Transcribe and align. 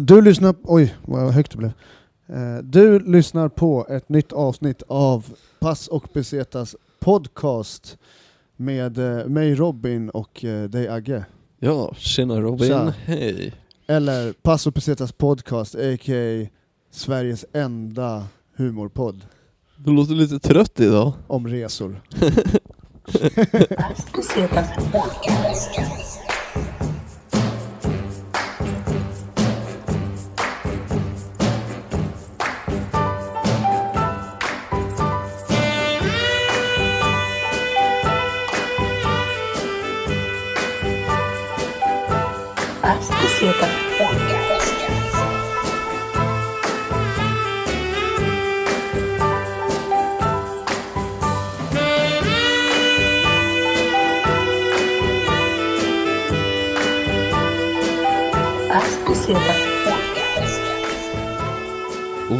Du 0.00 0.22
lyssnar... 0.22 0.54
Oj, 0.62 0.94
vad 1.06 1.32
högt 1.34 1.52
det 1.52 1.58
blev. 1.58 1.72
Eh, 2.28 2.56
Du 2.62 2.98
lyssnar 2.98 3.48
på 3.48 3.86
ett 3.90 4.08
nytt 4.08 4.32
avsnitt 4.32 4.82
av 4.88 5.26
Pass 5.60 5.88
och 5.88 6.08
Besetas 6.12 6.76
podcast 7.00 7.98
med 8.56 8.98
eh, 8.98 9.26
mig 9.26 9.54
Robin 9.54 10.10
och 10.10 10.44
eh, 10.44 10.68
dig 10.68 10.88
Agge. 10.88 11.24
Ja, 11.58 11.94
tjena 11.96 12.40
Robin, 12.40 12.68
Tja. 12.68 12.94
hej. 13.04 13.54
Eller 13.86 14.32
Pass 14.32 14.66
och 14.66 14.72
Besetas 14.72 15.12
podcast, 15.12 15.74
a.k.a. 15.74 16.46
Sveriges 16.90 17.44
enda 17.52 18.26
humorpodd 18.56 19.20
Du 19.76 19.92
låter 19.92 20.14
lite 20.14 20.38
trött 20.38 20.80
idag. 20.80 21.12
om 21.26 21.48
resor. 21.48 22.00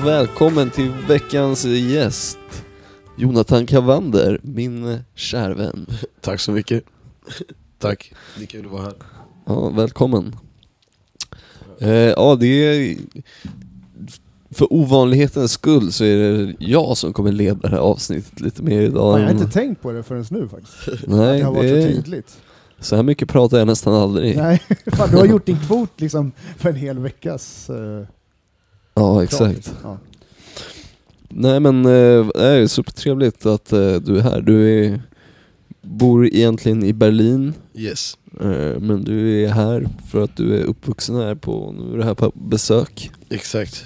välkommen 0.09 0.71
till 0.71 0.93
veckans 1.09 1.65
gäst. 1.65 2.39
Jonathan 3.17 3.67
Cavander, 3.67 4.41
min 4.43 4.99
kärvän. 5.15 5.87
Tack 6.21 6.41
så 6.41 6.53
mycket. 6.53 6.85
Tack. 7.79 8.13
Det 8.37 8.43
är 8.43 8.47
kul 8.47 8.65
att 8.67 8.73
vara 8.73 8.83
här. 8.83 8.93
Ja, 9.47 9.69
välkommen. 9.69 10.37
Eh, 11.81 11.89
ja, 11.91 12.37
det 12.41 12.47
är... 12.47 12.97
För 14.51 14.73
ovanlighetens 14.73 15.53
skull 15.53 15.93
så 15.93 16.05
är 16.05 16.17
det 16.17 16.55
jag 16.59 16.97
som 16.97 17.13
kommer 17.13 17.33
leda 17.33 17.61
det 17.61 17.69
här 17.69 17.79
avsnittet 17.79 18.41
lite 18.41 18.63
mer 18.63 18.81
idag. 18.81 19.13
Fan, 19.15 19.21
jag 19.21 19.29
har 19.29 19.35
än- 19.35 19.41
inte 19.41 19.53
tänkt 19.53 19.83
på 19.83 19.93
det 19.93 20.03
förrän 20.03 20.25
nu 20.31 20.49
faktiskt. 20.49 21.07
Nej, 21.07 21.39
det 21.39 21.45
har 21.45 21.53
varit 21.55 21.71
det 21.71 21.83
så 21.83 21.89
tydligt. 22.03 22.39
så 22.81 22.97
här 22.97 23.03
mycket 23.03 23.29
pratar 23.29 23.59
jag 23.59 23.67
nästan 23.67 23.95
aldrig. 23.95 24.37
Nej, 24.37 24.63
fan, 24.87 25.11
du 25.11 25.17
har 25.17 25.27
gjort 25.35 25.47
din 25.47 25.59
kvot 25.67 26.01
liksom 26.01 26.33
för 26.59 26.69
en 26.69 26.77
hel 26.77 26.99
veckas 26.99 27.71
eh, 27.71 28.07
Ja, 28.99 29.23
exakt. 29.25 29.73
Ja. 29.83 29.99
Nej 31.29 31.61
men 31.61 31.85
eh, 31.85 32.27
det 32.35 32.45
är 32.45 32.67
supertrevligt 32.67 33.47
att 33.47 33.73
eh, 33.73 33.95
du 33.95 34.19
är 34.19 34.23
här. 34.23 34.41
Du 34.41 34.85
är, 34.85 35.03
bor 35.83 36.27
egentligen 36.27 36.83
i 36.85 36.93
Berlin, 36.93 37.55
Yes. 37.75 38.19
eh, 38.41 38.81
men 38.81 39.05
du 39.05 39.45
är 39.45 39.49
här 39.49 39.89
för 40.11 40.25
att 40.25 40.37
du 40.37 40.57
är 40.61 40.65
uppvuxen 40.65 41.17
här 41.17 41.35
på, 41.35 41.75
nu 41.79 41.93
är 41.93 41.97
du 41.97 42.03
här 42.05 42.15
på 42.15 42.33
besök. 42.35 43.11
Exakt. 43.31 43.85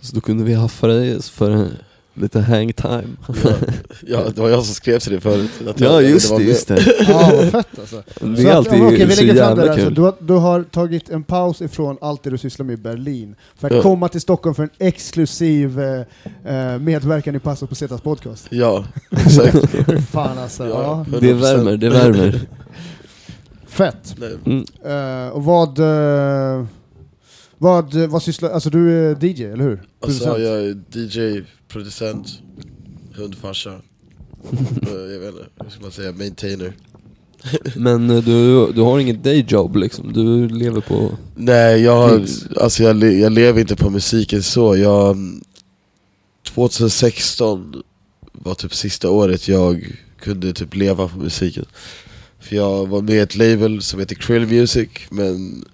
Så 0.00 0.14
då 0.14 0.20
kunde 0.20 0.44
vi 0.44 0.54
haffa 0.54 0.86
dig 0.86 1.22
för 1.22 1.68
lite 2.20 2.40
hang 2.40 2.72
time. 2.72 3.04
Ja, 3.44 3.50
ja, 4.06 4.24
det 4.34 4.40
var 4.40 4.48
jag 4.48 4.64
som 4.64 4.74
skrev 4.74 4.98
till 4.98 5.12
dig 5.12 5.20
förut. 5.20 5.50
Att 5.68 5.80
Ja 5.80 5.86
jag, 6.02 6.10
just 6.10 6.36
det, 6.36 6.42
just 6.42 6.68
det. 6.68 6.94
ja, 7.08 7.32
vad 7.34 7.50
fett 7.50 7.78
alltså. 7.78 8.02
Det 8.20 8.36
Så 8.36 8.42
är 8.42 8.50
att- 8.50 8.56
alltid 8.56 8.82
okej, 8.82 9.06
vi 9.06 9.16
så 9.16 9.22
lägger 9.22 9.34
fram 9.34 9.56
det 9.56 9.62
jävla 9.62 9.62
där, 9.62 9.70
alltså. 9.70 9.86
kul. 9.86 9.94
du, 9.94 10.00
har, 10.02 10.14
du 10.20 10.32
har 10.32 10.62
tagit 10.62 11.08
en 11.10 11.22
paus 11.22 11.62
ifrån 11.62 11.98
allt 12.00 12.22
det 12.22 12.30
du 12.30 12.38
sysslar 12.38 12.66
med 12.66 12.74
i 12.74 12.76
Berlin 12.82 13.34
för 13.56 13.66
att 13.68 13.74
Ja. 13.76 13.82
komma 13.82 14.08
till 14.08 14.20
Stockholm 14.20 14.54
för 14.54 14.62
en 14.62 14.70
exklusiv 14.78 15.80
eh, 15.80 16.00
eh, 16.72 16.78
medverkan 16.78 17.34
i 17.34 17.38
Passo 17.38 17.66
på 17.66 17.74
Zetas 17.74 18.00
podcast. 18.00 18.46
Ja, 18.50 18.84
exakt. 19.10 19.56
Fan 20.10 20.38
alltså. 20.38 20.66
Ja. 20.68 21.06
Ja. 21.12 21.18
Det 21.20 21.32
värmer, 21.32 21.76
det 21.76 21.90
värmer. 21.90 22.40
Fett. 23.66 24.16
Mm. 24.46 24.64
Eh, 24.84 25.28
och 25.28 25.44
vad, 25.44 25.78
eh, 25.78 26.64
vad, 27.58 27.94
vad 27.94 28.22
sysslar, 28.22 28.50
alltså 28.50 28.70
du 28.70 29.10
är 29.10 29.24
DJ, 29.24 29.44
eller 29.44 29.64
hur? 29.64 29.82
Alltså 30.02 30.38
jag 30.38 30.60
är 30.60 30.76
DJ, 30.92 31.42
producent, 31.68 32.28
hundfarsa. 33.14 33.70
Eh, 34.82 35.12
jag 35.12 35.18
vet 35.20 35.28
inte, 35.34 35.46
hur 35.64 35.70
ska 35.70 35.80
man 35.82 35.90
säga, 35.92 36.12
maintainer. 36.12 36.72
Men 37.76 38.10
eh, 38.10 38.22
du, 38.24 38.72
du 38.72 38.80
har 38.80 38.98
inget 38.98 39.24
dayjob 39.24 39.76
liksom, 39.76 40.12
du 40.12 40.48
lever 40.48 40.80
på... 40.80 41.10
Nej, 41.36 41.80
jag, 41.82 42.26
alltså 42.56 42.82
jag, 42.82 42.96
le- 42.96 43.18
jag 43.20 43.32
lever 43.32 43.60
inte 43.60 43.76
på 43.76 43.90
musiken 43.90 44.42
så. 44.42 44.76
Jag, 44.76 45.16
2016 46.54 47.82
var 48.32 48.54
typ 48.54 48.74
sista 48.74 49.10
året 49.10 49.48
jag 49.48 49.96
kunde 50.20 50.52
typ 50.52 50.74
leva 50.74 51.08
på 51.08 51.18
musiken. 51.18 51.64
För 52.40 52.56
jag 52.56 52.86
var 52.88 53.02
med 53.02 53.14
i 53.14 53.18
ett 53.18 53.36
label 53.36 53.82
som 53.82 54.00
heter 54.00 54.14
Krill 54.14 54.46
Music, 54.46 54.88
men 55.10 55.64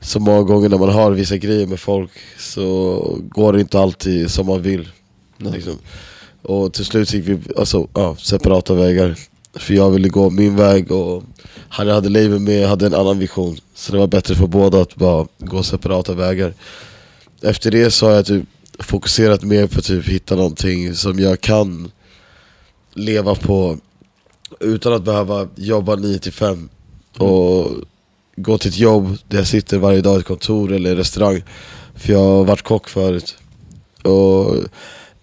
så 0.00 0.20
många 0.20 0.42
gånger 0.42 0.68
när 0.68 0.78
man 0.78 0.88
har 0.88 1.10
vissa 1.12 1.36
grejer 1.36 1.66
med 1.66 1.80
folk 1.80 2.10
så 2.38 3.18
går 3.28 3.52
det 3.52 3.60
inte 3.60 3.78
alltid 3.80 4.30
som 4.30 4.46
man 4.46 4.62
vill. 4.62 4.88
Liksom. 5.38 5.78
Och 6.42 6.72
till 6.72 6.84
slut 6.84 7.12
gick 7.12 7.28
vi 7.28 7.38
alltså, 7.56 7.88
ja, 7.94 8.16
separata 8.16 8.74
vägar. 8.74 9.18
För 9.54 9.74
jag 9.74 9.90
ville 9.90 10.08
gå 10.08 10.30
min 10.30 10.56
väg 10.56 10.92
och 10.92 11.22
han 11.68 11.86
jag 11.86 11.94
hade 11.94 12.08
label 12.08 12.38
med 12.38 12.68
hade 12.68 12.86
en 12.86 12.94
annan 12.94 13.18
vision. 13.18 13.58
Så 13.74 13.92
det 13.92 13.98
var 13.98 14.06
bättre 14.06 14.34
för 14.34 14.46
båda 14.46 14.82
att 14.82 14.96
bara 14.96 15.26
gå 15.38 15.62
separata 15.62 16.14
vägar. 16.14 16.54
Efter 17.42 17.70
det 17.70 17.90
så 17.90 18.06
har 18.06 18.12
jag 18.12 18.26
typ 18.26 18.44
fokuserat 18.78 19.42
mer 19.42 19.66
på 19.66 19.78
att 19.78 19.84
typ 19.84 20.06
hitta 20.08 20.36
någonting 20.36 20.94
som 20.94 21.18
jag 21.18 21.40
kan 21.40 21.90
leva 22.94 23.34
på 23.34 23.78
utan 24.60 24.92
att 24.92 25.04
behöva 25.04 25.48
jobba 25.56 25.96
9 25.96 26.18
till 26.18 26.32
5 26.32 26.68
och 27.18 27.70
gå 28.36 28.58
till 28.58 28.68
ett 28.68 28.78
jobb 28.78 29.18
där 29.28 29.38
jag 29.38 29.46
sitter 29.46 29.78
varje 29.78 30.00
dag 30.00 30.16
i 30.16 30.20
ett 30.20 30.26
kontor 30.26 30.72
eller 30.72 30.96
restaurang. 30.96 31.42
För 31.94 32.12
jag 32.12 32.18
har 32.18 32.44
varit 32.44 32.62
kock 32.62 32.88
förut. 32.88 33.36
Och 34.02 34.56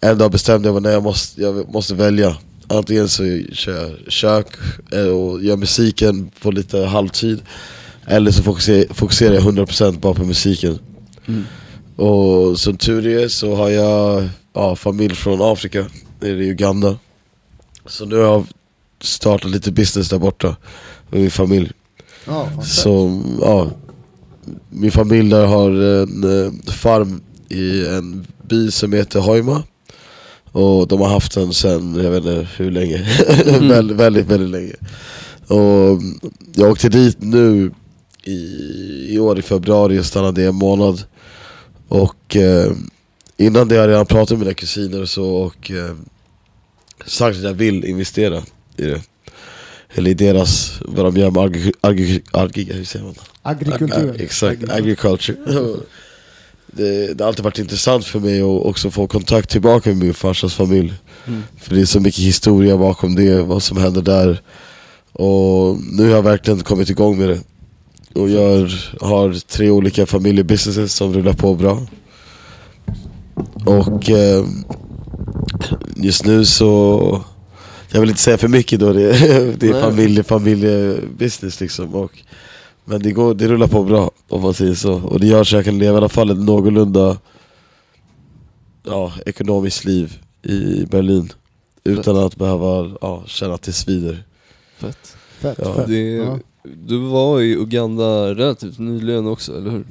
en 0.02 0.18
dag 0.18 0.32
bestämde 0.32 0.70
jag 0.70 0.82
mig, 0.82 0.92
jag 0.92 1.04
måste, 1.04 1.42
jag 1.42 1.74
måste 1.74 1.96
välja. 1.96 2.38
Antingen 2.68 3.10
så 3.10 3.24
kör 3.52 3.82
jag 3.82 4.12
kök 4.12 4.48
eh, 4.92 5.08
och 5.08 5.44
gör 5.44 5.58
musiken 5.58 6.32
på 6.42 6.52
lite 6.52 6.86
halvtid 6.86 7.42
Eller 8.08 8.32
så 8.32 8.44
fokuserar, 8.44 9.34
jag 9.34 9.44
100% 9.44 10.00
bara 10.00 10.14
på 10.14 10.24
musiken 10.24 10.80
Mm. 11.28 11.44
Och 11.96 12.60
som 12.60 12.78
tur 12.78 13.08
är 13.08 13.28
så 13.28 13.56
har 13.56 13.70
jag 13.70 14.30
ja, 14.54 14.76
familj 14.76 15.16
från 15.16 15.42
Afrika, 15.42 15.86
nere 16.20 16.44
i 16.44 16.50
Uganda 16.50 16.98
Så 17.86 18.06
nu 18.06 18.16
har 18.16 18.24
jag 18.24 18.46
startat 19.02 19.52
lite 19.52 19.72
business 19.72 20.10
där 20.10 20.20
borta 20.20 20.56
med 21.10 21.22
min 21.22 21.32
familj 21.32 21.72
fett. 22.26 22.68
Så 22.68 23.22
ja, 23.42 23.72
min 24.70 24.92
familj 24.92 25.30
där 25.30 25.46
har 25.46 25.72
en 25.72 26.46
eh, 26.46 26.74
farm 26.74 27.22
i 27.50 27.88
en 27.88 28.28
by 28.42 28.72
som 28.72 28.94
heter 28.94 29.20
Hoima 29.20 29.64
Och 30.56 30.88
de 30.88 31.02
har 31.02 31.08
haft 31.10 31.34
den 31.34 31.54
sen, 31.54 31.96
jag 32.04 32.12
vet 32.12 32.18
inte 32.26 32.48
hur 32.58 32.72
länge, 32.72 33.06
väldigt, 33.70 33.98
väldigt, 33.98 34.26
väldigt 34.26 34.50
länge. 34.50 34.74
Och 35.48 36.02
jag 36.56 36.72
åkte 36.72 36.90
dit 36.90 37.18
nu 37.22 37.72
i, 38.24 38.40
i 39.10 39.20
år 39.20 39.40
i 39.40 39.42
februari 39.42 40.00
och 40.00 40.06
stannade 40.06 40.42
i 40.42 40.46
en 40.46 40.56
månad. 40.56 41.04
Och 41.88 42.36
eh, 42.36 42.72
innan 43.38 43.68
det 43.68 43.76
har 43.76 43.82
jag 43.82 43.90
redan 43.90 44.06
pratat 44.06 44.30
med 44.30 44.40
mina 44.40 44.54
kusiner 44.54 45.02
och 45.02 45.10
så 45.10 45.26
och 45.36 45.72
eh, 45.72 45.96
sagt 47.06 47.38
att 47.38 47.44
jag 47.44 47.54
vill 47.54 47.86
investera 47.86 48.44
i 48.78 48.82
det. 48.84 49.02
Eller 49.96 50.12
i 50.12 50.14
deras, 50.14 50.80
vad 50.82 51.06
de 51.06 51.18
gör 51.22 51.32
med 51.32 51.44
agri, 51.44 51.74
agri, 51.82 52.22
agri, 52.32 52.70
hur 52.74 52.84
säger 52.86 53.06
man? 53.06 53.16
Agrikultur. 53.42 54.10
Ag- 54.14 54.22
Exakt, 54.22 54.70
agriculture 54.70 55.38
det, 56.76 57.14
det 57.14 57.24
har 57.24 57.28
alltid 57.28 57.44
varit 57.44 57.60
intressant 57.60 58.06
för 58.06 58.20
mig 58.20 58.42
att 58.42 58.66
också 58.66 58.92
få 58.92 59.08
kontakt 59.08 59.50
tillbaka 59.50 59.90
med 59.90 59.98
min 59.98 60.14
farsas 60.14 60.54
familj. 60.54 60.94
Mm. 61.28 61.44
För 61.58 61.76
det 61.76 61.82
är 61.82 61.86
så 61.86 62.00
mycket 62.00 62.20
historia 62.20 62.78
bakom 62.78 63.16
det, 63.16 63.42
vad 63.42 63.64
som 63.64 63.78
händer 63.78 64.02
där. 64.02 64.42
Och 65.12 65.78
nu 65.92 66.04
har 66.04 66.10
jag 66.10 66.22
verkligen 66.22 66.60
kommit 66.60 66.90
igång 66.90 67.18
med 67.18 67.30
det. 67.30 67.40
Och 68.20 68.30
jag 68.30 68.70
har 69.02 69.48
tre 69.48 69.70
olika 69.70 70.06
familjebusinesses 70.06 70.94
som 70.94 71.14
rullar 71.14 71.34
på 71.34 71.56
bra. 71.56 71.82
Och 73.66 74.10
eh, 74.10 74.46
just 75.96 76.26
nu 76.26 76.46
så 76.46 77.22
Jag 77.92 78.00
vill 78.00 78.10
inte 78.10 78.22
säga 78.22 78.38
för 78.38 78.48
mycket 78.48 78.80
då, 78.80 78.94
det, 78.94 79.12
det 79.60 79.68
är 79.68 79.82
familje, 79.82 80.24
familjebusiness 80.24 81.60
liksom. 81.60 81.96
Och, 81.96 82.12
Men 82.86 83.02
det, 83.02 83.12
går, 83.12 83.34
det 83.34 83.48
rullar 83.48 83.68
på 83.68 83.84
bra 83.84 84.12
om 84.30 84.42
man 84.42 84.54
säger 84.54 84.74
så 84.74 84.94
Och 84.94 85.20
det 85.20 85.28
gör 85.28 85.44
så 85.44 85.56
jag 85.56 85.66
kan 85.66 85.78
leva 85.78 85.94
i 85.94 85.98
alla 85.98 86.10
fall 86.10 86.30
ett 86.30 86.38
någorlunda 86.40 87.18
ja, 88.84 89.14
ekonomiskt 89.26 89.86
liv 89.86 90.20
i 90.44 90.86
Berlin 90.86 91.32
Utan 91.84 92.18
att 92.18 92.36
behöva 92.36 92.96
ja, 93.02 93.24
känna 93.28 93.54
att 93.54 93.62
det 93.62 93.74
svider 93.74 94.24
Fett. 94.78 95.18
Fett, 95.40 95.60
Ja, 95.64 95.74
fett. 95.76 95.88
Det, 95.88 96.02
Ja. 96.12 96.40
Du 96.88 96.98
var 96.98 97.42
i 97.42 97.54
Uganda 97.56 98.36
relativt 98.36 98.80
nyligen 98.80 99.28
också, 99.28 99.58
eller 99.58 99.72
hur? 99.72 99.86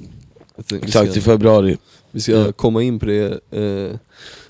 Vi 0.68 0.76
Exakt, 0.76 1.10
ska- 1.10 1.18
i 1.18 1.22
februari. 1.22 1.76
Vi 2.10 2.20
ska 2.20 2.32
Ja. 2.32 2.52
komma 2.52 2.82
in 2.82 2.98
på 2.98 3.06
det 3.06 3.40
eh, 3.50 3.96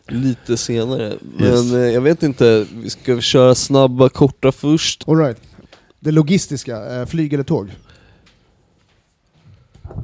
lite 0.08 0.56
senare. 0.56 1.14
Men 1.38 1.46
Yes. 1.48 1.72
eh, 1.72 1.78
jag 1.80 2.00
vet 2.00 2.22
inte, 2.22 2.66
vi 2.74 2.90
ska 2.90 3.20
köra 3.20 3.54
snabba, 3.54 4.08
korta 4.08 4.52
först. 4.52 5.04
All 5.08 5.16
right. 5.18 5.36
Det 6.00 6.10
logistiska, 6.10 7.00
eh, 7.00 7.06
flyg 7.06 7.32
eller 7.32 7.44
tåg? 7.44 7.68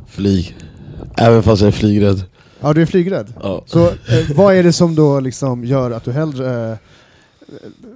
Flyg. 0.08 0.56
Även 1.16 1.42
fast 1.42 1.62
jag 1.62 1.68
är 1.68 1.72
flygrädd. 1.72 2.24
Ja, 2.60 2.72
du 2.72 2.82
är 2.82 2.86
flygrädd. 2.86 3.32
Ja. 3.42 3.64
Så 3.66 3.86
eh, 3.86 3.94
vad 4.34 4.54
är 4.54 4.62
det 4.62 4.72
som 4.72 4.94
då 4.94 5.20
liksom 5.20 5.64
gör 5.64 5.90
att 5.90 6.04
du 6.04 6.12
hellre 6.12 6.70
eh, 6.70 6.76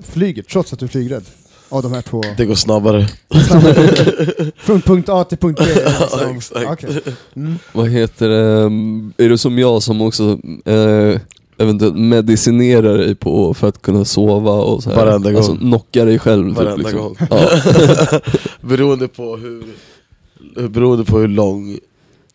flyger, 0.02 0.42
trots 0.42 0.72
att 0.72 0.78
du 0.78 0.84
är 0.84 0.90
flygrädd? 0.90 1.24
Av 1.68 1.82
de 1.82 1.92
här 1.92 2.02
två. 2.02 2.22
Det 2.36 2.44
går 2.44 2.54
snabbare. 2.54 3.08
Från 4.56 4.80
punkt 4.80 5.08
A 5.08 5.24
till 5.24 5.38
punkt 5.38 5.60
B. 5.64 5.64
Liksom. 6.00 6.18
Ja, 6.20 6.36
exakt. 6.36 6.84
Okej. 6.84 7.02
Mm. 7.36 7.58
Vad 7.72 7.88
heter 7.88 8.28
det, 8.28 8.62
mm, 8.62 9.12
är 9.16 9.28
du 9.28 9.38
som 9.38 9.58
jag 9.58 9.82
som 9.82 10.00
också 10.00 10.38
eh, 10.64 11.20
eventuellt 11.58 11.96
medicinerar 11.96 12.98
dig 12.98 13.14
på 13.14 13.54
för 13.54 13.68
att 13.68 13.82
kunna 13.82 14.04
sova 14.04 14.52
och 14.52 14.82
så 14.82 14.90
här? 14.90 14.96
Varenda 14.96 15.30
gång. 15.30 15.36
Alltså 15.36 15.56
knocka 15.56 16.04
dig 16.04 16.18
själv 16.18 16.48
typ, 16.48 16.56
Varenda 16.56 16.76
liksom. 16.76 16.98
gång. 16.98 17.16
Ja. 17.30 17.48
beroende 18.60 19.08
på 19.08 19.36
hur 19.36 19.64
Beroende 20.54 21.04
på 21.04 21.18
hur 21.18 21.28
lång 21.28 21.78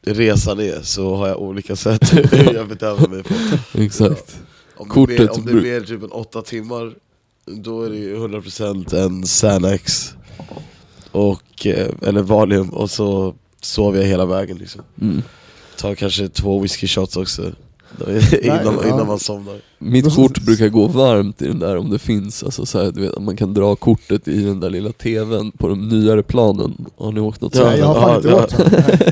resan 0.02 0.60
är 0.60 0.82
så 0.82 1.16
har 1.16 1.28
jag 1.28 1.42
olika 1.42 1.76
sätt 1.76 2.14
hur 2.34 2.54
jag 2.54 2.68
bedömer 2.68 3.08
mig 3.08 3.24
på. 3.24 3.34
Exakt. 3.74 4.40
Om 4.76 4.88
det, 4.88 4.94
är 4.94 5.18
Kortet 5.18 5.20
mer, 5.20 5.40
om 5.40 5.46
det 5.46 5.54
mer 5.54 5.82
typ 5.82 6.04
än 6.04 6.12
åtta 6.12 6.42
timmar, 6.42 6.94
då 7.46 7.84
är 7.84 7.90
det 7.90 7.96
ju 7.96 8.18
100% 8.18 8.96
en 8.96 9.24
Xanax 9.24 10.14
och, 11.12 11.66
eh, 11.66 11.88
eller 12.02 12.22
Valium 12.22 12.70
och 12.70 12.90
så 12.90 13.36
sover 13.62 14.00
jag 14.00 14.08
hela 14.08 14.26
vägen 14.26 14.58
liksom. 14.58 14.82
Mm. 15.02 15.22
Tar 15.78 15.96
kanske 15.96 16.30
två 16.30 16.60
whisky 16.60 16.88
shots 16.88 17.18
också 17.18 17.42
innan, 18.42 18.80
ja. 18.82 18.88
innan 18.88 19.08
man 19.08 19.20
somnar. 19.20 19.62
Mitt 19.82 20.16
kort 20.16 20.40
brukar 20.42 20.70
gå 20.70 20.88
varmt 20.88 21.42
i 21.42 21.48
den 21.48 21.60
där 21.60 21.78
om 21.78 21.90
det 21.90 22.00
finns, 22.00 22.44
alltså 22.44 22.66
så 22.66 22.84
här, 22.84 22.92
du 22.92 23.02
vet, 23.02 23.20
man 23.22 23.36
kan 23.38 23.54
dra 23.54 23.76
kortet 23.76 24.28
i 24.28 24.42
den 24.42 24.60
där 24.60 24.70
lilla 24.70 24.92
tvn 24.92 25.52
på 25.52 25.68
de 25.68 25.88
nyare 25.90 26.24
planen. 26.24 26.86
Har 26.98 27.12
ni 27.12 27.20
åkt 27.20 27.42
något 27.42 27.56
Ja, 27.56 27.62
sånt? 27.62 27.72
Nej, 27.72 27.80
jag 27.80 27.86
har 27.88 28.02
fan 28.02 28.16
inte 28.16 28.34
åkt. 28.34 28.58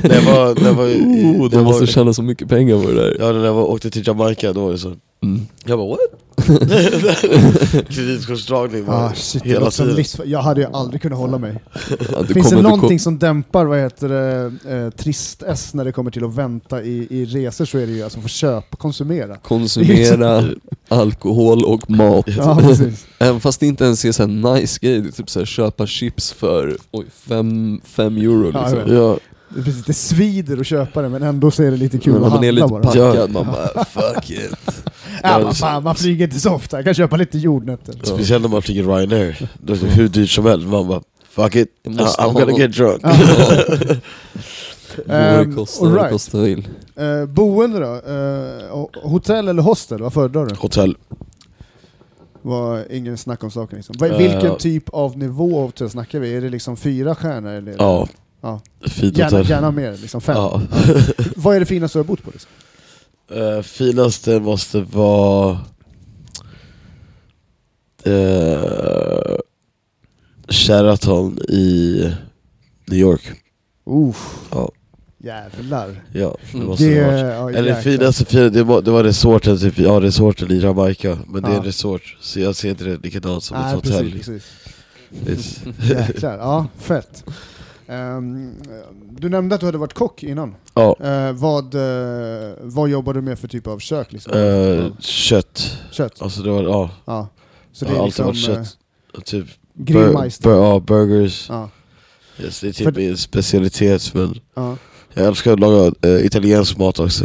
När 0.04 0.14
jag 0.14 0.22
var, 0.34 0.54
när 0.60 0.66
jag 0.66 0.74
var, 0.74 0.86
Oh, 0.86 1.50
de 1.50 1.64
måste 1.64 1.80
var, 1.80 1.86
tjäna 1.86 2.12
så 2.12 2.22
mycket 2.22 2.48
pengar 2.48 2.82
på 2.82 2.88
det 2.90 2.94
där. 2.94 3.16
Ja 3.20 3.32
när 3.32 3.44
jag 3.44 3.54
var, 3.54 3.64
åkte 3.64 3.90
till 3.90 4.06
Jamaica 4.06 4.52
då 4.52 4.64
var 4.64 4.72
det 4.72 4.78
så. 4.78 4.92
Mm. 5.22 5.40
Jag 5.64 5.78
bara 5.78 5.88
what? 5.88 5.98
Kreditkortsdragning 7.88 8.84
var 8.84 8.94
Ah, 8.94 9.12
shit, 9.14 9.42
det 9.42 9.48
hela 9.48 9.70
tiden. 9.70 9.94
livs... 9.94 10.20
Jag 10.24 10.38
hade 10.42 10.60
ju 10.60 10.66
aldrig 10.72 11.02
kunnat 11.02 11.18
hålla 11.18 11.38
mig. 11.38 11.58
Ja, 12.12 12.24
Finns 12.24 12.50
det 12.50 12.62
någonting 12.62 13.00
som 13.00 13.18
dämpar 13.18 13.64
vad 13.64 13.78
heter 13.78 14.08
det, 14.08 14.52
eh, 14.76 14.90
trist-S 14.90 15.74
när 15.74 15.84
det 15.84 15.92
kommer 15.92 16.10
till 16.10 16.24
att 16.24 16.34
vänta 16.34 16.82
i, 16.82 17.06
i 17.10 17.24
resor 17.24 17.64
så 17.64 17.78
är 17.78 17.86
det 17.86 17.92
ju 17.92 18.02
alltså 18.02 18.20
få 18.20 18.28
köpa, 18.28 18.76
konsumera. 18.76 19.36
Konsumera 19.36 20.44
alkohol 20.88 21.64
och 21.64 21.90
mat. 21.90 22.24
Ja, 22.36 22.56
precis. 22.60 23.06
Även 23.18 23.40
fast 23.40 23.60
det 23.60 23.66
inte 23.66 23.84
ens 23.84 24.04
är 24.04 24.22
en 24.22 24.40
nice 24.40 24.78
grej, 24.82 25.00
det 25.00 25.08
är 25.08 25.12
typ 25.12 25.30
så 25.30 25.38
här, 25.38 25.46
köpa 25.46 25.86
chips 25.86 26.32
för 26.32 26.76
oj, 26.90 27.06
fem, 27.28 27.80
fem 27.84 28.16
euro 28.16 28.50
Ja, 28.54 28.60
liksom. 28.70 28.94
Ja, 28.96 29.18
Det 29.56 29.62
finns 29.62 29.76
lite 29.76 29.94
svider 29.94 30.60
att 30.60 30.66
köpa 30.66 31.02
det 31.02 31.08
men 31.08 31.22
ändå 31.22 31.50
så 31.50 31.62
är 31.62 31.70
det 31.70 31.76
lite 31.76 31.98
kul 31.98 32.12
Men 32.12 32.24
att 32.24 32.32
man 32.32 32.44
är 32.44 32.46
handla 32.46 32.66
lite 32.66 32.72
bara. 32.72 32.82
packad, 32.82 33.30
man 33.30 33.46
bara 33.46 33.84
fuck 33.84 34.30
it. 34.30 34.54
Ja, 35.22 35.38
man, 35.38 35.54
fan, 35.54 35.82
man 35.82 35.94
flyger 35.94 36.24
inte 36.24 36.40
så 36.40 36.50
ofta, 36.54 36.76
jag 36.76 36.84
kan 36.84 36.94
köpa 36.94 37.16
lite 37.16 37.38
jordnötter. 37.38 37.94
Ja. 37.98 38.04
speciellt 38.14 38.42
när 38.42 38.48
man 38.50 38.62
flyger 38.62 38.82
Ryanair. 38.84 39.48
Det 39.62 39.72
är 39.72 39.76
så 39.76 39.86
hur 39.86 40.08
dyrt 40.08 40.30
som 40.30 40.46
helst, 40.46 40.66
man 40.68 40.88
bara 40.88 41.02
fuck 41.30 41.54
it, 41.56 41.68
I'm 41.84 42.32
gonna 42.32 42.58
get 42.58 42.72
drunk. 42.76 43.02
Ehm, 45.08 45.54
det 45.54 45.96
right. 45.98 46.10
kostar 46.10 46.38
vill. 46.40 46.68
Eh, 46.96 47.26
boende 47.26 47.78
då? 47.78 47.94
Eh, 47.94 48.72
ho- 48.76 48.90
hotell 49.02 49.48
eller 49.48 49.62
hostel? 49.62 50.02
Vad 50.02 50.12
föredrar 50.12 50.46
du? 50.46 50.54
Hotell. 50.54 50.96
Var 52.42 52.92
ingen 52.92 53.18
snack 53.18 53.44
om 53.44 53.50
saken 53.50 53.76
liksom. 53.76 54.06
Eh. 54.10 54.18
Vilken 54.18 54.56
typ 54.58 54.88
av 54.88 55.18
nivå 55.18 55.58
av 55.60 55.66
hotell 55.66 55.90
snackar 55.90 56.20
vi? 56.20 56.34
Är 56.36 56.40
det 56.40 56.48
liksom 56.48 56.76
fyra 56.76 57.14
stjärnor? 57.14 57.50
Eller? 57.52 57.74
Ja, 57.78 58.08
Ja. 58.40 58.60
fint 58.88 59.16
Gärna, 59.18 59.36
hotell. 59.38 59.50
gärna 59.50 59.70
mer, 59.70 59.96
liksom 59.96 60.20
fem. 60.20 60.36
Ja. 60.36 60.60
Vad 61.36 61.56
är 61.56 61.60
det 61.60 61.66
finaste 61.66 61.98
du 61.98 62.00
har 62.02 62.06
bott 62.06 62.22
på? 62.22 62.30
Liksom? 62.30 62.50
Eh, 63.30 63.62
finaste 63.62 64.40
måste 64.40 64.80
vara 64.80 65.58
uh, 68.06 69.36
Sheraton 70.48 71.38
i 71.48 72.02
New 72.86 72.98
York. 72.98 73.22
Uff, 73.86 74.38
Ja, 74.50 74.70
jävlar. 75.18 76.02
ja 76.12 76.36
det 76.52 76.58
måste 76.58 76.84
Det, 76.84 76.90
ja, 77.34 77.50
Eller 77.50 77.74
finaste, 77.74 78.24
fina, 78.24 78.48
det, 78.48 78.62
var, 78.62 78.82
det 78.82 78.90
var 78.90 79.04
resorten, 79.04 79.58
typ, 79.58 79.78
ja 79.78 80.00
resorten 80.00 80.52
i 80.52 80.58
Jamaica, 80.58 81.18
men 81.26 81.42
det 81.42 81.48
är 81.48 81.56
en 81.56 81.62
resort, 81.64 82.16
så 82.20 82.40
jag 82.40 82.56
ser 82.56 82.68
inte 82.70 82.84
det 82.84 82.96
likadant 83.02 83.44
som 83.44 83.56
Nej, 83.56 83.68
ett 83.68 83.74
hotell. 83.74 84.12
precis, 84.12 84.42
precis. 85.24 85.60
Yes. 85.66 85.80
Jäklar, 86.08 86.38
ja 86.38 86.66
fett. 86.78 87.24
Ehm, 87.86 88.54
du 89.18 89.28
nämnde 89.28 89.54
att 89.54 89.60
du 89.60 89.66
hade 89.66 89.78
varit 89.78 89.92
kock 89.94 90.22
innan. 90.22 90.54
Ja, 90.74 90.96
Eh, 91.00 91.32
vad, 91.32 91.74
uh, 91.74 91.80
vad 92.60 92.88
jobbar 92.88 93.14
du 93.14 93.20
med 93.20 93.38
för 93.38 93.48
typ 93.48 93.66
av 93.66 93.78
kök? 93.78 94.12
Liksom? 94.12 94.32
eh, 94.32 94.86
kött, 95.00 95.78
Kött? 95.90 96.22
alltså 96.22 96.42
det 96.42 96.50
var, 96.50 96.62
ja, 96.62 96.90
Ja. 97.04 97.28
Så 97.72 97.84
det 97.84 97.90
är 97.90 97.94
alltid 97.94 98.04
liksom 98.26 98.26
varit 98.26 98.48
eh, 98.48 98.64
kött. 98.64 99.24
Typ 99.26 99.46
grillmeister? 99.74 100.50
ja, 100.50 100.80
burgers, 100.80 101.46
Ja. 101.48 101.70
yes, 102.38 102.60
det 102.60 102.68
är 102.68 102.72
För- 102.72 102.84
typ 102.84 102.96
min 102.96 103.16
specialitet 103.16 104.14
men. 104.14 104.40
Jag 105.18 105.26
älskar 105.26 105.52
att 105.52 105.60
laga 105.60 105.92
eh, 106.02 106.26
italiensk 106.26 106.76
mat 106.76 106.98
också 106.98 107.24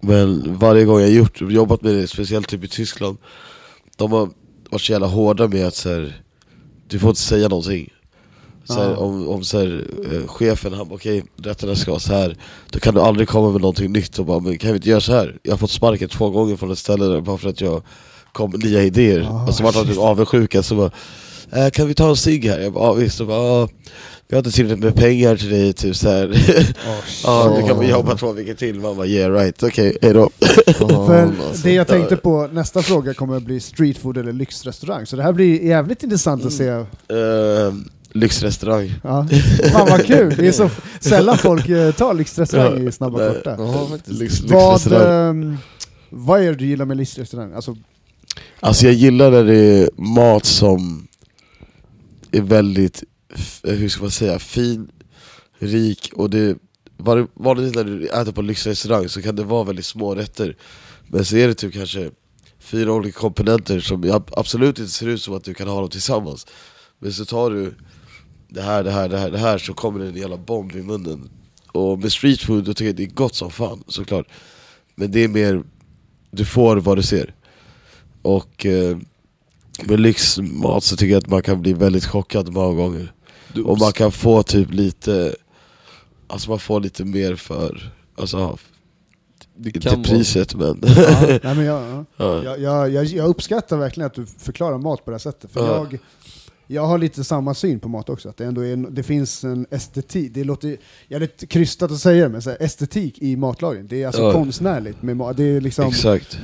Men 0.00 0.56
varje 0.58 0.84
gång 0.84 1.00
jag 1.00 1.10
gjort, 1.10 1.40
jobbat 1.40 1.82
med 1.82 1.94
det, 1.94 2.08
speciellt 2.08 2.48
typ 2.48 2.64
i 2.64 2.68
Tyskland 2.68 3.16
De 3.96 4.12
har 4.12 4.28
varit 4.70 4.82
så 4.82 4.92
jävla 4.92 5.06
hårda 5.06 5.48
med 5.48 5.66
att 5.66 5.74
så 5.74 5.88
här, 5.88 6.22
du 6.88 6.98
får 6.98 7.10
inte 7.10 7.20
säga 7.20 7.48
någonting 7.48 7.88
så 8.64 8.74
här, 8.74 8.90
Ah. 8.92 8.96
Om, 8.96 9.28
om 9.28 9.44
så 9.44 9.58
här, 9.58 9.84
eh, 10.12 10.26
chefen, 10.26 10.72
han 10.72 10.88
bara 10.88 10.94
okej, 10.94 11.24
rätterna 11.36 11.74
ska 11.76 11.90
vara 11.90 12.00
så 12.00 12.12
här 12.12 12.36
Då 12.70 12.78
kan 12.78 12.94
du 12.94 13.00
aldrig 13.00 13.28
komma 13.28 13.50
med 13.52 13.60
någonting 13.60 13.92
nytt 13.92 14.18
och 14.18 14.24
bara, 14.26 14.40
men 14.40 14.58
kan 14.58 14.70
vi 14.70 14.76
inte 14.76 14.88
göra 14.90 15.00
så 15.00 15.12
här? 15.12 15.38
Jag 15.42 15.52
har 15.52 15.58
fått 15.58 15.70
sparken 15.70 16.08
två 16.08 16.30
gånger 16.30 16.56
från 16.56 16.70
ett 16.72 16.78
ställe 16.78 17.04
där, 17.04 17.20
bara 17.20 17.38
för 17.38 17.48
att 17.48 17.60
jag 17.60 17.82
kom 18.32 18.50
med 18.50 18.64
nya 18.64 18.82
idéer 18.82 19.28
Ah, 19.30 19.46
Och 19.48 19.54
så 19.54 19.62
vart 19.62 19.74
de 19.74 19.80
typ 19.80 19.88
shit. 19.90 19.98
avundsjuka, 19.98 20.62
så 20.62 20.74
bara 20.74 20.90
eh, 21.64 21.70
Kan 21.70 21.86
vi 21.86 21.94
ta 21.94 22.08
en 22.08 22.16
cigg 22.16 22.44
här? 22.44 22.60
Jag 22.60 22.72
bara, 22.72 22.84
ja 22.84 22.92
visst, 22.92 23.20
och 23.20 23.26
bara, 23.26 23.46
"Ja, 23.60 23.68
vi 24.28 24.36
har 24.36 24.38
inte 24.38 24.50
tillräckligt 24.50 24.84
med 24.84 24.94
pengar 24.94 25.36
till 25.36 25.50
dig, 25.50 25.72
typ 25.72 25.96
så 25.96 26.08
här. 26.08 26.28
Ja, 27.24 27.56
du 27.60 27.68
kan 27.68 27.80
vi 27.80 27.90
jobba 27.90 28.16
två 28.16 28.32
veckor 28.32 28.54
till. 28.54 28.80
Man 28.80 28.96
bara 28.96 29.06
yeah 29.06 29.32
right, 29.32 29.62
okej, 29.62 29.96
hejdå. 30.02 30.30
För 30.78 31.22
alltså. 31.22 31.62
det 31.62 31.72
jag 31.72 31.86
tänkte 31.86 32.16
på, 32.16 32.48
nästa 32.52 32.82
fråga 32.82 33.14
kommer 33.14 33.36
att 33.36 33.42
bli 33.42 33.60
street 33.60 33.98
food 33.98 34.16
eller 34.16 34.32
lyxrestaurang. 34.32 35.06
Så 35.06 35.16
det 35.16 35.22
här 35.22 35.32
blir 35.32 35.62
jävligt 35.62 36.02
intressant 36.02 36.44
att 36.44 36.52
se. 36.52 36.70
Uh, 36.70 36.86
lyxrestaurang. 38.12 38.94
Ja. 39.02 39.26
Fan 39.72 39.88
vad 39.90 40.06
kul! 40.06 40.34
Det 40.38 40.48
är 40.48 40.52
så 40.52 40.70
sällan 41.00 41.38
folk 41.38 41.68
eh, 41.68 41.92
tar 41.92 42.14
lyxrestaurang 42.14 42.88
i 42.88 42.92
snabba 42.92 43.18
Nej. 43.18 43.34
korta. 43.34 43.56
Faktiskt. 43.90 44.20
Lyx, 44.20 44.40
Vad, 44.40 44.92
ehm, 44.92 45.56
vad 46.10 46.40
är 46.40 46.46
det 46.46 46.54
du 46.54 46.66
gillar 46.66 46.84
med 46.84 46.96
lyxrestaurang? 46.96 47.52
Alltså, 47.52 47.76
Alltså 48.60 48.84
jag 48.84 48.94
gillar 48.94 49.30
när 49.30 49.44
det 49.44 49.56
är 49.56 49.90
mat 49.96 50.44
som 50.44 51.08
är 52.32 52.40
väldigt, 52.40 53.02
Eh, 53.64 53.74
hur 53.74 53.88
ska 53.88 54.02
man 54.02 54.10
säga, 54.10 54.38
fin, 54.38 54.90
rik 55.58 56.10
och 56.14 56.30
det 56.30 56.58
var- 56.96 57.28
Vanligtvis 57.34 57.74
när 57.76 57.84
du 57.84 58.06
äter 58.08 58.32
på 58.32 58.42
lyxrestaurang 58.42 59.08
så 59.08 59.22
kan 59.22 59.36
det 59.36 59.44
vara 59.44 59.64
väldigt 59.64 59.86
små 59.86 60.14
rätter. 60.14 60.56
Men 61.08 61.24
så 61.24 61.36
är 61.36 61.48
det 61.48 61.54
typ 61.54 61.72
kanske 61.72 62.10
fyra 62.58 62.92
olika 62.92 63.18
komponenter 63.18 63.80
som 63.80 64.22
absolut 64.36 64.78
inte 64.78 64.90
ser 64.90 65.08
ut 65.08 65.22
som 65.22 65.34
att 65.34 65.44
du 65.44 65.54
kan 65.54 65.68
ha 65.68 65.80
dem 65.80 65.90
tillsammans. 65.90 66.46
Men 66.98 67.12
så 67.12 67.24
tar 67.24 67.50
du 67.50 67.74
det 68.48 68.62
här, 68.62 68.84
det 68.84 68.90
här, 68.90 69.08
det 69.08 69.18
här, 69.18 69.30
det 69.30 69.38
här 69.38 69.58
så 69.58 69.74
kommer 69.74 70.00
det 70.00 70.06
en 70.08 70.16
jävla 70.16 70.36
bomb 70.36 70.72
i 70.72 70.82
munnen. 70.82 71.30
Och 71.72 71.98
med 71.98 72.12
street 72.12 72.40
food 72.40 72.64
då 72.64 72.74
tycker 72.74 72.84
jag 72.86 72.96
det 72.96 73.02
är 73.02 73.06
gott 73.14 73.34
som 73.34 73.50
fan 73.50 73.84
såklart. 73.88 74.26
Men 74.94 75.10
det 75.10 75.24
är 75.24 75.28
mer, 75.28 75.62
du 76.30 76.44
får 76.44 76.76
vad 76.76 76.98
du 76.98 77.02
ser. 77.02 77.34
Och 78.22 78.66
eh, 78.66 78.98
med 79.84 80.00
lyxmat 80.00 80.84
så 80.84 80.96
tycker 80.96 81.12
jag 81.12 81.18
att 81.22 81.30
man 81.30 81.42
kan 81.42 81.62
bli 81.62 81.72
väldigt 81.72 82.04
chockad 82.06 82.52
många 82.52 82.74
gånger. 82.74 83.12
Och 83.64 83.78
man 83.78 83.92
kan 83.92 84.12
få 84.12 84.42
typ 84.42 84.72
lite, 84.72 85.34
alltså 86.26 86.50
man 86.50 86.58
får 86.58 86.80
lite 86.80 87.04
mer 87.04 87.34
för, 87.36 87.92
alltså 88.16 88.58
det 89.56 89.68
inte 89.68 89.80
kan 89.80 89.92
vara- 90.02 90.08
priset 90.08 90.54
men 90.54 90.78
ja, 90.82 91.16
nej, 91.42 91.54
men 91.54 91.64
jag, 91.64 91.82
ja. 91.82 92.04
ja. 92.16 92.44
Jag, 92.44 92.60
jag, 92.60 92.90
jag, 92.90 93.04
jag 93.04 93.28
uppskattar 93.28 93.76
verkligen 93.76 94.06
att 94.06 94.14
du 94.14 94.26
förklarar 94.26 94.78
mat 94.78 95.04
på 95.04 95.10
det 95.10 95.14
här 95.14 95.18
sättet. 95.18 95.50
För 95.52 95.60
Ja. 95.66 95.74
jag, 95.90 95.98
jag 96.66 96.86
har 96.86 96.98
lite 96.98 97.24
samma 97.24 97.54
syn 97.54 97.80
på 97.80 97.88
mat 97.88 98.08
också, 98.08 98.28
att 98.28 98.36
det 98.36 98.44
ändå 98.44 98.64
är, 98.64 98.76
det 98.76 99.02
finns 99.02 99.44
en 99.44 99.66
estetik, 99.70 100.34
det 100.34 100.44
låter 100.44 100.76
jävligt 101.08 101.48
krystat 101.48 101.90
att 101.92 101.98
säga 101.98 102.22
det, 102.24 102.28
men 102.28 102.42
så 102.42 102.50
här, 102.50 102.62
estetik 102.62 103.18
i 103.18 103.36
matlagning. 103.36 103.86
Det 103.88 104.02
är 104.02 104.06
alltså 104.06 104.22
Ja. 104.22 104.32
konstnärligt 104.32 105.02
med 105.02 105.16
mat. 105.16 105.36
Det 105.36 105.44
är, 105.44 105.60
liksom, 105.60 105.88
Exakt 105.88 106.38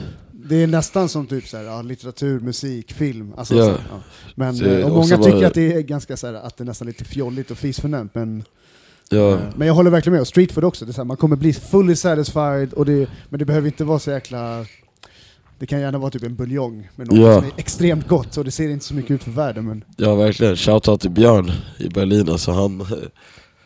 det 0.48 0.62
är 0.62 0.66
nästan 0.66 1.08
som 1.08 1.26
typ 1.26 1.48
så 1.48 1.56
här, 1.56 1.64
ja, 1.64 1.82
litteratur, 1.82 2.40
musik, 2.40 2.92
film. 2.92 3.32
Alltså, 3.36 3.54
Ja. 3.54 3.64
så, 3.64 3.70
ja. 3.70 4.00
Men, 4.34 4.58
Det 4.58 4.80
eh, 4.80 4.86
och 4.86 4.92
många 4.96 5.16
bara- 5.16 5.24
tycker 5.32 5.46
att 5.46 5.54
det 5.54 5.72
är 5.72 5.80
ganska 5.80 6.16
så 6.16 6.26
här, 6.26 6.34
att 6.34 6.56
det 6.56 6.64
är 6.64 6.66
nästan 6.66 6.86
lite 6.88 7.04
fjolligt 7.04 7.50
och 7.50 7.58
fisförnämt, 7.58 8.14
men 8.14 8.44
Ja. 9.08 9.32
Eh, 9.32 9.38
Men 9.56 9.66
jag 9.68 9.74
håller 9.74 9.90
verkligen 9.90 10.12
med, 10.12 10.20
och 10.20 10.28
street 10.28 10.52
food 10.52 10.64
också, 10.64 10.84
det 10.84 10.90
är 10.90 10.92
så 10.92 11.00
här, 11.00 11.04
man 11.04 11.16
kommer 11.16 11.36
bli 11.36 11.52
fully 11.52 11.96
satisfied, 11.96 12.72
och 12.72 12.86
det, 12.86 13.08
men 13.28 13.38
det 13.38 13.44
behöver 13.44 13.66
inte 13.66 13.84
vara 13.84 13.98
så 13.98 14.10
jäkla... 14.10 14.66
Det 15.58 15.66
kan 15.66 15.80
gärna 15.80 15.98
vara 15.98 16.10
typ 16.10 16.22
en 16.22 16.34
buljong 16.34 16.88
med 16.96 17.06
något 17.06 17.18
Ja. 17.18 17.34
som 17.34 17.44
är 17.44 17.52
extremt 17.56 18.08
gott, 18.08 18.36
och 18.36 18.44
det 18.44 18.50
ser 18.50 18.68
inte 18.68 18.84
så 18.84 18.94
mycket 18.94 19.10
ut 19.10 19.22
för 19.22 19.30
världen 19.30 19.64
men... 19.66 19.84
Ja 19.96 20.14
verkligen, 20.14 20.56
shoutout 20.56 21.00
till 21.00 21.10
Björn 21.10 21.52
i 21.78 21.88
Berlin 21.88 22.28
alltså 22.28 22.50
han, 22.52 22.86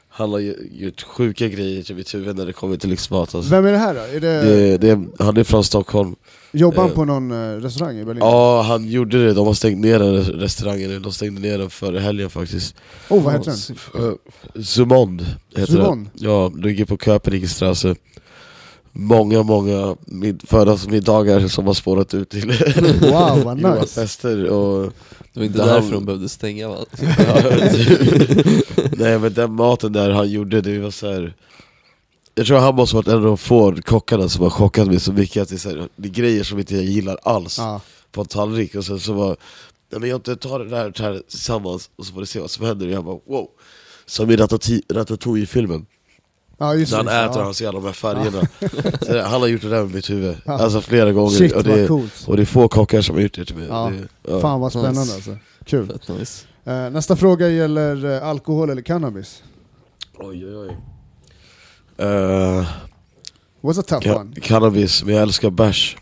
han 0.09 0.31
har 0.31 0.39
gjort 0.73 1.03
sjuka 1.03 1.49
grejer 1.49 1.83
till 1.83 1.97
mitt 1.97 2.15
huvud 2.15 2.37
när 2.37 2.47
det 2.47 2.53
kommer 2.53 2.77
till 2.77 2.91
lyxmat 2.91 3.35
alltså. 3.35 3.51
Vem 3.51 3.67
är 3.67 3.73
det 3.73 3.79
här 3.79 3.95
då? 3.95 4.01
Är 4.01 4.21
det, 4.21 4.43
det, 4.43 4.79
det, 4.79 5.25
Han 5.25 5.37
är 5.37 5.45
från 5.45 5.65
Stockholm, 5.65 6.17
jobbar 6.53 6.83
han 6.83 6.91
eh, 6.91 6.95
på 6.97 7.05
någon 7.05 7.31
eh, 7.31 7.57
restaurang 7.61 7.97
i 7.99 8.05
Berlin? 8.05 8.21
ja 8.23 8.63
han 8.63 8.89
gjorde 8.89 9.25
det, 9.27 9.33
de 9.33 9.47
har 9.47 9.55
stängt 9.55 9.79
ner 9.81 9.99
den 9.99 10.23
restaurangen 10.23 10.91
nu, 10.91 10.99
de 10.99 11.13
stängde 11.13 11.41
ner 11.41 11.59
den 11.59 11.71
förra 11.71 12.01
helgen 12.01 12.31
faktiskt 12.31 12.75
Oh, 13.11 13.23
vad 13.25 13.33
heter 13.33 13.53
den? 13.95 14.05
uh, 14.05 14.15
Zumond 14.65 15.27
heter 15.57 15.73
Zumond? 15.73 16.09
det 16.15 16.25
Ja, 16.25 16.49
ligger 16.49 16.85
på 16.85 16.97
Köpenickstrasse 16.97 17.95
Många, 18.93 19.43
många 19.43 19.97
mid- 20.07 20.49
fördagsmiddagar 20.49 21.49
som 21.49 21.67
har 21.67 21.75
spårat 21.75 22.15
ut 22.15 22.31
till 22.31 22.49
Wow, 23.01 23.43
vad 23.45 23.57
nice! 23.81 24.01
fester 24.01 24.45
och 24.51 24.93
Det 25.33 25.41
var 25.41 25.47
inte 25.47 25.59
därför 25.59 25.81
han- 25.81 25.91
de 25.91 26.05
behövde 26.05 26.29
stänga 26.29 26.69
va? 26.69 26.77
Nej 28.97 29.19
men 29.19 29.33
den 29.35 29.53
maten 29.53 29.93
där 29.93 30.11
han 30.11 30.31
gjorde, 30.31 30.61
det 30.61 30.79
var 30.79 30.91
så 30.91 31.07
här. 31.13 31.35
Jag 32.39 32.47
tror 32.47 32.59
han 32.59 32.75
måste 32.75 32.97
varit 32.97 33.09
en 33.09 33.15
av 33.15 33.23
de 33.23 33.39
få 33.39 33.77
kockarna 33.83 34.29
som 34.29 34.43
har 34.43 34.51
chockat 34.51 34.87
mig 34.87 35.01
så 35.01 35.13
mycket 35.13 35.43
att 35.43 35.49
det 35.49 35.55
är, 35.55 35.59
så 35.59 35.69
här, 35.69 35.89
det 35.97 36.09
är 36.09 36.13
grejer 36.13 36.43
som 36.45 36.59
inte 36.59 36.75
jag 36.75 36.85
gillar 36.85 37.19
alls 37.23 37.59
Ja. 37.59 37.81
på 38.13 38.21
en 38.21 38.27
tallrik 38.27 38.75
och 38.75 38.85
sen 38.85 39.01
så 39.01 39.13
var 39.13 39.37
Nej 39.91 40.01
men 40.01 40.09
jag 40.09 40.17
inte 40.17 40.37
tar 40.37 40.59
det 40.59 40.65
där 40.69 40.93
det 40.97 41.03
här 41.03 41.23
tillsammans 41.29 41.91
och 41.97 42.07
så 42.07 42.13
får 42.13 42.21
vi 42.21 42.27
se 42.27 42.41
vad 42.41 42.51
som 42.51 42.67
händer 42.67 42.87
och 42.87 42.93
jag 42.93 43.05
bara 43.05 43.19
wow 43.27 43.49
Som 44.07 44.31
i 44.31 44.37
Ratatouille-filmen, 44.37 45.87
ja, 46.59 46.75
just 46.75 46.93
när 46.93 46.97
han 46.99 47.07
det. 47.07 47.13
äter 47.13 47.31
och 47.31 47.41
ja. 47.41 47.45
han 47.45 47.55
ser 47.55 47.69
alla 47.69 47.79
de 47.81 47.87
här 47.87 47.93
färgerna 47.93 48.49
så 49.07 49.13
det, 49.13 49.23
Han 49.23 49.41
har 49.41 49.49
gjort 49.49 49.63
det 49.63 49.69
där 49.69 49.83
med 49.83 49.95
mitt 49.95 50.11
huvud, 50.11 50.37
Ja. 50.45 50.53
alltså 50.53 50.81
flera 50.81 51.13
gånger 51.13 51.31
Shit 51.31 51.53
och, 51.53 51.65
det, 51.65 51.91
och 52.27 52.37
det 52.37 52.43
är 52.43 52.47
få 52.47 52.69
kockar 52.69 53.01
som 53.03 53.15
har 53.15 53.23
gjort 53.23 53.35
det 53.35 53.45
till 53.45 53.57
mig 53.57 53.67
Ja. 53.69 53.93
det, 54.23 54.31
ja. 54.33 54.41
Fan 54.41 54.61
vad 54.61 54.73
spännande 54.73 55.01
Nice. 55.01 55.15
alltså. 55.15 55.37
Kul. 55.65 55.99
Nice. 56.19 56.47
Eh, 56.65 56.91
nästa 56.91 57.17
fråga 57.17 57.49
gäller 57.49 58.05
eh, 58.17 58.27
alkohol 58.29 58.71
eller 58.71 58.83
cannabis. 58.83 59.43
Oj 60.19 60.47
oj 60.47 60.57
oj 60.57 60.77
Eh, 61.99 62.67
What's 63.61 63.81
a 63.81 63.83
tough 63.83 64.03
Ka- 64.07 64.17
one? 64.17 64.35
cannabis, 64.41 65.05
men 65.05 65.15
jag 65.15 65.23
älskar 65.23 65.51
bärs 65.51 65.97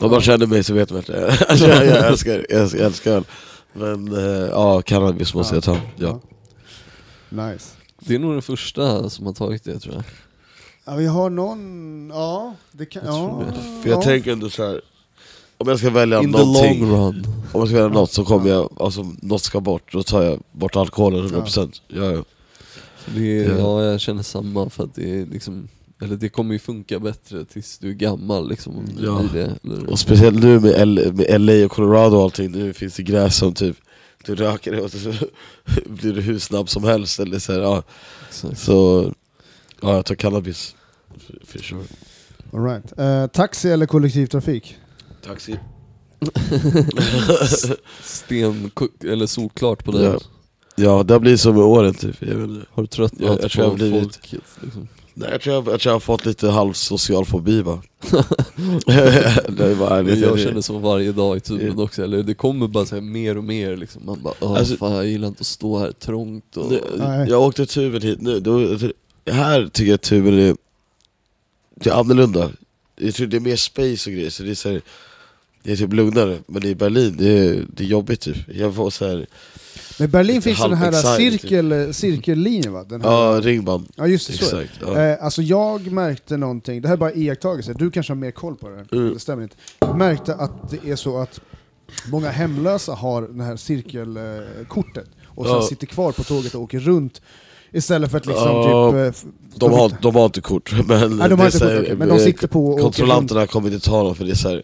Om 0.00 0.10
man 0.10 0.20
känner 0.20 0.46
mig 0.46 0.64
så 0.64 0.74
vet 0.74 0.90
man 0.90 0.98
att 1.00 1.08
jag, 1.08 1.30
alltså, 1.48 1.68
jag, 1.68 1.86
jag 1.86 2.06
älskar, 2.06 2.46
jag 2.50 2.60
älskar, 2.60 2.78
jag 2.78 2.86
älskar 2.86 3.24
Men 3.72 4.16
eh, 4.16 4.48
ja, 4.50 4.82
cannabis 4.82 5.34
måste 5.34 5.54
Ja. 5.54 5.56
jag 5.56 5.64
ta, 5.64 5.80
ja. 5.96 6.20
Nice. 7.52 7.70
Det 7.98 8.14
är 8.14 8.18
nog 8.18 8.32
den 8.32 8.42
första 8.42 9.10
som 9.10 9.26
har 9.26 9.32
tagit 9.32 9.64
det 9.64 9.78
tror 9.78 9.94
jag. 9.94 10.04
Ja, 10.84 10.94
vi 10.94 11.06
har 11.06 11.30
någon... 11.30 12.10
Ja, 12.14 12.54
det 12.72 12.86
kan... 12.86 13.04
Jag 13.06 13.14
Ja, 13.14 13.42
det. 13.46 13.82
För 13.82 13.90
jag 13.90 13.98
ja. 13.98 14.02
tänker 14.02 14.32
ändå 14.32 14.50
så 14.50 14.62
här. 14.64 14.80
Om 15.58 15.68
jag 15.68 15.78
ska 15.78 15.90
välja 15.90 16.22
In 16.22 16.32
the 16.32 16.38
någonting, 16.38 16.88
long 16.90 17.06
run. 17.12 17.26
om 17.52 17.60
jag 17.60 17.68
ska 17.68 17.76
välja 17.76 17.88
något 18.00 18.12
så 18.12 18.24
kommer 18.24 18.50
jag, 18.50 18.72
alltså 18.80 19.12
något 19.22 19.42
ska 19.42 19.60
bort, 19.60 19.92
då 19.92 20.02
tar 20.02 20.22
jag 20.22 20.40
bort 20.52 20.76
alkoholen 20.76 21.26
100% 21.28 21.80
ja. 21.88 22.04
Ja, 22.12 22.24
Det 23.06 23.38
är, 23.38 23.48
Ja. 23.50 23.58
ja, 23.58 23.84
jag 23.84 24.00
känner 24.00 24.22
samma 24.22 24.70
för 24.70 24.84
att 24.84 24.94
det 24.94 25.20
är 25.20 25.26
liksom 25.26 25.68
eller 26.02 26.16
det 26.16 26.28
kommer 26.28 26.52
ju 26.52 26.58
funka 26.58 26.98
bättre 26.98 27.44
tills 27.44 27.78
du 27.78 27.88
är 27.90 27.94
gammal 27.94 28.48
liksom, 28.48 28.84
Ja. 29.00 29.24
det. 29.32 29.56
Eller, 29.64 29.90
Och 29.90 29.98
speciellt 29.98 30.42
nu 30.42 30.60
med, 30.60 30.72
L, 30.72 31.12
med 31.14 31.40
LA 31.40 31.64
och 31.64 31.70
Colorado 31.70 32.16
och 32.16 32.22
allting, 32.22 32.50
nu 32.50 32.72
finns 32.72 32.94
det 32.96 33.02
gräs 33.02 33.36
som 33.36 33.54
typ 33.54 33.76
du 34.26 34.34
röker 34.34 34.72
det 34.72 34.80
och 34.80 34.90
så 34.90 34.98
blir 35.86 36.12
du 36.12 36.20
hur 36.20 36.38
snabb 36.38 36.68
som 36.68 36.84
helst 36.84 37.20
eller 37.20 37.38
så, 37.38 37.52
här, 37.52 37.60
ja. 37.60 37.82
exakt. 38.28 38.58
så 38.58 39.12
ja, 39.80 39.94
jag 39.96 40.06
tar 40.06 40.14
cannabis 40.14 40.76
for, 41.44 41.58
sure. 41.58 41.84
All 42.52 42.64
right. 42.64 42.98
Eh, 42.98 43.26
taxi 43.26 43.70
eller 43.70 43.86
kollektivtrafik? 43.86 44.76
Taxi. 45.26 45.58
Sten, 48.02 48.70
eller 49.04 49.26
solklart 49.26 49.84
på 49.84 49.92
det. 49.92 50.04
Ja. 50.04 50.18
Ja, 50.76 51.02
det 51.02 51.14
har 51.14 51.20
blivit 51.20 51.40
så 51.40 51.52
med 51.52 51.62
åren 51.62 51.94
typ. 51.94 52.16
Jag, 52.20 52.34
vet 52.34 52.48
inte. 52.48 52.66
Har 52.72 52.82
du 52.82 52.86
tröttnat 52.86 53.20
Jag- 53.20 53.42
jag 53.42 53.50
tror 53.50 53.64
jag 53.64 53.70
har 53.70 53.76
blivit- 53.76 54.02
folket? 54.02 54.40
Liksom? 54.62 54.88
Nej, 55.16 55.28
jag, 55.32 55.40
tror 55.40 55.54
jag, 55.54 55.66
jag 55.68 55.80
tror 55.80 55.90
jag 55.90 55.94
har 55.94 56.00
fått 56.00 56.26
lite 56.26 56.48
halv 56.48 56.72
social 56.72 57.24
fobi 57.24 57.62
det 58.86 59.64
är 59.64 59.74
bara 59.74 59.98
ärligt. 59.98 60.18
jag 60.18 60.36
det- 60.36 60.42
känner 60.42 60.60
så 60.60 60.78
varje 60.78 61.12
dag 61.12 61.36
i 61.36 61.40
tuben 61.40 61.78
också, 61.78 62.02
eller 62.04 62.22
det 62.22 62.34
kommer 62.34 62.68
bara 62.68 62.86
så 62.86 62.94
här 62.94 63.02
mer 63.02 63.36
och 63.38 63.44
mer 63.44 63.76
liksom. 63.76 64.02
Man 64.06 64.22
bara 64.22 64.34
Åh, 64.40 64.52
Alltså- 64.58 64.76
fan 64.76 64.92
jag 64.92 65.06
gillar 65.06 65.28
inte 65.28 65.40
att 65.40 65.46
stå 65.46 65.78
här 65.78 65.92
trångt 65.92 66.56
och... 66.56 66.70
det, 66.70 66.80
jag 67.28 67.42
åkte 67.42 67.66
tuben 67.66 68.02
hit 68.02 68.20
nu, 68.20 68.40
då, 68.40 68.78
här 69.32 69.66
tycker 69.72 69.90
jag 69.90 70.00
tuben 70.00 70.38
är, 70.38 70.56
det 71.74 71.90
är 71.90 71.94
annorlunda. 71.94 72.50
Jag 72.96 73.14
tror 73.14 73.26
det 73.26 73.36
är 73.36 73.40
mer 73.40 73.56
space 73.56 74.10
och 74.10 74.14
grejer, 74.16 74.30
så 74.30 74.42
det 74.42 74.50
är 74.50 74.54
så 74.54 74.68
här, 74.70 74.82
det 75.62 75.72
är 75.72 75.76
typ 75.76 75.92
lugnare. 75.92 76.38
Men 76.46 76.66
i 76.66 76.74
Berlin, 76.74 77.14
det 77.18 77.28
är, 77.38 77.66
det 77.76 77.84
är 77.84 77.88
jobbigt 77.88 78.20
typ. 78.20 78.36
Jag 78.54 78.74
får 78.74 78.90
så 78.90 79.06
här, 79.06 79.26
Men 79.98 80.04
i 80.08 80.08
Berlin 80.10 80.42
finns 80.42 80.58
den 80.62 80.72
här 80.74 80.92
halv-excited, 80.92 81.40
cirkel, 81.40 81.94
cirkellinjen 81.94 82.72
va? 82.72 82.84
Den 82.84 83.02
här, 83.02 83.10
ja 83.10 83.40
ringband. 83.40 83.88
ja 83.96 84.06
just 84.06 84.26
det, 84.26 84.32
så. 84.32 84.58
Exakt. 84.58 84.80
Ja. 84.86 85.00
Eh, 85.02 85.24
alltså 85.24 85.42
jag 85.42 85.92
märkte 85.92 86.36
någonting, 86.36 86.80
det 86.82 86.88
här 86.88 86.92
är 86.94 86.98
bara 86.98 87.12
iakttagelse, 87.12 87.72
du 87.78 87.90
kanske 87.90 88.10
har 88.12 88.18
mer 88.18 88.30
koll 88.30 88.56
på 88.56 88.68
det 88.68 88.76
här, 88.76 88.86
Mm. 88.92 89.14
det 89.14 89.20
stämmer 89.20 89.42
inte. 89.42 89.56
Jag 89.80 89.98
märkte 89.98 90.34
att 90.34 90.70
det 90.70 90.90
är 90.90 90.96
så 90.96 91.18
att 91.18 91.40
många 92.10 92.30
hemlösa 92.30 92.92
har 92.92 93.22
det 93.22 93.44
här 93.44 93.56
cirkelkortet 93.56 95.06
och 95.26 95.46
sen 95.46 95.54
Ja. 95.54 95.62
sitter 95.62 95.86
kvar 95.86 96.12
på 96.12 96.24
tåget 96.24 96.54
och 96.54 96.62
åker 96.62 96.78
runt 96.80 97.22
istället 97.72 98.10
för 98.10 98.18
att 98.18 98.26
liksom 98.26 98.48
Ja, 98.48 98.90
typ... 98.92 99.14
eh, 99.24 99.30
De 99.56 99.72
har, 99.72 99.92
de 100.02 100.14
har 100.14 100.24
inte 100.24 100.40
kort, 100.40 100.72
men, 100.88 101.16
Nej, 101.16 101.28
de 101.28 101.38
har 101.38 101.46
inte 101.46 101.58
så 101.58 101.64
kort, 101.64 101.72
här, 101.88 101.94
men 101.98 102.08
de 102.08 102.14
eh, 102.14 102.20
sitter 102.24 102.48
på 102.48 102.66
och. 102.66 102.80
Kontrollanterna 102.80 103.46
kommer 103.46 103.72
inte 103.74 103.86
ta 103.88 104.02
dem 104.02 104.14
för 104.14 104.24
det 104.24 104.30
är 104.30 104.34
så 104.34 104.48
här. 104.48 104.62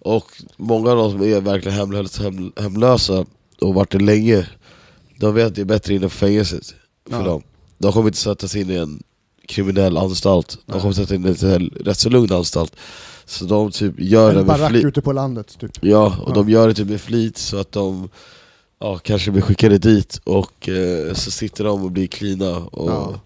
Och 0.00 0.24
många 0.56 0.90
av 0.90 0.96
de 0.96 1.10
som 1.12 1.22
är 1.22 1.40
verkligen 1.40 1.78
hemlösa, 1.78 2.22
hem, 2.22 2.52
hemlösa 2.56 3.24
och 3.60 3.74
varit 3.74 3.90
det 3.90 3.98
länge 3.98 4.46
De 5.20 5.34
vet 5.34 5.46
att 5.46 5.54
det 5.54 5.60
är 5.60 5.64
bättre 5.64 5.94
inne 5.94 6.06
på 6.06 6.10
fängelset 6.10 6.74
för 7.10 7.18
Ja. 7.18 7.24
dem 7.24 7.42
De 7.78 7.92
kommer 7.92 8.08
inte 8.08 8.18
sätta 8.18 8.48
sig 8.48 8.60
in 8.60 8.70
i 8.70 8.74
en 8.74 9.02
kriminell 9.48 9.96
anstalt 9.96 10.58
De 10.66 10.80
kommer 10.80 10.94
sätta 10.94 11.14
in 11.14 11.26
i 11.26 11.44
en 11.46 11.68
rätt 11.84 11.98
så 11.98 12.08
lugn 12.10 12.32
anstalt 12.32 12.76
Så 13.24 13.44
de 13.44 13.70
typ 13.70 13.94
gör 14.00 14.24
det 14.24 14.40
En 14.40 14.46
med 14.46 14.46
barack 14.46 14.70
flit 14.70 14.84
ute 14.84 15.02
på 15.02 15.12
landet 15.12 15.56
typ. 15.60 15.70
Ja, 15.80 16.16
och 16.22 16.30
Ja. 16.30 16.34
de 16.34 16.48
gör 16.48 16.68
det 16.68 16.74
typ 16.74 16.88
med 16.88 17.00
flit 17.00 17.38
så 17.38 17.56
att 17.56 17.72
de 17.72 18.08
ja, 18.80 18.98
kanske 18.98 19.30
blir 19.30 19.42
skickade 19.42 19.78
dit 19.78 20.20
och 20.24 20.68
eh, 20.68 21.14
så 21.14 21.30
sitter 21.30 21.64
de 21.64 21.82
och 21.84 21.90
blir 21.90 22.06
cleana 22.06 22.56
och 22.58 22.90
Ja. 22.90 23.20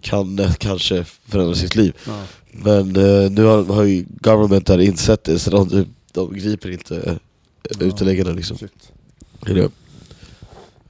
kan 0.00 0.38
eh, 0.38 0.54
kanske 0.54 1.04
förändra 1.04 1.54
sitt 1.54 1.74
liv 1.76 1.92
Ja. 2.06 2.22
Men 2.52 2.96
eh, 2.96 3.30
nu 3.30 3.44
har, 3.44 3.64
har 3.64 3.82
ju 3.82 4.06
government 4.20 4.66
där 4.66 4.78
insett 4.80 5.24
det 5.24 5.38
så 5.38 5.50
de, 5.50 5.86
de 6.12 6.34
griper 6.34 6.70
inte 6.70 6.96
eh, 6.96 7.12
Ja. 7.80 7.86
uteläggarna 7.86 8.30
liksom. 8.30 8.58
Shit. 8.58 8.92
Är 9.46 9.54
det. 9.54 9.70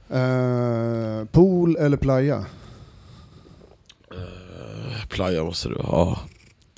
Eh, 0.09 1.25
pool 1.25 1.75
eller 1.75 1.97
playa? 1.97 2.45
Eh, 4.11 5.05
Playa 5.09 5.43
måste 5.43 5.69
du 5.69 5.75
ha. 5.75 6.19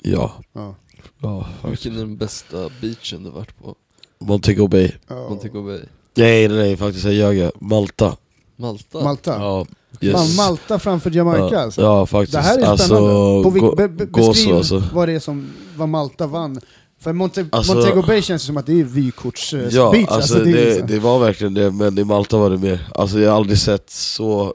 Ja. 0.02 0.32
Ja. 0.52 0.74
Ja. 1.20 1.46
Vilken 1.68 1.94
är 1.94 1.98
den 1.98 2.16
bästa 2.16 2.70
beachen 2.80 3.24
du 3.24 3.30
varit 3.30 3.58
på? 3.62 3.74
Montego 4.18 4.68
Bay. 4.68 4.92
Ja. 5.08 5.28
Montego 5.28 5.62
Bay? 5.62 5.80
Nej 6.14 6.48
nej 6.48 6.58
nej, 6.58 6.76
faktiskt 6.76 7.04
jag 7.04 7.34
ljög. 7.34 7.50
Malta. 7.60 8.16
Malta? 8.56 9.04
Malta? 9.04 9.30
Ja, 9.40 9.66
Fan, 10.12 10.36
Malta 10.36 10.78
framför 10.78 11.10
Jamaica 11.10 11.48
ja, 11.54 11.60
alltså? 11.60 11.82
ja 11.82 12.06
faktiskt. 12.06 12.32
Det 12.32 12.40
här 12.42 12.58
är 12.58 12.64
alltså, 12.64 12.86
spännande. 12.86 13.42
På 13.42 13.50
vil- 13.50 13.60
gå- 13.62 13.74
be, 13.76 13.88
be, 13.88 14.06
beskriv 14.06 14.32
så 14.50 14.56
alltså. 14.56 14.82
vad 14.94 15.08
det 15.08 15.12
är 15.12 15.20
som 15.20 15.52
vad 15.76 15.88
Malta 15.88 16.26
vann. 16.26 16.60
För 17.02 17.12
Monte, 17.12 17.46
Alltså- 17.52 17.74
Montego 17.74 18.02
Bay 18.02 18.22
känns 18.22 18.42
som 18.42 18.56
att 18.56 18.66
det 18.66 18.80
är 18.80 18.84
vykorts 18.84 19.54
eh, 19.54 19.68
Ja, 19.70 19.90
beach. 19.90 20.08
alltså, 20.08 20.34
det 20.34 20.40
är 20.50 20.54
det, 20.54 20.64
liksom- 20.70 20.86
det 20.86 20.98
var 20.98 21.18
verkligen 21.18 21.54
det, 21.54 21.70
men 21.70 21.98
i 21.98 22.04
Malta 22.04 22.36
var 22.38 22.50
det 22.50 22.58
mer. 22.58 22.88
Alltså 22.94 23.20
jag 23.20 23.30
har 23.30 23.36
aldrig 23.36 23.58
sett 23.58 23.90
så 23.90 24.54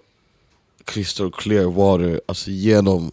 crystal 0.85 1.31
clear 1.31 1.65
water, 1.65 2.21
alltså 2.25 2.51
genom 2.51 3.11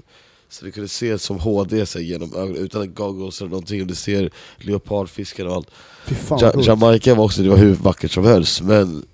så 0.48 0.64
du 0.64 0.72
kunde 0.72 0.88
se 0.88 1.18
som 1.18 1.38
HD 1.38 1.86
sig 1.86 2.04
genom 2.04 2.34
ögonen 2.34 2.56
utan 2.56 2.94
goggles 2.94 3.40
eller 3.40 3.50
någonting, 3.50 3.86
du 3.86 3.94
ser 3.94 4.30
leopardfiskar 4.58 5.44
och 5.46 5.54
allt. 5.54 5.70
Fan 6.06 6.38
Ja. 6.42 6.52
Jamaica 6.62 7.14
var 7.14 7.24
också, 7.24 7.42
det 7.42 7.48
var 7.48 7.56
hur 7.56 7.74
vackert 7.74 8.10
som 8.12 8.24
helst, 8.24 8.60
men 8.62 9.04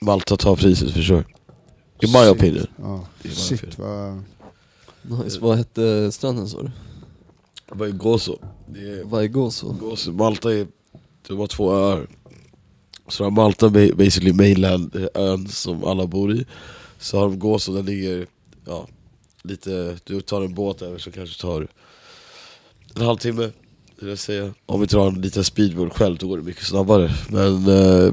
Malta 0.00 0.36
tar 0.36 0.56
priset 0.56 0.90
för 0.92 1.02
sure. 1.02 1.24
In 2.02 2.12
my 2.12 2.18
Shit. 2.18 2.30
opinion. 2.30 2.66
Det 3.22 3.28
bara 3.28 3.34
shit 3.34 3.78
vad... 3.78 4.22
Nice. 5.24 5.38
Vad 5.40 5.56
hette 5.58 6.12
stranden 6.12 6.48
sa 6.48 6.62
du? 6.62 6.70
Var 7.72 7.86
ju 7.86 7.92
Gozo. 7.92 8.38
Det 8.68 8.80
är 8.80 9.04
Vaigoso? 9.04 9.72
Gozo. 9.72 10.12
Malta 10.12 10.52
är, 10.54 10.66
det 11.28 11.34
var 11.34 11.46
två 11.46 11.72
öar. 11.74 12.06
Så 13.08 13.24
har 13.24 13.30
Malta 13.30 13.68
ba- 13.70 13.94
basically 13.96 14.32
mainland, 14.32 14.96
eh, 14.96 15.06
ön 15.22 15.48
som 15.48 15.84
alla 15.84 16.06
bor 16.06 16.32
i. 16.32 16.46
Så 16.98 17.18
har 17.18 17.28
de 17.28 17.38
Gozo, 17.38 17.72
den 17.72 17.86
ligger, 17.86 18.26
ja, 18.66 18.88
lite, 19.42 19.96
du 20.04 20.20
tar 20.20 20.42
en 20.42 20.54
båt 20.54 20.82
över 20.82 20.98
så 20.98 21.10
kanske 21.10 21.40
tar 21.42 21.68
en 22.94 23.02
halvtimme, 23.02 23.50
vill 24.00 24.08
jag 24.08 24.18
säga. 24.18 24.54
Om 24.66 24.80
vi 24.80 24.86
drar 24.86 25.06
en 25.08 25.20
liten 25.20 25.44
speedboat 25.44 25.92
själv 25.92 26.16
då 26.18 26.28
går 26.28 26.36
det 26.38 26.42
mycket 26.44 26.64
snabbare. 26.66 27.10
Men 27.30 27.66
eh, 27.68 28.12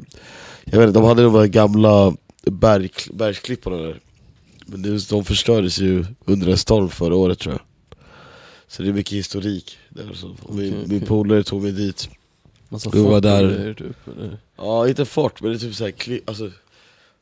jag 0.65 0.79
vet 0.79 0.87
inte, 0.87 0.99
de 0.99 1.03
hade 1.03 1.23
de 1.23 1.35
här 1.35 1.47
gamla 1.47 2.15
berg, 2.45 2.89
bergsklipporna 3.13 3.77
där. 3.77 3.99
Men 4.65 4.81
det, 4.81 5.09
de 5.09 5.23
förstördes 5.25 5.79
ju 5.79 6.05
under 6.25 6.47
en 6.47 6.57
storm 6.57 6.89
förra 6.89 7.15
året 7.15 7.39
tror 7.39 7.53
jag. 7.53 7.61
Så 8.75 8.83
det 8.83 8.89
är 8.89 8.93
mycket 8.93 9.13
historik. 9.13 9.77
Där 9.89 10.09
och 10.09 10.15
så. 10.17 10.35
Och 10.43 10.55
min, 10.55 10.73
Okej, 10.73 10.85
min 10.87 11.01
polare 11.01 11.43
tog 11.43 11.61
mig 11.63 11.71
dit. 11.71 12.09
Massa 12.69 12.89
Vi 12.93 13.01
var 13.03 13.21
där. 13.21 13.73
typ, 13.73 14.07
eller? 14.17 14.37
Ja, 14.57 14.87
inte 14.87 15.05
fort, 15.05 15.41
men 15.41 15.51
det 15.51 15.57
är 15.57 15.59
typ 15.59 15.75
såhär, 15.75 15.93
alltså, 16.25 16.51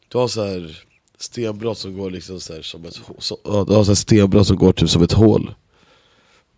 du 0.07 0.17
har 0.17 0.27
så 0.27 0.43
här 0.45 0.83
stenbrott 1.19 1.77
som 1.77 1.97
går 1.97 2.11
liksom 2.11 2.39
så 2.39 2.53
här 2.53 2.61
som 2.61 2.85
ett 2.85 2.99
så, 3.19 3.37
ja, 3.43 3.65
Du 3.67 3.73
har 3.73 3.83
så 3.83 3.91
här 3.91 3.95
stenbrott 3.95 4.47
som 4.47 4.57
går 4.57 4.73
typ 4.73 4.89
som 4.89 5.03
ett 5.03 5.11
hål. 5.11 5.53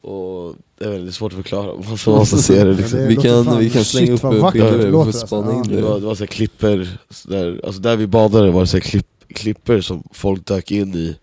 Och 0.02 0.56
det 0.78 0.86
är 0.86 0.90
väldigt 0.90 1.16
svårt 1.16 1.32
att 1.32 1.36
förklara, 1.36 1.76
man 1.88 1.98
får 1.98 2.16
måste 2.18 2.38
se 2.38 2.64
det 2.64 2.74
liksom. 2.74 3.00
Det 3.00 3.08
vi, 3.08 3.16
kan, 3.16 3.58
vi 3.60 3.70
kan 3.70 3.86
slänga 3.86 4.18
shit, 4.18 4.24
upp 4.24 4.54
bilder, 4.54 4.78
det 4.78 4.86
vi 4.86 4.92
får 4.92 5.06
alltså. 5.06 5.28
spana 5.28 5.52
Ja. 5.52 5.58
in 5.58 5.64
Det 5.70 5.76
det. 5.76 5.82
var, 5.82 6.00
det 6.00 6.06
var 6.06 6.16
så 6.16 6.20
här 6.24 6.28
klipper, 6.28 6.98
så 7.10 7.30
där, 7.30 7.62
alltså 7.66 7.82
där 7.82 7.96
vi 7.96 8.08
badade 8.08 8.52
var 8.52 8.62
det 8.62 8.68
så 8.68 8.78
här 8.78 8.82
klipp, 8.82 9.08
klipper 9.28 9.82
som 9.82 10.04
folk 10.12 10.46
dök 10.46 10.72
in 10.72 10.96
i 10.96 11.16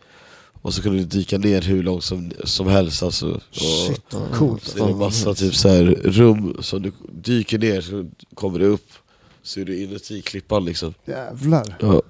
Och 0.63 0.75
så 0.75 0.83
kunde 0.83 0.99
du 0.99 1.05
dyka 1.05 1.39
ner 1.39 1.63
hur 1.63 1.83
långt 1.83 2.05
som, 2.05 2.33
som 2.45 2.67
helst 2.67 3.03
alltså. 3.03 3.27
Och, 3.31 3.41
Shit, 3.87 4.03
Ja, 4.13 4.19
coolt. 4.35 4.65
Så 4.65 4.79
det 4.79 4.85
är 4.85 4.89
en 4.93 4.99
massa 4.99 5.35
typ 5.35 5.55
så 5.55 5.69
här 5.69 5.85
rum 6.05 6.57
som 6.61 6.83
du 6.83 6.93
dyker 7.13 7.59
ner 7.59 7.81
så 7.81 8.11
kommer 8.35 8.59
du 8.59 8.65
upp 8.67 8.87
Så 9.43 9.61
är 9.61 9.65
du 9.65 9.83
inuti 9.83 10.23
klippan 10.23 10.65
liksom 10.65 10.95
Jävlar. 11.07 11.77
ja. 11.81 12.03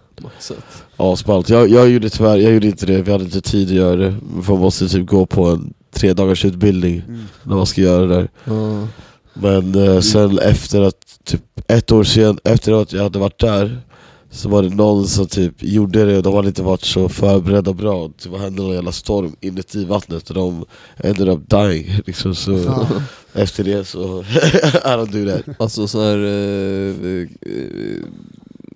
Asballt, 0.97 1.49
jag, 1.49 1.69
jag 1.71 1.91
gjorde 1.91 2.11
tyvärr, 2.11 2.37
jag 2.37 2.53
gjorde 2.53 2.67
inte 2.67 2.87
det, 2.87 3.03
vi 3.03 3.13
hade 3.13 3.25
inte 3.25 3.41
tid 3.41 3.69
att 3.69 3.75
göra 3.75 3.97
det 3.97 4.15
För 4.43 4.53
man 4.53 4.61
måste 4.63 4.89
typ 4.89 5.07
gå 5.07 5.27
på 5.27 5.47
en 5.47 5.75
tre 5.91 6.13
dagars 6.13 6.45
utbildning 6.45 7.03
Mm. 7.09 7.25
när 7.43 7.57
man 7.57 7.67
ska 7.67 7.81
göra 7.81 8.07
det 8.07 8.15
där 8.15 8.29
Ja. 8.45 8.89
Men 9.35 9.75
eh, 9.75 10.01
sen 10.01 10.39
efter 10.39 10.81
att, 10.81 11.19
typ 11.25 11.43
ett 11.67 11.93
år 11.93 12.05
sen, 12.05 12.39
efter 12.45 12.83
att 12.83 12.93
jag 12.93 13.03
hade 13.03 13.19
varit 13.19 13.41
där 13.41 13.83
Så 14.33 14.49
var 14.49 14.63
det 14.63 14.75
någon 14.75 15.07
som 15.07 15.27
typ 15.27 15.63
gjorde 15.63 16.05
det 16.05 16.17
och 16.17 16.23
de 16.23 16.35
hade 16.35 16.49
inte 16.49 16.63
varit 16.63 16.85
så 16.85 17.09
förberedda 17.09 17.73
bra 17.73 18.11
Det 18.23 18.29
var 18.29 18.39
hände 18.39 18.63
någon 18.63 18.75
jävla 18.75 18.93
storm 18.93 19.37
inuti 19.41 19.85
vattnet 19.85 20.31
och 20.31 20.35
de 20.35 20.65
ended 20.97 21.29
up 21.29 21.51
dying 21.51 22.01
liksom 22.07 22.35
så 22.35 22.59
Fan. 22.59 23.03
Efter 23.33 23.65
det 23.65 23.85
så, 23.85 24.23
I 24.23 24.89
don't 24.89 25.13
do 25.13 25.33
that 25.33 25.61
Alltså 25.61 25.89
så 25.89 26.03
här 26.03 26.19
eh, 26.19 27.27
eh, 27.41 28.05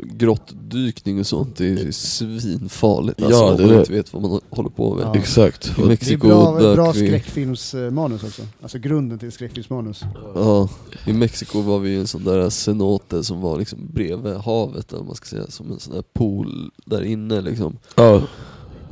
grottdykning 0.05 1.21
och 1.21 1.27
sånt, 1.27 1.57
det 1.57 1.67
är 1.67 1.91
svinfarligt 1.93 3.23
alltså, 3.23 3.41
Ja, 3.41 3.51
om 3.51 3.57
det 3.57 3.63
man 3.67 3.75
är 3.75 3.79
inte 3.81 3.93
vet 3.93 4.13
vad 4.13 4.23
man 4.23 4.41
håller 4.51 4.71
på 4.71 4.95
med. 4.95 5.07
Ja. 5.07 5.17
Exakt 5.17 5.67
I 5.67 5.73
Det 5.77 5.83
är 5.83 5.87
Mexiko 5.87 6.27
bra, 6.29 6.75
bra 6.75 6.93
vi... 6.93 7.07
skräckfilmsmanus 7.07 8.25
också. 8.25 8.43
Alltså 8.63 8.79
grunden 8.79 9.19
till 9.19 9.33
skräckfilmsmanus. 9.33 10.01
Ja, 10.35 10.69
i 11.07 11.13
Mexiko 11.13 11.61
var 11.61 11.79
vi 11.79 11.91
i 11.91 11.97
en 11.97 12.07
sån 12.07 12.25
där 12.25 12.51
cenote 12.51 13.25
som 13.25 13.41
var 13.41 13.59
liksom 13.59 13.79
bredvid 13.93 14.35
havet, 14.35 14.93
eller 14.93 15.05
man 15.05 15.15
ska 15.15 15.27
säga, 15.27 15.47
som 15.49 15.73
en 15.73 15.81
sån 15.81 15.95
där 15.95 16.05
pool 16.13 16.71
där 16.85 17.03
inne 17.05 17.41
liksom. 17.41 17.79
Ja, 17.95 18.23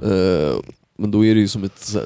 Eh, 0.02 0.56
men 0.98 1.10
då 1.10 1.24
är 1.24 1.34
det 1.34 1.40
ju 1.40 1.48
som 1.48 1.64
ett 1.64 1.78
så 1.84 2.00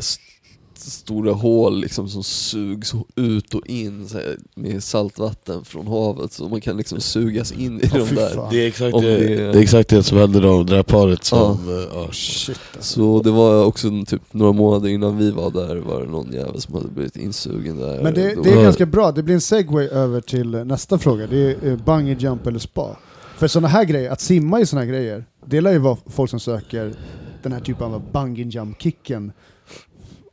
stora 0.78 1.32
hål 1.32 1.80
liksom 1.80 2.08
som 2.08 2.22
sugs 2.22 2.92
ut 3.16 3.54
och 3.54 3.66
in 3.66 4.08
så 4.08 4.16
här, 4.18 4.36
med 4.54 4.84
saltvatten 4.84 5.64
från 5.64 5.86
havet, 5.86 6.32
så 6.32 6.48
man 6.48 6.60
kan 6.60 6.76
liksom 6.76 7.00
sugas 7.00 7.52
in 7.52 7.80
i 7.80 7.90
Åh, 7.94 7.98
de 8.08 8.14
där. 8.14 8.48
det 8.50 8.62
är 8.64 8.66
exakt 8.68 8.96
det, 9.00 9.16
det- 9.16 9.36
det 9.52 9.58
är 9.58 9.62
exakt 9.62 9.88
det 9.90 10.02
som 10.02 10.18
hände 10.18 10.40
då, 10.40 10.62
det 10.62 10.76
här 10.76 10.82
paret 10.82 11.24
som, 11.24 11.58
ja. 11.68 11.86
ja. 11.94 12.08
Shit 12.12 12.60
alltså. 12.76 12.94
Så 12.94 13.22
det 13.22 13.30
var 13.30 13.64
också 13.64 13.88
typ 14.06 14.22
några 14.30 14.52
månader 14.52 14.88
innan 14.88 15.18
vi 15.18 15.30
var 15.30 15.50
där 15.50 15.76
var 15.76 16.00
det 16.00 16.08
någon 16.10 16.32
jävel 16.32 16.60
som 16.60 16.74
hade 16.74 16.88
blivit 16.88 17.16
insugen 17.16 17.76
där. 17.78 18.02
Men 18.02 18.14
det, 18.14 18.34
det 18.42 18.50
är 18.50 18.62
ganska 18.62 18.86
bra, 18.86 19.12
det 19.12 19.22
blir 19.22 19.34
en 19.34 19.40
segway 19.40 19.86
över 19.88 20.20
till 20.20 20.50
nästa 20.50 20.98
fråga. 20.98 21.26
Det 21.26 21.36
är 21.38 21.68
eh, 21.70 21.76
bungee 21.76 22.16
jump 22.18 22.46
eller 22.46 22.58
spa. 22.58 22.96
För 23.38 23.48
sådana 23.48 23.68
här 23.68 23.84
grejer, 23.84 24.10
att 24.10 24.20
simma 24.20 24.60
i 24.60 24.66
sådana 24.66 24.84
här 24.84 24.92
grejer, 24.92 25.24
det 25.46 25.60
lär 25.60 25.72
ju 25.72 25.78
vara 25.78 25.96
folk 26.06 26.30
som 26.30 26.40
söker 26.40 26.94
den 27.42 27.52
här 27.52 27.60
typen 27.60 27.94
av 27.94 28.02
bungee 28.12 28.44
jump 28.48 28.82
kicken. 28.82 29.32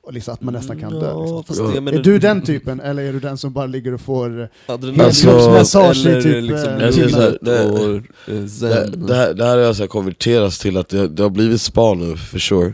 Och 0.06 0.14
liksom 0.14 0.34
att 0.34 0.42
man 0.42 0.54
nästan 0.54 0.80
kan 0.80 1.00
dö. 1.00 1.14
Liksom. 1.48 1.86
Ja. 1.86 1.92
Är 1.92 2.04
du 2.04 2.20
den 2.20 2.42
typen, 2.42 2.80
eller 2.82 3.04
är 3.04 3.14
du 3.14 3.20
den 3.20 3.38
som 3.38 3.54
bara 3.54 3.66
ligger 3.66 3.94
och 3.94 4.02
får... 4.02 4.50
Alltså- 4.66 4.92
Helkroppsmassage 4.92 6.06
i 6.06 6.10
eller 6.10 6.22
typ, 6.22 6.44
liksom 6.44 6.70
eh, 6.74 6.92
säga, 6.92 7.06
livet 7.08 7.38
det- 7.42 7.66
och 7.70 7.96
eh, 7.96 8.02
Det, 8.26 8.50
zen. 8.50 9.06
det, 9.08 9.16
här, 9.16 9.34
det 9.34 9.44
här 9.46 9.52
har 9.58 9.64
jag 9.64 9.76
så 9.76 9.84
här 9.84 9.88
konverterats 9.88 10.60
till 10.60 10.78
att 10.78 10.90
det, 10.90 11.08
det 11.08 11.24
har 11.24 11.30
blivit 11.30 11.62
spa 11.62 11.94
nu, 11.94 12.18
for 12.18 12.40
sure 12.40 12.74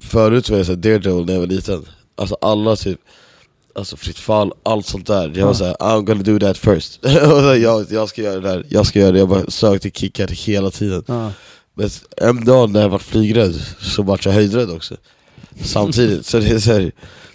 Förut 0.00 0.50
var 0.50 0.56
jag 0.56 0.66
såhär 0.66 0.76
daredevil 0.76 1.24
när 1.26 1.32
jag 1.32 1.40
var 1.40 1.46
liten 1.46 1.84
Alltså 2.16 2.36
alla 2.40 2.76
typ 2.76 2.98
Alltså 3.74 3.96
fritt 3.96 4.18
fall, 4.18 4.52
allt 4.62 4.86
sånt 4.86 5.06
där 5.06 5.32
Jag 5.36 5.46
var 5.46 5.54
såhär, 5.54 5.74
I'm 5.74 6.04
gonna 6.04 6.22
do 6.22 6.38
that 6.38 6.58
first 6.58 7.00
så, 7.30 7.56
jag, 7.56 7.86
jag 7.90 8.08
ska 8.08 8.22
göra 8.22 8.40
det 8.40 8.48
där, 8.48 8.66
jag 8.68 8.86
ska 8.86 8.98
göra 9.00 9.12
det, 9.12 9.18
jag 9.18 9.28
bara 9.28 9.50
sökte 9.50 9.90
kickar 9.90 10.26
hela 10.28 10.70
tiden 10.70 11.02
Ja. 11.06 11.32
Men 11.74 11.90
en 12.16 12.44
dag 12.44 12.70
när 12.70 12.80
jag 12.80 12.88
var 12.88 12.98
flygrädd 12.98 13.54
så 13.80 14.02
vart 14.02 14.26
jag 14.26 14.32
höjdrädd 14.32 14.70
också 14.70 14.94
Samtidigt, 15.62 16.26
så 16.26 16.38
det 16.38 16.48
är 16.50 16.58
såhär 16.58 16.92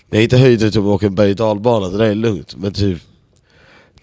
Jag 0.10 0.20
är 0.20 0.24
inte 0.24 0.38
höjdrädd 0.38 0.74
typ 0.74 0.80
om 0.80 0.86
jag 0.86 0.94
åker 0.96 1.08
en 1.08 1.16
berg 1.16 1.30
och 1.32 1.36
dalbana, 1.36 1.88
det 1.90 1.98
där 1.98 2.06
är 2.06 2.16
lugnt 2.16 2.56
Men 2.58 2.74
typ 2.74 3.02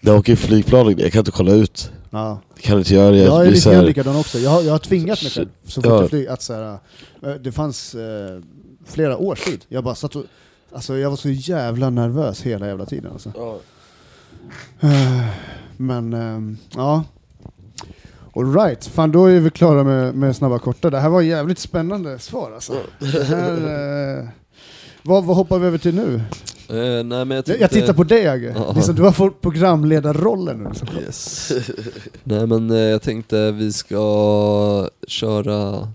När 0.00 0.12
jag 0.12 0.18
åker 0.20 0.32
i 0.32 0.36
flygplanet, 0.36 0.98
jag 1.00 1.12
kan 1.12 1.18
inte 1.18 1.30
kolla 1.30 1.52
ut 1.52 1.90
Ja. 2.10 2.40
Det 2.56 2.62
kan 2.62 2.72
jag 2.72 2.80
inte 2.80 2.94
göra, 2.94 3.16
jag, 3.16 3.26
Jag 3.26 3.46
är 3.46 3.50
lite 3.50 3.60
så 3.60 3.72
här- 3.72 3.82
likadan 3.82 4.16
också. 4.16 4.38
Jag 4.38 4.50
har, 4.50 4.62
jag 4.62 4.72
har 4.72 4.78
tvingat 4.78 5.22
mig 5.22 5.30
själv 5.30 5.48
så 5.66 5.82
fort 5.82 5.90
Ja. 5.90 6.00
jag 6.00 6.10
flyger 6.10 6.30
att 6.30 6.42
så 6.42 6.52
här, 6.54 6.78
eh, 7.22 7.34
det 7.34 7.52
fanns 7.52 7.94
eh, 7.94 8.40
flera 8.86 9.16
års 9.16 9.40
tid. 9.44 9.64
Jag 9.68 9.84
bara 9.84 9.94
satt 9.94 10.16
och, 10.16 10.24
alltså 10.74 10.96
jag 10.98 11.10
var 11.10 11.16
så 11.16 11.28
jävla 11.30 11.90
nervös 11.90 12.42
hela 12.42 12.66
jävla 12.66 12.86
tiden 12.86 13.12
alltså. 13.12 13.32
Ja. 13.36 13.58
Eh, 14.80 15.24
Men 15.76 16.12
ehm, 16.12 16.56
ja. 16.76 17.04
Alright, 18.36 18.86
fan 18.86 19.12
då 19.12 19.26
är 19.26 19.40
vi 19.40 19.50
klara 19.50 19.84
med, 19.84 20.14
med 20.14 20.36
snabba 20.36 20.58
korta. 20.58 20.90
Det 20.90 21.00
här 21.00 21.08
var 21.08 21.22
jävligt 21.22 21.58
spännande 21.58 22.18
svar 22.18 22.52
alltså. 22.52 22.72
Här, 23.28 24.18
eh, 24.18 24.28
vad, 25.02 25.24
vad 25.24 25.36
hoppar 25.36 25.58
vi 25.58 25.66
över 25.66 25.78
till 25.78 25.94
nu? 25.94 26.14
Eh, 26.68 27.04
nej, 27.04 27.18
jag, 27.18 27.44
tänkte, 27.44 27.56
jag 27.60 27.70
tittar 27.70 27.92
på 27.92 28.04
dig 28.04 28.28
Agge. 28.28 28.54
Ja. 28.56 28.72
Liksom, 28.74 28.94
du 28.94 29.02
har 29.02 29.12
fått 29.12 29.40
programledarrollen 29.40 30.58
nu. 30.58 30.68
Liksom. 30.68 30.88
Yes. 30.98 31.52
nej 32.24 32.46
men 32.46 32.70
eh, 32.70 32.76
jag 32.76 33.02
tänkte 33.02 33.52
vi 33.52 33.72
ska 33.72 34.88
köra... 35.06 35.88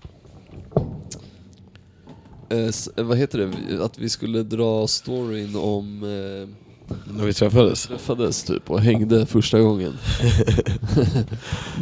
Eh, 2.49 3.03
vad 3.03 3.17
heter 3.17 3.39
det? 3.39 3.83
Att 3.83 3.99
vi 3.99 4.09
skulle 4.09 4.43
dra 4.43 4.87
storyn 4.87 5.55
om 5.55 6.03
eh, 6.03 6.66
När 7.05 7.25
vi 7.25 7.33
träffades? 7.33 7.87
träffades 7.87 8.43
typ 8.43 8.71
och 8.71 8.81
hängde 8.81 9.25
första 9.25 9.59
gången. 9.59 9.97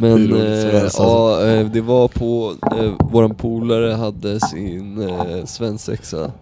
Men 0.00 0.28
som 0.28 0.36
eh, 0.36 0.88
ja, 0.98 1.46
eh, 1.46 1.66
det 1.66 1.80
var 1.80 2.08
på, 2.08 2.54
eh, 2.76 2.92
våran 3.10 3.34
polare 3.34 3.92
hade 3.92 4.40
sin 4.40 5.08
eh, 5.08 5.44
svensexa 5.44 6.32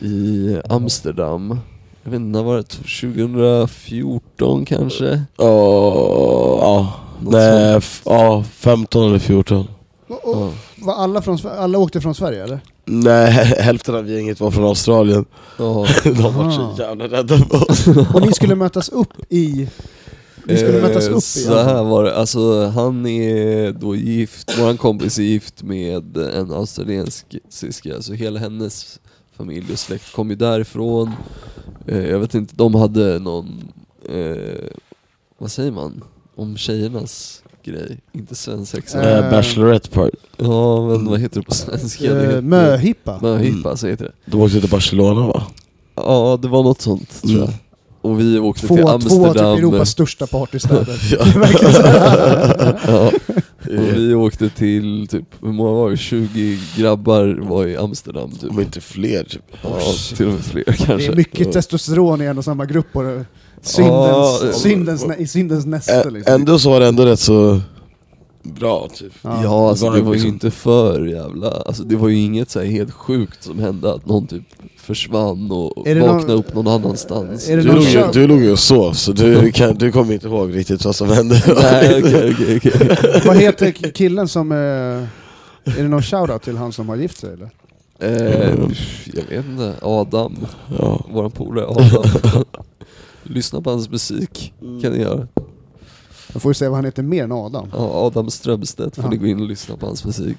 i 0.00 0.56
Amsterdam. 0.68 1.58
Jag 2.02 2.10
vet 2.10 2.20
inte, 2.20 2.38
när 2.38 2.42
var 2.42 2.56
det? 2.56 2.62
2014 2.62 4.64
kanske? 4.64 5.22
Ja, 5.36 6.58
ja. 6.60 6.92
Nej, 7.20 7.80
ja, 8.04 8.44
15 8.52 9.08
eller 9.08 9.18
14 9.18 9.68
Och, 10.08 10.28
och, 10.28 10.52
var 10.76 10.94
alla, 10.94 11.22
från, 11.22 11.38
alla 11.58 11.78
åkte 11.78 12.00
från 12.00 12.14
Sverige 12.14 12.44
eller? 12.44 12.60
Nej, 12.92 13.30
hälften 13.58 13.94
av 13.94 14.08
gänget 14.10 14.40
var 14.40 14.50
från 14.50 14.64
Australien. 14.64 15.24
Ja. 15.58 15.86
De 16.04 16.34
var 16.34 16.50
så 16.50 16.82
jävla 16.82 17.04
rädda 17.08 17.38
för 17.38 17.70
oss. 17.70 17.86
Och 18.14 18.20
ni 18.26 18.32
skulle 18.32 18.54
mötas 18.54 18.88
upp 18.88 19.12
i... 19.32 19.68
Ni 20.44 20.56
skulle 20.56 20.80
mötas 20.82 21.06
Eh, 21.06 21.12
upp 21.12 21.16
i... 21.18 21.20
Så 21.20 21.58
här 21.62 21.84
var 21.84 22.04
det, 22.04 22.16
alltså 22.16 22.66
han 22.66 23.06
är 23.06 23.72
då 23.72 23.96
gift, 23.96 24.58
våran 24.58 24.76
kompis 24.76 25.18
är 25.18 25.22
gift 25.22 25.62
med 25.62 26.16
en 26.16 26.52
australiensk 26.52 27.26
syska, 27.48 28.02
så 28.02 28.12
hela 28.12 28.40
hennes 28.40 29.00
familj 29.36 29.72
och 29.72 29.78
släkt 29.78 30.12
kom 30.12 30.30
ju 30.30 30.36
därifrån. 30.36 31.10
Eh, 31.86 32.06
Jag 32.06 32.18
vet 32.18 32.34
inte, 32.34 32.54
de 32.56 32.74
hade 32.74 33.18
någon, 33.18 33.72
eh, 34.08 34.68
vad 35.38 35.50
säger 35.50 35.70
man, 35.72 36.04
om 36.36 36.56
tjejernas 36.56 37.39
grej, 37.64 37.98
inte 38.12 38.34
svensexa. 38.34 39.02
Eh, 39.02 39.24
äh, 39.24 39.30
Bachelorette 39.30 39.90
part 39.90 40.10
Ja 40.36 40.86
men 40.88 41.06
vad 41.06 41.20
heter 41.20 41.40
det 41.40 41.46
på 41.46 41.54
svenska? 41.54 42.14
Det 42.14 42.36
Eh, 42.36 42.40
Möhippa. 42.42 43.18
Möhippa, 43.22 43.76
så 43.76 43.86
heter 43.86 44.04
det. 44.04 44.12
De 44.30 44.40
åkte 44.40 44.60
till 44.60 44.70
Barcelona 44.70 45.26
va? 45.26 45.42
Ja 45.96 46.38
det 46.42 46.48
var 46.48 46.62
något 46.62 46.80
sånt 46.80 47.22
tror 47.22 47.32
jag. 47.38 47.42
Mm. 47.48 47.54
Och 48.02 48.20
vi 48.20 48.38
åkte 48.38 48.66
Två, 48.66 48.74
till 48.76 48.84
två 48.84 48.90
av 48.92 48.98
typ 49.00 49.12
Amsterdam. 49.12 49.58
Europas 49.58 49.90
största 49.90 50.26
partystäder. 50.26 51.00
Ja. 51.12 51.24
Det 51.24 51.38
verkar 51.38 51.70
så 51.72 51.82
här. 51.82 52.78
ja. 52.86 53.10
Och 53.78 53.96
vi 53.96 54.14
åkte 54.14 54.48
till, 54.48 55.06
typ, 55.10 55.24
hur 55.42 55.52
många 55.52 55.70
var 55.70 55.90
det? 55.90 55.96
20 55.96 56.58
grabbar 56.76 57.38
var 57.48 57.66
i 57.66 57.76
Amsterdam 57.76 58.30
typ. 58.30 58.50
Om 58.50 58.60
inte 58.60 58.80
fler 58.80 59.24
typ 59.24 59.42
Ja, 59.62 59.78
till 60.16 60.26
och 60.26 60.32
med 60.32 60.42
fler 60.44 60.64
kanske. 60.64 60.96
Det 60.96 61.06
är 61.06 61.16
mycket 61.16 61.52
testosteron 61.52 62.22
i 62.22 62.24
en 62.24 62.38
och 62.38 62.44
samma 62.44 62.64
grupp 62.64 62.96
och 62.96 63.02
det- 63.02 63.24
syndens, 63.62 64.40
Ja, 64.42 64.52
syndens, 64.52 65.04
nä- 65.06 65.26
syndens 65.26 65.66
näste 65.66 66.10
liksom. 66.10 66.34
Ändå 66.34 66.58
så 66.58 66.70
var 66.70 66.80
det 66.80 66.86
ändå 66.86 67.04
rätt 67.06 67.20
så 67.20 67.60
bra 68.42 68.88
typ 68.94 69.12
Ja, 69.22 69.68
alltså 69.68 69.90
det 69.90 70.00
var 70.00 70.06
ju 70.08 70.12
liksom- 70.12 70.28
inte 70.28 70.50
för 70.50 71.04
jävla, 71.06 71.50
alltså 71.50 71.82
det 71.82 71.96
var 71.96 72.08
ju 72.08 72.16
inget 72.18 72.50
så 72.50 72.58
här 72.60 72.66
helt 72.66 72.90
sjukt 72.92 73.42
som 73.44 73.58
hände 73.58 73.94
att 73.94 74.06
någon 74.06 74.26
typ 74.26 74.42
försvann 74.76 75.50
och 75.50 75.72
vaknade 75.76 76.00
någon- 76.00 76.30
upp 76.30 76.54
någon 76.54 76.68
annanstans. 76.68 77.46
Du 77.46 77.56
någon 77.56 77.66
låg, 77.76 77.84
ju, 77.84 78.02
du 78.12 78.26
låg 78.26 78.40
ju 78.42 78.52
och 78.52 78.58
sov, 78.58 78.92
så 78.92 79.12
du, 79.12 79.52
kan, 79.52 79.74
du 79.74 79.92
kommer 79.92 80.14
inte 80.14 80.26
ihåg 80.28 80.56
riktigt 80.56 80.84
vad 80.84 80.96
som 80.96 81.08
hände 81.08 81.42
Nej 81.62 82.02
okej 82.02 82.32
okej 82.34 82.56
okej. 82.56 82.96
Vad 83.26 83.36
heter 83.36 83.70
killen 83.92 84.28
som 84.28 84.52
är... 84.52 85.08
Är 85.64 85.82
det 85.82 85.88
någon 85.88 86.02
shoutout 86.02 86.42
till 86.42 86.56
han 86.56 86.72
som 86.72 86.88
har 86.88 86.96
gift 86.96 87.16
sig 87.18 87.30
eller? 87.32 87.50
Eh, 88.02 88.50
jag 89.14 89.24
vet 89.36 89.44
inte, 89.46 89.74
Adam, 89.82 90.36
Ja. 90.78 91.04
våran 91.12 91.30
polare 91.30 91.66
Adam. 91.66 92.04
Lyssna 93.22 93.60
på 93.60 93.70
hans 93.70 93.90
musik, 93.90 94.52
kan 94.82 94.92
ni 94.92 94.98
göra. 95.00 95.28
Jag 96.32 96.42
får 96.42 96.50
ju 96.50 96.54
säga 96.54 96.70
vad 96.70 96.76
han 96.78 96.84
heter 96.84 97.02
mer 97.02 97.24
än 97.24 97.32
Adam. 97.32 97.68
Ja, 97.72 97.90
Adam 98.06 98.30
Strömstedt 98.30 98.96
får 98.96 99.04
Ja. 99.04 99.10
ni 99.10 99.16
gå 99.16 99.26
in 99.26 99.40
och 99.40 99.46
lyssna 99.48 99.76
på 99.76 99.86
hans 99.86 100.04
musik. 100.04 100.36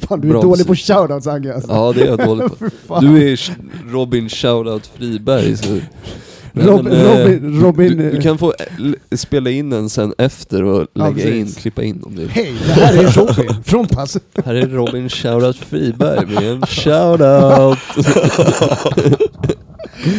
Fan 0.00 0.20
du 0.20 0.28
är 0.28 0.32
Bra 0.32 0.42
dålig 0.42 0.66
på 0.66 0.72
musik. 0.72 0.86
shoutouts 0.86 1.26
Agge 1.26 1.54
alltså. 1.54 1.72
Ja 1.72 1.92
det 1.92 2.02
är 2.02 2.06
jag 2.06 2.18
dålig 2.18 2.48
på. 2.86 3.00
Du 3.00 3.32
är 3.32 3.40
Robin 3.92 4.28
Shoutout 4.28 4.86
Friberg 4.86 5.56
så... 5.56 5.78
Rob- 6.52 6.82
men, 6.82 6.92
eh, 6.92 6.98
Robin- 7.26 7.60
Robin, 7.62 7.96
du, 7.98 8.10
du 8.10 8.16
eh, 8.16 8.22
kan 8.22 8.38
få 8.38 8.54
eh, 8.58 9.16
spela 9.16 9.50
in 9.50 9.70
den 9.70 9.90
sen 9.90 10.14
efter 10.18 10.62
och 10.62 10.86
Ja, 10.92 11.08
lägga 11.08 11.34
in, 11.34 11.44
precis. 11.44 11.62
klippa 11.62 11.82
in 11.82 12.02
om 12.02 12.14
du. 12.16 12.26
Hej, 12.28 12.54
det 12.66 12.72
här 12.72 12.94
är 12.94 13.06
Robin 13.12 13.62
från 13.64 13.86
Pass. 13.86 14.16
Här 14.44 14.54
är 14.54 14.66
Robin 14.68 15.08
Shoutout 15.08 15.56
Friberg 15.56 16.26
med 16.26 16.44
en 16.52 16.62
shoutout. 16.66 17.78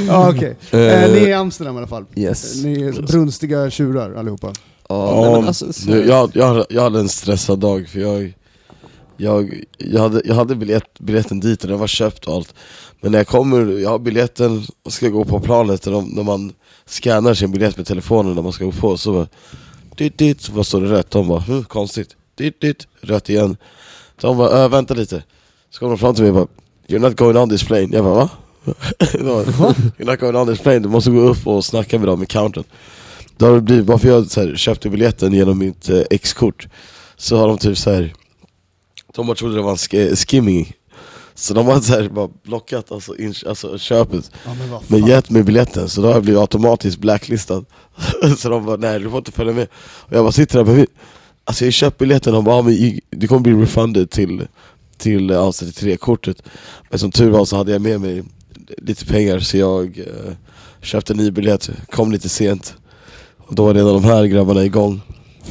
Ja 0.07 0.29
okej. 0.29 0.55
Eh, 0.71 0.77
ni 1.11 1.19
är 1.23 1.27
i 1.27 1.33
Amsterdam 1.33 1.75
i 1.75 1.77
alla 1.77 1.87
fall. 1.87 2.05
Yes. 2.15 2.63
Ni 2.63 2.81
är 2.83 3.01
brunstiga 3.01 3.69
tjurar 3.69 4.13
allihopa. 4.15 4.53
Ja, 4.89 5.21
nej, 5.21 5.31
men 5.39 5.47
alltså, 5.47 5.73
så, 5.73 5.89
jag, 5.91 6.31
jag, 6.33 6.47
hade- 6.47 6.65
jag 6.69 6.81
hade 6.81 6.99
en 6.99 7.09
stressad 7.09 7.59
dag 7.59 7.87
för 7.89 7.99
jag 7.99 8.33
jag, 9.19 9.63
jag, 9.77 10.01
hade, 10.01 10.21
jag 10.25 10.35
hade 10.35 10.55
biljett, 10.55 10.99
biljetten 10.99 11.39
dit 11.39 11.63
och 11.63 11.69
den 11.69 11.79
var 11.79 11.87
köpt 11.87 12.25
och 12.25 12.33
allt 12.35 12.53
Men 13.01 13.11
när 13.11 13.19
jag 13.19 13.27
kommer, 13.27 13.79
jag 13.79 13.89
har 13.89 13.99
biljetten 13.99 14.63
och 14.85 14.93
ska 14.93 15.09
gå 15.09 15.25
på 15.25 15.39
planet 15.39 15.87
och 15.87 15.93
de, 15.93 16.05
när 16.09 16.23
man 16.23 16.53
scannar 16.85 17.33
sin 17.33 17.51
biljett 17.51 17.77
med 17.77 17.87
telefonen 17.87 18.35
när 18.35 18.41
man 18.41 18.51
ska 18.53 18.65
gå 18.65 18.71
på 18.71 18.97
så 18.97 19.13
bara 19.13 19.27
dit, 19.97 20.17
dit, 20.17 20.41
så 20.41 20.51
bara 20.51 20.63
står 20.63 20.81
det 20.81 20.91
rätt, 20.91 21.11
de 21.11 21.27
bara 21.27 21.39
hm, 21.39 21.63
konstigt 21.63 22.09
dit, 22.35 22.61
dit, 22.61 22.87
rött 23.01 23.29
igen 23.29 23.57
De 24.21 24.37
bara 24.37 24.63
äh, 24.63 24.69
vänta 24.69 24.93
lite 24.93 25.23
Så 25.69 25.79
kommer 25.79 25.89
de 25.91 25.97
fram 25.99 26.15
till 26.15 26.23
mig 26.23 26.31
och 26.31 26.35
bara 26.37 26.47
You're 26.87 26.99
not 27.01 27.15
going 27.17 27.37
on 27.37 27.49
this 27.49 27.63
plane, 27.63 27.87
jag 27.91 28.03
bara 28.03 28.15
va? 28.15 28.29
You're 28.97 30.05
not 30.05 30.19
going 30.19 30.35
on 30.35 30.47
this 30.47 30.59
plane, 30.59 30.79
du 30.79 30.89
måste 30.89 31.11
gå 31.11 31.19
upp 31.19 31.47
och 31.47 31.65
snacka 31.65 31.99
med 31.99 32.07
dem 32.07 32.23
i 32.23 32.25
countern. 32.25 32.63
Då 33.37 33.45
har 33.45 33.53
det 33.53 33.61
blivit, 33.61 33.85
bara 33.85 33.97
för 33.97 34.07
jag 34.07 34.31
så 34.31 34.41
här, 34.41 34.55
köpte 34.55 34.89
biljetten 34.89 35.33
genom 35.33 35.57
mitt 35.57 35.89
eh, 35.89 36.01
X-kort 36.09 36.67
Så 37.17 37.37
har 37.37 37.47
de 37.47 37.57
typ 37.57 37.77
så 37.77 37.91
här. 37.91 38.13
De 39.15 39.27
bara 39.27 39.35
trodde 39.35 39.55
det 39.55 39.61
var 39.61 39.71
en 39.71 39.75
sk- 39.75 40.15
skimming. 40.15 40.73
Så 41.35 41.53
de 41.53 41.65
har 41.65 41.79
så 41.79 41.93
här, 41.93 42.09
bara 42.09 42.29
blockat 42.43 42.91
alltså, 42.91 43.17
in, 43.17 43.33
alltså 43.47 43.77
köpet. 43.77 44.31
Ja 44.45 44.53
men 44.53 44.79
men 44.87 45.07
gett 45.07 45.29
mig 45.29 45.43
biljetten, 45.43 45.89
så 45.89 46.01
då 46.01 46.07
har 46.07 46.13
jag 46.13 46.23
blivit 46.23 46.39
automatiskt 46.39 46.97
blacklistad. 46.97 47.65
Så 48.37 48.49
de 48.49 48.65
bara 48.65 48.75
nej 48.77 48.99
du 48.99 49.09
får 49.09 49.17
inte 49.17 49.31
följa 49.31 49.53
med. 49.53 49.67
Och 49.75 50.13
jag 50.13 50.23
bara 50.25 50.31
sitter 50.31 50.57
där 50.57 50.63
bredvid. 50.63 50.87
Alltså 51.43 51.63
jag 51.63 51.67
har 51.67 51.71
köpt 51.71 51.97
biljetten 51.97 52.33
och 52.33 52.37
de 52.37 52.45
bara 52.45 52.55
ah, 52.55 52.61
men 52.61 52.99
du 53.09 53.27
kommer 53.27 53.41
bli 53.41 53.53
refunded 53.53 54.09
till, 54.09 54.47
till 54.97 55.29
eh, 55.29 55.41
alltså, 55.41 55.65
33-kortet 55.65 56.43
Men 56.89 56.99
som 56.99 57.11
tur 57.11 57.29
var 57.29 57.45
så 57.45 57.57
hade 57.57 57.71
jag 57.71 57.81
med 57.81 58.01
mig 58.01 58.23
lite 58.77 59.05
pengar 59.05 59.39
så 59.39 59.57
jag 59.57 59.99
eh, 59.99 60.33
köpte 60.81 61.13
en 61.13 61.17
ny 61.17 61.31
biljett, 61.31 61.69
kom 61.91 62.11
lite 62.11 62.29
sent 62.29 62.75
Och 63.37 63.55
då 63.55 63.65
var 63.65 63.73
redan 63.73 63.93
de 63.93 64.03
här 64.03 64.25
grabbarna 64.25 64.65
igång 64.65 65.01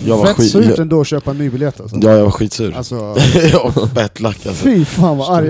jag 0.04 0.16
var 0.16 0.26
Fett 0.26 0.36
skit, 0.36 0.50
surt 0.50 0.78
ändå 0.78 1.00
att 1.00 1.06
köpa 1.06 1.30
en 1.30 1.38
ny 1.38 1.50
biljett 1.50 1.80
alltså. 1.80 1.96
Ja 2.02 2.10
jag 2.12 2.24
var 2.24 2.30
skitsur 2.30 2.72
Alltså, 2.76 2.94
Jag 3.52 3.72
var 3.74 3.86
fett 3.86 4.20
lack 4.20 4.46
alltså 4.46 4.64
fy 4.64 4.84
fan 4.84 5.18
vad 5.18 5.36
arg. 5.36 5.48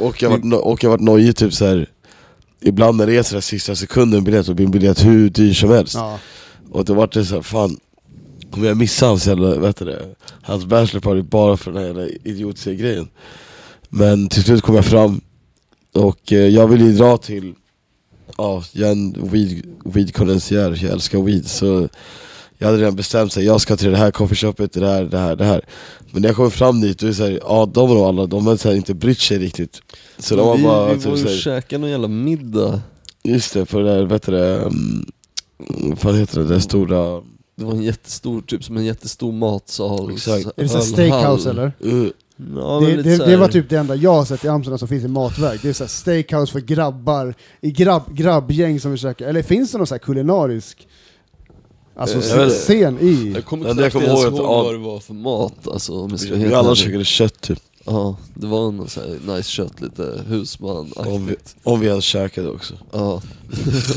och 0.00 0.22
jag 0.22 0.44
no- 0.44 0.54
och 0.54 0.84
jag 0.84 0.90
varit 0.90 1.00
nojig 1.00 1.36
typ 1.36 1.52
så 1.54 1.66
här. 1.66 1.86
Ibland 2.60 2.96
när 2.96 3.06
det 3.06 3.16
är 3.16 3.22
sådär 3.22 3.40
sista 3.40 3.74
sekunden 3.76 4.24
biljett, 4.24 4.46
så 4.46 4.54
blir 4.54 4.66
en 4.66 4.70
biljett 4.72 5.04
hur 5.04 5.30
dyr 5.30 5.52
som 5.54 5.70
helst 5.70 5.94
Ja. 5.94 6.18
Och 6.70 6.84
då 6.84 6.94
vart 6.94 7.12
det 7.12 7.24
såhär, 7.24 7.42
fan 7.42 7.76
Kommer 8.50 8.68
jag 8.68 8.76
missa 8.76 9.06
hans 9.06 9.26
jävla, 9.26 9.54
vet 9.54 9.76
du 9.76 9.84
det, 9.84 10.02
hans 10.42 10.64
bachelor 10.64 11.00
party 11.00 11.22
bara 11.22 11.56
för 11.56 11.72
den 11.72 11.80
här 11.80 11.86
jävla 11.86 12.06
idiotiska 12.24 12.72
grejen 12.72 13.08
Men 13.88 14.28
till 14.28 14.42
slut 14.42 14.62
kom 14.62 14.74
jag 14.74 14.84
fram 14.84 15.20
Och 15.96 16.32
eh, 16.32 16.48
jag 16.48 16.66
ville 16.66 16.84
ju 16.84 16.92
dra 16.92 17.16
till 17.16 17.54
Ja, 18.38 18.64
jag 18.72 18.88
är 18.88 18.92
en 18.92 19.28
weed, 19.30 19.62
weed 19.84 20.14
connoisseur, 20.14 20.78
jag 20.82 20.92
älskar 20.92 21.22
weed 21.22 21.46
så 21.46 21.88
Jag 22.58 22.66
hade 22.66 22.78
redan 22.78 22.96
bestämt 22.96 23.32
sig, 23.32 23.44
jag 23.44 23.60
ska 23.60 23.76
till 23.76 23.90
det 23.90 23.96
här 23.96 24.10
coffeeshopet, 24.10 24.72
det 24.72 24.86
här, 24.86 25.04
det 25.04 25.18
här, 25.18 25.36
det 25.36 25.44
här 25.44 25.60
Men 26.10 26.22
när 26.22 26.28
jag 26.28 26.36
kom 26.36 26.50
fram 26.50 26.80
dit, 26.80 26.98
då 26.98 27.06
är 27.06 27.08
det 27.08 27.14
såhär, 27.14 27.40
ja 27.42 27.66
de 27.66 27.90
och 27.90 28.06
alla, 28.06 28.26
de 28.26 28.46
har 28.46 28.56
så 28.56 28.68
här 28.68 28.76
inte 28.76 28.94
brytt 28.94 29.18
sig 29.18 29.38
riktigt 29.38 29.80
Så 30.18 30.36
de 30.36 30.46
var 30.46 30.56
vi, 30.56 30.62
bara 30.62 30.88
vi 30.88 30.94
typ 30.94 31.04
var 31.04 31.16
ju 31.16 31.24
och 31.24 31.30
käkade 31.30 31.80
någon 31.80 31.90
jävla 31.90 32.08
middag. 32.08 32.80
just 33.24 33.52
det, 33.52 33.64
på 33.64 33.78
det 33.78 33.84
där, 33.84 34.04
vet 34.04 34.22
du 34.22 34.32
det, 34.32 34.58
um, 34.58 35.06
vad 36.02 36.16
heter 36.16 36.40
det, 36.40 36.46
det 36.46 36.60
stora 36.60 37.22
Det 37.56 37.64
var 37.64 37.72
en 37.72 37.82
jättestor, 37.82 38.40
typ 38.42 38.64
som 38.64 38.76
en 38.76 38.84
jättestor 38.84 39.32
matsal. 39.32 40.12
Exakt. 40.12 40.46
Är 40.46 40.52
det 40.56 40.62
Ölhall. 40.62 40.82
steakhouse 40.82 41.50
eller? 41.50 41.72
uh, 41.84 42.08
Ja, 42.36 42.80
det, 42.80 43.02
det, 43.02 43.16
det 43.26 43.36
var 43.36 43.48
typ 43.48 43.68
det 43.68 43.76
enda 43.76 43.94
jag 43.94 44.14
har 44.14 44.24
sett 44.24 44.44
i 44.44 44.48
Amsterdam 44.48 44.78
som 44.78 44.88
finns 44.88 45.04
i 45.04 45.08
matväg. 45.08 45.58
Det 45.62 45.68
är 45.68 45.72
så 45.72 45.84
här 45.84 45.88
steakhouse 45.88 46.52
för 46.52 46.60
grabbar, 46.60 47.34
i 47.60 47.70
grabb, 47.70 48.02
grabbgäng 48.14 48.80
som 48.80 48.90
vill 48.90 49.00
käka. 49.00 49.28
Eller 49.28 49.42
finns 49.42 49.72
det 49.72 49.78
någon 49.78 49.86
så 49.86 49.94
här 49.94 49.98
kulinarisk 49.98 50.88
alltså, 51.96 52.16
inte. 52.16 52.48
scen 52.48 52.98
i? 53.00 53.32
Jag 53.34 53.44
kommer 53.44 53.64
knappt 53.64 53.94
jag 53.94 54.02
ens 54.02 54.24
ihåg 54.24 54.32
vad 54.32 54.74
det 54.74 54.78
var 54.78 55.00
för 55.00 55.14
mat 55.14 55.68
alltså, 55.68 55.92
om 55.92 56.10
jag 56.10 56.20
ska 56.20 56.34
Vi 56.34 56.40
helt 56.40 56.54
alla 56.54 56.74
käkade 56.74 57.04
kött 57.04 57.40
typ, 57.40 57.58
Ja, 57.88 58.16
det 58.34 58.46
var 58.46 58.72
någon 58.72 58.88
så 58.88 59.00
här 59.00 59.36
nice 59.36 59.50
kött, 59.50 59.80
lite 59.80 60.24
husmanaktigt. 60.28 61.06
om 61.06 61.26
vi, 61.26 61.36
om 61.62 61.80
vi 61.80 61.86
ens 61.86 62.04
käkade 62.04 62.50
också 62.50 62.74
Ja. 62.92 63.22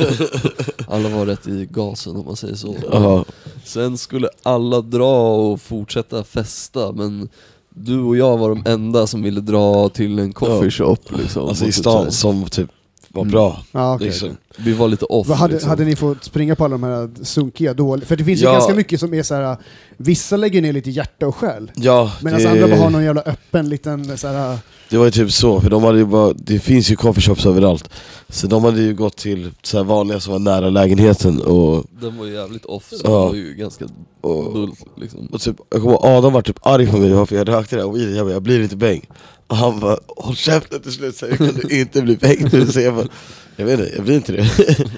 alla 0.88 1.10
var 1.10 1.26
rätt 1.26 1.48
i 1.48 1.68
gasen 1.72 2.16
om 2.16 2.26
man 2.26 2.36
säger 2.36 2.56
så. 2.56 2.76
Ja, 2.92 3.26
Sen 3.64 3.98
skulle 3.98 4.30
alla 4.44 4.82
dra 4.82 5.36
och 5.36 5.62
fortsätta 5.62 6.24
festa 6.24 6.92
men 6.92 7.30
du 7.70 8.00
och 8.00 8.18
jag 8.18 8.38
var 8.38 8.50
de 8.50 8.64
enda 8.66 9.08
som 9.08 9.24
ville 9.24 9.42
dra 9.42 9.90
till 9.90 10.20
en 10.20 10.34
coffee 10.34 10.72
shop 10.72 10.98
liksom. 11.10 11.48
alltså 11.50 11.64
i 11.64 11.68
typ 11.68 11.76
stan 11.76 12.12
som 12.12 12.46
typ 12.50 12.70
var 13.12 13.22
Mm. 13.22 13.32
bra 13.32 13.64
Ja, 13.72 13.96
okej. 13.96 14.08
liksom. 14.08 14.30
Vi 14.58 14.74
var 14.74 14.88
lite 14.88 15.06
off 15.06 15.28
Vad 15.28 15.38
hade, 15.38 15.54
liksom. 15.54 15.70
hade 15.70 15.86
ni 15.86 15.96
fått 15.96 16.24
springa 16.24 16.56
på 16.56 16.66
alla 16.66 16.72
de 16.78 16.84
här 16.84 17.10
sunkiga 17.24 17.74
dåliga? 17.74 18.06
För 18.08 18.16
det 18.16 18.24
finns 18.24 18.42
ju 18.42 18.46
Ja. 18.46 18.52
ganska 18.54 18.76
mycket 18.76 19.00
som 19.00 19.14
är 19.14 19.24
så 19.24 19.36
här. 19.36 19.58
vissa 19.98 20.38
lägger 20.38 20.62
ner 20.62 20.74
lite 20.74 20.90
hjärta 20.90 21.28
och 21.28 21.36
själ. 21.36 21.72
Ja, 21.76 22.12
Medan 22.22 22.40
det, 22.42 22.50
andra 22.50 22.68
bara 22.68 22.78
har 22.80 22.90
någon 22.90 23.04
jävla 23.04 23.22
öppen 23.22 23.70
liten 23.70 24.18
så 24.18 24.28
här. 24.28 24.58
Det 24.90 24.98
var 24.98 25.06
ju 25.06 25.12
typ 25.12 25.32
så, 25.32 25.62
för 25.62 25.70
de 25.70 25.84
hade 25.84 25.98
ju 25.98 26.06
bara, 26.06 26.34
det 26.34 26.60
finns 26.60 26.92
ju 26.92 26.96
coffeeshops 26.96 27.46
överallt. 27.46 27.90
Så 28.30 28.48
de 28.48 28.64
hade 28.64 28.82
ju 28.82 28.94
gått 28.94 29.18
till 29.18 29.52
så 29.64 29.78
här 29.78 29.84
vanliga 29.84 30.20
som 30.20 30.32
var 30.34 30.40
nära 30.40 30.70
lägenheten 30.70 31.42
och, 31.42 31.86
Den 32.02 32.18
var 32.18 32.26
ju 32.26 32.34
jävligt 32.34 32.66
off 32.66 32.88
så 32.90 32.96
Ja. 33.04 33.10
det 33.10 33.28
var 33.28 33.36
ju 33.36 33.54
ganska 33.54 33.86
och, 34.22 34.54
bull 34.54 34.72
liksom. 34.98 35.28
och 35.32 35.42
typ, 35.42 35.56
jag 35.70 35.82
kommer 35.82 35.94
ihåg 35.94 36.06
Adam 36.06 36.34
var 36.34 36.42
typ 36.42 36.60
arg 36.68 36.88
på 36.88 36.98
mig 36.98 37.14
varför 37.14 37.36
jag 37.36 37.48
rökte 37.50 37.76
det 37.76 37.82
här? 37.82 37.92
Weeden, 37.92 38.16
jag 38.16 38.26
bara, 38.26 38.34
jag 38.34 38.42
blir 38.42 38.64
inte 38.64 38.76
bäng. 38.76 39.06
Och 39.48 39.56
han 39.56 39.80
bara, 39.80 39.98
håll 40.08 40.36
käften 40.36 40.82
till 40.82 40.92
slut, 40.92 41.16
så 41.16 41.26
jag. 41.26 41.38
Kunde 41.38 41.76
inte 41.76 42.02
bli 42.02 42.18
bäng. 42.18 42.50
Nu 42.54 42.68
Så 42.72 42.80
jag 42.80 42.96
bara, 42.96 43.08
jag 43.56 43.66
vet 43.66 43.80
inte, 43.80 43.92
jag 43.96 44.04
blir 44.06 44.16
inte 44.16 44.32
det. 44.32 44.50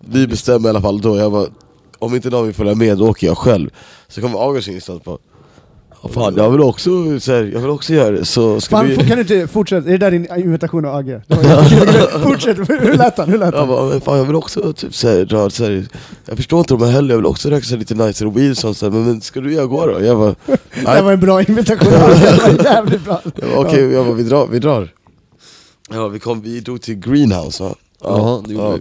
Vi 0.00 0.26
bestämmer 0.26 0.68
i 0.68 0.70
alla 0.70 0.80
fall 0.80 1.00
då, 1.00 1.16
jag 1.18 1.32
bara, 1.32 1.46
om 1.98 2.14
inte 2.14 2.30
någon 2.30 2.44
vill 2.46 2.54
följa 2.54 2.74
med 2.74 2.98
då 2.98 3.08
åker 3.08 3.26
jag 3.26 3.38
själv. 3.38 3.70
Så 4.08 4.20
kommer 4.20 4.38
August 4.38 4.68
in 4.68 4.80
och 4.88 5.00
bara 5.04 5.18
"Ja, 6.04 6.10
Fan 6.12 6.34
jag 6.36 6.50
vill 6.50 6.60
också, 6.60 7.20
så 7.20 7.32
här, 7.32 7.50
jag 7.54 7.60
vill 7.60 7.70
också 7.70 7.94
göra 7.94 8.10
det, 8.10 8.24
så 8.24 8.60
ska 8.60 8.76
Fan, 8.76 8.86
vi... 8.86 8.96
kan 8.96 9.08
du 9.08 9.20
inte 9.20 9.46
fortsätta? 9.46 9.88
Är 9.88 9.92
det 9.92 9.98
där 9.98 10.10
din 10.10 10.26
invitation 10.36 10.84
av 10.84 10.94
Agge? 10.94 11.22
Fortsätt, 12.22 12.58
hur 12.58 12.96
lät 12.96 13.18
han? 13.18 13.28
Hur 13.28 13.38
lät 13.38 13.54
Jag 13.54 13.60
han? 13.60 13.68
bara, 13.68 13.88
men 13.88 14.00
fan 14.00 14.18
jag 14.18 14.24
vill 14.24 14.36
också 14.36 14.72
typ 14.72 14.94
såhär, 14.94 15.24
dra 15.24 15.50
såhär, 15.50 15.86
jag 16.26 16.36
förstår 16.36 16.58
inte 16.58 16.74
de 16.74 16.82
här 16.82 16.90
heller, 16.90 17.10
jag 17.10 17.16
vill 17.16 17.26
också 17.26 17.50
röka 17.50 17.64
så 17.64 17.70
här 17.70 17.78
lite 17.78 17.94
nice 17.94 18.26
weed 18.26 18.50
och 18.50 18.56
sånt, 18.56 18.76
så 18.76 18.86
här, 18.86 18.92
men, 18.92 19.04
men 19.04 19.20
ska 19.20 19.40
du 19.40 19.54
jag 19.54 19.68
gå 19.68 19.86
då? 19.86 20.04
Jag 20.04 20.18
bara, 20.18 20.34
Det 20.96 21.02
var 21.02 21.12
en 21.12 21.20
bra 21.20 21.38
Agge, 21.38 21.62
det 21.62 21.80
var 21.80 22.64
jävligt 22.64 23.04
bra. 23.04 23.20
Jag 23.40 23.50
bara, 23.50 23.60
okej, 23.60 23.92
jag 23.92 24.06
bara, 24.06 24.14
vi 24.14 24.22
drar, 24.22 24.46
vi 24.46 24.58
drar 24.58 24.88
Ja 25.90 26.08
vi 26.08 26.18
kom, 26.18 26.40
vi 26.40 26.60
drog 26.60 26.80
till 26.82 26.94
Greenhouse 26.94 27.62
va? 27.62 27.74
Ja, 28.02 28.42
det 28.46 28.52
gjorde 28.52 28.66
ja. 28.66 28.72
vi. 28.72 28.80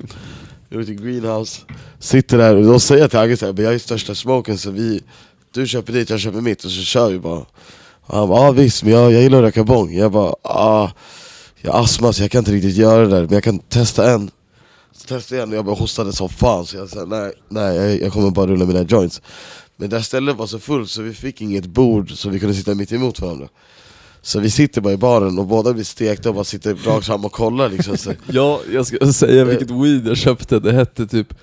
Vi 0.70 0.76
drog 0.76 0.86
till 0.86 1.02
Greenhouse, 1.06 1.62
sitter 2.00 2.38
där 2.38 2.56
och 2.56 2.64
då 2.64 2.80
säger 2.80 3.02
jag 3.02 3.10
till 3.10 3.20
Agge 3.20 3.38
såhär, 3.38 3.62
jag 3.62 3.74
är 3.74 3.78
största 3.78 4.16
smoken 4.16 4.58
så 4.58 4.72
vi 4.72 5.02
du 5.54 5.68
köper 5.68 5.94
dit, 5.94 6.10
jag 6.10 6.20
köper 6.20 6.42
mitt 6.42 6.64
och 6.66 6.72
så 6.72 6.82
kör 6.82 7.10
vi 7.10 7.20
bara. 7.20 7.46
Och 8.02 8.18
Han 8.18 8.30
bara, 8.30 8.40
ah, 8.40 8.52
visst 8.52 8.84
men 8.84 8.94
jag, 8.94 9.12
jag 9.12 9.22
gillar 9.22 9.38
att 9.38 9.44
röka 9.44 9.64
bong. 9.64 9.94
Jag 9.94 10.12
bara, 10.12 10.36
ah 10.42 10.92
Jag 11.62 11.72
har 11.72 11.84
astma 11.84 12.14
så 12.14 12.24
jag 12.24 12.32
kan 12.32 12.40
inte 12.40 12.52
riktigt 12.52 12.76
göra 12.76 13.02
det 13.02 13.08
där, 13.08 13.22
men 13.22 13.34
jag 13.34 13.44
kan 13.44 13.60
testa 13.60 14.12
en. 14.12 14.32
Så 14.92 15.08
testade 15.08 15.40
jag 15.40 15.44
en 15.48 15.50
och 15.52 15.58
jag 15.58 15.66
bara 15.66 15.76
hostade 15.76 16.14
som 16.14 16.30
fan 16.30 16.66
så 16.66 16.78
jag 16.78 16.90
sa 16.90 17.06
nej, 17.06 17.34
nej 17.50 17.76
jag, 17.76 18.02
jag 18.02 18.14
kommer 18.14 18.32
bara 18.32 18.48
rulla 18.48 18.66
mina 18.66 18.84
joints. 18.84 19.22
Men 19.78 19.90
det 19.90 19.96
här 19.96 20.04
stället 20.04 20.36
var 20.36 20.48
så 20.48 20.60
fullt 20.60 20.90
så 20.90 21.02
vi 21.02 21.14
fick 21.14 21.42
inget 21.42 21.66
bord 21.66 22.12
så 22.12 22.30
vi 22.30 22.40
kunde 22.40 22.56
sitta 22.56 22.76
mitt 22.76 22.92
emot 22.92 23.20
varandra. 23.20 23.48
Så 24.26 24.40
vi 24.40 24.50
sitter 24.50 24.82
bara 24.82 24.94
i 24.94 24.98
baren 24.98 25.40
och 25.40 25.46
båda 25.48 25.74
blir 25.74 25.84
stekta 25.84 26.30
och 26.30 26.36
bara 26.36 26.44
sitter 26.44 26.76
rakt 26.76 27.06
fram 27.06 27.26
och 27.26 27.32
kollar 27.32 27.70
liksom 27.70 27.98
så. 27.98 28.12
Ja, 28.32 28.60
jag 28.74 28.88
ska 28.88 29.14
säga 29.14 29.46
vilket 29.46 29.72
weed 29.72 30.08
jag 30.08 30.18
köpte, 30.18 30.60
det 30.60 30.74
hette 30.74 31.08
typ 31.08 31.34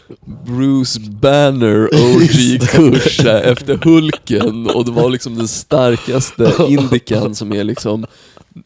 Bruce 0.47 1.01
Banner 1.01 1.85
OG 1.93 2.61
Kush 2.69 3.27
eh, 3.27 3.49
efter 3.51 3.77
Hulken. 3.85 4.71
Och 4.71 4.85
det 4.85 4.91
var 4.91 5.11
liksom 5.11 5.37
den 5.37 5.49
starkaste 5.49 6.53
indikan 6.69 7.35
som 7.35 7.53
är 7.53 7.65
liksom 7.65 8.07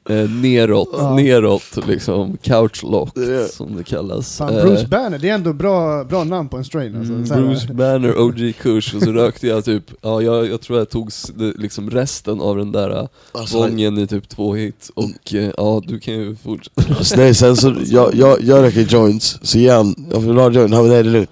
eh, 0.08 0.30
neråt, 0.30 0.88
Ja. 0.92 1.14
neråt 1.14 1.86
liksom, 1.88 2.36
couch 2.36 2.82
lock 2.82 3.08
som 3.50 3.76
det 3.76 3.84
kallas. 3.84 4.36
Fan, 4.38 4.56
Eh, 4.56 4.62
Bruce 4.64 4.86
Banner, 4.86 5.18
det 5.18 5.28
är 5.28 5.34
ändå 5.34 5.52
bra, 5.52 6.04
bra 6.04 6.24
namn 6.24 6.48
på 6.48 6.56
en 6.56 6.64
strain 6.64 6.96
alltså. 6.96 7.12
Mm, 7.34 7.48
Bruce 7.48 7.72
Banner, 7.74 8.18
OG 8.18 8.52
Kush 8.62 8.96
och 8.96 9.02
så 9.02 9.12
rökte 9.12 9.46
jag 9.46 9.64
typ, 9.64 9.84
ja 10.02 10.22
jag, 10.22 10.46
jag 10.50 10.60
tror 10.60 10.78
jag 10.78 10.90
tog 10.90 11.10
liksom 11.58 11.90
resten 11.90 12.40
av 12.40 12.56
den 12.56 12.72
där 12.72 13.08
Alltså, 13.32 13.58
gången 13.58 13.98
i 13.98 14.06
typ 14.06 14.28
två 14.28 14.54
hit 14.54 14.90
och 14.94 15.34
eh, 15.34 15.50
ja 15.56 15.82
du 15.86 16.00
kan 16.00 16.14
ju 16.14 16.36
fortsätta. 16.36 16.94
Alltså, 16.98 17.16
nej, 17.16 17.34
sen 17.34 17.56
så, 17.56 17.74
jag, 17.84 18.14
jag, 18.14 18.42
jag 18.42 18.62
röker 18.62 18.80
joints, 18.82 19.38
så 19.42 19.58
ger 19.58 19.74
han, 19.74 19.94
jag 20.12 20.20
vill 20.20 20.36
ha 20.36 20.50
joint, 20.50 20.74
han 20.74 20.88
nej 20.88 21.02
det 21.02 21.08
är 21.08 21.12
lugnt 21.12 21.30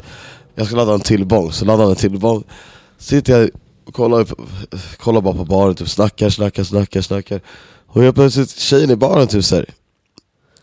Jag 0.55 0.67
ska 0.67 0.77
ladda 0.77 0.95
en 0.95 1.01
till 1.01 1.25
bong, 1.27 1.53
så 1.53 1.65
laddar 1.65 1.83
han 1.83 1.91
en 1.91 1.97
till 1.97 2.19
bong 2.19 2.45
Sitter 2.99 3.39
jag 3.41 3.51
och 3.87 3.95
kollar, 3.95 4.27
kollar 4.97 5.21
bara 5.21 5.35
på 5.35 5.45
baren, 5.45 5.75
typ 5.75 5.89
snackar, 5.89 6.31
snackar, 6.31 6.65
snackar, 6.65 7.01
snackar 7.01 7.41
Och 7.95 8.05
jag 8.05 8.15
plötsligt, 8.15 8.51
tjejen 8.51 8.91
i 8.91 8.97
baren 8.97 9.29
typ 9.29 9.45
såhär 9.45 9.67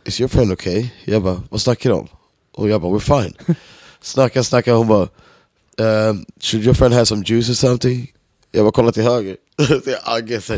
Is 0.06 0.20
your 0.22 0.28
friend 0.30 0.52
okay? 0.52 0.90
Jag 1.06 1.24
bara, 1.24 1.44
vad 1.50 1.62
snackar 1.62 1.90
du 1.90 1.96
om? 1.96 2.08
Och 2.56 2.70
jag 2.70 2.82
bara, 2.82 2.92
we're 2.98 3.22
fine 3.24 3.34
Snackar, 4.02 4.44
snackar, 4.44 4.74
hon 4.74 4.88
bara 4.88 5.08
ehm, 5.78 6.26
Should 6.42 6.64
your 6.64 6.74
friend 6.74 6.94
have 6.94 7.06
some 7.06 7.24
juice 7.26 7.50
or 7.50 7.54
something? 7.54 8.12
Jag 8.52 8.66
bara 8.66 8.72
kollar 8.72 8.92
till 8.92 9.04
höger, 9.04 9.38
det 9.58 9.92
är 9.92 10.16
Agge 10.16 10.42
så, 10.42 10.56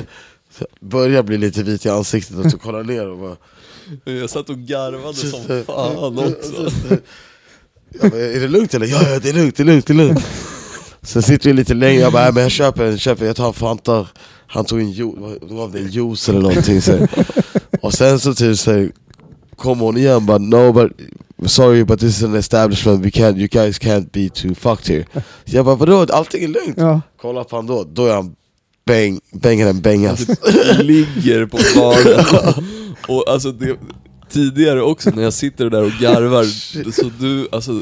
så 0.60 0.66
börjar 0.80 1.24
bli 1.24 1.38
lite 1.38 1.64
vit 1.64 1.86
i 1.86 1.90
ansiktet 1.90 2.38
och 2.46 2.52
så 2.52 2.58
kollar 2.58 2.84
ner 2.84 3.08
och 3.08 3.18
bara 3.18 3.36
Jag 4.04 4.30
satt 4.30 4.50
och 4.50 4.58
garvade 4.58 5.14
som 5.14 5.64
fan 5.66 6.20
också. 6.20 6.72
Jag 8.02 8.12
bara, 8.12 8.22
är 8.22 8.40
det 8.40 8.48
lugnt 8.48 8.74
eller? 8.74 8.86
Ja, 8.86 9.10
ja 9.10 9.20
det 9.20 9.30
är 9.30 9.34
lugnt, 9.34 9.56
det 9.56 9.64
är 9.64 9.66
lugnt, 9.66 9.88
det 9.88 9.94
är 9.94 9.96
lugnt 9.96 10.24
Sen 11.02 11.22
sitter 11.24 11.50
vi 11.50 11.54
lite 11.54 11.74
längre, 11.74 12.02
jag 12.02 12.14
bara, 12.14 12.24
"Nej, 12.24 12.34
men 12.34 12.44
jag 12.44 12.52
köper 12.52 12.86
en, 12.86 12.98
köper, 12.98 13.26
jag 13.26 13.36
tar 13.36 13.48
en 13.48 13.54
Fanta 13.54 14.08
Han 14.54 14.66
tog 14.66 14.80
en 14.80 14.92
juice, 14.92 15.40
gav 15.50 15.74
mig 15.74 15.82
en 15.82 15.90
juice 15.90 16.30
eller 16.30 16.42
någonting 16.42 16.82
så. 16.82 16.92
här. 16.92 17.10
Och 17.82 17.94
sen 17.94 18.20
så 18.20 18.34
typ 18.34 18.58
så 18.58 18.72
här, 18.72 18.92
kom 19.56 19.80
hon 19.80 19.98
igen 19.98 20.26
bara, 20.26 20.38
no 20.38 20.74
but 20.74 20.92
Sorry 21.46 21.84
but 21.84 22.00
this 22.00 22.18
is 22.18 22.24
an 22.24 22.36
establishment, 22.36 23.06
we 23.06 23.10
can't, 23.10 23.38
you 23.38 23.48
guys 23.48 23.80
can't 23.80 24.12
be 24.12 24.30
too 24.30 24.56
fucked 24.56 24.88
here 24.88 25.06
så 25.14 25.22
Jag 25.58 25.66
bara, 25.66 25.76
vadå? 25.76 26.06
Allting 26.14 26.44
är 26.44 26.48
lugnt 26.48 26.78
Ja. 26.78 27.02
Kolla 27.22 27.44
på 27.44 27.56
han 27.56 27.66
då, 27.68 27.84
då 27.84 28.06
är 28.06 28.14
han 28.14 28.36
bäng, 28.86 29.20
bänger 29.34 29.68
en 29.68 29.82
bängas 29.82 30.28
ligger 30.80 31.46
på 31.46 31.58
baren. 31.76 32.26
Och 33.08 33.24
alltså 33.30 33.52
det, 33.52 33.78
tidigare 34.30 34.82
också 34.82 35.10
när 35.10 35.24
jag 35.24 35.34
sitter 35.34 35.70
där 35.70 35.84
och 35.84 35.92
garvar, 35.92 36.44
så 36.92 37.12
du, 37.20 37.48
alltså 37.52 37.82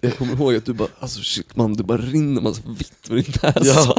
jag 0.00 0.16
kommer 0.18 0.32
ihåg 0.32 0.54
att 0.56 0.64
du 0.66 0.72
bara, 0.72 0.88
alltså 1.00 1.20
shit 1.22 1.56
man, 1.56 1.74
det 1.74 1.82
bara 1.84 1.98
rinner 1.98 2.40
massa 2.42 2.60
vitt 2.78 2.92
ur 3.10 3.14
din 3.16 3.32
näsa. 3.42 3.60
Ja. 3.64 3.96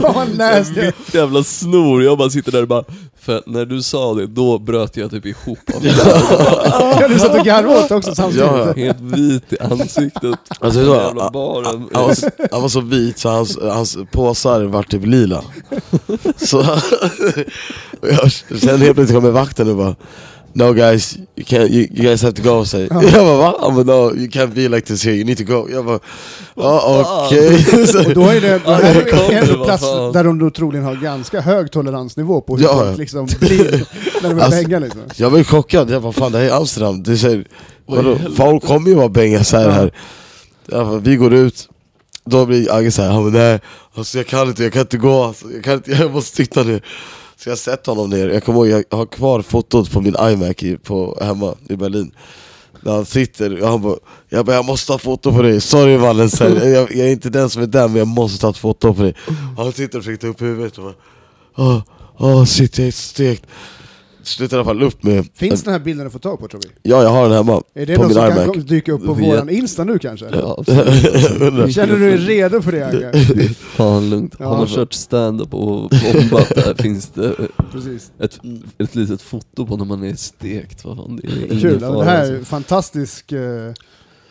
Fan 0.00 0.12
vad 0.14 0.36
nasty. 0.38 0.80
Vitt 0.80 1.14
jävla 1.14 1.44
snor, 1.44 2.02
jag 2.04 2.18
bara 2.18 2.30
sitter 2.30 2.52
där 2.52 2.62
och 2.62 2.68
bara, 2.68 2.84
för 3.20 3.36
att 3.38 3.46
när 3.46 3.64
du 3.66 3.82
sa 3.82 4.14
det, 4.14 4.26
då 4.26 4.58
bröt 4.58 4.96
jag 4.96 5.10
typ 5.10 5.26
ihop 5.26 5.58
av 5.74 5.86
Ja, 7.00 7.08
du 7.08 7.18
satt 7.18 7.38
och 7.38 7.44
garvade 7.46 7.84
åt 7.84 7.90
också 7.90 8.14
samtidigt. 8.14 8.46
Ja, 8.46 8.66
ja. 8.66 8.72
Helt 8.84 9.00
vit 9.00 9.52
i 9.52 9.58
ansiktet, 9.60 10.38
Alltså, 10.60 10.80
det 10.80 10.86
var- 10.86 11.04
jävla 11.04 11.30
baren. 11.30 11.88
Han 11.92 12.02
var, 12.06 12.14
så- 12.14 12.30
han 12.52 12.62
var 12.62 12.68
så 12.68 12.80
vit 12.80 13.18
så 13.18 13.28
hans, 13.28 13.58
hans 13.62 13.96
påsar 14.12 14.62
vart 14.64 14.90
typ 14.90 15.06
lila 15.06 15.44
Så 16.36 16.58
och 18.00 18.08
jag, 18.08 18.32
Sen 18.32 18.80
helt 18.80 18.94
plötsligt 18.94 19.10
kommer 19.18 19.30
vakten 19.30 19.68
och 19.70 19.76
bara 19.76 19.96
No 20.56 20.72
guys, 20.72 21.16
you, 21.36 21.44
can't, 21.46 21.68
you, 21.70 21.88
you 21.90 22.02
guys 22.08 22.22
have 22.22 22.32
to 22.34 22.42
go 22.42 22.64
say. 22.64 22.88
Jag 22.90 23.12
bara 23.12 23.36
va? 23.36 23.56
Han 23.60 23.74
bara 23.74 23.84
no, 23.84 24.16
you 24.16 24.28
can't 24.28 24.54
be 24.54 24.68
like 24.68 24.86
this 24.86 25.04
here, 25.04 25.14
you 25.14 25.24
need 25.24 25.38
to 25.38 25.44
go 25.44 25.68
Jag 25.70 25.84
bara 25.84 25.98
oh, 26.54 27.02
fan? 27.04 27.26
okej 27.26 27.86
Så- 27.86 27.98
Och 28.06 28.14
då 28.14 28.22
är 28.22 28.40
det, 28.40 28.58
då 28.64 28.70
Ja, 28.70 28.80
är 28.80 28.94
det 29.46 29.52
en 29.52 29.62
plats 29.64 29.82
där 30.12 30.24
de 30.24 30.38
då 30.38 30.50
troligen 30.50 30.84
har 30.84 30.94
ganska 30.96 31.40
hög 31.40 31.72
toleransnivå 31.72 32.40
på 32.40 32.56
hur 32.56 32.64
Ja. 32.64 32.78
folk 32.84 32.98
liksom 32.98 33.26
blir 33.40 33.84
när 34.22 34.28
de 34.30 34.38
är 34.38 34.42
Alltså, 34.44 34.62
bänga 34.62 34.78
liksom. 34.78 35.00
Jag 35.16 35.30
var 35.30 35.38
ju 35.38 35.44
chockad, 35.44 35.90
jag 35.90 36.02
bara 36.02 36.12
fan 36.12 36.32
det 36.32 36.38
här 36.38 36.44
är 36.46 36.56
Amsterdam 36.56 37.02
det 37.02 37.12
är 37.12 37.16
så 37.16 37.28
här, 37.28 37.44
vadå? 37.86 38.18
Folk 38.36 38.64
kommer 38.64 38.88
ju 38.88 38.94
vara 38.94 39.08
bänga 39.08 39.44
så 39.44 39.56
här, 39.56 39.70
här. 39.70 39.90
Bara, 40.70 40.98
Vi 40.98 41.16
går 41.16 41.34
ut 41.34 41.68
Då 42.26 42.46
blir 42.46 42.72
Agge 42.74 42.90
såhär, 42.90 43.10
han 43.10 43.22
bara 43.32 43.42
nej 43.42 43.60
alltså 43.94 44.18
jag 44.18 44.26
kan 44.26 44.48
inte, 44.48 44.62
jag 44.62 44.72
kan 44.72 44.82
inte 44.82 44.96
gå 44.96 45.24
alltså, 45.24 45.46
jag, 45.54 45.64
kan 45.64 45.74
inte, 45.74 45.90
jag 46.00 46.10
måste 46.12 46.36
sitta 46.36 46.62
ner 46.62 46.82
så 47.44 47.50
jag 47.50 47.52
har 47.52 47.56
sett 47.56 47.86
honom 47.86 48.10
ner, 48.10 48.28
jag 48.28 48.44
kommer 48.44 48.66
ihåg, 48.66 48.84
jag 48.90 48.96
har 48.96 49.06
kvar 49.06 49.42
fotot 49.42 49.92
på 49.92 50.00
min 50.00 50.16
iMac 50.20 50.62
i, 50.62 50.76
på, 50.76 51.18
hemma 51.20 51.54
i 51.68 51.76
Berlin. 51.76 52.14
När 52.80 52.92
han 52.92 53.04
sitter, 53.06 53.62
och 53.62 53.68
han 53.68 53.82
bara, 53.82 53.96
jag 54.28 54.46
bara 54.46 54.56
jag 54.56 54.64
måste 54.64 54.86
ta 54.86 54.94
ett 54.94 55.02
foto 55.02 55.32
på 55.32 55.42
dig, 55.42 55.60
sorry 55.60 55.98
mannen 55.98 56.30
jag, 56.40 56.74
jag 56.74 57.06
är 57.06 57.12
inte 57.12 57.30
den 57.30 57.50
som 57.50 57.62
är 57.62 57.66
den 57.66 57.92
men 57.92 57.98
jag 57.98 58.08
måste 58.08 58.40
ta 58.40 58.50
ett 58.50 58.58
foto 58.58 58.94
på 58.94 59.02
dig. 59.02 59.14
Han 59.56 59.72
sitter 59.72 59.98
och 59.98 60.04
försöker 60.04 60.20
ta 60.20 60.26
upp 60.26 60.42
huvudet 60.42 60.78
och 60.78 60.84
bara 60.84 60.94
Åh, 61.56 61.80
åh 62.18 62.44
shit 62.44 62.78
jag 62.78 62.86
är 62.86 62.92
stekt. 62.92 63.46
Slutar 64.24 64.56
i 64.56 64.58
alla 64.60 64.64
fall 64.64 64.82
upp 64.82 65.02
med 65.02 65.26
Finns 65.34 65.62
den 65.62 65.72
här 65.72 65.80
bilden 65.80 66.06
att 66.06 66.12
få 66.12 66.18
tag 66.18 66.38
på 66.40 66.48
tror 66.48 66.60
vi? 66.64 66.68
Ja 66.90 67.02
jag 67.02 67.10
har 67.10 67.22
den 67.28 67.32
hemma, 67.36 67.62
Är 67.74 67.86
det 67.86 67.94
på 67.96 68.02
något 68.02 68.08
min 68.08 68.14
som 68.16 68.32
iMac 68.32 68.54
kan 68.54 68.62
dyka 68.66 68.92
upp 68.92 69.04
på 69.06 69.14
Vet- 69.14 69.26
våran 69.26 69.48
Insta 69.50 69.84
nu 69.84 69.98
kanske? 69.98 70.26
Ja, 70.32 70.56
absolut. 70.58 71.74
Känner 71.74 71.96
du 71.98 72.10
dig 72.10 72.16
redo 72.16 72.62
för 72.62 72.72
det 72.72 72.86
Agge? 72.86 73.48
Fan 73.54 74.10
lugnt. 74.10 74.34
Ja. 74.38 74.46
Har 74.48 74.56
man 74.56 74.66
kört 74.66 74.92
stand-up 74.92 75.54
och 75.54 75.90
bombat 76.12 76.48
där 76.54 76.74
finns 76.82 77.08
det 77.08 77.34
Precis. 77.72 78.10
ett, 78.20 78.40
ett 78.78 78.94
litet 78.94 79.22
foto 79.22 79.66
på 79.66 79.76
när 79.76 79.84
man 79.84 80.02
är 80.04 80.14
stekt. 80.14 80.84
Vad 80.84 80.96
fan, 80.96 81.20
det 81.22 81.54
är 81.54 81.60
Kul, 81.60 81.80
fara, 81.80 81.98
det 81.98 82.04
här 82.04 82.18
alltså. 82.20 82.34
är 82.34 82.44
fantastisk, 82.44 83.32
eh, 83.32 83.72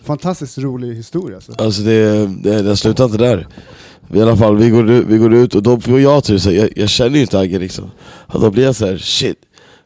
fantastiskt 0.04 0.58
rolig 0.58 0.96
historia 0.96 1.36
alltså. 1.38 1.52
Alltså 1.58 1.82
det, 1.82 2.26
det, 2.44 2.62
det 2.62 2.78
slutar 2.78 3.06
inte 3.06 3.18
där 3.18 3.48
I 4.14 4.22
alla 4.22 4.38
fall, 4.38 4.58
vi 4.58 4.70
går, 4.70 4.90
ut- 4.92 5.06
vi 5.10 5.18
går 5.18 5.34
ut 5.34 5.56
och 5.56 5.64
då 5.64 5.80
får 5.80 6.00
jag 6.00 6.24
till 6.24 6.40
så 6.40 6.52
jag, 6.52 6.70
jag 6.76 6.90
känner 6.90 7.16
ju 7.16 7.22
inte 7.22 7.40
Agge 7.40 7.60
liksom 7.60 7.92
Och 8.28 8.42
då 8.42 8.52
blir 8.52 8.64
jag 8.64 8.76
så 8.76 8.86
här: 8.86 8.98
shit, 8.98 9.38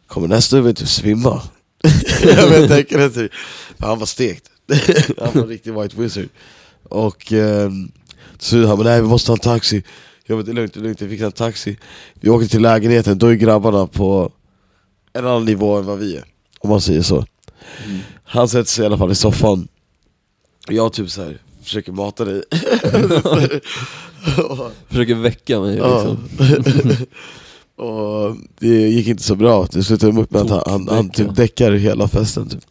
kommer 0.07 0.27
nästa 0.27 0.57
över 0.57 0.73
typ 0.73 0.87
svimma? 0.87 1.41
jag 2.23 2.49
vet, 2.49 2.69
tänker 2.69 2.97
det 2.97 3.09
typ 3.09 3.31
han 3.79 3.99
var 3.99 4.05
stekt. 4.05 4.43
Han 5.21 5.31
var 5.33 5.47
riktig 5.47 5.73
white 5.73 6.01
wizard. 6.01 6.29
Och 6.83 7.31
ehm, 7.31 7.91
så 8.37 8.65
han 8.67 8.83
nej 8.83 9.01
vi 9.01 9.07
måste 9.07 9.27
ta 9.27 9.33
en 9.33 9.39
taxi. 9.39 9.83
Jag 10.25 10.37
bara, 10.37 10.43
det 10.43 10.51
är 10.51 10.53
lugnt, 10.53 10.73
det 10.73 10.79
är 10.79 10.83
lugnt, 10.83 11.01
jag 11.01 11.09
fixar 11.09 11.25
en 11.25 11.31
taxi. 11.31 11.77
Vi 12.13 12.29
åker 12.29 12.47
till 12.47 12.61
lägenheten, 12.61 13.17
då 13.17 13.27
är 13.27 13.33
grabbarna 13.33 13.87
på 13.87 14.31
en 15.13 15.25
annan 15.25 15.45
nivå 15.45 15.77
än 15.77 15.85
vad 15.85 15.99
vi 15.99 16.17
är 16.17 16.23
Om 16.59 16.69
man 16.69 16.81
säger 16.81 17.01
så. 17.01 17.25
Mm. 17.85 17.99
Han 18.23 18.47
sätter 18.47 18.71
sig 18.71 18.83
i 18.83 18.85
alla 18.85 18.97
fall 18.97 19.11
i 19.11 19.15
soffan. 19.15 19.67
Jag 20.67 20.93
typ 20.93 21.09
så 21.09 21.23
här 21.23 21.37
försöker 21.63 21.91
mata 21.91 22.25
dig. 22.25 22.43
Försöker 24.87 25.15
väcka 25.15 25.59
mig 25.59 25.73
liksom. 25.73 26.17
Och 27.77 28.35
det 28.59 28.67
gick 28.67 29.07
inte 29.07 29.23
så 29.23 29.35
bra, 29.35 29.67
det 29.71 29.83
slutade 29.83 30.21
upp 30.21 30.31
med 30.31 30.41
att 30.41 30.49
han, 30.49 30.61
han, 30.65 30.87
han 30.87 31.09
typ 31.09 31.35
däckar 31.35 31.71
hela 31.71 32.07
festen 32.07 32.49
typ. 32.49 32.63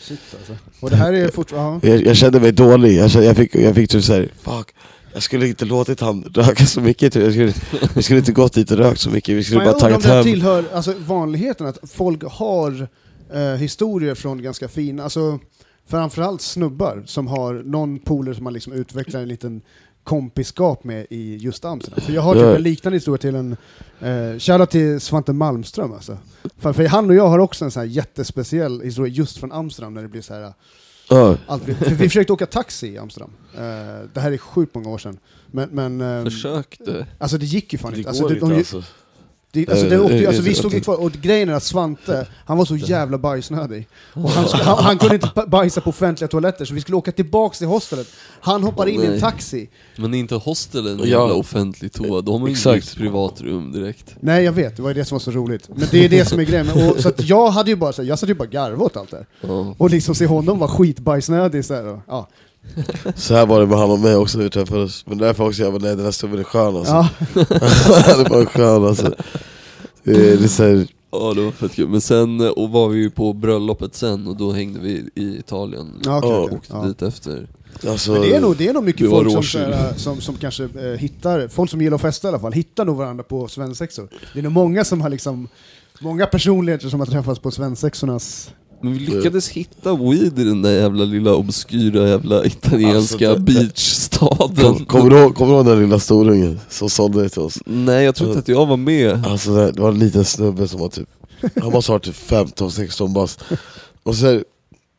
Shit 0.00 0.20
alltså. 0.38 0.52
Och 0.80 0.90
det 0.90 0.96
här 0.96 1.12
är 1.12 1.28
fortfarande... 1.28 1.88
jag, 1.88 2.06
jag 2.06 2.16
kände 2.16 2.40
mig 2.40 2.52
dålig, 2.52 2.96
jag, 2.98 3.10
kände, 3.10 3.26
jag 3.26 3.36
fick, 3.36 3.54
jag 3.54 3.74
fick 3.74 3.90
typ 3.90 4.04
såhär, 4.04 4.28
fuck 4.42 4.74
Jag 5.12 5.22
skulle 5.22 5.48
inte 5.48 5.64
låtit 5.64 6.00
han 6.00 6.22
röka 6.34 6.66
så 6.66 6.80
mycket, 6.80 7.12
typ. 7.12 7.22
jag 7.22 7.32
skulle, 7.32 7.52
vi 7.94 8.02
skulle 8.02 8.18
inte 8.18 8.32
gått 8.32 8.52
dit 8.52 8.70
och 8.70 8.78
rökt 8.78 9.00
så 9.00 9.10
mycket, 9.10 9.36
vi 9.36 9.44
skulle 9.44 9.64
jag 9.64 9.72
bara 9.72 9.80
tagit 9.80 10.04
hem 10.04 10.24
tillhör 10.24 10.64
alltså, 10.74 10.94
vanligheten 10.98 11.66
att 11.66 11.78
folk 11.90 12.22
har 12.24 12.88
eh, 13.34 13.40
historier 13.40 14.14
från 14.14 14.42
ganska 14.42 14.68
fina, 14.68 15.04
alltså 15.04 15.38
framförallt 15.88 16.42
snubbar 16.42 17.02
som 17.06 17.26
har 17.26 17.54
någon 17.54 17.98
polare 17.98 18.34
som 18.34 18.44
man 18.44 18.52
liksom 18.52 18.72
utvecklar 18.72 19.20
en 19.20 19.28
liten 19.28 19.62
kompiskap 20.04 20.84
med 20.84 21.06
i 21.10 21.36
just 21.36 21.64
Amsterdam. 21.64 22.00
För 22.00 22.12
jag 22.12 22.22
har 22.22 22.34
typ 22.34 22.42
en 22.56 22.62
liknande 22.62 22.96
historia 22.96 23.18
till 23.18 23.34
en, 23.34 23.56
eh, 24.00 24.38
shoutout 24.38 24.70
till 24.70 25.00
Svante 25.00 25.32
Malmström 25.32 25.92
alltså. 25.92 26.18
För, 26.58 26.72
för 26.72 26.86
han 26.86 27.10
och 27.10 27.14
jag 27.16 27.28
har 27.28 27.38
också 27.38 27.64
en 27.64 27.70
sån 27.70 27.80
här 27.80 27.88
jättespeciell 27.88 28.80
historia 28.80 29.12
just 29.14 29.38
från 29.38 29.52
Amsterdam 29.52 29.94
när 29.94 30.02
det 30.02 30.08
blir 30.08 30.22
så 30.22 30.34
här 30.34 30.52
Ja. 31.08 31.36
allt 31.46 31.68
vi 31.68 31.74
försökte 32.08 32.32
åka 32.32 32.46
taxi 32.46 32.88
i 32.88 32.98
Amsterdam. 32.98 33.30
Eh, 33.54 33.60
det 34.14 34.20
här 34.20 34.32
är 34.32 34.38
sjukt 34.38 34.74
många 34.74 34.88
år 34.88 34.98
sedan. 34.98 35.18
Men, 35.46 35.68
men 35.72 36.00
ehm, 36.00 36.24
Försökte. 36.24 37.06
alltså 37.18 37.38
det 37.38 37.46
gick 37.46 37.72
ju 37.72 37.78
fan 37.78 37.92
Det 37.92 37.98
inte. 37.98 38.08
Alltså, 38.08 38.28
det, 38.28 38.34
inte 38.34 38.46
de, 38.46 38.56
alltså 38.58 38.82
det, 39.54 39.68
alltså, 39.68 39.88
det 39.88 39.94
Eh, 39.94 40.00
åkte, 40.02 40.18
eh, 40.18 40.28
alltså, 40.28 40.42
vi 40.42 40.50
eh, 40.50 40.54
stod 40.56 40.72
ju 40.74 40.80
kvar, 40.80 41.00
och 41.00 41.12
grejen 41.12 41.48
är 41.48 41.52
att 41.52 41.62
Svante, 41.62 42.26
han 42.46 42.58
var 42.58 42.64
så 42.64 42.76
jävla 42.76 43.18
bajsnödig. 43.18 43.88
Och 44.12 44.30
han, 44.30 44.44
han, 44.52 44.84
han 44.84 44.98
kunde 44.98 45.14
inte 45.14 45.30
ba- 45.34 45.46
bajsa 45.46 45.80
på 45.80 45.90
offentliga 45.90 46.28
toaletter, 46.28 46.64
så 46.64 46.74
vi 46.74 46.80
skulle 46.80 46.96
åka 46.96 47.12
tillbaks 47.12 47.58
till 47.58 47.66
hostelet. 47.66 48.06
Han 48.40 48.62
hoppar 48.62 48.86
in 48.86 49.02
i 49.02 49.06
en 49.06 49.20
taxi. 49.20 49.68
Men 49.96 50.14
är 50.14 50.18
inte 50.18 50.34
hostelen 50.34 51.00
en 51.00 51.08
jävla 51.08 51.34
offentlig 51.34 51.92
toa? 51.92 52.20
De 52.20 52.40
har 52.40 52.48
ju 52.48 52.52
Exakt. 52.52 52.76
inte 52.76 52.88
ett 52.88 52.96
privatrum 52.96 53.72
direkt. 53.72 54.16
Nej 54.20 54.44
jag 54.44 54.52
vet, 54.52 54.76
det 54.76 54.82
var 54.82 54.90
ju 54.90 54.94
det 54.94 55.04
som 55.04 55.14
var 55.14 55.20
så 55.20 55.30
roligt. 55.30 55.68
Men 55.76 55.88
det 55.90 56.04
är 56.04 56.08
det 56.08 56.24
som 56.24 56.40
är 56.40 56.44
grejen. 56.44 56.68
Och, 56.70 57.00
så 57.00 57.08
att 57.08 57.28
jag 57.28 57.50
hade 57.50 57.70
ju 57.70 57.76
bara, 57.76 57.92
så 57.92 58.02
här, 58.02 58.08
jag 58.08 58.18
satt 58.18 58.28
ju 58.28 58.34
bara 58.34 58.44
och 58.44 58.50
garvade 58.50 58.84
åt 58.84 58.96
allt 58.96 59.10
det. 59.10 59.26
Ja. 59.40 59.74
Och 59.78 59.90
liksom 59.90 60.14
se 60.14 60.26
honom 60.26 60.58
vara 60.58 60.70
skitbajsnödig 60.70 61.64
så 61.64 61.74
här, 61.74 61.86
och, 61.86 61.98
ja. 62.08 62.28
Så 63.16 63.34
här 63.34 63.46
var 63.46 63.60
det 63.60 63.66
med 63.66 63.78
han 63.78 63.90
och 63.90 63.98
mig 63.98 64.16
också 64.16 64.38
när 64.38 64.44
vi 64.44 64.50
träffades 64.50 65.06
Men 65.06 65.18
därför 65.18 65.46
också 65.46 65.62
jag 65.62 65.70
var 65.70 65.80
nej 65.80 65.96
den 65.96 66.04
här 66.04 66.12
snubben 66.12 66.38
är 66.38 66.44
skön 66.44 66.76
alltså 66.76 66.92
ja. 66.92 67.08
Han 68.06 68.20
är 68.20 68.28
bara 68.28 68.46
skön 68.46 68.84
alltså 68.84 69.14
Det 70.02 70.10
är, 70.10 70.36
det 70.36 70.44
är 70.44 70.48
så 70.48 70.62
här, 70.62 70.86
Ja 71.12 71.32
det 71.34 71.42
var 71.44 71.50
fett 71.50 71.72
kul, 71.72 71.88
men 71.88 72.00
sen 72.00 72.40
eh, 72.40 72.48
och 72.48 72.70
var 72.70 72.88
vi 72.88 72.98
ju 72.98 73.10
på 73.10 73.32
bröllopet 73.32 73.94
sen 73.94 74.26
och 74.26 74.36
då 74.36 74.52
hängde 74.52 74.80
vi 74.80 75.08
i 75.14 75.38
Italien 75.38 75.92
Ja, 76.04 76.20
Ja, 76.22 76.38
okej. 76.44 76.56
Åkte 76.56 76.72
Ja. 76.76 76.84
dit 76.84 77.02
efter 77.02 77.48
alltså, 77.88 78.12
Men 78.12 78.20
det 78.20 78.34
är 78.36 78.40
nog, 78.40 78.56
det 78.56 78.68
är 78.68 78.72
nog 78.72 78.84
mycket 78.84 79.10
folk 79.10 79.28
som, 79.30 79.36
råskyl. 79.36 79.60
så 79.64 79.76
här, 79.76 79.94
som, 79.96 80.20
som 80.20 80.36
kanske 80.36 80.64
eh, 80.64 80.98
hittar, 80.98 81.48
folk 81.48 81.70
som 81.70 81.80
gillar 81.80 81.94
att 81.94 82.00
festa 82.02 82.28
i 82.28 82.30
alla 82.30 82.38
fall, 82.38 82.52
hittar 82.52 82.84
nog 82.84 82.96
varandra 82.96 83.24
på 83.24 83.48
svensexor. 83.48 84.08
Det 84.32 84.38
är 84.38 84.42
nog 84.42 84.52
många 84.52 84.84
som 84.84 85.00
har 85.00 85.10
liksom 85.10 85.48
Många 86.00 86.26
personligheter 86.26 86.88
som 86.88 87.00
har 87.00 87.06
träffats 87.06 87.40
på 87.40 87.50
svensexornas... 87.50 88.50
Men 88.84 88.92
vi 88.92 88.98
lyckades 88.98 89.48
hitta 89.48 89.94
weed 89.96 90.38
i 90.38 90.44
den 90.44 90.62
där 90.62 90.70
jävla 90.72 91.04
lilla 91.04 91.34
obskyra 91.34 92.08
jävla 92.08 92.44
italienska 92.44 93.30
Alltså, 93.30 93.44
det- 93.44 93.52
beachstaden. 93.52 94.56
Kom, 94.56 94.84
kommer, 94.84 95.10
du 95.10 95.18
ihåg, 95.18 95.34
kommer 95.34 95.52
du 95.52 95.56
ihåg 95.58 95.66
den 95.66 95.80
lilla 95.80 95.98
storungen 95.98 96.60
som 96.68 96.90
sålde 96.90 97.22
det 97.22 97.28
till 97.28 97.42
oss? 97.42 97.58
Nej 97.64 98.04
jag 98.04 98.14
tror 98.14 98.28
inte 98.28 98.38
att 98.38 98.48
jag 98.48 98.66
var 98.66 98.76
med. 98.76 99.26
Alltså 99.26 99.54
det 99.54 99.80
var 99.80 99.88
en 99.88 99.98
liten 99.98 100.24
snubbe 100.24 100.68
som 100.68 100.80
var 100.80 100.88
typ, 100.88 101.08
han 101.60 101.72
måste 101.72 101.92
ha 101.92 101.94
varit 101.94 102.04
typ 102.04 102.30
15-16 102.30 103.12
bast. 103.14 103.40
Och 104.02 104.14
så 104.16 104.26
här, 104.26 104.44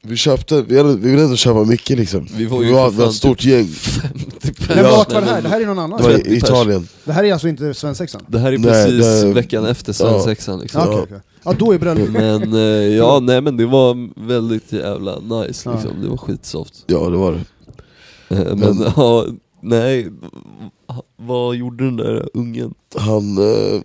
vi 0.04 0.16
köpte, 0.16 0.62
vi, 0.62 0.78
hade, 0.78 0.96
vi 0.98 1.10
ville 1.12 1.24
ändå 1.24 1.36
köpa 1.36 1.64
mycket 1.64 1.98
liksom. 1.98 2.28
Vi 2.38 2.46
var 2.46 2.62
ju 2.62 2.68
vi 2.68 2.74
var, 2.74 2.90
vi 2.90 2.98
var 2.98 3.08
ett 3.08 3.14
stort 3.14 3.40
typ 3.40 3.48
gäng. 3.52 3.68
50 3.68 4.54
pers. 4.54 4.76
Men 4.76 4.84
vart 4.84 5.14
var 5.14 5.22
det 5.22 5.26
Nej, 5.26 5.36
här? 5.36 5.42
Det 5.42 5.50
här 5.50 5.62
är 5.62 5.66
någon 5.66 5.80
annan? 5.80 6.02
Det 6.02 6.08
var 6.08 6.14
30 6.14 6.30
i. 6.30 6.38
Italien. 6.38 6.88
Det 7.06 7.14
här 7.14 7.24
är 7.24 7.34
alltså 7.34 7.48
inte 7.48 7.74
svensexan? 7.74 8.22
Det 8.28 8.40
här 8.40 8.54
är 8.54 8.58
Nej, 8.58 8.72
precis 8.72 9.22
det- 9.24 9.34
veckan 9.34 9.66
efter 9.66 9.94
svensexan 9.94 10.60
liksom. 10.60 10.82
Ja, 10.82 10.88
okej, 10.88 11.02
okej. 11.04 11.20
Ja, 11.46 11.54
då 11.60 11.72
är 11.74 11.80
bröllopet. 11.80 12.12
Men 12.14 12.54
eh, 12.54 12.60
ja, 12.98 13.20
nej 13.22 13.42
men 13.42 13.58
det 13.58 13.66
var 13.66 14.10
väldigt 14.28 14.72
jävla 14.74 15.20
nice 15.20 15.70
Ja. 15.70 15.74
liksom, 15.76 16.02
det 16.02 16.08
var 16.10 16.18
skitsoft. 16.18 16.84
Ja 16.88 17.10
det 17.10 17.18
var 17.18 17.32
det. 17.32 17.40
Eh, 18.36 18.56
Men, 18.56 18.60
Men- 18.60 18.92
ja, 18.96 19.26
nej, 19.62 20.08
vad 21.18 21.56
gjorde 21.56 21.84
den 21.86 21.96
där 21.98 22.30
ungen? 22.34 22.74
Han, 22.96 23.38
uh, 23.38 23.82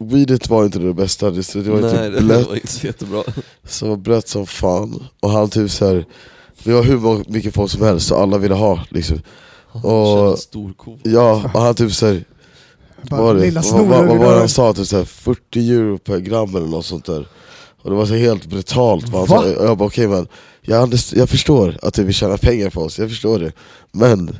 weedet 0.00 0.48
var 0.50 0.64
inte 0.64 0.78
det 0.78 0.94
bästa, 0.94 1.30
det, 1.30 1.52
det 1.54 1.70
var 1.70 1.80
nej, 1.80 1.90
typ 2.10 2.18
det 2.18 2.24
blött, 2.24 2.48
var 2.48 2.54
inte 2.54 2.66
så 2.72 2.86
jättebra. 2.86 3.22
som 3.64 3.88
var 3.88 3.96
blött 3.96 4.28
som 4.28 4.46
fan. 4.46 5.04
Och 5.20 5.30
han 5.30 5.48
typ 5.50 5.70
såhär, 5.70 6.04
vi 6.64 6.72
var 6.72 6.82
hur 6.82 6.98
många- 6.98 7.24
mycket 7.28 7.54
folk 7.54 7.70
som 7.70 7.82
helst 7.82 8.10
och 8.12 8.20
alla 8.20 8.38
ville 8.38 8.54
ha 8.54 8.80
liksom. 8.90 9.18
Han 9.68 9.82
Och- 9.84 10.06
kände 10.18 10.36
stor 10.36 10.72
ko. 10.72 10.98
Ja, 11.02 11.50
och 11.54 11.60
han 11.60 11.74
typ 11.74 11.92
såhär, 11.92 12.24
Bara 13.02 13.22
var 13.22 13.34
det? 13.34 13.50
vad, 13.50 13.86
vad, 13.86 14.06
vad 14.06 14.18
var 14.18 14.32
det 14.32 14.38
han 14.38 14.48
sa? 14.48 14.72
Typ 14.72 14.86
såhär 14.86 15.04
40 15.04 15.70
euro 15.70 15.98
per 15.98 16.18
gram 16.18 16.56
eller 16.56 16.66
något 16.66 16.86
sånt 16.86 17.04
där. 17.04 17.28
Och 17.82 17.90
det 17.90 17.96
var 17.96 18.06
så 18.06 18.14
helt 18.14 18.46
brutalt 18.46 19.08
vad 19.08 19.28
han 19.28 19.42
sa. 19.42 19.48
Jag 19.48 19.78
bara 19.78 19.86
okej 19.86 20.08
men, 20.08 20.28
jag, 20.60 20.94
jag 21.14 21.28
förstår 21.28 21.78
att 21.82 21.94
du 21.94 22.04
vill 22.04 22.14
tjäna 22.14 22.36
pengar 22.36 22.70
på 22.70 22.80
oss, 22.80 22.98
jag 22.98 23.08
förstår 23.08 23.38
det. 23.38 23.52
Men, 23.92 24.36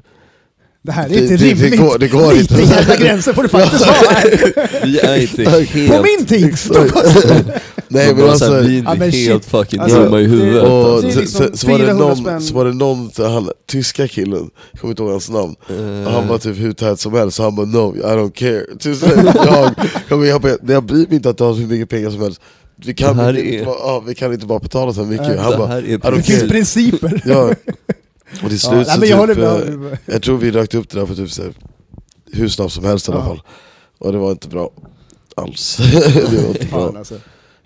Det 0.87 0.93
här 0.93 1.05
är 1.05 1.09
Det- 1.09 1.15
inte 1.19 1.37
det- 1.37 1.37
det 1.37 1.45
rimligt. 1.65 1.81
går- 1.81 1.99
det 1.99 2.09
går 2.09 2.33
Lite 2.35 2.55
inte. 2.63 2.75
jävla 2.75 2.97
gränser 2.97 3.33
får 3.33 3.43
du 3.43 3.49
faktiskt 3.49 3.85
ha 3.85 3.93
här. 3.93 4.87
Vi 4.87 4.99
är 5.01 5.17
inte 5.21 5.45
På 5.97 6.03
min 6.03 6.27
tid! 6.27 6.57
nej 7.89 8.15
men 8.15 8.29
alltså, 8.31 8.61
vi 8.61 8.75
är 8.75 8.79
inte 8.79 8.91
helt 9.05 9.15
shit. 9.15 9.45
fucking 9.51 9.81
Alltså, 9.81 10.03
dumma 10.03 10.21
i 10.21 10.25
huvudet. 10.25 10.55
det- 10.55 10.61
och 10.71 11.03
det 11.03 11.09
är 11.09 11.13
så, 11.13 11.21
liksom 11.21 11.47
så, 11.53 11.57
så, 11.57 11.67
var 11.71 11.79
det 11.79 11.85
400 11.85 12.15
någon, 12.25 12.41
så 12.41 12.55
var 12.55 12.65
det 12.65 12.73
någon, 12.75 13.11
han, 13.19 13.51
tyska 13.71 14.09
killen, 14.09 14.51
jag 14.73 14.81
kommer 14.81 14.93
inte 14.93 15.03
ihåg 15.03 15.11
hans 15.13 15.31
namn, 15.31 15.55
och 16.07 16.13
han 16.13 16.29
var 16.29 16.39
typ 16.39 16.59
hur 16.59 16.73
tät 16.73 17.01
som 17.01 17.15
helst, 17.15 17.37
så 17.37 17.43
han 17.43 17.57
bara 17.57 17.67
no, 17.67 17.97
I 17.97 18.01
don't 18.03 18.33
care. 18.33 18.63
Jag, 20.09 20.27
jag, 20.27 20.27
jag, 20.45 20.59
jag 20.67 20.85
bryr 20.85 21.07
mig 21.07 21.15
inte 21.17 21.31
att 21.31 21.39
du 21.39 21.45
har 21.45 21.55
hur 21.55 21.67
mycket 21.67 21.89
pengar 21.89 22.11
som 22.11 22.21
helst, 22.23 22.41
vi 22.85 22.95
kan, 22.95 23.17
Det 23.17 23.29
inte, 23.31 23.43
är- 23.57 23.65
bara, 23.65 23.77
ja, 23.79 24.03
vi 24.07 24.15
kan 24.15 24.33
inte 24.33 24.47
bara 24.47 24.59
betala 24.59 24.93
så 24.93 25.01
mycket. 25.05 25.27
Nej, 25.29 25.39
han 25.39 25.51
det 25.53 25.59
bara, 25.59 25.69
här 25.69 25.79
är 25.79 25.99
det 25.99 26.17
Det 26.17 26.23
finns 26.23 26.43
principer. 26.51 27.23
ja. 27.27 27.51
Och 28.33 28.39
till 28.39 28.51
Ja, 28.53 28.59
slut 28.59 28.87
nej, 28.87 28.95
så 28.95 29.01
men 29.01 29.09
jag 29.09 29.17
håller 29.17 29.35
typ, 29.35 29.45
med. 29.81 29.93
eh, 29.93 29.99
jag 30.07 30.23
tror 30.23 30.39
vi 30.39 30.51
rökte 30.51 30.79
upp 30.79 30.89
det 30.91 30.99
där 30.99 31.07
på 31.07 31.15
typ 31.15 31.31
så 31.31 31.43
här, 31.43 31.53
hur 32.33 32.49
snabbt 32.49 32.73
som 32.73 32.85
helst 32.85 33.09
i 33.09 33.13
alla 33.13 33.21
Ja. 33.21 33.27
fall. 33.27 33.43
Och 33.99 34.13
det 34.13 34.19
var 34.19 34.31
inte 34.31 34.49
bra 34.49 34.71
alls. 35.35 35.77
det 36.31 36.43
var 36.43 36.49
inte 36.49 36.67
bra. 36.67 36.81
Fan, 36.87 36.97
alltså. 36.97 37.15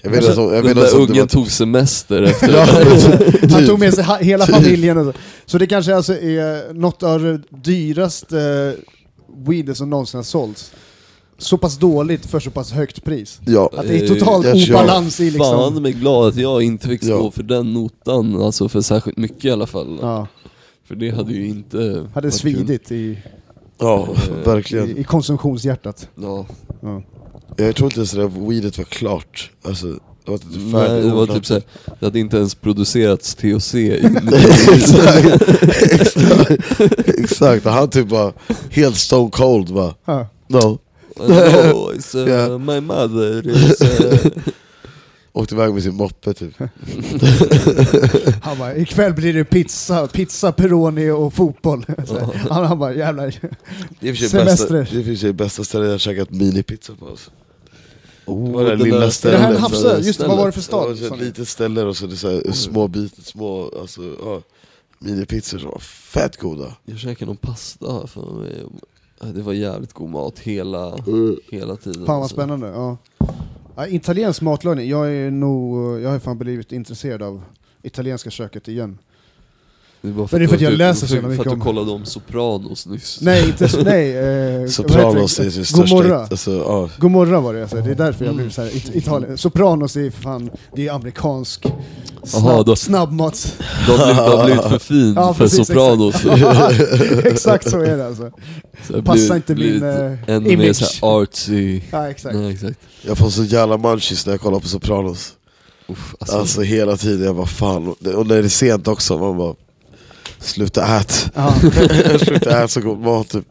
Jag 0.03 0.11
vet 0.11 0.25
inte 0.25 0.41
om, 0.41 0.45
jag 0.45 0.53
Den 0.53 0.63
vet 0.63 0.71
inte 0.77 0.97
där 0.97 1.03
ungen 1.03 1.17
var... 1.23 1.27
tog 1.27 1.51
semester 1.51 2.23
efter 2.23 2.49
Ja, 2.53 2.67
det 2.67 3.41
Han 3.51 3.59
typ. 3.61 3.67
tog 3.69 3.79
med 3.81 3.95
sig 3.95 4.05
ha- 4.05 4.17
hela 4.19 4.47
familjen 4.47 4.99
och 4.99 5.05
så. 5.15 5.21
Så 5.47 5.59
det 5.59 5.67
kanske 5.67 5.97
alltså 5.97 6.13
är 6.13 6.73
något 6.75 7.03
av 7.03 7.23
det 7.23 7.41
dyraste 7.51 8.75
weedet 9.47 9.77
som 9.77 9.91
någonsin 9.91 10.19
har 10.19 10.23
sålts. 10.25 10.73
Så 11.39 11.59
pass 11.59 11.77
dåligt 11.79 12.27
för 12.27 12.41
så 12.41 12.51
pass 12.51 12.73
högt 12.73 13.05
pris. 13.05 13.41
Ja, 13.47 13.71
Att 13.77 13.89
det 13.89 13.99
är 13.99 14.09
totalt 14.09 14.47
Jag 14.47 14.57
obalans 14.71 15.21
i 15.21 15.31
Fan 15.31 15.61
liksom... 15.71 15.83
mig 15.83 15.93
glad 15.93 16.29
att 16.29 16.37
jag 16.37 16.63
inte 16.63 16.89
fick 16.89 17.03
stå 17.05 17.25
Ja. 17.25 17.31
för 17.31 17.43
den 17.43 17.73
notan, 17.73 18.43
alltså 18.43 18.69
för 18.69 18.81
särskilt 18.81 19.17
mycket 19.17 19.45
i 19.45 19.51
alla 19.51 19.67
fall. 19.67 19.99
Ja, 20.03 20.27
För 20.91 20.97
det 20.97 21.11
hade 21.11 21.33
ju 21.33 21.47
inte 21.49 21.77
hade 21.79 22.01
varit 22.01 22.13
kul. 22.23 22.33
svidit 22.33 22.93
i, 22.93 23.19
ja 23.79 24.09
verkligen. 24.45 24.89
i, 24.97 25.01
i 25.01 25.05
konsumtionshjärtat. 25.05 26.09
Ja. 26.15 26.47
Ja. 26.83 27.03
Jag 27.57 27.77
tror 27.77 27.87
inte 27.87 27.97
ens 28.01 28.11
det 28.11 28.21
där 28.21 28.49
weedet 28.49 28.79
var 28.79 28.85
klart. 28.85 29.51
Alltså, 29.65 29.87
det 29.87 29.99
var 30.31 30.35
inte 30.35 30.59
Nej, 30.59 31.03
det 31.03 31.11
var 31.11 31.27
typ 31.27 31.47
såhär, 31.47 31.63
det 32.01 32.07
hade 32.07 32.19
inte 32.19 32.37
ens 32.37 32.55
producerats 32.55 33.35
THC 33.35 33.75
i 33.75 33.91
exakt, 34.73 35.43
exakt, 35.83 37.09
exakt. 37.09 37.67
Och 37.67 37.73
han 37.73 37.89
typ 37.91 38.09
bara 38.09 38.33
helt 38.71 38.97
stone 38.97 39.31
cold 39.31 39.75
bara, 39.75 39.95
Ja. 40.05 40.27
no. 40.49 40.59
No, 41.19 41.93
it's, 41.93 42.17
uh, 42.17 42.29
Ja. 42.31 42.59
my 42.59 42.81
mother 42.81 43.49
is, 43.49 43.81
uh, 44.01 44.31
Åkte 45.33 45.55
iväg 45.55 45.75
med 45.75 45.83
sin 45.83 45.95
moppe 45.95 46.35
typ. 46.35 46.55
Han 48.43 48.59
bara, 48.59 48.77
ikväll 48.77 49.15
blir 49.15 49.35
det 49.35 49.45
pizza, 49.45 50.07
pizza, 50.07 50.53
pepperoni 50.53 51.11
och 51.11 51.35
fotboll. 51.35 51.85
Han, 52.51 52.65
han 52.65 52.79
bara, 52.79 52.95
jävlar. 52.95 53.35
Det 54.01 54.09
är 54.09 54.13
och 54.13 54.17
för 54.19 54.29
sig 54.29 54.45
bästa, 54.45 54.75
det 54.75 54.81
är 54.81 55.03
för 55.05 55.15
sig 55.15 55.33
bästa 55.33 55.65
stället 55.65 55.87
jag 55.87 55.95
har 55.95 55.99
käkat 55.99 56.31
minipizza 56.31 56.95
på. 56.95 57.07
Alltså. 57.07 57.31
oh, 58.27 58.53
var 58.53 58.65
det 58.65 58.71
den 58.71 58.79
lilla 58.79 58.99
där- 58.99 59.11
stället. 59.11 59.41
Det 59.41 59.47
här 59.47 59.59
Hafsö? 59.59 60.01
Just 60.01 60.21
det, 60.21 60.27
vad 60.29 60.37
var 60.39 60.47
det 60.47 60.53
för 60.53 60.61
Det 60.61 60.77
var 60.77 60.95
stad? 60.95 61.05
ett 61.05 61.09
sa 61.09 61.17
ni? 61.17 61.25
litet 61.25 61.49
ställe 61.49 61.83
och 61.83 61.97
så 61.97 62.07
det 62.07 62.15
är 62.15 62.17
så 62.17 62.31
här, 62.31 62.53
små 62.53 62.89
bitar, 62.89 63.23
små 63.23 63.73
alltså, 63.81 64.01
ja, 64.25 64.43
minipizzor 64.99 65.59
som 65.59 65.71
var 65.71 65.79
fett 65.79 66.37
goda. 66.37 66.77
Jag 66.85 66.99
käkade 66.99 67.27
någon 67.27 67.37
pasta, 67.37 68.07
för 68.07 68.35
mig. 68.35 68.65
det 69.35 69.43
var 69.43 69.53
jävligt 69.53 69.93
god 69.93 70.11
mat 70.11 70.39
hela, 70.39 70.99
hela 71.51 71.77
tiden. 71.77 72.07
Fan 72.07 72.15
vad 72.15 72.23
alltså. 72.23 72.35
spännande. 72.37 72.67
Ja. 72.67 72.97
Ja, 73.81 73.87
italiensk 73.89 74.43
matlagning, 74.43 74.89
jag 74.89 75.13
är 75.15 75.31
nog, 75.31 76.01
jag 76.01 76.11
har 76.11 76.19
fan 76.19 76.39
blivit 76.39 76.73
intresserad 76.73 77.23
av 77.23 77.45
italienska 77.83 78.31
köket 78.31 78.69
igen. 78.69 78.99
Det 80.03 80.09
är 80.09 80.13
bara 80.13 80.29
Men 80.31 80.41
det 80.41 80.45
är 80.45 80.49
för 80.49 80.55
att 80.57 80.61
jag 80.63 80.73
du- 80.73 80.77
läser 80.77 81.01
så 81.01 81.07
för, 81.07 81.15
jävla 81.15 81.29
för 81.29 81.31
mycket 81.33 81.47
att 81.47 81.53
om- 81.53 81.59
du 81.59 81.65
kollade 81.65 81.91
om 81.91 82.05
Sopranos 82.05 82.87
nyss. 82.87 83.19
Nej, 83.23 83.47
inte 83.49 83.69
så, 83.69 83.81
nej. 83.83 84.17
Eh, 84.63 84.67
Sopranos 84.69 85.39
är 85.41 85.45
det? 85.45 85.51
största... 85.51 85.77
Gomorra. 85.97 86.27
Alltså, 86.31 86.51
ja. 86.51 86.89
Gomorra 86.99 87.41
var 87.41 87.55
det 87.55 87.63
alltså, 87.63 87.77
det 87.77 87.91
är 87.91 87.95
därför 87.95 88.25
jag 88.25 88.35
blev 88.35 88.51
såhär, 88.51 88.77
It- 88.77 88.95
Italien. 88.97 89.39
Sopranos 89.39 89.97
är 89.97 90.11
för 90.11 90.23
fan, 90.23 90.51
det 90.77 90.89
är 90.89 90.93
amerikansk 90.93 91.67
Aha, 91.67 91.77
snabb, 92.27 92.67
då- 92.67 92.77
snabbmats. 92.77 93.55
Du 93.87 93.93
har 93.93 94.45
blivit, 94.45 94.63
för 94.65 94.79
fin 94.95 95.13
Ja, 95.17 95.35
för 95.35 95.45
precis, 95.45 95.67
Sopranos. 95.67 96.15
exakt 97.25 97.71
så 97.71 97.81
är 97.81 97.97
det 97.97 98.07
alltså. 98.07 98.31
Så 98.89 99.03
Passar 99.03 99.37
inte 99.37 99.55
min, 99.55 99.83
eh, 99.83 100.13
Ännu 100.27 100.41
mer 100.41 100.51
image. 100.65 100.99
artsy. 101.03 101.81
Ja, 101.91 102.11
exakt. 102.11 102.35
Nej, 102.37 102.53
exakt. 102.53 102.79
Jag 103.03 103.19
får 103.19 103.31
så 103.31 103.45
jävla 103.45 103.77
munchies 103.79 104.27
när 104.27 104.33
jag 104.33 104.41
kollar 104.41 104.61
på 104.61 104.69
Sopranos. 104.69 105.33
Uff, 105.89 106.15
alltså, 106.21 106.37
Alltså 106.39 106.61
hela 106.63 106.97
tiden, 106.97 107.27
jag 107.27 107.37
bara 107.37 107.47
fan. 107.47 107.89
Och 107.89 108.27
när 108.27 108.37
det 108.43 108.45
är 108.45 108.49
sent 108.49 108.89
också, 108.89 109.19
man 109.19 109.37
bara 109.39 109.55
Sluta 110.41 110.97
ät. 110.99 111.31
Ja. 111.35 111.55
Sluta 112.19 112.63
ät 112.65 112.71
så 112.71 112.81
god 112.81 112.99
mat 112.99 113.29
typ. 113.29 113.45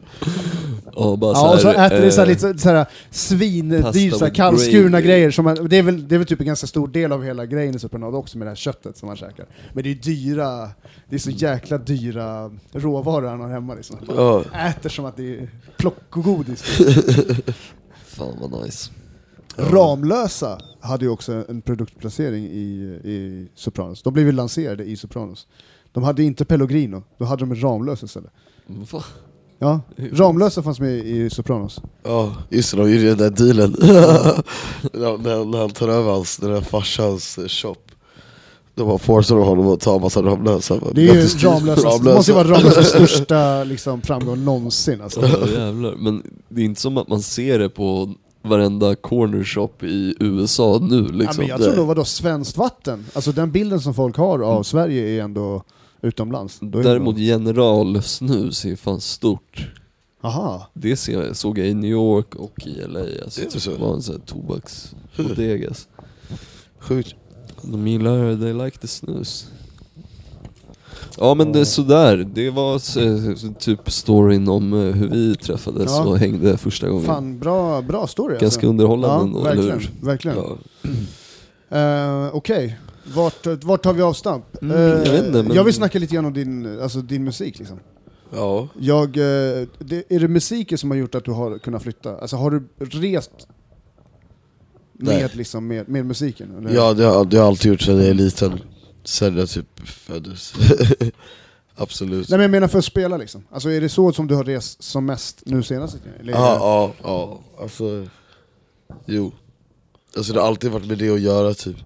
ja, 0.95 1.15
bara 1.15 1.33
Ja, 1.33 1.53
och 1.53 1.59
så 1.59 1.69
äter 1.69 2.01
det 2.01 2.11
så 2.11 2.21
här 2.21 2.27
eh, 2.27 2.31
lite 2.31 2.59
såhär 2.59 2.85
with 4.25 4.35
kallskurna 4.35 4.89
gravy. 4.89 5.07
grejer. 5.07 5.31
Som 5.31 5.45
man, 5.45 5.67
det, 5.69 5.77
är 5.77 5.83
väl, 5.83 6.07
det 6.07 6.15
är 6.15 6.19
väl 6.19 6.27
typ 6.27 6.39
en 6.39 6.45
ganska 6.47 6.67
stor 6.67 6.87
del 6.87 7.11
av 7.11 7.23
hela 7.23 7.45
grejen 7.45 7.75
i 7.75 7.79
Sopranos 7.79 8.13
också 8.15 8.37
med 8.37 8.47
det 8.47 8.51
här 8.51 8.55
köttet 8.55 8.97
som 8.97 9.07
man 9.07 9.15
käkar. 9.17 9.45
Men 9.73 9.83
det 9.83 9.89
är 9.91 9.95
dyra, 9.95 10.69
det 11.09 11.15
är 11.15 11.19
så 11.19 11.29
jäkla 11.31 11.77
dyra 11.77 12.51
råvaror 12.71 13.27
han 13.27 13.39
har 13.39 13.49
hemma 13.49 13.73
liksom. 13.73 13.97
Man 14.07 14.15
Ja. 14.15 14.43
Äter 14.69 14.89
som 14.89 15.05
att 15.05 15.17
det 15.17 15.35
är 15.39 15.49
plockgodis. 15.77 16.61
Fan 18.05 18.37
vad 18.41 18.63
nice. 18.63 18.91
Ramlösa 19.57 20.59
hade 20.79 21.05
ju 21.05 21.11
också 21.11 21.45
en 21.49 21.61
produktplacering 21.61 22.45
i, 22.45 22.99
i 23.03 23.47
Sopranos. 23.55 24.03
De 24.03 24.13
blev 24.13 24.25
ju 24.25 24.31
lanserade 24.31 24.83
i 24.83 24.95
Sopranos. 24.95 25.47
De 25.99 26.03
hade 26.03 26.23
inte 26.23 26.45
Pellegrino, 26.45 27.03
då 27.17 27.25
hade 27.25 27.45
de 27.45 27.51
en 27.51 27.61
Ramlösa 27.61 28.05
istället. 28.05 28.31
Va? 28.67 29.03
Ja, 29.59 29.81
Ramlösa 30.11 30.63
fanns 30.63 30.79
med 30.79 30.93
i 30.93 31.29
Sopranos. 31.29 31.81
Ja, 32.03 32.35
just 32.49 32.71
det, 32.71 32.77
de 32.77 32.91
gjorde 32.91 33.15
den 33.15 33.17
där 33.17 33.29
dealen. 33.29 33.71
när, 34.93 35.45
när, 35.45 35.57
han 35.59 35.69
tar 35.69 35.87
över 35.87 36.11
hans, 36.11 36.37
den 36.37 36.51
där 36.51 36.61
farsans 36.61 37.39
shop. 37.47 37.75
Då 38.75 38.85
bara 38.85 38.97
forcar 38.97 39.35
de 39.35 39.43
honom 39.45 39.67
att 39.67 39.79
ta 39.79 39.95
en 39.95 40.01
massa 40.01 40.21
Ramlösa. 40.21 40.79
Det 40.91 41.09
är 41.09 41.15
ju 41.15 41.27
Ramlösa, 41.27 41.97
det 41.97 42.13
måste 42.13 42.31
ju 42.31 42.35
vara 42.35 42.47
Ramlösas 42.47 42.87
största 42.89 43.63
liksom, 43.63 44.01
framgång 44.01 44.45
någonsin 44.45 45.01
alltså. 45.01 45.21
Ja, 45.21 45.47
jävlar. 45.47 45.95
Men 45.95 46.23
det 46.49 46.61
är 46.61 46.65
inte 46.65 46.81
som 46.81 46.97
att 46.97 47.07
man 47.07 47.21
ser 47.21 47.59
det 47.59 47.69
på 47.69 48.13
varenda 48.41 48.95
corner 48.95 49.43
shop 49.43 49.83
i 49.83 50.15
USA 50.19 50.79
nu 50.81 50.95
Ja, 50.95 51.11
liksom. 51.11 51.37
men 51.37 51.47
jag 51.47 51.61
tror 51.61 51.75
nog 51.75 51.87
vadå, 51.87 52.05
svenskt 52.05 52.57
vatten? 52.57 53.05
Alltså 53.13 53.31
den 53.31 53.51
bilden 53.51 53.81
som 53.81 53.93
folk 53.93 54.17
har 54.17 54.39
av 54.39 54.63
Sverige 54.63 55.19
är 55.19 55.23
ändå 55.23 55.63
utomlands. 56.01 56.57
Då 56.61 56.79
är 56.79 56.83
det 56.83 56.89
Däremot 56.89 57.15
nog- 57.15 57.23
general 57.23 58.03
snus 58.03 58.65
är 58.65 58.75
fan 58.75 59.01
stort. 59.01 59.67
Aha. 60.21 60.67
Det 60.73 60.95
ser, 60.97 61.33
såg 61.33 61.57
jag 61.57 61.67
i 61.67 61.73
New 61.73 61.91
York 61.91 62.35
och 62.35 62.67
i 62.67 62.81
LA. 62.87 62.99
Alltså, 62.99 63.41
Det 63.41 63.47
är 63.47 63.51
det 63.53 63.59
så? 63.59 63.75
var 63.75 63.93
en 63.93 64.01
sån 64.01 64.15
här 64.15 64.21
tobaksbodega. 64.25 65.69
Sjukt. 66.79 67.15
De 67.61 67.87
gillar, 67.87 68.37
they 68.41 68.53
like 68.65 68.77
the 68.77 68.87
snus. 68.87 69.47
Ja 71.17 71.33
men 71.33 71.51
det 71.51 71.59
är 71.59 71.65
sådär, 71.65 72.17
det 72.33 72.49
var 72.49 72.75
eh, 72.75 73.33
typ 73.59 73.91
storyn 73.91 74.47
om 74.47 74.73
eh, 74.73 74.79
hur 74.95 75.07
vi 75.09 75.35
träffades 75.35 75.91
Ja. 75.91 76.05
och 76.05 76.17
hängde 76.19 76.57
första 76.57 76.89
gången. 76.89 77.05
Fan, 77.05 77.39
bra, 77.39 77.81
bra 77.81 78.07
story 78.07 78.31
Ganska 78.31 78.45
alltså. 78.45 78.67
underhållande 78.67 79.23
ändå, 79.25 79.39
eller 79.47 79.55
verkligen. 79.55 79.79
hur? 79.79 80.05
verkligen. 80.05 80.37
Ja. 81.69 81.77
Eh, 81.77 82.35
Okej, 82.35 82.79
vart, 83.15 83.45
vart 83.63 83.83
tar 83.83 83.93
vi 83.93 84.01
avstamp? 84.01 84.61
Mm, 84.61 84.77
Eh, 84.77 84.81
jag 84.83 85.11
vet 85.11 85.25
inte, 85.25 85.43
men- 85.43 85.53
jag 85.55 85.63
vill 85.63 85.73
snacka 85.73 85.99
lite 85.99 86.13
grann 86.15 86.25
om 86.25 86.33
din, 86.33 86.79
alltså, 86.81 87.01
din 87.01 87.23
musik 87.23 87.59
liksom. 87.59 87.79
Ja. 88.33 88.67
Jag, 88.79 89.07
eh, 89.17 89.67
det, 89.79 90.03
är 90.09 90.19
det 90.19 90.27
musiken 90.27 90.77
som 90.77 90.91
har 90.91 90.97
gjort 90.97 91.15
att 91.15 91.25
du 91.25 91.31
har 91.31 91.57
kunnat 91.59 91.83
flytta? 91.83 92.17
Alltså 92.17 92.35
har 92.35 92.51
du 92.51 92.63
rest 92.77 93.31
Nej. 94.93 95.21
med, 95.21 95.35
liksom, 95.35 95.67
med, 95.67 95.89
med 95.89 96.05
musiken? 96.05 96.57
Eller? 96.57 96.75
Ja, 96.75 96.93
det 96.93 97.03
har, 97.05 97.25
det 97.25 97.37
har 97.37 97.43
jag 97.43 97.47
alltid 97.47 97.71
gjort 97.71 97.81
sedan 97.81 97.97
jag 97.97 98.05
är 98.07 98.13
liten. 98.13 98.59
Sen 99.03 99.37
jag 99.37 99.49
typ 99.49 99.79
föddes. 99.87 100.53
Absolut. 101.75 102.29
Nej 102.29 102.37
men 102.37 102.41
jag 102.43 102.51
menar 102.51 102.67
för 102.67 102.79
att 102.79 102.85
spela 102.85 103.17
liksom. 103.17 103.43
Alltså 103.51 103.69
är 103.69 103.81
det 103.81 103.89
så 103.89 104.11
som 104.13 104.27
du 104.27 104.35
har 104.35 104.43
rest 104.43 104.83
som 104.83 105.05
mest 105.05 105.41
nu 105.45 105.63
senast? 105.63 105.97
Eller 106.19 106.33
Ja, 106.33 106.55
ja, 106.59 106.93
ja. 107.03 107.39
Alltså, 107.63 108.07
jo. 109.05 109.31
Alltså 110.17 110.33
det 110.33 110.39
har 110.39 110.47
alltid 110.47 110.71
varit 110.71 110.87
med 110.87 110.97
det 110.97 111.09
att 111.09 111.19
göra 111.19 111.53
typ. 111.53 111.77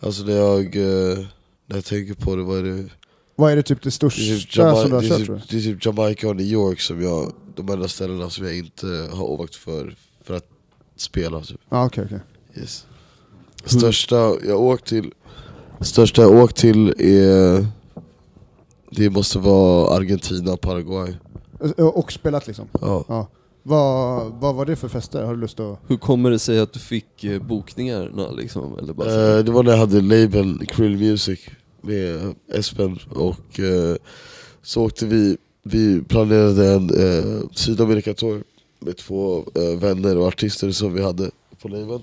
Alltså 0.00 0.24
när 0.24 0.32
jag, 0.36 0.76
eh, 0.76 1.18
när 1.66 1.76
jag 1.76 1.84
tänker 1.84 2.14
på 2.14 2.36
det, 2.36 2.42
vad 2.42 2.58
är 2.58 2.62
det? 2.62 2.84
Vad 3.36 3.52
är 3.52 3.56
det 3.56 3.62
typ 3.62 3.78
det 3.82 3.84
Det 3.84 3.88
är 3.88 3.90
största 3.90 4.20
typ, 4.20 4.52
som 4.52 4.62
Jama- 4.64 4.88
du 4.88 4.94
har 4.94 5.00
det, 5.02 5.06
är 5.08 5.24
tror 5.24 5.34
du? 5.34 5.40
typ, 5.40 5.50
det 5.50 5.56
är 5.56 5.60
typ 5.60 5.86
Jamaica 5.86 6.28
och 6.28 6.36
New 6.36 6.46
York 6.46 6.80
som 6.80 7.02
jag, 7.02 7.32
de 7.56 7.68
enda 7.68 7.88
ställena 7.88 8.30
som 8.30 8.44
jag 8.46 8.56
inte 8.58 8.86
har 9.12 9.22
åkt 9.24 9.54
för, 9.54 9.96
för 10.24 10.34
att 10.34 10.46
spela 10.96 11.40
typ. 11.40 11.60
Ja 11.68 11.86
okej 11.86 12.04
okej. 12.04 12.20
Yes. 12.56 12.86
Största 13.64 14.16
jag 14.46 14.60
åkt 14.60 14.86
till, 14.86 15.12
största 15.80 16.22
jag 16.22 16.30
åkt 16.34 16.56
till 16.56 16.94
är, 16.98 17.66
det 18.90 19.10
måste 19.10 19.38
vara 19.38 19.96
Argentina, 19.96 20.56
Paraguay. 20.56 21.14
Och 21.78 22.12
spelat 22.12 22.46
liksom? 22.46 22.68
Ja. 22.80 23.04
Ja. 23.08 23.28
Vad, 23.68 24.32
vad 24.32 24.54
var 24.54 24.66
det 24.66 24.76
för 24.76 24.88
fester? 24.88 25.22
Har 25.24 25.34
du 25.34 25.40
lust 25.40 25.60
att... 25.60 25.78
Hur 25.86 25.96
kommer 25.96 26.30
det 26.30 26.38
sig 26.38 26.58
att 26.60 26.72
du 26.72 26.78
fick 26.78 27.24
eh, 27.24 27.42
bokningarna 27.42 28.30
liksom? 28.30 28.78
Eller 28.78 28.92
bara 28.92 29.08
så? 29.08 29.36
Eh, 29.36 29.44
det 29.44 29.52
var 29.52 29.62
när 29.62 29.70
jag 29.70 29.78
hade 29.78 30.00
labeln 30.00 30.66
Krill 30.66 30.96
Music 30.96 31.40
med 31.80 32.34
Espen 32.52 32.98
och 33.10 33.60
eh, 33.60 33.96
så 34.62 34.84
åkte 34.84 35.06
vi, 35.06 35.36
vi 35.62 36.02
planerade 36.02 36.68
en 36.74 36.90
eh, 36.90 37.48
Sydamerikatour 37.52 38.44
med 38.78 38.96
två 38.96 39.44
eh, 39.54 39.78
vänner 39.78 40.16
och 40.18 40.26
artister 40.26 40.70
som 40.70 40.92
vi 40.94 41.02
hade 41.02 41.30
på 41.62 41.68
labeln. 41.68 42.02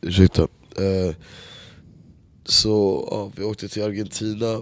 Ursäkta. 0.00 0.42
Eh, 0.76 1.14
så 2.44 3.06
ja, 3.10 3.30
vi 3.36 3.44
åkte 3.44 3.68
till 3.68 3.82
Argentina 3.82 4.52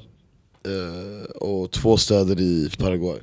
eh, 0.65 1.25
och 1.35 1.71
två 1.71 1.97
städer 1.97 2.41
i 2.41 2.71
Paraguay. 2.79 3.21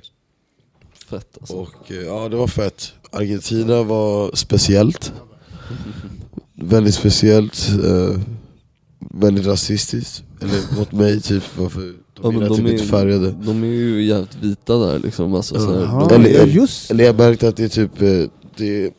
Fett 1.12 1.38
alltså. 1.40 1.54
Och 1.56 1.92
eh, 1.92 1.98
ja, 1.98 2.30
det 2.30 2.36
var 2.36 2.48
fett. 2.48 2.94
Argentina 3.12 3.84
var 3.84 4.32
speciellt. 4.34 5.14
väldigt 6.56 6.96
speciellt. 6.96 7.70
Eh, 7.86 8.20
väldigt 9.00 9.46
rasistiskt. 9.46 10.24
Eller 10.42 10.78
mot 10.80 10.92
mig 10.92 11.22
typ. 11.22 11.44
Varför 11.58 11.94
de 12.22 12.36
Ja, 12.36 12.46
är 12.46 12.50
typ 12.50 12.66
de, 12.66 12.72
inte 12.72 12.84
färgade. 12.86 13.28
är, 13.28 13.32
de 13.32 13.64
är 13.64 13.68
ju 13.68 14.04
jävligt 14.06 14.36
vita 14.42 14.78
där 14.78 15.00
liksom. 15.00 15.34
Alltså, 15.36 15.56
så 15.60 15.74
här, 15.74 15.82
Jaha, 15.82 16.08
de, 16.08 16.16
Eller- 16.16 16.40
ja, 16.40 16.46
just 16.46 16.92
Eller 16.92 17.04
jag 17.04 17.18
märkte 17.18 17.48
att 17.48 17.56
det 17.58 17.64
är 17.64 17.70
typ, 17.70 18.02
eh, 18.02 18.24
det, 18.58 18.94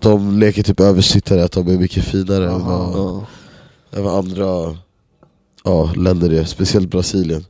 de 0.00 0.38
leker 0.38 0.62
typ 0.62 0.80
översittare, 0.80 1.44
att 1.44 1.52
de 1.52 1.68
är 1.68 1.78
mycket 1.78 2.04
finare 2.04 2.44
än 2.44 2.50
Aha. 2.50 2.90
vad, 2.92 2.98
ja. 2.98 3.26
än 3.98 4.04
vad 4.04 4.18
andra 4.18 4.76
ja, 5.64 5.92
länder 5.96 6.30
är. 6.32 6.44
Speciellt 6.44 6.90
Brasilien. 6.90 7.44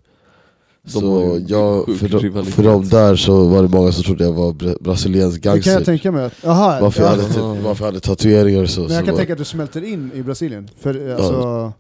Så 0.89 1.41
jag, 1.47 1.85
för, 1.99 2.43
för 2.51 2.63
dem 2.63 2.89
där 2.89 3.17
så 3.17 3.45
var 3.49 3.63
det 3.63 3.69
många 3.69 3.93
som 3.93 4.03
trodde 4.05 4.25
jag 4.25 4.33
var 4.33 4.53
bra- 4.53 4.75
brasiliansk 4.81 5.37
Det 5.37 5.43
kan 5.43 5.53
gangster. 5.55 5.73
jag 5.73 5.85
tänka 5.85 6.13
mig. 6.13 6.31
Jaha, 6.43 6.81
Varför, 6.81 7.03
ja. 7.03 7.17
jag 7.17 7.23
hade, 7.23 7.61
varför 7.63 7.85
jag 7.85 7.93
hade 7.93 8.01
tatueringar 8.01 8.63
och 8.63 8.71
så. 8.71 8.81
Men 8.81 8.91
jag 8.91 8.99
så 9.01 9.05
kan 9.05 9.15
var, 9.15 9.19
tänka 9.19 9.33
att 9.33 9.39
du 9.39 9.45
smälter 9.45 9.85
in 9.85 10.11
i 10.15 10.23
Brasilien. 10.23 10.69
För 10.81 11.09
eh, 11.09 11.17
alltså, 11.17 11.73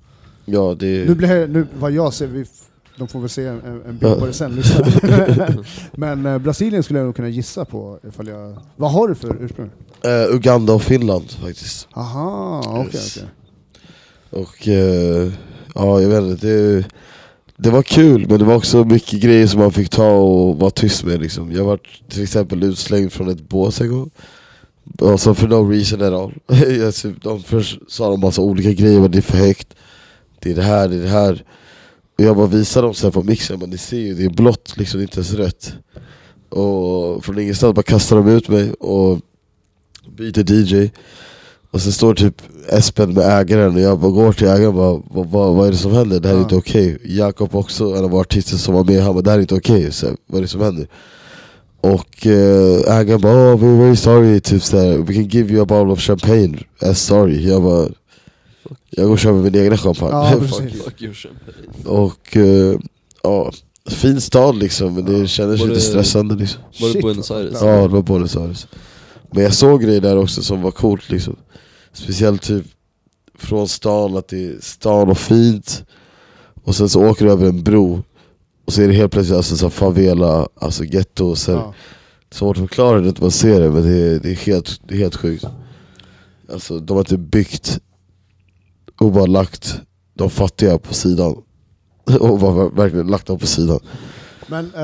Ja, 0.44 0.76
det 0.78 1.08
nu 1.08 1.14
blir 1.14 1.46
nu, 1.46 1.66
vad 1.78 1.92
jag 1.92 2.14
ser, 2.14 2.26
vi, 2.26 2.44
de 2.98 3.08
får 3.08 3.20
väl 3.20 3.28
se 3.28 3.44
en, 3.46 3.60
en 3.64 3.98
bild 3.98 4.12
Ja. 4.12 4.14
på 4.14 4.26
det 4.26 4.32
sen. 4.32 4.62
Men 5.92 6.26
eh, 6.26 6.38
Brasilien 6.38 6.82
skulle 6.82 6.98
jag 6.98 7.06
nog 7.06 7.16
kunna 7.16 7.28
gissa 7.28 7.64
på 7.64 7.98
ifall 8.08 8.28
jag... 8.28 8.56
Vad 8.76 8.92
har 8.92 9.08
du 9.08 9.14
för 9.14 9.36
ursprung? 9.44 9.70
eh, 10.04 10.34
Uganda 10.34 10.72
och 10.72 10.82
Finland 10.82 11.30
faktiskt. 11.30 11.88
Aha, 11.94 12.62
okej 12.66 12.84
Yes. 12.94 13.18
okej. 14.30 14.42
Och 14.42 14.68
eh, 14.68 15.32
ja, 15.74 16.00
jag 16.00 16.08
vet 16.08 16.22
inte. 16.22 16.46
Det, 16.46 16.84
det 17.60 17.70
var 17.70 17.82
kul, 17.82 18.26
men 18.28 18.38
det 18.38 18.44
var 18.44 18.54
också 18.54 18.84
mycket 18.84 19.20
grejer 19.20 19.46
som 19.46 19.60
man 19.60 19.72
fick 19.72 19.88
ta 19.88 20.10
och 20.10 20.58
vara 20.58 20.70
tyst 20.70 21.04
med. 21.04 21.20
Liksom. 21.20 21.52
Jag 21.52 21.64
var 21.64 21.78
till 22.08 22.22
exempel 22.22 22.62
utslängd 22.62 23.12
från 23.12 23.28
ett 23.28 23.48
bås 23.48 23.80
en 23.80 23.88
gång. 23.88 24.10
Alltså 25.02 25.34
for 25.34 25.48
no 25.48 25.70
reason 25.70 26.02
at 26.02 26.12
all. 26.12 26.32
De 27.22 27.42
först 27.42 27.78
sa 27.88 28.10
de 28.10 28.20
massa 28.20 28.42
olika 28.42 28.72
grejer, 28.72 29.00
men 29.00 29.10
det 29.10 29.18
är 29.18 29.22
för 29.22 29.38
högt. 29.38 29.74
Det 30.40 30.50
är 30.50 30.54
det 30.54 30.62
här, 30.62 30.88
det 30.88 30.96
är 30.96 31.00
det 31.00 31.08
här. 31.08 31.44
Och 32.18 32.24
jag 32.24 32.36
bara 32.36 32.46
visade 32.46 32.86
dem 32.86 32.94
sen 32.94 33.12
på 33.12 33.22
mixen, 33.22 33.58
men 33.58 33.70
ni 33.70 33.78
ser 33.78 33.98
ju, 33.98 34.14
det 34.14 34.24
är 34.24 34.30
blått 34.30 34.76
liksom, 34.76 34.98
det 34.98 35.02
är 35.02 35.04
inte 35.04 35.16
ens 35.16 35.32
rött. 35.32 35.72
Och 36.48 37.24
från 37.24 37.38
ingenstans 37.38 37.74
bara 37.74 37.82
kastar 37.82 38.16
de 38.16 38.28
ut 38.28 38.48
mig 38.48 38.72
och 38.72 39.20
byter 40.16 40.52
DJ. 40.52 40.90
Och 41.70 41.80
sen 41.82 41.92
står 41.92 42.14
typ 42.14 42.42
Espen 42.68 43.14
med 43.14 43.40
ägaren 43.40 43.74
och 43.74 43.80
jag 43.80 43.98
bara 43.98 44.10
går 44.10 44.32
till 44.32 44.46
ägaren 44.48 44.66
och 44.66 44.74
bara 44.74 45.02
vad, 45.10 45.26
vad, 45.30 45.54
vad 45.54 45.66
är 45.66 45.70
det 45.72 45.76
som 45.78 45.92
händer? 45.92 46.20
Det 46.20 46.28
här 46.28 46.34
är 46.34 46.38
Ja. 46.38 46.42
inte 46.42 46.56
okej. 46.56 46.98
Jakob 47.04 47.54
också, 47.54 47.84
en 47.94 48.04
av 48.04 48.14
artister 48.14 48.56
som 48.56 48.74
var 48.74 48.84
med, 48.84 49.02
han 49.02 49.14
bara 49.14 49.22
det 49.22 49.30
här 49.30 49.38
är 49.38 49.42
inte 49.42 49.54
okej. 49.54 49.92
Så, 49.92 50.06
vad 50.26 50.38
är 50.38 50.42
det 50.42 50.48
som 50.48 50.60
händer? 50.60 50.86
Och 51.80 52.26
eh, 52.26 52.98
ägaren 52.98 53.20
bara 53.20 53.54
oh, 53.54 53.58
we're 53.58 53.78
very 53.78 53.96
sorry, 53.96 54.40
typ 54.40 54.62
såhär, 54.62 54.98
we 54.98 55.14
can 55.14 55.28
give 55.28 55.52
you 55.54 55.62
a 55.62 55.66
bottle 55.66 55.92
of 55.92 56.00
champagne 56.00 56.58
as 56.82 57.02
sorry. 57.06 57.48
Jag 57.48 57.62
bara 57.62 57.88
jag 58.90 59.04
går 59.06 59.12
och 59.12 59.18
köper 59.18 59.34
min 59.38 59.56
egna 59.56 59.76
champagne. 59.76 60.10
Ja, 60.12 60.34
och 61.84 62.36
eh, 62.36 62.78
ja, 63.22 63.52
fin 63.90 64.20
stad 64.20 64.56
liksom 64.56 64.94
men 64.94 65.04
det 65.04 65.26
kändes 65.28 65.60
Var 65.60 65.66
lite 65.66 65.78
det- 65.80 65.84
stressande 65.84 66.34
liksom. 66.34 66.60
Var 66.80 66.88
det 66.88 66.92
Shit, 66.92 67.02
Buenos 67.02 67.30
Aires? 67.30 67.58
Ja 67.62 67.66
det 67.82 67.88
var 67.88 68.02
Buenos 68.02 68.36
Aires. 68.36 68.66
Men 69.30 69.42
jag 69.42 69.54
såg 69.54 69.82
grejer 69.82 70.00
där 70.00 70.16
också 70.18 70.42
som 70.42 70.62
var 70.62 70.70
coolt 70.70 71.10
liksom. 71.10 71.36
Speciellt 71.92 72.42
typ 72.42 72.66
från 73.38 73.68
stan, 73.68 74.16
att 74.16 74.28
det 74.28 74.46
är 74.46 74.56
stan 74.60 75.08
och 75.08 75.18
fint. 75.18 75.84
Och 76.64 76.76
sen 76.76 76.88
så 76.88 77.10
åker 77.10 77.24
du 77.24 77.32
över 77.32 77.46
en 77.48 77.62
bro. 77.62 78.02
Och 78.66 78.72
så 78.72 78.82
är 78.82 78.88
det 78.88 78.94
helt 78.94 79.12
plötsligt 79.12 79.36
alltså, 79.36 79.56
så 79.56 79.70
favela, 79.70 80.48
alltså 80.54 80.84
getto. 80.84 81.36
Så 81.36 81.52
Ja. 81.52 81.74
Svårt 82.30 82.56
att 82.56 82.68
förklara 82.68 83.00
det 83.00 83.04
när 83.04 83.20
man 83.20 83.30
ser 83.30 83.60
det 83.60 83.70
men 83.70 83.82
det 83.82 83.94
är, 83.94 84.20
det 84.20 84.30
är, 84.30 84.34
helt, 84.34 84.80
det 84.88 84.94
är 84.94 84.98
helt 84.98 85.16
sjukt. 85.16 85.44
Alltså 86.52 86.78
de 86.78 86.96
har 86.96 87.04
typ 87.04 87.20
byggt 87.20 87.80
och 89.00 89.12
bara 89.12 89.26
lagt 89.26 89.80
de 90.14 90.30
fattiga 90.30 90.78
på 90.78 90.94
sidan. 90.94 91.42
Och 92.20 92.38
bara 92.38 92.68
verkligen 92.68 93.06
lagt 93.06 93.26
dem 93.26 93.38
på 93.38 93.46
sidan. 93.46 93.80
Men... 94.50 94.70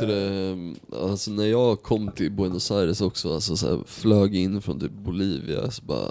Det, 0.00 0.74
alltså 1.02 1.30
när 1.30 1.46
jag 1.46 1.82
kom 1.82 2.10
till 2.12 2.32
Buenos 2.32 2.70
Aires 2.70 3.00
också, 3.00 3.34
alltså 3.34 3.56
så 3.56 3.66
här, 3.68 3.78
flög 3.86 4.34
in 4.36 4.62
från 4.62 4.80
typ 4.80 4.92
Bolivia, 4.92 5.70
så 5.70 5.82
bara 5.82 6.10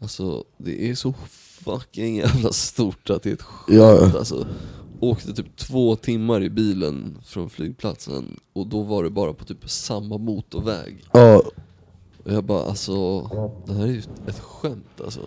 Alltså 0.00 0.44
det 0.58 0.90
är 0.90 0.94
så 0.94 1.14
fucking 1.64 2.16
jävla 2.16 2.52
stort 2.52 3.10
att 3.10 3.22
det 3.22 3.30
är 3.30 3.34
ett 3.34 3.42
skämt 3.42 3.78
Ja. 3.78 4.18
alltså. 4.18 4.46
Åkte 5.00 5.32
typ 5.34 5.56
två 5.56 5.96
timmar 5.96 6.42
i 6.42 6.50
bilen 6.50 7.18
från 7.24 7.50
flygplatsen 7.50 8.40
och 8.52 8.66
då 8.66 8.82
var 8.82 9.04
det 9.04 9.10
bara 9.10 9.32
på 9.32 9.44
typ 9.44 9.70
samma 9.70 10.18
motorväg. 10.18 11.04
Ja, 11.12 11.42
Och 12.24 12.32
jag 12.32 12.44
bara 12.44 12.64
alltså, 12.64 13.20
det 13.66 13.72
här 13.72 13.82
är 13.82 13.86
ju 13.86 14.02
ett 14.26 14.40
skämt 14.40 15.00
alltså. 15.04 15.20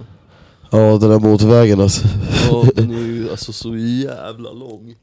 ja 0.72 0.98
den 0.98 1.10
där 1.10 1.20
motorvägen 1.20 1.82
alltså. 1.82 2.08
Ja, 2.50 2.66
den 2.76 2.92
är 2.92 3.00
ju 3.00 3.30
alltså 3.32 3.54
så 3.54 3.76
jävla 3.78 4.52
lång. 4.52 4.96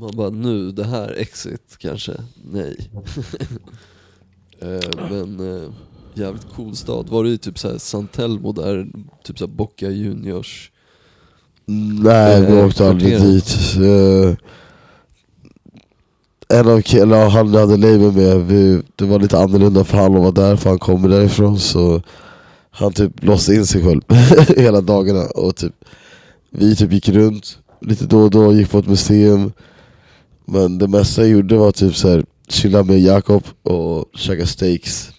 Man 0.00 0.10
bara 0.16 0.30
nu, 0.30 0.72
det 0.72 0.84
här 0.84 1.14
exit 1.18 1.76
kanske? 1.78 2.12
Nej. 2.52 2.90
Eh, 4.60 5.08
Men 5.10 5.40
eh, 5.56 5.70
jävligt 6.14 6.46
cool 6.56 6.76
stad. 6.76 7.08
Var 7.08 7.24
du 7.24 7.30
i 7.30 7.38
typ 7.38 7.58
såhär 7.58 7.78
San 7.78 8.06
Telmo 8.06 8.52
där, 8.52 8.86
typ 9.24 9.38
såhär 9.38 9.52
Boca 9.52 9.90
Juniors? 9.90 10.70
Nej, 11.66 12.40
vi 12.40 12.52
Eh, 12.52 12.66
åkte 12.66 12.88
aldrig 12.88 13.20
dit. 13.20 13.56
Eh, 13.76 14.36
en 16.58 16.68
av 16.68 16.80
killarna, 16.82 17.28
han 17.28 17.54
hade 17.54 17.76
label 17.76 18.12
med, 18.12 18.46
vi, 18.46 18.82
det 18.96 19.04
var 19.04 19.18
lite 19.20 19.38
annorlunda 19.38 19.84
för 19.84 19.98
han 19.98 20.14
vara 20.14 20.30
där, 20.30 20.56
för 20.56 20.70
han 20.70 20.78
kommer 20.78 21.08
därifrån. 21.08 21.58
Så 21.58 22.02
han 22.70 22.92
typ 22.92 23.24
låste 23.24 23.54
in 23.54 23.66
sig 23.66 23.84
själv 23.84 24.02
hela 24.56 24.80
dagarna. 24.80 25.26
Och 25.26 25.56
typ, 25.56 25.74
vi 26.50 26.76
typ 26.76 26.92
gick 26.92 27.08
runt 27.08 27.58
lite 27.80 28.06
då 28.06 28.18
och 28.18 28.30
då, 28.30 28.52
gick 28.52 28.70
på 28.70 28.78
ett 28.78 28.86
museum. 28.88 29.52
Men 30.48 30.78
det 30.78 30.88
mesta 30.88 31.22
jag 31.22 31.30
gjorde 31.30 31.56
var 31.56 31.72
typ 31.72 31.96
så 31.96 32.08
här, 32.08 32.24
chilla 32.48 32.82
med 32.82 33.00
Jakob 33.00 33.42
och 33.62 34.04
käka 34.14 34.46
steaks. 34.46 35.10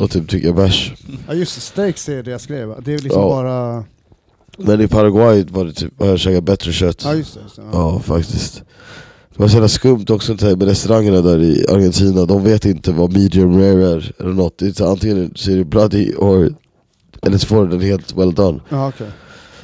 Och 0.00 0.10
typ 0.10 0.28
dricka 0.28 0.52
bärs. 0.52 0.92
ja 1.28 1.34
just 1.34 1.54
det, 1.54 1.60
steaks 1.60 2.08
är 2.08 2.22
det 2.22 2.30
jag 2.30 2.40
skrev. 2.40 2.74
Det 2.84 2.94
är 2.94 2.98
liksom 2.98 3.22
Ja. 3.22 3.28
bara... 3.28 3.84
Men 4.58 4.80
i 4.80 4.88
Paraguay 4.88 5.44
var 5.50 5.64
det 5.64 5.72
typ, 5.72 5.92
har 6.00 6.06
jag 6.06 6.18
käkat 6.18 6.44
bättre 6.44 6.72
kött. 6.72 7.02
Ja 7.04 7.14
just 7.14 7.34
det. 7.34 7.40
Just 7.40 7.56
det. 7.56 7.62
Ja. 7.62 7.68
Ja 7.72 8.00
faktiskt. 8.00 8.62
Det 9.34 9.42
var 9.42 9.48
så 9.48 9.54
jävla 9.54 9.68
skumt 9.68 10.04
också 10.08 10.32
inte, 10.32 10.56
med 10.56 10.62
restaurangerna 10.68 11.20
där 11.20 11.42
i 11.42 11.66
Argentina, 11.68 12.24
de 12.26 12.44
vet 12.44 12.64
inte 12.64 12.92
vad 12.92 13.12
medium 13.12 13.58
rare 13.58 13.88
är 13.90 14.12
eller 14.18 14.32
något. 14.32 14.58
Det 14.58 14.66
är 14.66 14.72
så, 14.72 14.90
antingen 14.90 15.32
så 15.34 15.50
är 15.50 15.56
det 15.56 15.64
bloody 15.64 16.12
or, 16.14 16.54
eller 17.22 17.38
så 17.38 17.46
får 17.46 17.64
du 17.64 17.70
den 17.70 17.80
helt 17.80 18.16
well 18.16 18.34
done. 18.34 18.60
Ja, 18.68 18.88
okej. 18.88 19.06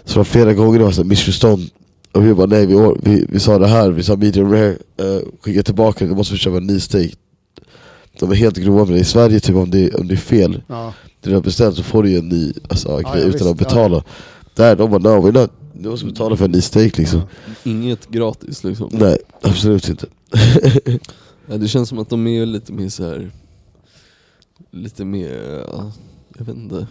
Så 0.05 0.12
det 0.12 0.17
var 0.19 0.25
flera 0.25 0.55
gånger 0.55 0.79
det 0.79 0.85
var 0.85 0.93
så 0.93 1.03
här 1.03 1.09
missförstånd. 1.09 1.71
Och 2.17 2.27
vi 2.27 2.35
bara 2.35 2.47
nej, 2.47 2.67
vi, 2.67 2.95
vi, 3.03 3.27
vi 3.29 3.41
sa 3.41 3.59
det 3.59 3.67
här, 3.67 3.91
vi 3.91 4.03
sa 4.03 4.17
medium 4.17 4.53
rare, 4.53 4.71
uh, 4.71 5.21
skicka 5.41 5.62
tillbaka 5.62 6.05
det, 6.05 6.11
då 6.11 6.17
måste 6.17 6.35
vi 6.35 6.39
köpa 6.39 6.57
en 6.57 6.67
ny 6.67 6.81
steak. 6.81 7.12
De 8.19 8.31
är 8.31 8.35
helt 8.35 8.57
grova 8.57 8.85
med 8.85 8.95
det. 8.95 9.01
I 9.01 9.05
Sverige 9.05 9.41
typ 9.41 9.57
om 9.57 9.71
det, 9.71 9.95
om 9.95 10.09
det 10.09 10.14
är 10.14 10.17
fel, 10.17 10.62
Ja. 10.67 10.95
det 11.21 11.31
du 11.31 11.35
har 11.35 11.43
beställt 11.43 11.77
så 11.77 11.83
får 11.83 12.03
du 12.03 12.11
ju 12.11 12.19
en 12.19 12.29
ny 12.29 12.53
alltså, 12.69 12.89
Ja, 12.89 13.12
grej 13.12 13.23
ja, 13.23 13.29
utan 13.29 13.31
visst, 13.33 13.43
att 13.47 13.57
betala. 13.57 14.05
Där 14.55 14.77
de 14.77 14.91
bara 14.91 14.99
no, 14.99 15.09
we're 15.09 15.41
not, 15.41 15.51
du 15.73 15.89
måste 15.89 16.07
betala 16.07 16.37
för 16.37 16.45
en 16.45 16.51
ny 16.51 16.61
steak 16.61 16.99
liksom. 16.99 17.21
Inget 17.64 18.07
gratis 18.07 18.64
liksom. 18.64 18.89
Nej, 18.93 19.19
absolut 19.43 19.89
inte. 19.89 20.07
Ja, 21.49 21.57
det 21.57 21.69
känns 21.69 21.89
som 21.89 21.99
att 21.99 22.11
de 22.11 22.27
är 22.27 22.47
lite 22.47 22.73
mer 22.73 22.89
så 22.89 23.05
här 23.05 23.31
lite 24.71 25.05
mer, 25.05 25.64
ja, 25.73 25.93
jag 26.39 26.47
vet 26.47 26.57
inte. 26.57 26.87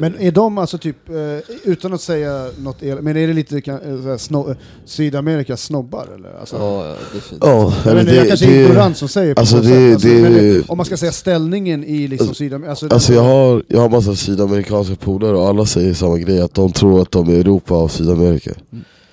Men 0.00 0.18
är 0.18 0.30
de 0.30 0.58
alltså 0.58 0.78
typ, 0.78 1.08
eh, 1.08 1.54
utan 1.64 1.92
att 1.92 2.00
säga 2.00 2.48
något 2.58 2.82
el, 2.82 3.02
men 3.02 3.16
är 3.16 3.26
det 3.26 3.32
lite 3.32 3.60
kan- 3.60 3.80
eh, 3.80 4.02
så 4.02 4.08
här 4.08 4.18
sno, 4.18 4.50
eh, 4.50 4.56
Sydamerikas 4.84 5.62
snobbar 5.62 6.08
eller? 6.14 6.38
Alltså, 6.40 6.56
Ja, 6.56 6.86
ja 6.86 6.94
definitivt. 7.14 7.38
Ja, 7.40 7.74
jag, 7.84 7.94
vet 7.94 8.00
inte, 8.00 8.14
jag 8.14 8.28
kanske 8.28 8.46
är 8.46 8.64
ignorant 8.64 8.96
som 8.96 9.08
säger 9.08 9.34
på 9.34 9.40
alltså 9.40 9.56
det- 9.56 9.62
sätt, 9.68 9.92
alltså, 9.94 10.08
det- 10.08 10.22
men 10.22 10.32
det, 10.32 10.68
om 10.68 10.76
man 10.76 10.86
ska 10.86 10.96
säga 10.96 11.12
ställningen 11.12 11.84
i 11.84 12.08
liksom 12.08 12.28
Alltså- 12.28 12.38
Sydamerika, 12.44 12.70
alltså, 12.70 12.86
Alltså 12.90 13.12
jag 13.12 13.22
har, 13.22 13.62
jag 13.68 13.80
har 13.80 13.88
massa 13.88 14.14
sydamerikanska 14.16 14.96
polare 14.96 15.36
och 15.36 15.48
alla 15.48 15.66
säger 15.66 15.94
samma 15.94 16.18
grej, 16.18 16.40
att 16.40 16.54
de 16.54 16.72
tror 16.72 17.02
att 17.02 17.10
de 17.10 17.28
är 17.28 17.34
Europa 17.40 17.74
av 17.74 17.88
Sydamerika. 17.88 18.50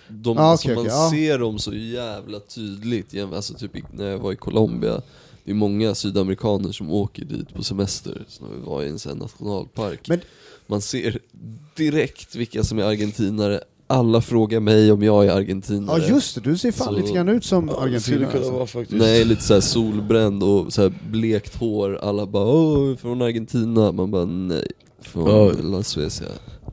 De, 0.08 0.38
Ah, 0.38 0.42
alltså 0.42 0.68
okej, 0.68 0.76
man 0.76 0.86
ja. 0.86 1.10
ser 1.12 1.40
dem 1.40 1.60
så 1.60 1.74
jävla 1.74 2.40
tydligt, 2.40 3.16
alltså 3.36 3.54
typ 3.54 3.72
när 3.94 4.06
jag 4.10 4.18
var 4.20 4.32
i 4.32 4.36
Colombia 4.36 5.02
Det 5.46 5.52
är 5.52 5.56
många 5.56 5.96
sydamerikaner 5.96 6.72
som 6.72 6.92
åker 6.94 7.26
dit 7.26 7.54
på 7.54 7.64
semester, 7.64 8.22
vi 8.40 8.66
var 8.70 8.84
i 8.84 8.90
en 8.90 9.00
sån 9.00 9.12
här 9.12 9.20
nationalpark 9.20 10.00
Men- 10.08 10.20
Man 10.70 10.82
ser 10.82 11.20
direkt 11.76 12.36
vilka 12.36 12.64
som 12.64 12.80
är 12.80 12.84
argentinare, 12.84 13.62
alla 13.88 14.22
frågar 14.22 14.60
mig 14.60 14.92
om 14.92 15.04
jag 15.04 15.26
är 15.26 15.32
argentinare 15.32 16.02
ja 16.02 16.08
just 16.08 16.36
det, 16.36 16.42
du 16.42 16.58
ser 16.58 16.72
fan 16.72 16.88
Så- 16.88 16.92
lite 16.94 17.12
grann 17.14 17.30
ut 17.30 17.46
som 17.46 17.68
skulle 17.68 17.82
argentinare. 17.82 18.26
kunna 18.26 18.38
Alltså. 18.38 18.52
vara 18.52 18.68
faktiskt. 18.68 19.00
Nej, 19.02 19.26
lite 19.26 19.44
såhär 19.44 19.62
solbränd 19.62 20.44
och 20.44 20.74
så 20.74 20.82
här 20.82 20.94
blekt 21.12 21.56
hår, 21.56 22.00
alla 22.02 22.26
bara 22.26 22.46
åh, 22.46 22.96
från 22.96 23.22
Argentina, 23.22 23.92
man 23.92 24.12
bara 24.12 24.26
nej, 24.26 24.68
från 25.02 25.30
Ja. 25.30 25.52
La 25.64 25.84
Suecia 25.84 26.28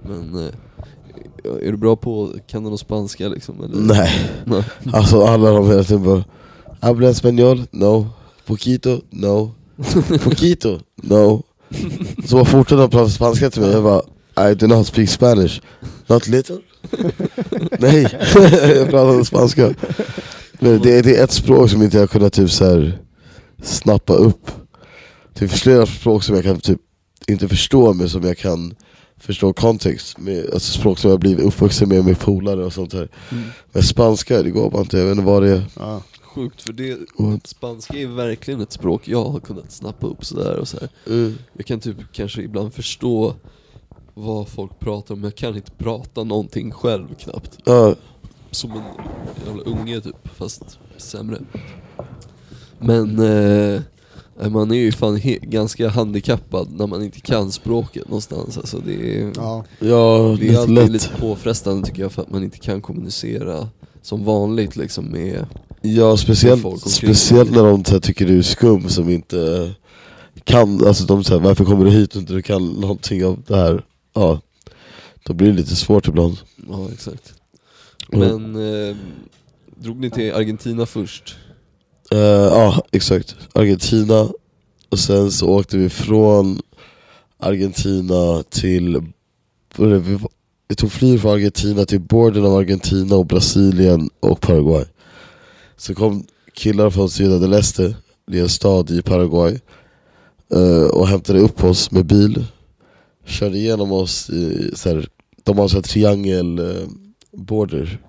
Men 0.08 0.34
eh, 0.38 0.50
är 1.66 1.70
du 1.70 1.76
bra 1.76 1.96
på, 1.96 2.32
kan 2.46 2.62
du 2.62 2.68
någon 2.68 2.78
spanska 2.78 3.28
liksom? 3.28 3.64
Eller? 3.64 3.80
Nej, 3.80 4.30
Nej. 4.44 4.64
alltså 4.92 5.22
alla 5.22 5.50
de 5.50 5.68
hela 5.70 5.84
tiden 5.84 6.04
bara 6.04 6.24
Habla 6.80 7.10
español? 7.10 7.66
No. 7.70 8.06
Poquito? 8.46 9.00
No. 9.10 9.50
Poquito? 10.24 10.80
No. 10.96 11.42
Så 12.26 12.44
fortsatte 12.44 12.82
de 12.82 12.90
prata 12.90 13.10
spanska 13.10 13.50
till 13.50 13.62
mig, 13.62 13.70
jag 13.70 13.82
bara 13.82 14.02
I 14.50 14.54
do 14.54 14.66
not 14.66 14.86
speak 14.86 15.08
Spanish. 15.08 15.60
Not 16.06 16.28
little? 16.28 16.58
Nej, 17.78 18.02
jag 18.76 18.90
pratade 18.90 19.24
spanska. 19.24 19.74
Men 20.58 20.80
det, 20.80 21.02
det 21.02 21.16
är 21.16 21.24
ett 21.24 21.32
språk 21.32 21.70
som 21.70 21.82
inte 21.82 21.98
jag 21.98 22.10
kunnat 22.10 22.32
typ 22.32 22.50
så 22.50 22.64
här 22.64 22.98
snappa 23.62 24.12
upp. 24.12 24.50
Det 25.32 25.48
finns 25.48 25.62
flera 25.62 25.86
språk 25.86 26.24
som 26.24 26.34
jag 26.34 26.44
kan 26.44 26.60
typ 26.60 26.80
inte 27.26 27.48
förstå 27.48 27.94
men 27.94 28.08
som 28.08 28.22
jag 28.22 28.38
kan 28.38 28.74
förstå 29.20 29.52
kontext. 29.52 30.18
Med, 30.18 30.50
alltså 30.54 30.78
språk 30.78 30.98
som 30.98 31.10
jag 31.10 31.20
blivit 31.20 31.44
uppvuxen 31.44 31.88
med 31.88 32.04
med 32.04 32.18
polare 32.20 32.64
och 32.64 32.72
sånt 32.72 32.92
här. 32.92 33.08
Mm. 33.30 33.44
Men 33.72 33.82
spanska, 33.82 34.42
det 34.42 34.50
går 34.50 34.70
bara 34.70 34.82
inte, 34.82 34.98
jag 34.98 35.04
vet 35.04 35.12
inte 35.12 35.24
vad 35.24 35.42
det 35.42 35.50
är. 35.50 35.64
Ja. 35.78 36.02
Sjukt, 36.36 36.62
för 36.62 36.72
det, 36.72 36.98
Mm. 37.18 37.40
spanska 37.44 37.98
är 37.98 38.06
verkligen 38.06 38.60
ett 38.60 38.72
språk 38.72 39.08
jag 39.08 39.24
har 39.24 39.40
kunnat 39.40 39.72
snappa 39.72 40.06
upp 40.06 40.24
sådär 40.24 40.56
och 40.58 40.68
så 40.68 40.78
här. 40.80 40.88
Jag 41.52 41.66
kan 41.66 41.80
typ 41.80 41.96
kanske 42.12 42.42
ibland 42.42 42.74
förstå 42.74 43.34
vad 44.14 44.48
folk 44.48 44.78
pratar 44.78 45.14
om, 45.14 45.20
men 45.20 45.30
jag 45.30 45.36
kan 45.36 45.56
inte 45.56 45.70
prata 45.70 46.24
någonting 46.24 46.70
själv 46.72 47.14
knappt 47.14 47.58
Ja, 47.64 47.94
Som 48.50 48.70
en 48.70 48.82
jävla 49.46 49.62
unge 49.62 50.00
typ, 50.00 50.28
fast 50.34 50.78
sämre 50.96 51.38
Men 52.78 53.18
eh, 53.18 53.80
man 54.50 54.70
är 54.70 54.74
ju 54.76 54.92
fan 54.92 55.16
he- 55.16 55.46
ganska 55.46 55.88
handikappad 55.88 56.68
när 56.72 56.86
man 56.86 57.02
inte 57.02 57.20
kan 57.20 57.52
språket 57.52 58.08
någonstans 58.08 58.58
alltså 58.58 58.78
det 58.78 59.20
är, 59.20 59.32
Ja. 59.36 59.64
ja 59.78 60.36
det 60.40 60.46
är 60.46 60.48
lite 60.48 60.60
alltid 60.60 60.74
lätt. 60.74 60.90
lite 60.90 61.08
påfrestande 61.20 61.86
tycker 61.86 62.02
jag 62.02 62.12
för 62.12 62.22
att 62.22 62.30
man 62.30 62.44
inte 62.44 62.58
kan 62.58 62.80
kommunicera 62.80 63.68
som 64.02 64.24
vanligt 64.24 64.76
liksom 64.76 65.04
med 65.04 65.46
Ja 65.94 66.16
speciellt, 66.16 66.80
speciellt 66.80 67.50
när 67.50 67.62
de 67.64 67.84
här, 67.88 68.00
tycker 68.00 68.26
du 68.26 68.38
är 68.38 68.42
skum 68.42 68.88
som 68.88 69.10
inte 69.10 69.70
kan, 70.44 70.86
alltså 70.86 71.04
de 71.04 71.24
säger 71.24 71.40
varför 71.40 71.64
kommer 71.64 71.84
du 71.84 71.90
hit 71.90 72.14
och 72.14 72.20
inte 72.20 72.32
du 72.32 72.42
kan 72.42 72.66
någonting 72.66 73.24
av 73.24 73.42
det 73.46 73.56
här? 73.56 73.84
Ja, 74.14 74.40
då 75.22 75.32
blir 75.32 75.46
det 75.48 75.56
lite 75.56 75.76
svårt 75.76 76.08
ibland. 76.08 76.38
Ja 76.68 76.88
exakt 76.92 77.32
Mm. 78.12 78.52
Men 78.52 78.88
eh, 78.88 78.96
drog 79.82 80.00
ni 80.00 80.10
till 80.10 80.32
Argentina 80.34 80.86
först? 80.86 81.36
Eh, 82.12 82.18
Ja, 82.18 82.82
exakt. 82.92 83.36
Argentina, 83.52 84.28
och 84.88 84.98
sen 84.98 85.32
så 85.32 85.48
åkte 85.48 85.76
vi 85.76 85.88
från 85.88 86.60
Argentina 87.38 88.42
till, 88.50 89.02
vi, 89.76 90.18
vi 90.68 90.74
tog 90.74 90.92
flyg 90.92 91.20
från 91.20 91.32
Argentina 91.32 91.84
till 91.84 92.00
borden 92.00 92.44
av 92.44 92.54
Argentina 92.54 93.16
och 93.16 93.26
Brasilien 93.26 94.10
och 94.20 94.40
Paraguay. 94.40 94.84
Så 95.76 95.94
kom 95.94 96.26
killar 96.54 96.90
från 96.90 97.10
Ciudad 97.10 97.40
del 97.40 97.52
Este, 97.52 97.96
det 98.26 98.38
är 98.38 98.42
en 98.42 98.48
stad 98.48 98.90
i 98.90 99.02
Paraguay, 99.02 99.58
eh, 100.52 100.86
och 100.86 101.08
hämtade 101.08 101.38
upp 101.38 101.64
oss 101.64 101.90
med 101.90 102.06
bil. 102.06 102.44
Körde 103.24 103.58
igenom 103.58 103.92
oss 103.92 104.30
i 104.30 104.70
så 104.74 104.88
här, 104.88 105.08
de 105.44 105.58
har 105.58 105.68
så 105.68 105.74
här 105.74 105.82
triangel 105.82 106.58
eh, 106.58 106.88
border, 107.32 108.00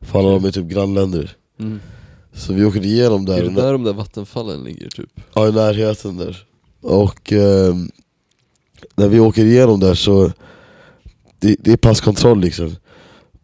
för 0.00 0.18
alla 0.18 0.30
de 0.30 0.44
är 0.44 0.50
typ 0.50 0.66
grannländer. 0.66 1.36
Så 2.32 2.52
vi 2.52 2.64
åkte 2.64 2.78
igenom 2.78 3.24
där, 3.24 3.38
Är 3.38 3.42
det 3.42 3.62
där 3.62 3.72
de 3.72 3.84
där 3.84 3.92
vattenfallen 3.92 4.64
ligger 4.64 4.88
typ? 4.88 5.20
Ja, 5.34 5.48
i 5.48 5.52
närheten 5.52 6.16
där. 6.16 6.44
Och 6.80 7.32
eh, 7.32 7.74
när 8.94 9.08
vi 9.08 9.20
åker 9.20 9.44
igenom 9.44 9.80
där 9.80 9.94
så, 9.94 10.32
det, 11.38 11.56
det 11.58 11.72
är 11.72 11.76
passkontroll 11.76 12.40
liksom. 12.40 12.76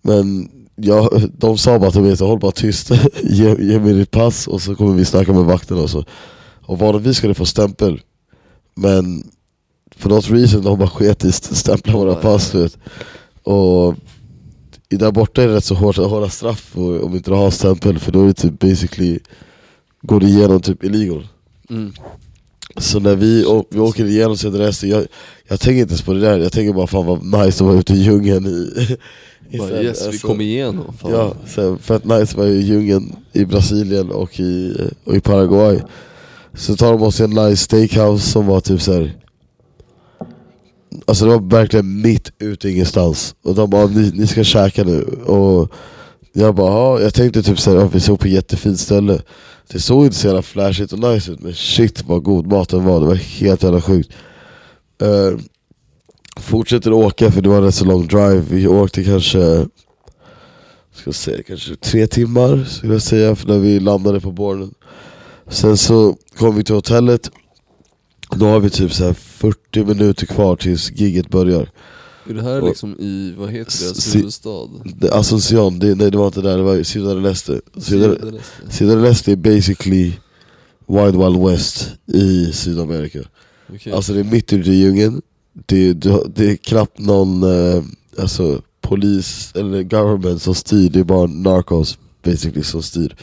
Men 0.03 0.51
ja, 0.77 1.11
de 1.39 1.59
sa 1.59 1.79
bara 1.79 1.91
till 1.91 2.03
mig, 2.03 2.17
så 2.17 2.27
håll 2.27 2.39
bara 2.39 2.53
tyst, 2.53 2.91
ge, 3.23 3.57
ge 3.59 3.79
mig 3.79 3.93
ditt 3.93 4.11
pass 4.11 4.49
och 4.49 4.63
så 4.63 4.75
kommer 4.75 4.95
vi 4.95 5.05
snacka 5.05 5.33
med 5.33 5.45
vakterna 5.45 5.81
och 5.81 5.91
så. 5.91 6.05
Och 6.67 6.79
vanligtvis 6.79 7.17
ska 7.17 7.29
du 7.29 7.35
få 7.35 7.47
stämpel. 7.47 8.01
Men 8.75 9.31
för 9.97 10.09
något 10.09 10.31
reason 10.31 10.63
de 10.63 10.79
bara 10.79 10.89
sket 10.89 11.25
i 11.25 11.33
stämpla 11.33 11.93
våra 11.93 12.15
pass 12.15 12.55
vet. 12.55 12.79
Och 13.43 13.95
i 14.89 14.97
där 14.97 15.13
borta 15.13 15.43
är 15.43 15.49
det 15.49 15.55
rätt 15.55 15.65
så 15.65 15.75
hårt, 15.75 15.97
hårda 15.97 16.29
straff 16.29 16.77
om 16.77 17.15
inte 17.15 17.31
du 17.31 17.35
har 17.35 17.51
stämpel 17.51 17.99
för 17.99 18.13
då 18.13 18.23
är 18.23 18.27
det 18.27 18.35
typ 18.35 18.59
basically, 18.59 19.19
går 20.03 20.21
du 20.21 20.27
igenom 20.27 20.61
typ 20.61 20.85
illegal. 20.85 21.29
Mm. 21.71 21.93
Så 22.79 23.01
när 23.01 23.17
vi, 23.17 23.45
å, 23.45 23.65
vi 23.71 23.81
åker 23.81 24.05
igenom 24.05 24.37
Södra 24.37 24.73
jag, 24.83 25.07
jag 25.49 25.61
tänker 25.61 25.81
inte 25.81 25.93
ens 25.93 26.03
på 26.03 26.13
det 26.13 26.21
där, 26.21 26.39
jag 26.39 26.53
tänker 26.53 26.73
bara 26.73 26.87
fan 26.87 27.07
vad 27.07 27.25
nice 27.25 27.65
att 27.65 27.69
vara 27.69 27.79
ute 27.79 27.93
i 27.93 27.97
djungeln 27.97 28.47
i, 28.47 28.97
i 29.51 29.59
Bara, 29.59 29.83
yes, 29.83 30.03
vi 30.03 30.07
Alltså, 30.07 30.27
kom 30.27 30.41
igenom. 30.41 30.93
Fan. 30.99 31.11
Ja, 31.11 31.35
så 31.47 31.77
fett 31.77 32.05
nice 32.05 32.23
att 32.23 32.35
vara 32.35 32.49
i 32.49 32.61
djungeln 32.61 33.17
i 33.33 33.45
Brasilien 33.45 34.11
och 34.11 34.41
i, 34.41 34.77
och 35.05 35.17
i 35.17 35.21
Paraguay 35.21 35.81
Så 36.55 36.77
tar 36.77 36.93
de 36.93 37.03
oss 37.03 37.17
till 37.17 37.25
en 37.25 37.31
nice 37.31 37.65
steakhouse 37.65 38.31
som 38.31 38.47
var 38.47 38.61
typ 38.61 38.83
så 38.83 38.93
här. 38.93 39.17
Alltså 41.05 41.25
det 41.25 41.31
var 41.31 41.51
verkligen 41.51 42.01
mitt 42.01 42.33
ute 42.39 42.71
ingenstans 42.71 43.35
Och 43.43 43.55
de 43.55 43.71
bara 43.71 43.87
ni, 43.87 44.11
ni 44.15 44.27
ska 44.27 44.45
käka 44.45 44.85
nu 44.85 45.03
och 45.03 45.73
jag 46.33 46.55
bara 46.55 46.73
ja, 46.73 47.01
jag 47.01 47.15
tänkte 47.15 47.43
typ 47.43 47.61
såhär, 47.61 47.79
ja, 47.79 47.89
vi 47.93 48.01
såg 48.01 48.21
på 48.21 48.27
ett 48.27 48.33
jättefint 48.33 48.81
ställe 48.81 49.23
det 49.69 49.81
såg 49.81 50.05
inte 50.05 50.17
så 50.17 50.27
jävla 50.27 50.43
flashigt 50.43 50.93
och 50.93 50.99
nice 50.99 51.33
ut 51.33 51.41
men 51.41 51.55
shit 51.55 52.03
vad 52.05 52.23
god 52.23 52.47
maten 52.47 52.85
var, 52.85 53.01
det 53.01 53.07
var 53.07 53.15
helt 53.15 53.63
jävla 53.63 53.81
sjukt. 53.81 54.13
Uh, 55.03 55.39
Fortsätter 56.41 56.93
åka 56.93 57.33
för 57.33 57.43
det 57.43 57.49
var 57.49 57.57
en 57.57 57.63
rätt 57.65 57.75
så 57.75 57.85
lång 57.85 58.07
drive, 58.07 58.43
vi 58.51 58.67
åkte 58.67 59.05
kanske 59.05 59.67
Ska 60.93 61.09
jag 61.09 61.15
säga 61.15 61.43
kanske 61.43 61.77
tre 61.77 62.07
timmar 62.07 62.65
skulle 62.65 62.93
jag 62.93 63.03
säga 63.03 63.37
för 63.37 63.49
när 63.49 63.59
vi 63.59 63.81
landade 63.81 64.21
på 64.21 64.31
borden 64.31 64.75
Sen 65.49 65.77
så 65.77 66.17
kom 66.39 66.57
vi 66.57 66.65
till 66.65 66.75
hotellet. 66.75 67.31
Då 68.31 68.47
har 68.47 68.61
vi 68.61 68.71
typ 68.71 68.93
så 68.93 69.05
här 69.05 69.13
40 69.13 69.85
minuter 69.85 70.27
kvar 70.27 70.57
tills 70.57 70.91
giget 70.91 71.29
börjar. 71.29 71.71
Är 72.29 72.35
det 72.35 72.43
här 72.43 72.63
Och- 72.63 72.69
liksom 72.69 72.97
i, 73.01 73.35
vad 73.39 73.51
heter 73.51 73.85
deras 73.85 74.15
huvudstad? 74.17 74.69
Det- 74.85 75.13
Asunción, 75.13 75.79
det, 75.79 75.95
nej 75.95 76.11
det 76.11 76.19
var 76.19 76.27
inte 76.27 76.41
där, 76.41 76.57
det 76.57 76.63
var 76.63 76.77
i 76.77 76.85
Ciudad 76.85 77.17
del 77.17 77.27
Este 77.27 77.61
Ciudad, 77.81 78.17
Ciudad 78.19 78.35
Este. 78.35 78.77
Ciudad 78.77 78.97
del 78.97 79.05
Este 79.13 79.33
är 79.33 79.37
basically 79.37 80.13
Wild 80.87 81.17
Wild 81.17 81.49
West 81.49 81.89
i 82.07 82.53
Sydamerika 82.53 83.19
Okej. 83.75 83.93
Alltså 83.93 84.13
det 84.13 84.21
är 84.21 84.25
mitt 84.25 84.53
ute 84.53 84.71
i 84.71 84.75
djungeln 84.75 85.23
det, 85.67 85.93
det, 85.93 86.21
det 86.35 86.51
är 86.51 86.57
knappt 86.57 86.99
någon, 86.99 87.43
eh, 87.43 87.83
alltså 88.19 88.63
polis 88.81 89.53
eller 89.55 89.83
government 89.83 90.43
som 90.43 90.55
styr, 90.55 90.91
det 90.91 91.01
är 91.01 91.05
bara 91.05 91.27
narcos 91.27 91.99
basically 92.25 92.63
som 92.63 92.83
styr. 92.83 93.17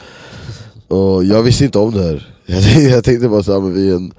Och 0.88 1.24
jag 1.26 1.44
visste 1.44 1.66
inte 1.66 1.80
om 1.80 1.94
det 1.94 2.04
här. 2.04 2.36
Jag 2.46 2.64
tänkte, 2.64 2.82
jag 2.82 3.04
tänkte 3.04 3.30
bara 3.30 3.44
såhär, 3.44 3.60
vi 3.70 3.90
är 3.90 3.96
en 3.96 4.14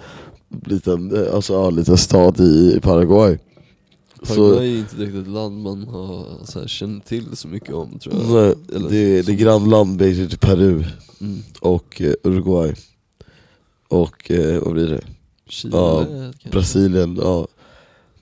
liten, 0.66 1.16
eh, 1.26 1.34
alltså, 1.34 1.52
ja, 1.52 1.70
liten 1.70 1.96
stad 1.98 2.40
i 2.40 2.80
Paraguay. 2.82 3.38
Paraguay 4.28 4.74
är 4.74 4.78
inte 4.78 4.96
direkt 4.96 5.14
ett 5.16 5.28
land 5.28 5.62
man 5.62 5.84
har, 5.88 6.26
så 6.44 6.60
här, 6.60 6.66
känner 6.66 7.00
till 7.00 7.36
så 7.36 7.48
mycket 7.48 7.74
om 7.74 7.98
tror 7.98 8.14
jag. 8.14 8.30
Nej, 8.30 8.54
Eller- 8.76 8.88
det, 8.90 8.96
är- 8.96 9.22
det 9.22 9.32
är 9.32 9.36
grannland 9.36 9.98
till 9.98 10.38
Peru 10.38 10.84
Mm. 11.20 11.42
och 11.60 12.00
eh, 12.02 12.12
Uruguay. 12.24 12.74
Och 13.88 14.30
eh, 14.30 14.62
vad 14.62 14.72
blir 14.72 14.86
det? 14.88 15.00
Chile 15.48 15.76
Ja, 15.76 16.04
kanske? 16.04 16.48
Brasilien, 16.48 17.16
ja. 17.22 17.46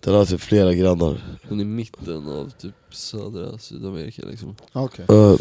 Den 0.01 0.15
har 0.15 0.25
typ 0.25 0.41
flera 0.41 0.75
grannar. 0.75 1.39
Den 1.49 1.59
är 1.61 1.63
i 1.63 1.67
mitten 1.67 2.29
av 2.29 2.51
typ 2.51 2.75
södra 2.91 3.59
Sydamerika 3.59 4.23
liksom. 4.31 4.57
Okej. 4.73 5.05
Eh, 5.09 5.35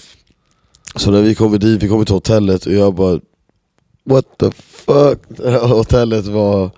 så 0.95 1.11
när 1.11 1.21
vi 1.21 1.35
kommer 1.35 1.57
dit, 1.57 1.83
vi 1.83 1.87
kommer 1.89 2.05
till 2.05 2.15
hotellet 2.15 2.65
och 2.65 2.73
jag 2.73 2.95
bara 2.95 3.19
What 4.03 4.37
the 4.37 4.51
fuck? 4.51 5.19
hotellet 5.61 6.25
var 6.25 6.71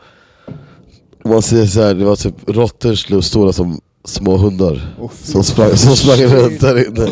man 1.23 1.41
säger 1.41 1.65
så 1.65 1.81
här, 1.81 1.93
det 1.93 2.05
var 2.05 2.15
typ 2.15 2.35
råttor 2.47 3.21
stora 3.21 3.53
som 3.53 3.81
små 4.05 4.37
hundar 4.37 4.95
fy 5.11 5.31
som 5.31 5.43
sprang, 5.43 5.77
som 5.77 5.95
sprang 5.95 6.23
runt 6.23 6.61
där 6.61 6.87
inne. 6.87 7.09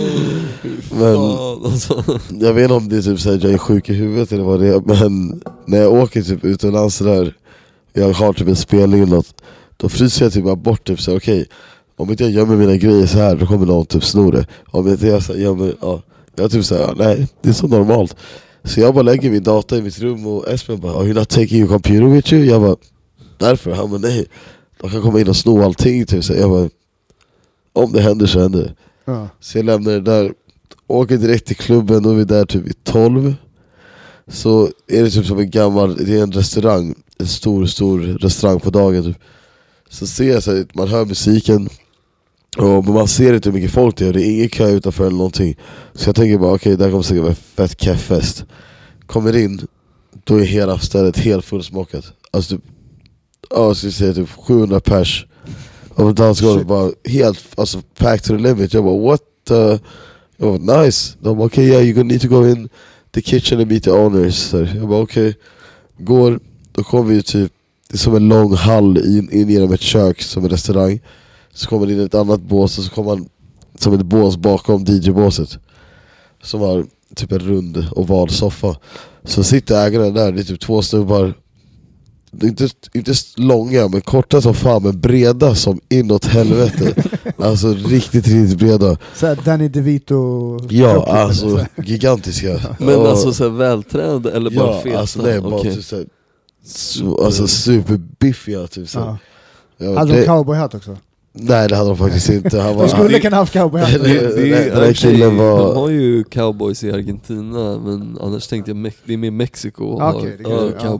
Men 0.99 1.15
alltså. 1.15 2.03
jag 2.29 2.53
vet 2.53 2.63
inte 2.63 2.73
om 2.73 2.89
det 2.89 2.97
är 2.97 3.01
typ 3.01 3.19
så 3.19 3.31
här, 3.31 3.39
jag 3.43 3.53
är 3.53 3.57
sjuk 3.57 3.89
i 3.89 3.93
huvudet 3.93 4.31
eller 4.31 4.43
vad 4.43 4.59
det 4.59 4.67
är, 4.67 4.81
men 4.85 5.41
när 5.65 5.77
jag 5.77 5.93
åker 5.93 6.21
typ 6.21 6.45
utomlands 6.45 6.95
sådär, 6.95 7.33
jag 7.93 8.13
har 8.13 8.33
typ 8.33 8.47
en 8.47 8.55
spelning 8.55 9.01
eller 9.01 9.15
något, 9.15 9.41
då 9.77 9.89
fryser 9.89 10.25
jag 10.25 10.33
typ 10.33 10.43
bara 10.43 10.55
bort 10.55 10.87
typ 10.87 11.01
så 11.01 11.11
här, 11.11 11.17
okej, 11.17 11.47
om 11.97 12.11
inte 12.11 12.23
jag 12.23 12.31
gömmer 12.31 12.55
mina 12.55 12.75
grejer 12.75 13.05
så 13.05 13.17
här 13.17 13.35
då 13.35 13.45
kommer 13.45 13.65
någon 13.65 13.85
typ 13.85 14.03
sno 14.03 14.31
det. 14.31 14.45
Om 14.71 14.87
inte 14.87 15.07
jag 15.07 15.23
så 15.23 15.33
här, 15.33 15.39
gömmer, 15.39 15.75
ja, 15.81 16.01
jag 16.35 16.51
typ 16.51 16.65
såhär, 16.65 16.93
nej 16.97 17.27
det 17.41 17.49
är 17.49 17.53
så 17.53 17.67
normalt. 17.67 18.15
Så 18.63 18.79
jag 18.79 18.93
bara 18.93 19.01
lägger 19.01 19.31
min 19.31 19.43
data 19.43 19.77
i 19.77 19.81
mitt 19.81 19.99
rum 19.99 20.27
och 20.27 20.47
Espen 20.49 20.79
bara, 20.79 20.93
are 20.93 21.05
you 21.05 21.13
not 21.13 21.29
taking 21.29 21.57
your 21.57 21.67
computer 21.67 22.05
with 22.05 22.33
you? 22.33 22.45
Jag 22.45 22.61
bara, 22.61 22.75
därför? 23.41 23.71
Han 23.71 23.89
bara, 23.89 23.99
nej. 23.99 24.25
De 24.81 24.89
kan 24.89 25.01
komma 25.01 25.19
in 25.19 25.29
och 25.29 25.35
sno 25.35 25.63
allting 25.63 26.05
typ. 26.05 26.23
Så 26.23 26.33
jag 26.33 26.49
bara, 26.49 26.69
om 27.73 27.91
det 27.91 28.01
händer 28.01 28.25
så 28.27 28.39
händer 28.39 28.59
det. 28.59 28.73
Ja. 29.05 29.29
Så 29.39 29.57
jag 29.57 29.65
lämnar 29.65 29.91
det 29.91 30.01
där, 30.01 30.33
åker 30.87 31.17
direkt 31.17 31.45
till 31.45 31.55
klubben, 31.55 32.03
då 32.03 32.09
är 32.09 32.15
vi 32.15 32.23
där 32.23 32.45
typ 32.45 32.63
vid 32.65 32.83
12 32.83 33.35
Så 34.27 34.69
är 34.87 35.03
det 35.03 35.09
typ 35.09 35.25
som 35.25 35.39
en 35.39 35.49
gammal, 35.49 35.95
det 35.95 36.17
är 36.17 36.23
en 36.23 36.31
restaurang, 36.31 36.95
en 37.17 37.27
stor 37.27 37.65
stor 37.65 37.99
restaurang 37.99 38.59
på 38.59 38.69
dagen 38.69 39.03
typ. 39.03 39.17
Så 39.89 40.07
ser 40.07 40.33
jag 40.33 40.43
så 40.43 40.55
här, 40.55 40.65
man 40.73 40.87
hör 40.87 41.05
musiken, 41.05 41.69
och 42.57 42.85
man 42.85 43.07
ser 43.07 43.33
inte 43.33 43.49
hur 43.49 43.53
mycket 43.53 43.71
folk 43.71 43.97
det 43.97 44.07
är, 44.07 44.13
det 44.13 44.25
är 44.25 44.33
ingen 44.33 44.49
kö 44.49 44.69
utanför 44.69 45.05
eller 45.05 45.17
någonting 45.17 45.57
Så 45.93 46.09
jag 46.09 46.15
tänker 46.15 46.37
bara 46.37 46.53
okej, 46.53 46.77
det 46.77 46.83
här 46.83 46.91
kommer 46.91 47.03
säkert 47.03 47.23
vara 47.23 47.35
fett 47.35 47.81
keffest 47.81 48.45
Kommer 49.05 49.37
in, 49.37 49.67
då 50.23 50.35
är 50.35 50.43
hela 50.43 50.79
stället 50.79 51.17
helt 51.17 51.45
fullsmockat 51.45 52.13
Alltså 52.31 52.55
typ, 52.55 52.65
ja 53.53 53.67
jag 53.67 53.77
skulle 53.77 53.91
säga 53.91 54.13
typ 54.13 54.29
700 54.29 54.79
pers. 54.79 55.25
Och 55.89 56.15
dansgolvet 56.15 56.67
bara 56.67 56.91
helt, 57.05 57.59
alltså 57.59 57.81
packed 57.97 58.23
to 58.23 58.37
the 58.37 58.43
limit. 58.43 58.73
Jag 58.73 58.83
bara 58.83 58.97
what 58.97 59.21
the? 59.47 59.79
Jag 60.37 60.61
bara 60.61 60.81
nice, 60.81 61.17
de 61.19 61.37
bara 61.37 61.45
okej 61.45 61.67
yeah 61.67 61.83
you 61.83 61.93
gonna 61.93 62.07
need 62.07 62.21
to 62.21 62.27
go 62.27 62.47
in 62.47 62.69
the 63.11 63.21
kitchen 63.21 63.59
and 63.59 63.71
meet 63.71 63.83
the 63.83 63.91
owners. 63.91 64.35
Så. 64.35 64.57
Jag 64.57 64.87
bara 64.87 65.01
okej. 65.01 65.35
Går, 65.97 66.39
då 66.71 66.83
kommer 66.83 67.13
vi 67.13 67.23
typ, 67.23 67.51
det 67.87 67.95
är 67.95 67.97
som 67.97 68.15
en 68.15 68.27
lång 68.27 68.55
hall 68.55 68.97
in, 68.97 69.31
in 69.31 69.49
genom 69.49 69.73
ett 69.73 69.81
kök 69.81 70.21
som 70.21 70.43
en 70.43 70.49
restaurang. 70.49 70.99
Så 71.53 71.67
kommer 71.67 71.87
det 71.87 71.93
in 71.93 71.99
ett 71.99 72.15
annat 72.15 72.41
bås 72.41 72.77
och 72.77 72.83
så 72.83 72.91
kommer 72.91 73.15
man 73.15 73.29
som 73.79 73.93
ett 73.93 74.05
bås 74.05 74.37
bakom 74.37 74.85
DJ-båset 74.85 75.57
Som 76.43 76.61
har 76.61 76.85
typ 77.15 77.31
en 77.31 77.39
rund 77.39 77.85
oval 77.95 78.29
soffa. 78.29 78.75
Så 79.23 79.43
sitter 79.43 79.85
ägarna 79.85 80.09
där, 80.09 80.31
det 80.31 80.41
är 80.41 80.43
typ 80.43 80.59
två 80.59 80.81
snubbar 80.81 81.33
inte, 82.43 82.67
inte 82.93 83.13
långa 83.37 83.87
men 83.87 84.01
korta 84.01 84.41
som 84.41 84.53
fan 84.53 84.83
men 84.83 84.99
breda 84.99 85.55
som 85.55 85.79
inåt 85.89 86.25
helvete 86.25 86.93
Alltså 87.37 87.67
riktigt 87.73 88.27
riktigt 88.27 88.57
breda 88.59 88.97
Såhär 89.15 89.39
Danny 89.45 89.67
DeVito 89.67 90.59
Ja 90.69 91.05
alltså 91.07 91.49
såhär. 91.49 91.67
gigantiska 91.85 92.59
Men 92.79 92.95
Och- 92.95 93.07
alltså 93.07 93.33
så 93.33 93.43
här, 93.43 93.51
vältränade 93.51 94.31
eller 94.31 94.49
bara 94.51 94.75
Ja 94.75 94.81
feta? 94.81 94.99
alltså 94.99 95.21
nej 95.21 95.41
bara 95.41 95.55
Okej. 95.55 95.75
typ 95.75 95.83
såhär 95.85 96.05
su- 96.65 97.25
Alltså 97.25 97.47
superbiffiga 97.47 98.67
typ 98.67 98.89
så. 98.89 98.99
Ja. 98.99 99.17
Ja, 99.77 99.97
Hade 99.99 100.19
de 100.19 100.25
cowboyhatt 100.25 100.75
också? 100.75 100.97
Nej 101.33 101.67
det 101.69 101.75
hade 101.75 101.89
de 101.89 101.97
faktiskt 101.97 102.29
inte, 102.29 102.59
han 102.59 102.75
var 102.75 102.83
De 102.83 102.89
skulle 102.89 103.19
kunna 103.19 103.35
haft 103.37 103.53
cowboyhatt. 103.53 103.95
Och 103.95 104.03
De 105.73 105.75
har 105.77 105.89
ju 105.89 106.23
cowboys 106.23 106.83
i 106.83 106.91
Argentina, 106.91 107.79
men 107.85 108.17
annars 108.21 108.47
tänkte 108.47 108.71
jag 108.71 108.91
det 109.05 109.13
är 109.13 109.17
mer 109.17 109.31
Mexiko 109.31 109.99
Ah, 109.99 110.05
har 110.05 110.13
okej, 110.13 110.35
det 110.37 110.43
ja, 110.49 110.49
kanske- 110.59 110.87
ja. 110.87 110.91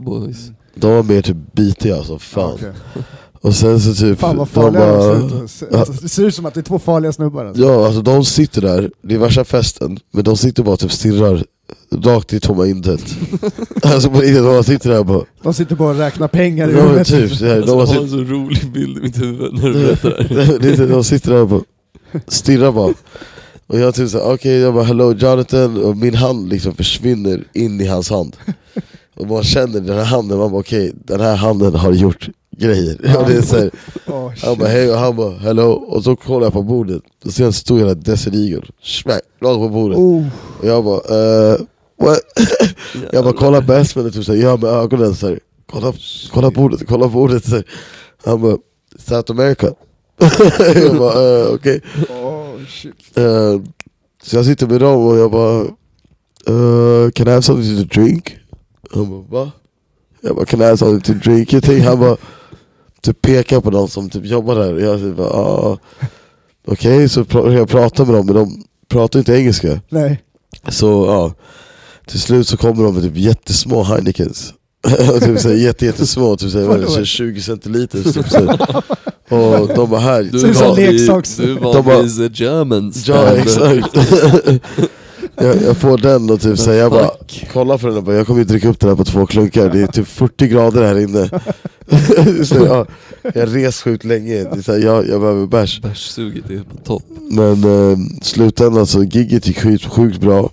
De 0.75 0.91
var 0.95 1.03
mer 1.03 1.21
typ 1.21 1.37
bitiga 1.53 2.03
som 2.03 2.19
fan 2.19 2.57
Ja, 2.61 2.67
okej. 2.69 3.03
Och 3.41 3.55
sen 3.55 3.79
så 3.79 3.93
typ 3.93 4.19
Fan 4.19 4.37
vad 4.37 4.47
de 4.47 4.51
farliga 4.51 4.85
de 4.85 4.91
bara- 4.97 5.47
ser 5.47 5.65
ut. 5.65 5.73
Alltså, 5.73 5.93
Det 6.01 6.09
ser 6.09 6.23
ut 6.25 6.35
som 6.35 6.45
att 6.45 6.53
det 6.53 6.59
är 6.59 6.63
två 6.63 6.79
farliga 6.79 7.11
snubbar 7.13 7.45
alltså. 7.45 7.63
Ja 7.63 7.85
alltså 7.85 8.01
de 8.01 8.25
sitter 8.25 8.61
där, 8.61 8.91
det 9.03 9.13
är 9.15 9.19
värsta 9.19 9.43
festen, 9.43 9.99
men 10.11 10.23
de 10.23 10.37
sitter 10.37 10.63
bara 10.63 10.77
typ 10.77 10.91
stirrar 10.91 11.43
rakt 11.91 12.33
i 12.33 12.39
tomma 12.39 12.67
intet 12.67 13.01
Alltså 13.83 14.09
på 14.09 14.19
riktigt, 14.19 14.43
de 14.43 14.63
sitter 14.63 14.89
där 14.89 14.99
och 14.99 15.05
bara 15.05 15.23
De 15.43 15.53
sitter 15.53 15.75
bara 15.75 15.89
och 15.89 15.97
räknar 15.97 16.27
pengar 16.27 16.69
i 16.69 16.73
Ja 16.73 16.81
huvudet. 16.81 17.07
typ, 17.07 17.31
så 17.35 17.45
här, 17.45 17.55
Alltså, 17.57 17.75
de, 17.77 17.87
har 17.95 18.03
en 18.03 18.09
så 18.09 18.17
rolig 18.17 18.71
bild 18.71 18.97
i 18.97 19.01
mitt 19.01 19.21
huvud 19.21 19.53
när 19.53 19.69
du 19.69 19.73
berättar 19.73 20.09
det 20.29 20.43
här. 20.45 20.59
sitter, 20.71 20.87
de 20.87 21.03
sitter 21.03 21.31
där 21.31 21.41
och 21.41 21.47
bara 21.47 21.61
stirrar 22.27 22.71
bara 22.71 22.93
Och 23.67 23.79
jag 23.79 23.95
typ 23.95 24.09
såhär, 24.09 24.33
okej 24.33 24.57
jag 24.59 24.73
bara 24.73 24.83
hello 24.83 25.13
Jonathan, 25.13 25.83
och 25.83 25.97
min 25.97 26.15
hand 26.15 26.49
liksom 26.49 26.73
försvinner 26.75 27.43
in 27.53 27.81
i 27.81 27.85
hans 27.87 28.09
hand 28.09 28.35
Och 29.15 29.27
man 29.27 29.43
känner 29.43 29.79
den 29.79 29.97
här 29.97 30.03
handen, 30.05 30.37
man 30.37 30.51
bara 30.51 30.59
okej, 30.59 30.91
den 30.95 31.19
här 31.19 31.35
handen 31.35 31.75
har 31.75 31.91
gjort 31.91 32.29
grejer. 32.57 32.93
Och 33.17 33.25
det 33.29 33.35
är 33.35 33.41
så 33.41 33.57
här, 33.57 33.71
Åh, 34.07 34.31
Han 34.43 34.57
bara 34.57 34.69
hej. 34.69 34.91
Och 34.91 34.97
han 34.97 35.15
bara 35.15 35.37
hello, 35.37 35.71
och 35.71 36.03
så 36.03 36.15
kollar 36.15 36.45
jag 36.45 36.53
på 36.53 36.63
bordet, 36.63 37.01
då 37.23 37.31
ser 37.31 37.43
jag 37.43 37.47
en 37.47 37.53
stor 37.53 37.79
jävla 37.79 37.93
Eagle, 38.33 38.61
smack, 38.83 39.21
rakt 39.41 39.57
på 39.59 39.69
bordet. 39.69 39.97
Oh, 39.97 40.25
Och 40.59 40.67
jag 40.67 40.83
bara 40.83 40.97
eh, 41.51 41.57
what? 41.99 42.19
Jag 43.11 43.23
bara 43.23 43.33
kollar 43.33 43.61
på 43.61 43.73
Espen. 43.73 44.05
Och 44.05 44.13
typ 44.13 44.25
såhär, 44.25 44.39
gör 44.39 44.57
med 44.57 44.69
ögonen 44.69 45.15
såhär 45.15 45.39
Kolla, 45.71 45.93
kolla 46.31 46.51
bordet, 46.51 46.87
kolla 46.87 47.07
bordet. 47.07 47.45
Så 47.45 47.55
här. 47.55 47.63
Han 48.25 48.41
bara, 48.41 48.57
South 48.99 49.31
America. 49.31 49.67
Jag 50.75 50.97
bara 50.97 51.39
eh, 51.41 51.47
okej. 51.53 51.81
Oh, 52.09 52.65
shit. 52.67 53.17
Eh, 53.17 53.61
Så 54.23 54.35
jag 54.35 54.45
sitter 54.45 54.67
med 54.67 54.79
dem 54.81 55.05
och 55.05 55.17
jag 55.17 55.31
bara 55.31 55.61
eh, 56.47 57.11
Can 57.11 57.27
I 57.27 57.31
have 57.31 57.41
something 57.41 57.77
to 57.87 57.99
drink? 57.99 58.37
Han 58.93 59.09
bara 59.09 59.43
va? 59.43 59.51
Jag 60.21 60.35
bara 60.35 60.45
can 60.45 60.61
I 60.61 60.63
have 60.63 60.77
something 60.77 61.01
to 61.01 61.29
drink? 61.29 61.53
Jag 61.53 61.63
tänkte, 61.63 61.89
han 61.89 61.99
bara 61.99 62.17
typ 63.01 63.21
pekar 63.21 63.61
på 63.61 63.71
någon 63.71 63.87
som 63.89 64.09
typ 64.09 64.25
jobbar 64.25 64.55
där 64.55 64.73
och 64.73 64.81
jag 64.81 64.99
typ 64.99 65.15
bara 65.17 65.29
ah. 65.29 65.77
Okej, 66.67 67.09
så 67.09 67.23
pra- 67.23 67.53
jag 67.53 67.69
pratar 67.69 68.05
med 68.05 68.15
dem 68.15 68.25
men 68.25 68.35
de 68.35 68.63
pratar 68.87 69.19
inte 69.19 69.33
engelska 69.33 69.81
Nej. 69.89 70.21
Så 70.69 71.05
ja, 71.07 71.33
till 72.07 72.19
slut 72.21 72.47
så 72.47 72.57
kommer 72.57 72.83
de 72.83 72.93
med 72.93 73.03
typ 73.03 73.17
jättesmå 73.17 73.83
Heinekens 73.83 74.53
typ 75.21 75.39
såhär 75.39 75.55
jätte, 75.55 75.85
jättesmå, 75.85 76.37
typ 76.37 76.51
såhär, 76.51 76.65
vad 76.65 76.77
är 76.77 76.81
det, 76.81 76.87
såhär 76.87 77.05
20 77.05 77.41
centiliter 77.41 78.03
typ 78.13 78.29
såhär. 78.29 78.59
Och 79.29 79.67
de 79.75 79.89
bara 79.89 79.99
här, 79.99 80.21
ut 80.21 80.41
som 80.41 80.53
van 80.53 80.75
vid- 80.75 80.89
leksaks- 81.09 81.37
Du 81.41 81.51
är 81.51 81.73
De 81.73 81.85
bara- 81.85 82.07
the 82.29 82.43
Germans. 82.43 83.07
Ja 83.07 83.27
exakt 83.35 83.93
jag, 85.35 85.61
jag 85.61 85.77
får 85.77 85.97
den 85.97 86.29
och 86.29 86.41
typ 86.41 86.59
såhär, 86.59 86.77
jag 86.77 86.91
bara 86.91 87.07
Fuck. 87.07 87.49
kollar 87.53 87.77
på 87.77 87.87
den 87.87 87.97
och 87.97 88.03
bara, 88.03 88.15
jag 88.15 88.27
kommer 88.27 88.41
inte 88.41 88.53
dricka 88.53 88.69
upp 88.69 88.79
den 88.79 88.89
här 88.89 88.95
på 88.95 89.05
två 89.05 89.25
klunkar, 89.25 89.69
det 89.69 89.81
är 89.81 89.87
typ 89.87 90.07
40 90.07 90.47
grader 90.47 90.83
här 90.83 90.99
inne 90.99 91.29
så, 92.45 92.55
ja, 92.55 92.85
Jag 93.33 93.55
res 93.55 93.81
sjukt 93.81 94.03
länge, 94.03 94.33
det 94.33 94.57
är 94.57 94.61
såhär, 94.61 94.79
jag, 94.79 95.07
jag 95.07 95.21
behöver 95.21 95.47
bärs 95.47 95.81
Bärssuget 95.81 96.49
är 96.49 96.63
på 96.63 96.77
topp. 96.77 97.03
Men 97.29 97.63
eh, 97.63 97.97
slutändan 98.21 98.87
så, 98.87 99.03
gigget 99.03 99.47
gick 99.47 99.59
sjukt, 99.59 99.85
sjukt 99.85 100.21
bra 100.21 100.49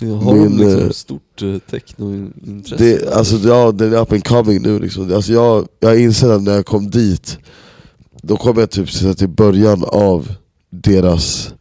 Jag 0.00 0.14
har 0.14 0.34
Min, 0.34 0.58
de 0.58 0.64
liksom 0.64 0.82
eh, 0.82 0.90
stort 0.90 1.42
eh, 1.42 1.58
technointresse. 1.70 2.84
det, 2.84 3.14
alltså, 3.14 3.36
ja, 3.48 3.72
den 3.72 3.92
är 3.94 4.00
up 4.00 4.12
and 4.12 4.24
coming 4.24 4.62
nu 4.62 4.78
liksom. 4.78 5.14
alltså, 5.14 5.32
jag, 5.32 5.68
jag 5.80 6.00
inser 6.00 6.30
att 6.30 6.42
när 6.42 6.54
jag 6.54 6.66
kom 6.66 6.90
dit 6.90 7.38
Då 8.22 8.36
kom 8.36 8.58
jag 8.58 8.70
typ 8.70 8.90
så 8.90 9.24
i 9.24 9.26
början 9.26 9.84
av 9.84 10.28
deras 10.70 11.52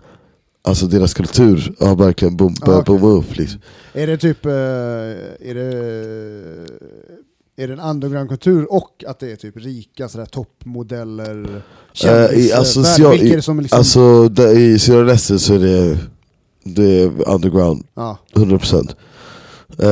Alltså 0.66 0.86
deras 0.88 1.13
kultur 1.13 1.74
har 1.80 1.95
verkligen 1.95 2.38
boom, 2.38 2.55
Ah, 2.61 2.66
börjat 2.66 2.89
okej. 2.89 2.99
bomma 2.99 3.13
upp 3.13 3.38
liksom. 3.38 3.59
Är 3.93 4.07
det 4.07 4.18
typ, 4.18 4.45
eh, 4.45 4.51
är 4.51 5.53
det, 5.53 5.66
är 7.57 7.68
det 7.68 7.74
en 7.74 7.80
underground-kultur 7.80 8.74
och 8.74 9.03
att 9.07 9.20
det 9.20 9.32
är 9.32 9.36
typ 9.36 9.57
rika 9.57 10.09
sådär 10.09 10.26
toppmodeller, 10.26 11.61
Eh, 12.05 12.39
i- 12.39 12.53
alltså, 12.53 12.82
värld- 12.82 12.99
jag- 12.99 13.11
vilka 13.11 13.26
i- 13.26 13.32
är 13.32 13.36
det 13.36 13.41
som 13.41 13.59
liksom, 13.59 13.78
Alltså 13.80 14.30
där, 14.30 14.57
i 14.57 14.80
Sierra 14.80 15.03
Leicester 15.03 15.38
så 15.38 15.53
är 15.53 15.59
det, 15.59 15.97
det 16.63 17.01
är 17.03 17.30
underground, 17.30 17.84
ja, 17.95 18.18
100% 18.34 18.95
uh, 19.84 19.88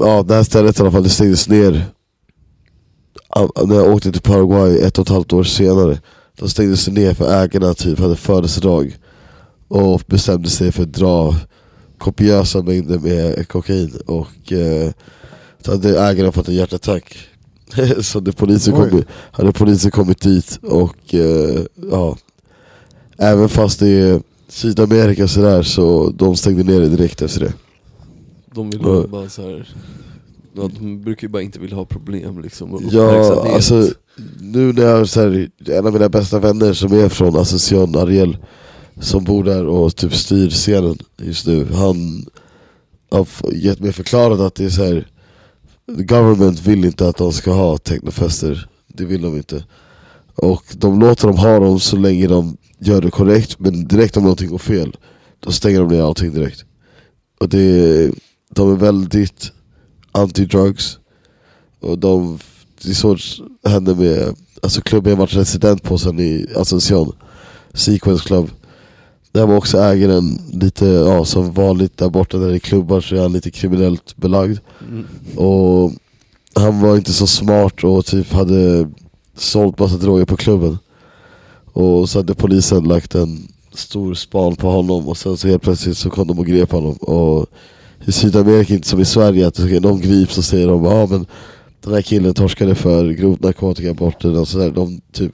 Ja 0.00 0.24
det 0.28 0.34
här 0.34 0.42
stället 0.42 0.78
i 0.78 0.82
alla 0.82 0.90
fall, 0.90 1.02
det 1.02 1.08
stängdes 1.08 1.48
ner. 1.48 1.84
Ah, 3.28 3.48
När 3.64 3.74
jag 3.76 3.94
åkte 3.94 4.12
till 4.12 4.20
Paraguay 4.20 4.78
ett 4.78 4.98
och 4.98 5.06
ett 5.06 5.12
halvt 5.12 5.32
år 5.32 5.44
senare 5.44 5.98
Då 6.38 6.48
stängdes 6.48 6.84
det 6.84 6.92
ner 6.92 7.14
för 7.14 7.42
ägarna 7.44 7.74
typ 7.74 7.98
hade 7.98 8.16
födelsedag 8.16 8.96
och 9.72 10.02
bestämde 10.06 10.48
sig 10.48 10.72
för 10.72 10.82
att 10.82 10.92
dra 10.92 11.34
kopiösa 11.98 12.62
mängder 12.62 12.98
med 12.98 13.48
kokain 13.48 13.92
och 14.06 14.52
eh, 14.52 14.90
hade 15.66 16.00
ägaren 16.00 16.32
fått 16.32 16.48
en 16.48 16.54
hjärtattack. 16.54 17.16
så 18.00 18.18
hade 18.18 18.32
polisen, 18.32 18.74
Oj. 18.74 18.90
kommit, 18.90 19.06
hade 19.32 19.52
polisen 19.52 19.90
kommit 19.90 20.20
dit 20.20 20.58
och 20.62 21.14
eh, 21.14 21.60
ja, 21.90 22.16
även 23.18 23.48
fast 23.48 23.80
det 23.80 23.88
är 23.88 24.22
Sydamerika 24.48 25.28
sådär 25.28 25.62
så 25.62 26.10
de 26.10 26.36
stängde 26.36 26.62
ner 26.62 26.80
det 26.80 26.88
direkt 26.88 27.22
efter 27.22 27.40
det. 27.40 27.52
De 28.54 28.70
vill 28.70 28.80
ju 28.80 29.06
bara 29.06 29.28
så 29.28 29.42
här. 29.42 29.74
Ja, 30.54 30.70
de 30.80 31.02
brukar 31.02 31.22
ju 31.22 31.28
bara 31.28 31.42
inte 31.42 31.58
vilja 31.58 31.76
ha 31.76 31.84
problem 31.84 32.40
liksom 32.42 32.74
och 32.74 32.82
Ja, 32.90 33.46
alltså 33.54 33.88
nu 34.40 34.72
när 34.72 34.82
jag 34.82 35.08
så 35.08 35.20
här, 35.20 35.50
en 35.66 35.86
av 35.86 35.92
mina 35.92 36.08
bästa 36.08 36.38
vänner 36.38 36.72
som 36.72 36.92
är 36.92 37.08
från 37.08 37.36
Asunción, 37.36 37.96
Ariel, 37.96 38.36
som 39.02 39.24
bor 39.24 39.44
där 39.44 39.66
och 39.66 39.96
typ 39.96 40.14
styr 40.14 40.50
scenen 40.50 40.98
just 41.16 41.46
nu, 41.46 41.66
han 41.72 42.26
har 43.10 43.26
gett 43.52 43.80
mig 43.80 43.92
förklarat 43.92 44.40
att 44.40 44.54
det 44.54 44.64
är 44.64 44.70
så 44.70 44.84
här. 44.84 45.08
The 45.96 46.02
government 46.02 46.60
vill 46.60 46.84
inte 46.84 47.08
att 47.08 47.16
de 47.16 47.32
ska 47.32 47.52
ha 47.52 47.78
technofester, 47.78 48.68
det 48.86 49.04
vill 49.04 49.22
de 49.22 49.36
inte. 49.36 49.64
Och 50.34 50.64
de 50.72 51.00
låter 51.00 51.26
dem 51.26 51.36
ha 51.36 51.58
dem 51.58 51.80
så 51.80 51.96
länge 51.96 52.26
de 52.26 52.56
gör 52.78 53.00
det 53.00 53.10
korrekt, 53.10 53.58
men 53.58 53.88
direkt 53.88 54.16
om 54.16 54.22
någonting 54.22 54.48
går 54.48 54.58
fel, 54.58 54.96
då 55.40 55.52
stänger 55.52 55.80
de 55.80 55.88
ner 55.88 56.02
allting 56.02 56.34
direkt. 56.34 56.64
Och 57.40 57.48
det, 57.48 58.10
de 58.50 58.72
är 58.72 58.76
väldigt 58.76 59.52
anti-drugs, 60.12 60.98
och 61.80 61.98
de, 61.98 62.38
det 62.82 62.90
är 62.90 62.94
så 62.94 63.16
det 63.62 63.68
hände 63.68 63.94
med 63.94 64.36
alltså 64.62 64.80
klubben 64.80 65.10
jag 65.10 65.18
varit 65.18 65.34
resident 65.34 65.82
på 65.82 65.98
sen 65.98 66.20
i 66.20 66.46
Ascension, 66.56 67.12
Sequence 67.74 68.24
Club. 68.24 68.50
Där 69.32 69.46
var 69.46 69.56
också 69.56 69.78
ägaren 69.78 70.38
lite, 70.52 70.86
ja 70.86 71.24
som 71.24 71.52
vanligt 71.52 71.96
där 71.96 72.08
borta 72.08 72.38
där 72.38 72.48
det 72.48 72.54
är 72.54 72.58
klubbar 72.58 73.00
så 73.00 73.16
är 73.16 73.20
han 73.20 73.32
lite 73.32 73.50
kriminellt 73.50 74.16
belagd. 74.16 74.58
Mm. 74.88 75.06
Och 75.36 75.92
han 76.54 76.80
var 76.80 76.96
inte 76.96 77.12
så 77.12 77.26
smart 77.26 77.84
och 77.84 78.06
typ 78.06 78.32
hade 78.32 78.90
sålt 79.36 79.78
massa 79.78 79.96
droger 79.96 80.24
på 80.24 80.36
klubben. 80.36 80.78
Och 81.72 82.08
så 82.08 82.18
hade 82.18 82.34
polisen 82.34 82.84
lagt 82.84 83.14
en 83.14 83.48
stor 83.74 84.14
span 84.14 84.56
på 84.56 84.70
honom 84.70 85.08
och 85.08 85.16
sen 85.16 85.36
så 85.36 85.48
helt 85.48 85.62
plötsligt 85.62 85.96
så 85.96 86.10
kom 86.10 86.28
de 86.28 86.38
och 86.38 86.46
grep 86.46 86.72
honom. 86.72 86.96
Och 86.96 87.46
i 88.06 88.12
Sydamerika, 88.12 88.74
inte 88.74 88.88
som 88.88 89.00
i 89.00 89.04
Sverige, 89.04 89.46
att 89.46 89.82
de 89.82 90.00
grips 90.00 90.38
och 90.38 90.44
säger 90.44 90.68
de 90.68 90.84
ja 90.84 91.06
men 91.06 91.26
den 91.80 91.94
här 91.94 92.02
killen 92.02 92.34
torskade 92.34 92.74
för 92.74 93.10
grovt 93.10 93.40
narkotikabrott 93.40 94.24
och 94.24 94.48
sådär. 94.48 94.70
De 94.70 95.00
typ 95.12 95.32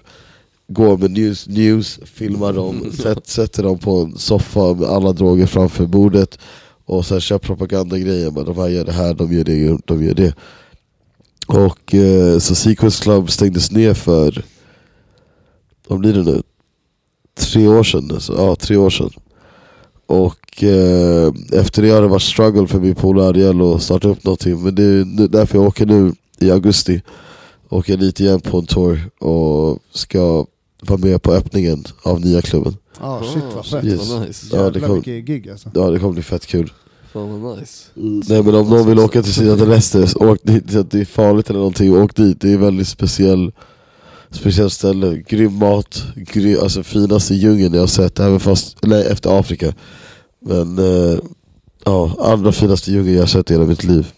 går 0.68 0.98
med 0.98 1.10
news, 1.10 1.48
news 1.48 2.00
filmar 2.04 2.52
dem, 2.52 2.92
sätt, 3.02 3.26
sätter 3.26 3.62
dem 3.62 3.78
på 3.78 4.00
en 4.00 4.18
soffa 4.18 4.74
med 4.74 4.88
alla 4.88 5.12
droger 5.12 5.46
framför 5.46 5.86
bordet 5.86 6.38
och 6.84 7.06
sen 7.06 7.20
kör 7.20 7.38
propagandagrejer, 7.38 8.30
men 8.30 8.44
de 8.44 8.56
här 8.56 8.68
gör 8.68 8.84
det 8.84 8.92
här, 8.92 9.14
de 9.14 9.32
gör 9.32 9.44
det, 9.44 9.78
de 9.84 10.04
gör 10.04 10.14
det. 10.14 10.34
Och 11.46 11.94
eh, 11.94 12.38
så 12.38 12.54
Sequence 12.54 13.02
Club 13.02 13.30
stängdes 13.30 13.70
ner 13.70 13.94
för, 13.94 14.44
vad 15.88 15.98
blir 15.98 16.12
det 16.12 16.22
nu? 16.22 16.42
Tre 17.34 17.68
år 17.68 17.82
sedan, 17.82 18.10
alltså. 18.12 18.34
ja 18.36 18.56
tre 18.56 18.76
år 18.76 18.90
sedan. 18.90 19.10
Och 20.06 20.62
eh, 20.62 21.32
efter 21.52 21.82
det 21.82 21.90
har 21.90 22.02
det 22.02 22.08
varit 22.08 22.22
struggle 22.22 22.66
för 22.66 22.80
min 22.80 22.94
polare 22.94 23.28
Ariel 23.28 23.60
att 23.62 23.82
starta 23.82 24.08
upp 24.08 24.24
någonting. 24.24 24.62
Men 24.62 24.74
det 24.74 24.82
är 24.82 25.28
därför 25.28 25.58
jag 25.58 25.66
åker 25.66 25.86
nu 25.86 26.12
i 26.38 26.50
augusti. 26.50 27.02
Åker 27.68 27.96
dit 27.96 28.20
igen 28.20 28.40
på 28.40 28.58
en 28.58 28.66
tour 28.66 29.10
och 29.18 29.78
ska 29.92 30.46
vara 30.82 30.98
med 30.98 31.22
på 31.22 31.32
öppningen 31.32 31.84
av 32.02 32.20
nya 32.20 32.42
klubben. 32.42 32.76
Ah, 33.00 33.20
shit 33.22 33.42
vad 33.54 33.66
fett. 33.66 33.84
Yes. 33.84 34.10
Vad 34.10 34.20
nice. 34.26 34.46
Ja, 34.52 34.58
det 34.58 34.64
Jävlar 34.64 34.88
kom- 34.88 34.94
vilket 34.94 35.24
gig 35.26 35.50
alltså. 35.50 35.70
Ja 35.74 35.90
det 35.90 35.98
kommer 35.98 36.12
bli 36.12 36.22
fett 36.22 36.46
kul. 36.46 36.72
Fan 37.12 37.42
vad 37.42 37.58
nice. 37.58 37.84
Nej 38.28 38.42
men 38.42 38.54
om 38.54 38.68
någon 38.68 38.86
vill 38.88 38.98
åka 38.98 39.22
till 39.22 39.34
sina 39.34 39.52
adresser, 39.52 40.22
åk 40.22 40.38
dit, 40.42 40.90
det 40.90 40.94
är 41.00 41.04
farligt 41.04 41.50
eller 41.50 41.58
någonting, 41.58 41.96
åk 41.96 42.16
dit. 42.16 42.40
Det 42.40 42.52
är 42.52 42.56
väldigt 42.56 42.88
speciell, 42.88 43.52
speciellt 44.30 44.72
ställe. 44.72 45.22
Grym 45.28 45.54
mat, 45.54 46.02
gry, 46.16 46.56
alltså 46.56 46.82
finaste 46.82 47.34
djungeln 47.34 47.74
jag 47.74 47.80
har 47.82 47.86
sett, 47.86 48.18
även 48.20 48.40
fast, 48.40 48.84
eller 48.84 49.10
efter 49.10 49.38
Afrika. 49.40 49.74
Men 50.40 50.78
eh, 50.78 51.18
ja, 51.84 52.16
andra 52.20 52.52
finaste 52.52 52.92
djungeln 52.92 53.14
jag 53.14 53.22
har 53.22 53.26
sett 53.26 53.50
i 53.50 53.54
hela 53.54 53.66
mitt 53.66 53.84
liv. 53.84 54.12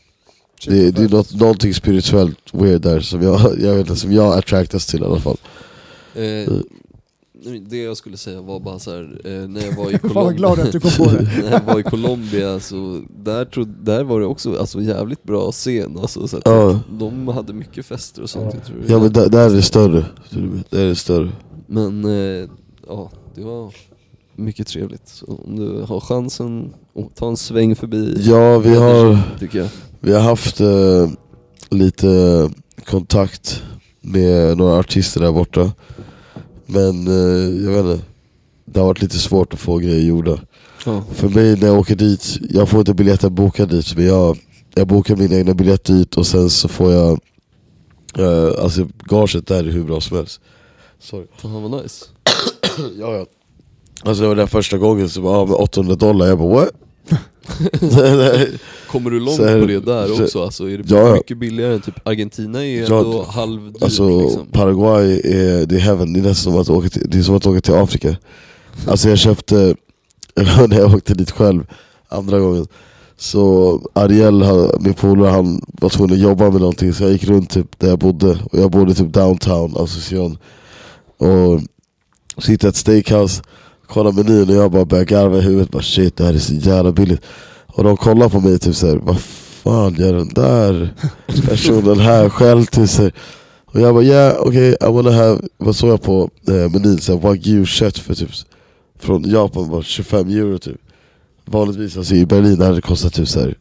Det, 0.66 0.90
det 0.90 1.02
är 1.02 1.08
något, 1.08 1.34
någonting 1.34 1.74
spirituellt 1.74 2.38
weird 2.52 2.82
där 2.82 3.00
som 3.00 3.22
jag, 3.22 3.40
jag 3.61 3.74
vet 3.74 3.80
inte, 3.88 3.96
som 4.00 4.12
jag 4.12 4.38
attractas 4.38 4.86
till 4.86 5.02
i 5.02 5.04
alla 5.04 5.20
fall. 5.20 5.36
Eh, 6.14 6.52
det 7.68 7.76
jag 7.82 7.96
skulle 7.96 8.16
säga 8.16 8.40
var 8.40 8.61
bara 8.61 8.78
så 8.78 8.90
här, 8.90 9.20
eh, 9.24 9.48
när 9.48 9.66
jag 9.66 9.76
var 9.76 9.90
i 9.90 9.98
Fan 10.02 10.12
vad 10.14 10.36
glad 10.36 10.61
att 10.61 10.72
du 10.72 10.80
kom 10.80 10.90
på 10.90 11.04
det. 11.04 11.22
när 11.42 11.52
jag 11.52 11.61
var 11.61 11.80
i 11.80 11.82
Colombia 11.82 12.61
så 12.61 13.02
där, 13.24 13.44
trodde, 13.44 13.72
där 13.82 14.04
var 14.04 14.20
det 14.20 14.26
också 14.26 14.58
alltså, 14.58 14.82
jävligt 14.82 15.22
bra 15.22 15.52
scen 15.52 15.98
alltså, 16.00 16.28
så 16.28 16.36
att 16.36 16.42
Ja. 16.44 16.80
De 16.90 17.28
hade 17.28 17.52
mycket 17.52 17.86
fester 17.86 18.22
och 18.22 18.30
sånt 18.30 18.54
jag 18.54 18.64
tror 18.64 18.84
Ja 18.86 18.98
men 18.98 19.12
där, 19.12 19.28
där 19.28 19.50
är 19.50 19.54
det 19.54 19.62
större. 19.62 20.04
Där 20.70 20.78
är 20.78 20.86
det 20.86 20.96
större. 20.96 21.32
Men 21.66 22.04
eh, 22.04 22.48
ja, 22.88 23.11
det 23.34 23.44
var 23.44 23.74
mycket 24.36 24.66
trevligt. 24.66 25.08
Så 25.08 25.40
om 25.46 25.56
du 25.56 25.82
har 25.82 26.00
chansen, 26.00 26.72
att 26.98 27.16
ta 27.16 27.28
en 27.28 27.36
sväng 27.36 27.76
förbi 27.76 28.16
Ja 28.18 28.58
vi 28.58 28.74
har 28.74 29.18
tycker 29.38 29.58
jag. 29.58 29.68
Vi 30.00 30.12
har 30.12 30.20
haft 30.20 30.61
eh, 30.61 31.08
lite 31.70 32.50
kontakt 32.86 33.62
med 34.00 34.58
några 34.58 34.78
artister 34.78 35.20
där 35.20 35.32
borta. 35.32 35.72
Men 36.73 37.07
eh, 37.07 37.64
jag 37.64 37.71
vet 37.71 37.85
inte, 37.85 38.05
det 38.64 38.81
har 38.81 38.87
varit 38.87 39.03
lite 39.03 39.18
svårt 39.18 39.55
att 39.55 39.61
få 39.61 39.79
grejer 39.79 40.05
gjorda. 40.05 40.41
Ja. 40.87 41.05
För 41.12 41.29
mig 41.29 41.57
när 41.57 41.66
jag 41.66 41.79
åker 41.79 41.95
dit, 41.95 42.39
jag 42.51 42.68
får 42.68 42.81
inte 42.81 42.95
biljetter 42.95 43.31
bokade 43.31 43.77
dit 43.77 43.97
men 43.97 44.07
jag, 44.07 44.39
jag 44.75 44.87
bokar 44.87 45.16
mina 45.16 45.37
egna 45.37 45.55
biljetter 45.55 45.95
dit 45.95 46.16
och 46.16 46.27
sen 46.27 46.51
så 46.51 46.68
får 46.68 46.93
jag 46.93 47.21
eh, 48.18 48.62
Alltså 48.64 48.89
gaget 49.05 49.47
där 49.47 49.64
är 49.64 49.71
hur 49.71 49.85
bra 49.85 50.01
som 50.01 50.16
helst. 50.16 50.41
Sorry. 50.99 51.27
Fan 51.37 51.62
vad 51.62 51.83
nice. 51.83 52.05
ja, 52.99 53.16
ja. 53.16 53.27
Alltså 54.03 54.23
det 54.23 54.29
var 54.29 54.37
den 54.37 54.49
första 54.49 54.79
gången 54.79 55.09
som 55.09 55.25
ja, 55.25 55.45
med 55.45 55.55
800 55.55 55.95
dollar, 55.95 56.27
jag 56.27 56.39
bara 56.39 56.55
what? 56.55 56.71
Kommer 58.90 59.11
du 59.11 59.20
långt 59.20 59.38
här- 59.40 59.61
på 59.61 59.66
det 59.66 59.80
där 59.80 60.07
så- 60.09 60.22
också? 60.24 60.44
Alltså, 60.44 60.70
är 60.70 60.78
det 60.78 60.90
Ja, 60.96 61.14
mycket 61.14 61.38
billigare 61.38 61.74
än 61.74 61.80
typ 61.80 62.09
Argentina 62.09 62.66
är 62.66 62.80
Ja, 62.90 62.98
ändå 62.98 63.22
halvdyrt 63.28 63.82
Alltså 63.82 64.20
liksom. 64.20 64.46
Paraguay, 64.46 65.20
är, 65.24 65.66
det 65.66 65.74
är 65.74 65.80
heaven, 65.80 66.12
det 66.12 66.20
är 66.20 66.22
nästan 66.22 66.53
som 66.53 66.61
att 66.62 66.68
åka 66.70 66.88
till, 66.88 67.11
det 67.11 67.18
är 67.18 67.22
som 67.22 67.36
att 67.36 67.46
åka 67.46 67.61
till 67.61 67.74
Afrika. 67.74 68.16
Alltså 68.86 69.09
jag 69.09 69.18
köpte, 69.18 69.74
när 70.68 70.78
jag 70.78 70.94
åkte 70.94 71.14
dit 71.14 71.30
själv 71.30 71.66
andra 72.09 72.38
gången. 72.38 72.66
Så 73.16 73.80
Ariel, 73.92 74.42
han- 74.42 74.70
min 74.80 74.94
polare, 74.94 75.30
han 75.30 75.61
var 75.80 75.88
tvungen 75.88 76.14
att 76.14 76.20
jobba 76.22 76.51
med 76.51 76.61
någonting. 76.61 76.92
Så 76.92 77.03
jag 77.03 77.12
gick 77.12 77.24
runt 77.24 77.51
typ 77.51 77.78
där 77.78 77.88
jag 77.88 77.98
bodde. 77.98 78.30
Och 78.53 78.59
jag 78.59 78.70
bodde 78.70 78.94
typ 78.94 79.12
downtown, 79.12 79.76
Asunción. 79.76 80.38
Och 81.16 81.61
så 82.38 82.51
hittade 82.51 82.66
jag 82.66 82.70
ett 82.70 82.76
steakhouse, 82.76 83.42
kollade 83.91 84.22
menyn 84.22 84.49
och 84.49 84.55
jag 84.55 84.70
bara 84.70 84.84
började 84.84 85.14
garva 85.14 85.38
i 85.38 85.41
huvudet 85.41 85.70
bara 85.70 85.82
shit 85.82 86.16
det 86.16 86.24
här 86.24 86.34
är 86.34 86.38
så 86.38 86.55
jävla 86.55 86.93
billigt 86.93 87.22
Och 87.66 87.84
de 87.84 87.97
kollar 87.97 88.28
på 88.28 88.41
mig 88.41 88.59
typ 88.59 88.74
såhär, 88.74 88.97
vad 88.97 89.20
fan 89.20 89.95
gör 89.95 90.12
den 90.12 90.28
där 90.28 90.95
personen 91.49 91.99
här 91.99 92.28
själv 92.28 92.64
till 92.64 92.88
sig 92.88 93.12
och 93.66 93.80
jag 93.80 93.95
bara 93.95 94.05
yeah 94.05 94.36
okej 94.38 94.74
okay, 94.74 94.88
I 94.88 94.93
wanna 94.93 95.12
have, 95.12 95.41
vad 95.59 95.76
såg 95.76 95.91
jag 95.91 96.03
på 96.03 96.30
eh, 96.49 96.55
menyn? 96.55 96.99
Så 96.99 97.12
här, 97.12 97.20
wagyu 97.20 97.66
kött 97.66 97.99
för 97.99 98.14
typ 98.14 98.30
från 98.99 99.30
Japan 99.30 99.68
var 99.68 99.82
25 99.82 100.28
euro 100.28 100.59
typ 100.59 100.76
Vanligtvis 101.45 101.97
alltså 101.97 102.14
i 102.14 102.26
Berlin 102.26 102.61
hade 102.61 102.74
det 102.74 102.80
kostat 102.82 103.12
typ 103.14 103.28
så 103.28 103.41
här 103.41 103.55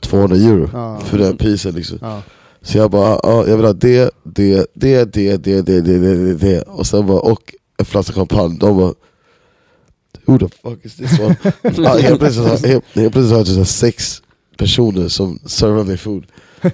200 0.00 0.36
euro 0.36 0.70
Ja. 0.72 1.00
för 1.04 1.18
den 1.18 1.36
prisen 1.36 1.74
liksom 1.74 1.98
Ja. 2.00 2.22
Så 2.62 2.78
jag 2.78 2.90
bara, 2.90 3.20
ja 3.22 3.46
jag 3.46 3.56
vill 3.56 3.66
ha 3.66 3.72
det, 3.72 4.10
det, 4.24 4.66
det, 4.74 5.12
det, 5.12 5.36
det, 5.36 5.62
det, 5.62 5.80
det, 5.80 5.98
det, 5.98 5.98
det, 5.98 6.34
det. 6.34 6.62
Och 6.62 6.86
sen 6.86 7.06
bara, 7.06 7.20
och 7.20 7.54
en 7.78 7.84
flaska 7.84 8.12
champagne, 8.12 8.58
de 8.60 8.76
bara 8.76 8.92
Who 10.30 10.38
the 10.38 10.48
fuck 10.62 10.78
is 10.84 10.94
this 10.96 11.18
one? 11.20 11.36
ja, 11.84 11.96
helt 11.98 12.18
plötsligt, 12.20 12.66
helt, 12.66 12.84
helt 12.94 13.12
plötsligt 13.12 13.30
har 13.30 13.38
jag 13.38 13.46
typ 13.46 13.66
sex 13.66 14.22
personer 14.58 15.08
som 15.08 15.38
servar 15.46 15.84
mig 15.84 15.96
food 15.96 16.24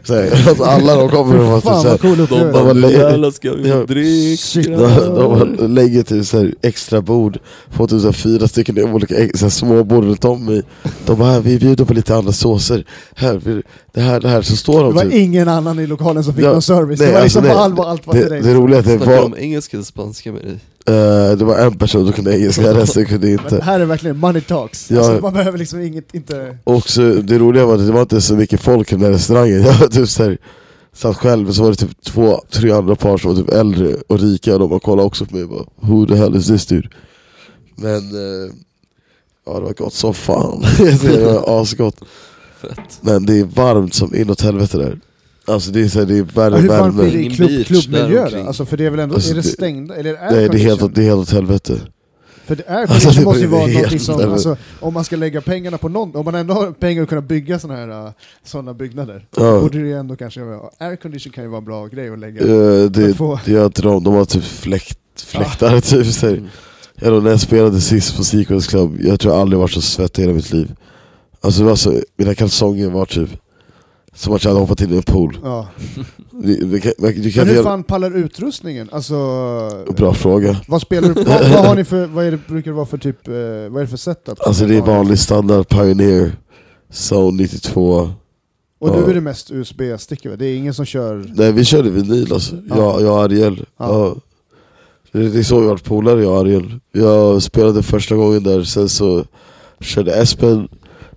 så 0.04 0.14
här, 0.14 0.30
alltså 0.48 0.64
alla 0.64 0.96
de 0.96 1.08
kommer 1.08 1.38
och 1.38 1.46
var 1.46 1.60
typ 1.60 1.64
Fan 1.70 1.82
så 1.82 1.88
här, 1.88 1.90
vad 1.90 2.00
cool 2.00 2.38
De 2.38 2.52
bara, 2.52 2.72
lä- 2.72 3.32
ska 3.32 3.52
vi 3.54 3.68
Ja. 3.68 3.84
dricka. 3.84 4.36
Shit. 4.42 4.66
de, 4.66 5.56
de 5.58 5.74
lägger 5.74 6.02
till 6.02 6.26
så 6.26 6.38
här 6.38 6.54
extra 6.62 7.00
bord, 7.02 7.38
får 7.70 7.86
typ 7.86 8.14
fyra 8.16 8.48
stycken 8.48 8.78
olika 8.94 9.16
ex- 9.16 9.38
så 9.38 9.44
här 9.44 9.50
små 9.50 9.84
bord 9.84 10.04
runt 10.04 10.24
om 10.24 10.44
mig 10.44 10.62
De 11.06 11.18
bara, 11.18 11.40
vi 11.40 11.58
bjuder 11.58 11.84
på 11.84 11.94
lite 11.94 12.16
andra 12.16 12.32
såser, 12.32 12.84
här, 13.16 13.62
det 13.94 14.00
här, 14.00 14.20
det 14.20 14.28
här, 14.28 14.42
så 14.42 14.56
står 14.56 14.78
Det 14.78 14.84
de 14.84 14.94
var 14.94 15.02
typ 15.02 15.14
ingen 15.14 15.48
annan 15.48 15.78
i 15.78 15.86
lokalen 15.86 16.24
som 16.24 16.34
fick 16.34 16.44
Ja, 16.44 16.52
någon 16.52 16.62
service. 16.62 16.98
nej, 17.00 17.08
det 17.08 17.14
var 17.14 17.22
liksom 17.22 17.40
alltså, 17.44 17.54
bara 17.54 17.58
nej. 17.58 17.64
allt, 17.64 17.78
var- 17.78 17.86
allt 17.90 18.06
var 18.06 18.14
det, 18.14 18.20
till 18.20 18.30
dig. 18.30 18.42
det 18.42 18.54
roliga 18.54 18.76
är 18.76 18.80
att 18.80 18.86
det 18.86 18.96
Snackar 18.96 19.22
var, 19.22 19.28
de 19.30 19.36
engelska 19.38 19.76
eller 19.76 19.84
spanska 19.84 20.32
med 20.32 20.42
dig? 20.42 20.58
Eh, 20.88 21.36
det 21.38 21.44
var 21.44 21.58
en 21.58 21.78
person 21.78 22.04
som 22.04 22.12
kunde 22.12 22.38
engelska, 22.38 22.74
resten 22.74 23.06
kunde 23.06 23.26
Men 23.26 23.38
inte 23.38 23.64
här 23.64 23.80
är 23.80 23.84
verkligen 23.84 24.18
money 24.18 24.42
talks. 24.42 24.90
Ja. 24.90 24.98
Alltså, 24.98 25.22
man 25.22 25.32
behöver 25.32 25.58
liksom 25.58 25.80
inget, 25.80 26.14
inte... 26.14 26.58
Och 26.64 26.88
så, 26.88 27.00
det 27.02 27.38
roliga 27.38 27.66
var 27.66 27.74
att 27.74 27.86
det 27.86 27.92
var 27.92 28.02
inte 28.02 28.20
så 28.20 28.34
mycket 28.34 28.60
folk 28.60 28.92
i 28.92 28.94
den 28.94 29.04
här 29.04 29.10
restaurangen 29.10 29.62
Jag 29.66 29.74
var 29.74 29.86
typ 29.86 30.08
så 30.08 30.24
här, 30.24 30.38
satt 30.92 31.16
själv 31.16 31.48
och 31.48 31.54
så 31.54 31.62
var 31.62 31.70
det 31.70 31.76
typ 31.76 32.02
två, 32.02 32.40
tre 32.50 32.70
andra 32.70 32.96
par 32.96 33.18
som 33.18 33.34
var 33.34 33.42
typ 33.42 33.50
äldre 33.50 33.94
och 34.06 34.20
rika 34.20 34.52
och 34.52 34.60
de 34.60 34.68
bara 34.68 34.80
kollade 34.80 35.06
också 35.06 35.26
på 35.26 35.34
mig 35.34 35.44
och 35.44 35.50
bara 35.50 35.64
Who 35.80 36.06
the 36.06 36.14
hell 36.14 36.36
is 36.36 36.46
this 36.46 36.66
dude? 36.66 36.88
Men 37.76 37.96
eh, 37.96 38.52
Ja 39.46 39.54
det 39.54 39.60
var 39.60 39.72
gott 39.72 39.94
som 39.94 40.14
fan. 40.14 40.64
det 40.78 41.24
var 41.24 41.60
asgott. 41.62 41.96
Fett. 42.60 42.98
Men 43.00 43.26
det 43.26 43.38
är 43.38 43.44
varmt 43.44 43.94
som 43.94 44.14
inåt 44.14 44.40
helvete 44.40 44.78
där. 44.78 44.98
Alltså 45.46 45.70
det 45.70 45.80
är, 45.80 45.88
så 45.88 45.98
här, 45.98 46.06
det 46.06 46.18
är 46.18 46.22
värre 46.22 46.56
hur 46.58 46.68
fan 46.68 46.96
blir 46.96 47.04
det 47.06 47.12
i 47.12 47.22
Ingen 47.22 47.36
klubb, 47.36 47.48
beach 47.50 47.66
klubbmiljö? 47.66 48.46
Alltså 48.46 48.66
för 48.66 48.76
det 48.76 48.86
är 48.86 48.90
väl 48.90 49.00
ändå, 49.00 49.14
Alltså, 49.14 49.30
är 49.30 49.34
det 49.34 49.40
det- 49.40 49.48
stängda, 49.48 49.94
eller 49.96 50.14
är 50.14 50.30
Nej 50.30 50.48
det 50.48 50.56
är 50.56 50.58
helt, 50.58 50.94
det 50.94 51.00
är 51.00 51.04
helt 51.04 51.20
åt 51.20 51.30
helvete. 51.30 51.80
För 52.46 52.56
det 52.56 52.62
är 52.66 52.80
Alltså, 52.86 53.10
det 53.10 53.24
måste 53.24 53.40
ju 53.40 53.46
blir 53.48 53.58
vara 53.58 53.66
helt 53.66 53.74
någonting 53.74 54.00
som, 54.00 54.18
jävla- 54.20 54.32
alltså, 54.34 54.56
om 54.80 54.94
man 54.94 55.04
ska 55.04 55.16
lägga 55.16 55.40
pengarna 55.40 55.78
på 55.78 55.88
någon, 55.88 56.16
om 56.16 56.24
man 56.24 56.34
ändå 56.34 56.54
har 56.54 56.70
pengar 56.72 57.02
att 57.02 57.08
kunna 57.08 57.20
bygga 57.20 57.58
såna 57.58 57.74
här 57.76 57.88
uh, 58.06 58.10
såna 58.44 58.74
byggnader, 58.74 59.26
Ja. 59.36 59.60
borde 59.60 59.78
det 59.78 59.86
ju 59.86 59.94
ändå 59.98 60.16
kanske 60.16 60.40
vara, 60.44 60.60
aircondition 60.78 61.32
kan 61.32 61.44
ju 61.44 61.50
vara 61.50 61.58
en 61.58 61.64
bra 61.64 61.86
grej 61.86 62.10
att 62.10 62.18
lägga. 62.18 62.40
Eh, 62.40 62.84
det, 62.90 63.10
att 63.10 63.16
få- 63.16 63.40
det 63.44 63.52
gör 63.52 63.66
inte 63.66 63.82
de, 63.82 64.04
de 64.04 64.14
har 64.14 64.24
typ 64.24 64.44
fläkt, 64.44 64.98
fläktar 65.26 65.80
typ. 65.80 66.06
Så 66.14 66.26
här. 66.26 66.32
Mm. 66.34 66.48
Jag 67.00 67.12
då, 67.12 67.20
när 67.20 67.30
jag 67.30 67.40
spelade 67.40 67.80
sist 67.80 68.16
på 68.16 68.24
Secrets 68.24 68.66
Club, 68.66 68.98
jag 69.00 69.20
tror 69.20 69.34
jag 69.34 69.40
aldrig 69.40 69.58
varit 69.60 69.72
så 69.72 69.80
svettig 69.80 70.22
i 70.22 70.26
hela 70.26 70.34
mitt 70.36 70.52
liv. 70.52 70.74
Alltså, 71.40 71.60
det 71.62 71.68
var 71.68 71.76
så, 71.76 72.00
mina 72.16 72.34
kalsonger 72.34 72.90
var 72.90 73.06
typ 73.06 73.30
som 74.16 74.34
att 74.34 74.44
jag 74.44 74.50
hade 74.50 74.60
hoppat 74.60 74.80
in 74.80 74.92
i 74.92 74.96
en 74.96 75.02
pool. 75.02 75.38
Ja. 75.44 75.68
Du, 76.30 76.56
du, 76.66 76.80
kan- 76.80 76.92
du 76.98 77.32
kan 77.32 77.46
Men 77.46 77.56
hur 77.56 77.62
fan 77.62 77.82
pallar 77.82 78.16
utrustningen? 78.16 78.88
Alltså, 78.92 79.14
Bra 79.96 80.14
fråga. 80.14 80.60
vad 80.68 80.82
spelar 80.82 81.08
du 81.08 81.14
vad, 81.14 81.26
vad 81.50 81.66
har 81.66 81.74
ni 81.74 81.84
för, 81.84 82.06
vad 82.06 82.24
är 82.24 82.30
det, 82.30 82.38
brukar 82.48 82.70
det 82.70 82.74
vara 82.76 82.86
för 82.86 82.98
typ, 82.98 83.28
eh, 83.28 83.34
vad 83.34 83.76
är 83.76 83.80
det 83.80 83.86
för 83.86 83.96
setup? 83.96 84.40
Alltså 84.46 84.66
det 84.66 84.76
är 84.76 84.80
vanlig 84.82 85.18
standard 85.18 85.68
Pioneer, 85.68 86.32
Zone 87.10 87.42
92. 87.42 88.10
Och 88.78 88.88
ja. 88.88 89.10
är 89.10 89.14
det 89.14 89.20
mest 89.20 89.50
USB-stickor? 89.50 90.36
Det 90.36 90.46
är 90.46 90.56
ingen 90.56 90.74
som 90.74 90.84
kör... 90.84 91.32
Nej 91.36 91.52
vi 91.52 91.64
körde 91.64 91.90
vinyl 91.90 92.32
alltså, 92.32 92.56
Ja. 92.68 92.76
jag, 92.76 93.02
jag 93.02 93.12
och 93.12 93.22
Ariel. 93.24 93.64
Ja. 93.78 93.86
Ja. 93.88 94.16
Det, 95.12 95.38
är 95.38 95.42
så 95.42 95.60
vi 95.60 95.66
varit 95.66 95.84
polare 95.84 96.22
jag 96.22 96.32
och 96.32 96.38
Ariel. 96.40 96.80
Jag 96.92 97.42
spelade 97.42 97.82
första 97.82 98.14
gången 98.16 98.42
där, 98.42 98.62
sen 98.62 98.88
så 98.88 99.24
körde 99.80 100.14
Espen, 100.14 100.68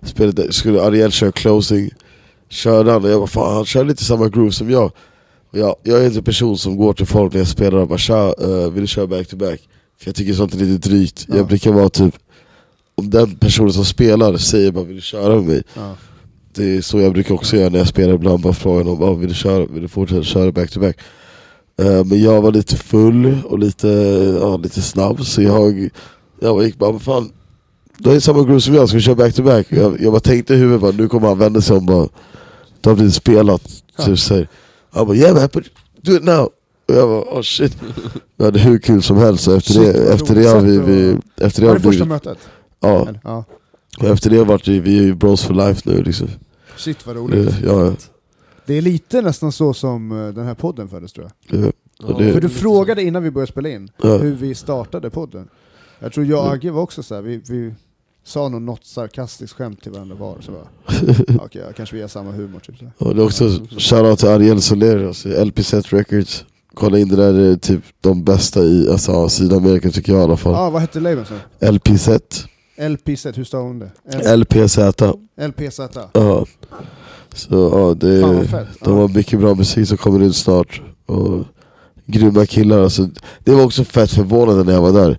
spelade, 0.02 0.52
skulle 0.52 0.82
Ariel 0.82 1.10
köra 1.12 1.32
closing, 1.32 1.90
körde 2.50 2.92
han 2.92 3.04
och 3.04 3.10
jag 3.10 3.20
bara 3.20 3.26
fan 3.26 3.54
han 3.54 3.64
kör 3.64 3.84
lite 3.84 4.04
samma 4.04 4.28
groove 4.28 4.52
som 4.52 4.70
jag. 4.70 4.92
Jag, 5.50 5.76
jag 5.82 6.00
är 6.00 6.06
inte 6.06 6.18
en 6.18 6.24
person 6.24 6.58
som 6.58 6.76
går 6.76 6.92
till 6.92 7.06
folk 7.06 7.32
när 7.32 7.40
jag 7.40 7.48
spelar 7.48 7.78
och 7.78 7.88
bara 7.88 7.98
tja, 7.98 8.34
uh, 8.42 8.70
vill 8.70 8.82
du 8.82 8.86
köra 8.86 9.06
back 9.06 9.28
to 9.28 9.36
back? 9.36 9.60
För 10.00 10.08
jag 10.08 10.14
tycker 10.14 10.32
sånt 10.32 10.54
är 10.54 10.58
lite 10.58 10.88
drygt. 10.88 11.26
Ja. 11.28 11.36
Jag 11.36 11.46
brukar 11.46 11.72
vara 11.72 11.88
typ, 11.88 12.14
om 12.94 13.10
den 13.10 13.36
personen 13.36 13.72
som 13.72 13.84
spelar 13.84 14.36
säger 14.36 14.72
bara 14.72 14.84
vill 14.84 14.96
du 14.96 15.02
köra 15.02 15.34
med 15.34 15.44
mig? 15.44 15.62
Ja. 15.74 15.96
Det 16.54 16.76
är 16.76 16.80
så 16.80 17.00
jag 17.00 17.12
brukar 17.12 17.34
också 17.34 17.56
göra 17.56 17.68
när 17.68 17.78
jag 17.78 17.88
spelar 17.88 18.14
ibland, 18.14 18.40
bara 18.40 18.52
frågan 18.52 18.88
om 18.88 19.02
ah, 19.02 19.12
vill, 19.12 19.28
du 19.28 19.34
köra, 19.34 19.66
vill 19.66 19.82
du 19.82 19.88
fortsätta 19.88 20.22
köra 20.22 20.52
back 20.52 20.70
to 20.70 20.80
back? 20.80 20.96
Eh, 21.80 22.04
men 22.04 22.22
jag 22.22 22.42
var 22.42 22.52
lite 22.52 22.76
full 22.76 23.38
och 23.44 23.58
lite, 23.58 23.88
ja, 24.40 24.56
lite 24.56 24.82
snabb 24.82 25.26
så 25.26 25.42
jag, 25.42 25.90
jag 26.40 26.64
gick 26.64 26.78
bara, 26.78 26.98
fan 26.98 27.32
Du 27.98 28.10
är 28.10 28.20
samma 28.20 28.42
groove 28.42 28.60
som 28.60 28.74
jag, 28.74 28.88
ska 28.88 28.96
vi 28.96 29.02
köra 29.02 29.14
back 29.14 29.34
to 29.34 29.42
back? 29.42 29.66
Jag, 29.68 30.00
jag 30.00 30.12
bara 30.12 30.20
tänkte 30.20 30.54
i 30.54 30.56
huvudet, 30.56 30.80
bara, 30.80 30.92
nu 30.92 31.08
kommer 31.08 31.28
han 31.28 31.38
vända 31.38 31.60
sig 31.60 31.76
om 31.76 31.86
bara 31.86 32.08
Du 32.80 32.88
har 32.90 32.94
blivit 32.96 33.14
spelat, 33.14 33.62
så 34.16 34.34
här. 34.34 34.48
Han 34.90 35.06
bara 35.06 35.16
yeah 35.16 35.34
man, 35.34 35.48
do 36.02 36.12
it 36.12 36.24
now! 36.24 36.48
Och 36.88 36.94
jag 36.94 37.08
bara 37.08 37.38
oh 37.38 37.42
shit 37.42 37.76
Vi 38.36 38.44
hade 38.44 38.58
hur 38.58 38.78
kul 38.78 39.02
som 39.02 39.16
helst 39.16 39.48
och 39.48 39.54
efter 39.56 39.72
Shit, 39.72 39.94
det, 39.94 40.12
efter 40.12 40.34
det 40.34 40.46
har 40.48 40.60
vi, 40.60 40.78
vi 40.78 41.16
efter 41.36 41.62
det 41.62 41.68
Var 41.68 41.74
det 41.74 41.80
första 41.80 42.04
vi, 42.04 42.08
mötet? 42.08 42.38
ja, 42.80 43.44
och 43.98 44.04
efter 44.04 44.30
det 44.30 44.36
har 44.38 44.44
varit, 44.44 44.68
vi 44.68 44.98
är 44.98 45.02
ju 45.02 45.14
bros 45.14 45.42
for 45.44 45.54
life 45.54 45.82
nu 45.90 46.02
liksom 46.02 46.28
Shit 46.76 47.06
vad 47.06 47.16
roligt. 47.16 47.46
det, 47.62 47.66
ja, 47.66 47.92
Det 48.66 48.74
är 48.74 48.82
lite 48.82 49.22
nästan 49.22 49.52
så 49.52 49.74
som 49.74 50.12
eh, 50.12 50.28
den 50.34 50.46
här 50.46 50.54
podden 50.54 50.88
föddes 50.88 51.12
tror 51.12 51.30
jag. 51.48 51.72
Ja, 52.02 52.18
det- 52.18 52.32
För 52.32 52.40
du 52.40 52.48
frågade 52.48 53.02
innan 53.02 53.22
vi 53.22 53.30
började 53.30 53.52
spela 53.52 53.68
in 53.68 53.90
hur 54.02 54.34
vi 54.34 54.54
startade 54.54 55.10
podden. 55.10 55.48
Jag 55.98 56.12
tror 56.12 56.26
jag 56.26 56.44
och 56.46 56.52
Agge 56.52 56.70
var 56.70 56.82
också 56.82 57.02
så 57.02 57.14
här, 57.14 57.22
vi, 57.22 57.42
vi 57.48 57.74
sa 58.30 58.48
nog 58.48 58.62
något 58.62 58.84
sarkastiskt 58.84 59.52
skämt 59.56 59.82
till 59.82 59.92
varandra 59.92 60.14
var, 60.16 60.36
så 60.40 60.52
bara, 60.52 60.68
ja, 61.52 61.72
kanske 61.76 61.96
vi 61.96 62.02
har 62.02 62.08
samma 62.08 62.30
humor 62.32 62.60
typ. 62.60 62.74
Och 62.98 63.14
det 63.14 63.22
är 63.22 63.26
också 63.26 63.48
shoutout 63.78 64.18
till 64.18 64.28
Ariel 64.28 64.62
Soler, 64.62 65.06
alltså, 65.06 65.44
LPZ 65.44 65.74
Records 65.74 66.44
Kolla 66.74 66.98
in 66.98 67.08
det 67.08 67.16
där, 67.16 67.32
det 67.32 67.46
är 67.46 67.56
typ 67.56 67.82
de 68.00 68.24
bästa 68.24 68.60
i 68.62 68.88
alltså, 68.90 69.28
Sydamerika 69.28 69.90
tycker 69.90 70.12
jag 70.12 70.20
i 70.20 70.24
alla 70.24 70.36
fall 70.36 70.52
Ja, 70.52 70.70
vad 70.70 70.80
hette 70.80 71.00
labeln 71.00 71.26
så? 71.26 71.70
LPZ, 71.72 72.08
LPZ, 72.78 73.26
hur 73.34 73.44
stavar 73.44 73.64
hon 73.66 73.78
det? 73.78 73.90
L- 74.12 74.40
LPZ, 74.40 74.78
LPZ. 75.40 75.80
ja 76.12 76.46
Så 77.34 77.54
ja, 77.72 77.94
det, 77.94 78.20
Fan 78.20 78.36
vad 78.36 78.46
fett. 78.46 78.68
de 78.84 78.98
har 78.98 79.08
mycket 79.08 79.38
bra 79.40 79.54
musik 79.54 79.88
som 79.88 79.96
kommer 79.96 80.20
ut 80.20 80.36
snart 80.36 80.82
och 81.06 81.44
grymma 82.06 82.46
killar 82.46 82.82
alltså, 82.82 83.08
Det 83.44 83.52
var 83.54 83.64
också 83.64 83.84
fett 83.84 84.10
förvånande 84.10 84.64
när 84.64 84.72
jag 84.72 84.82
var 84.82 84.92
där 84.92 85.18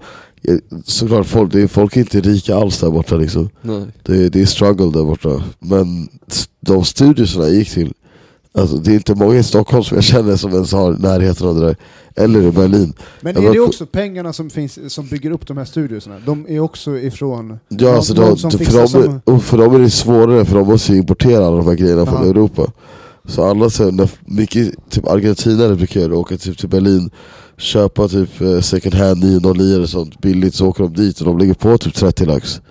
Såklart, 0.86 1.28
folk, 1.28 1.52
det 1.52 1.62
är, 1.62 1.68
folk 1.68 1.96
är 1.96 2.00
inte 2.02 2.22
rika 2.22 2.56
alls 2.56 2.80
där 2.80 2.90
borta 2.90 3.16
liksom 3.16 3.50
Nej. 3.62 3.86
Det, 4.04 4.30
det 4.30 4.42
är 4.42 4.46
struggle 4.46 4.92
där 4.92 5.04
borta. 5.04 5.44
Men 5.60 6.08
de 6.60 6.86
studierna 6.86 7.46
jag 7.46 7.54
gick 7.56 7.70
till, 7.70 7.94
alltså, 8.54 8.78
det 8.78 8.92
är 8.92 8.96
inte 8.96 9.16
många 9.16 9.36
i 9.40 9.44
Stockholm 9.44 9.84
som 9.84 9.96
jag 9.96 10.04
känner 10.04 10.36
som 10.36 10.52
ens 10.54 10.72
har 10.72 10.92
närheten 10.94 11.48
av 11.48 11.56
det 11.56 11.66
där. 11.66 11.76
Eller 12.16 12.42
i 12.42 12.52
Berlin. 12.52 12.94
Men 13.22 13.36
Jag 13.36 13.46
är 13.46 13.54
det 13.54 13.60
också 13.60 13.86
pengarna 13.86 14.34
som, 14.34 14.50
finns, 14.50 14.94
som 14.94 15.08
bygger 15.08 15.32
upp 15.32 15.48
de 15.48 15.58
här 15.58 15.66
studierna? 15.66 16.20
De 16.26 16.46
är 16.50 16.60
också 16.60 16.98
ifrån 16.98 17.60
Ja, 17.68 17.96
alltså, 17.96 18.14
de, 18.14 18.38
för, 18.38 18.78
dem, 18.78 18.88
som... 19.26 19.40
för 19.42 19.58
dem 19.58 19.76
är 19.76 19.80
det 19.80 19.90
svårare, 19.90 20.46
för 20.46 20.56
de 20.56 20.68
måste 20.68 20.92
ju 20.94 20.98
importera 20.98 21.48
alla 21.48 21.58
de 21.58 21.68
här 21.68 21.76
grejerna 21.76 22.06
från 22.06 22.24
Ja. 22.24 22.30
Europa. 22.30 22.72
Så 23.26 23.44
alla, 23.44 23.70
så, 23.70 23.92
när, 23.92 24.10
mycket 24.26 24.90
typ 24.90 25.08
argentinare 25.08 25.76
brukar 25.76 26.14
åka 26.14 26.38
typ 26.38 26.58
till 26.58 26.70
Berlin, 26.70 27.10
köpa 27.62 28.08
typ 28.08 28.42
eh, 28.42 28.60
second 28.60 28.96
hand 28.96 29.24
909 29.24 29.76
eller 29.76 29.86
sånt 29.86 30.22
billigt, 30.22 30.56
så 30.56 30.68
åker 30.68 30.84
de 30.84 30.94
dit 30.94 31.20
och 31.20 31.26
de 31.26 31.38
lägger 31.38 31.54
på 31.54 31.78
typ 31.78 31.94
30 31.94 32.26
lax. 32.26 32.62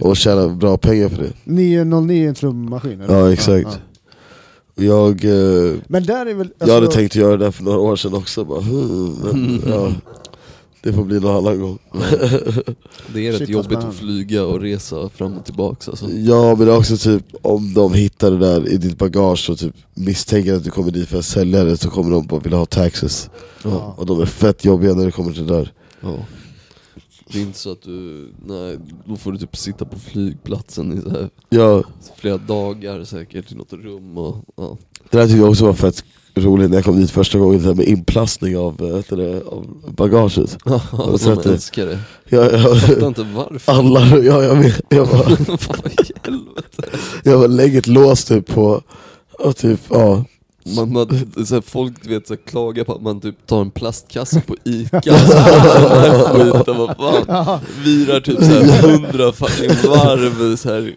Och 0.00 0.16
tjänar 0.16 0.48
bra 0.48 0.76
pengar 0.76 1.08
för 1.08 1.22
det. 1.22 1.32
909 1.44 2.24
är 2.24 2.28
en 2.28 2.34
trummaskin? 2.34 3.02
Ja, 3.08 3.32
exakt. 3.32 3.78
Jag... 4.74 5.24
Eh, 5.24 5.74
Men 5.86 6.04
där 6.04 6.26
är 6.26 6.34
väl... 6.34 6.48
Jag 6.58 6.66
hade 6.66 6.76
alltså- 6.76 6.98
tänkt 6.98 7.14
göra 7.16 7.36
det 7.36 7.44
där 7.44 7.50
för 7.50 7.64
några 7.64 7.78
år 7.78 7.96
sedan 7.96 8.14
också, 8.14 8.44
bara, 8.44 8.60
men, 8.60 9.62
ja, 9.66 9.92
det 10.86 10.92
får 10.92 11.04
bli 11.04 11.20
någon 11.20 11.36
annan 11.36 11.60
gång. 11.60 11.78
Det 13.14 13.26
är 13.26 13.32
rätt 13.32 13.38
Shit, 13.38 13.48
jobbigt 13.48 13.78
att 13.78 13.94
flyga 13.94 14.44
och 14.44 14.60
resa 14.60 15.08
fram 15.08 15.36
och 15.36 15.44
tillbaks 15.44 15.88
alltså. 15.88 16.10
Ja 16.10 16.54
men 16.54 16.66
det 16.66 16.72
är 16.72 16.78
också 16.78 16.96
typ, 16.96 17.24
om 17.42 17.74
de 17.74 17.94
hittar 17.94 18.30
det 18.30 18.38
där 18.38 18.68
i 18.68 18.76
ditt 18.76 18.98
bagage 18.98 19.50
och 19.50 19.58
typ 19.58 19.74
misstänker 19.94 20.54
att 20.54 20.64
du 20.64 20.70
kommer 20.70 20.90
dit 20.90 21.08
för 21.08 21.18
att 21.18 21.24
sälja 21.24 21.64
det 21.64 21.76
så 21.76 21.90
kommer 21.90 22.10
de 22.10 22.26
bara 22.26 22.40
vilja 22.40 22.58
ha 22.58 22.66
taxes. 22.66 23.30
Ja. 23.62 23.94
Och 23.98 24.06
de 24.06 24.20
är 24.20 24.26
fett 24.26 24.64
jobbiga 24.64 24.94
när 24.94 25.04
det 25.04 25.12
kommer 25.12 25.32
till 25.32 25.46
det 25.46 25.54
där. 25.54 25.72
Ja. 26.00 26.18
Det 27.32 27.38
är 27.38 27.42
inte 27.42 27.58
så 27.58 27.72
att 27.72 27.82
du, 27.82 28.28
nej, 28.46 28.78
då 29.04 29.16
får 29.16 29.32
du 29.32 29.38
typ 29.38 29.56
sitta 29.56 29.84
på 29.84 29.98
flygplatsen 29.98 30.98
i 30.98 31.02
så 31.02 31.10
här 31.10 31.30
Ja, 31.48 31.82
flera 32.16 32.38
dagar 32.38 33.04
säkert 33.04 33.52
i 33.52 33.54
något 33.54 33.72
rum 33.72 34.18
och 34.18 34.44
ja. 34.56 34.76
det 35.10 35.18
där 35.18 35.26
tycker 35.26 35.40
jag 35.40 35.50
också 35.50 35.66
var 35.66 35.74
fett 35.74 36.04
roligt 36.36 36.70
när 36.70 36.76
jag 36.76 36.84
kom 36.84 36.96
dit 36.96 37.10
första 37.10 37.38
gången, 37.38 37.60
det 37.62 37.66
här 37.66 37.74
med 37.74 37.84
inplastning 37.86 38.58
av, 38.58 38.76
det, 39.08 39.42
av 39.46 39.66
bagaget. 39.88 40.56
och 40.90 41.10
de 41.10 41.18
sett 41.18 41.42
det? 41.42 41.52
älskar 41.52 41.86
det. 41.86 41.98
Jag, 42.28 42.52
Jag 42.52 42.62
fattar 42.80 43.00
jag, 43.00 43.08
inte 43.08 43.22
varför. 43.22 43.72
alla, 43.72 44.00
ja, 44.06 44.42
jag, 44.42 44.56
vet, 44.56 44.80
jag, 44.88 45.08
bara, 45.10 45.30
jag 47.22 47.38
bara 47.38 47.46
lägger 47.46 47.78
ett 47.78 47.86
lås 47.86 48.24
typ 48.24 48.46
på, 48.46 48.82
och 49.38 49.56
typ, 49.56 49.80
ja. 49.90 50.24
Man, 50.74 50.92
man, 50.92 51.08
här, 51.08 51.60
folk 51.60 52.06
vet, 52.06 52.26
så 52.26 52.34
här, 52.34 52.40
klagar 52.46 52.84
på 52.84 52.92
att 52.92 53.02
man 53.02 53.20
typ 53.20 53.46
tar 53.46 53.60
en 53.60 53.70
plastkasse 53.70 54.40
på 54.40 54.56
Ica, 54.64 55.00
så 55.02 55.36
här, 55.36 56.52
skiten, 56.52 56.76
vad 56.78 56.96
fan. 56.96 57.24
Ja. 57.28 57.60
Virar 57.84 58.20
typ 58.20 58.38
såhär 58.38 58.88
hundra 58.88 59.32
fucking 59.32 59.90
varv 59.90 60.56
så 60.56 60.68
här 60.68 60.96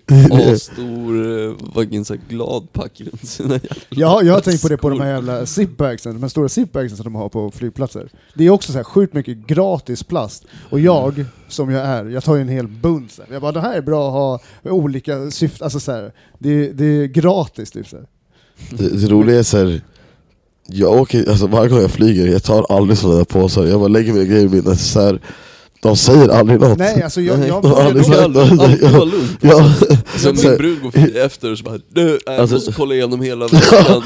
asstor 0.53 1.47
eh, 1.47 1.73
fucking 1.73 2.05
så 2.05 2.13
här 2.13 2.21
gladpack 2.29 3.01
runt 3.01 3.27
sina 3.27 3.53
jävla 3.53 3.75
Jag, 3.89 4.23
jag 4.23 4.33
har 4.33 4.41
tänkt 4.41 4.61
på 4.61 4.69
det 4.69 4.77
på 4.77 4.89
de 4.89 5.01
här 5.01 5.13
jävla 5.13 5.45
zipbagsen, 5.45 6.13
de 6.13 6.21
här 6.21 6.29
stora 6.29 6.49
zipbagsen 6.49 6.97
som 6.97 7.03
de 7.03 7.15
har 7.15 7.29
på 7.29 7.51
flygplatser. 7.51 8.09
Det 8.33 8.45
är 8.45 8.49
också 8.49 8.71
så 8.71 8.77
här 8.77 8.83
sjukt 8.83 9.13
mycket 9.13 9.37
gratis 9.37 10.03
plast. 10.03 10.45
Och 10.69 10.79
jag, 10.79 11.25
som 11.47 11.69
jag 11.69 11.85
är, 11.85 12.05
jag 12.05 12.23
tar 12.23 12.35
ju 12.35 12.41
en 12.41 12.49
hel 12.49 12.67
bunt. 12.67 13.19
Jag 13.31 13.41
bara, 13.41 13.51
det 13.51 13.61
här 13.61 13.77
är 13.77 13.81
bra 13.81 14.07
att 14.07 14.13
ha 14.13 14.39
olika 14.71 15.31
syften. 15.31 15.65
Alltså 15.65 16.11
det, 16.39 16.71
det 16.71 16.85
är 16.85 17.05
gratis 17.05 17.71
typ. 17.71 17.87
Så 17.87 17.95
här. 17.97 18.05
Det, 18.69 18.89
det 18.89 19.07
roliga 19.07 19.39
är 19.39 19.43
såhär, 19.43 19.81
jag 20.67 20.93
åker, 21.01 21.29
alltså 21.29 21.47
varje 21.47 21.69
gång 21.69 21.81
jag 21.81 21.91
flyger, 21.91 22.27
jag 22.27 22.43
tar 22.43 22.65
aldrig 22.77 22.97
sådana 22.97 23.17
där 23.17 23.25
påsar, 23.25 23.65
jag 23.65 23.79
bara 23.79 23.87
lägger 23.87 24.13
mina 24.13 24.25
grejer 24.25 24.45
i 24.45 24.49
min 24.49 24.63
necessär. 24.63 25.19
De 25.81 25.97
säger 25.97 26.29
aldrig 26.29 26.59
något. 26.59 26.77
Nej, 26.77 27.03
alltså 27.03 27.21
jag... 27.21 27.47
jag, 27.47 27.63
lugnt. 27.93 29.37
Ja, 29.41 29.73
Sen 30.17 30.37
Så- 30.37 30.47
min 30.47 30.57
brud 30.57 30.81
går 30.81 30.91
förbi 30.91 31.19
efter 31.19 31.51
och 31.51 31.57
så 31.57 31.63
bara 31.63 31.77
du, 31.93 32.19
jag 32.25 32.35
Alltså- 32.35 32.55
måste 32.55 32.71
kolla 32.71 32.93
igenom 32.95 33.21
hela 33.21 33.47
veckan. 33.47 34.03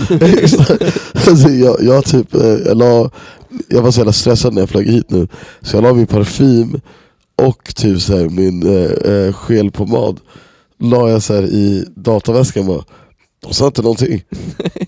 alltså, 1.28 1.50
jag, 1.50 1.84
jag 1.84 2.06
typ, 2.06 2.36
eh, 2.36 2.48
jag, 2.48 2.78
la, 2.78 3.10
jag 3.70 3.82
var 3.82 3.92
så 3.92 4.00
jävla 4.00 4.14
stressad 4.14 4.54
när 4.54 4.62
jag 4.62 4.70
flög 4.70 4.88
hit 4.88 5.10
nu. 5.12 5.28
Så 5.62 5.78
jag 5.78 5.84
la 5.84 5.94
min 5.94 6.08
parfym 6.08 6.80
och 7.36 7.74
typ 7.76 8.02
så 8.02 8.18
här, 8.18 8.30
min 8.30 8.68
eh, 8.68 9.14
eh, 9.14 9.36
gelpomad 9.50 10.20
La 10.80 11.10
jag 11.10 11.24
så 11.24 11.34
här 11.34 11.44
i 11.44 11.86
dataväskan 11.96 12.68
bara 12.68 12.84
De 13.44 13.54
sa 13.54 13.68
inte 13.68 13.82
någonting 13.82 14.24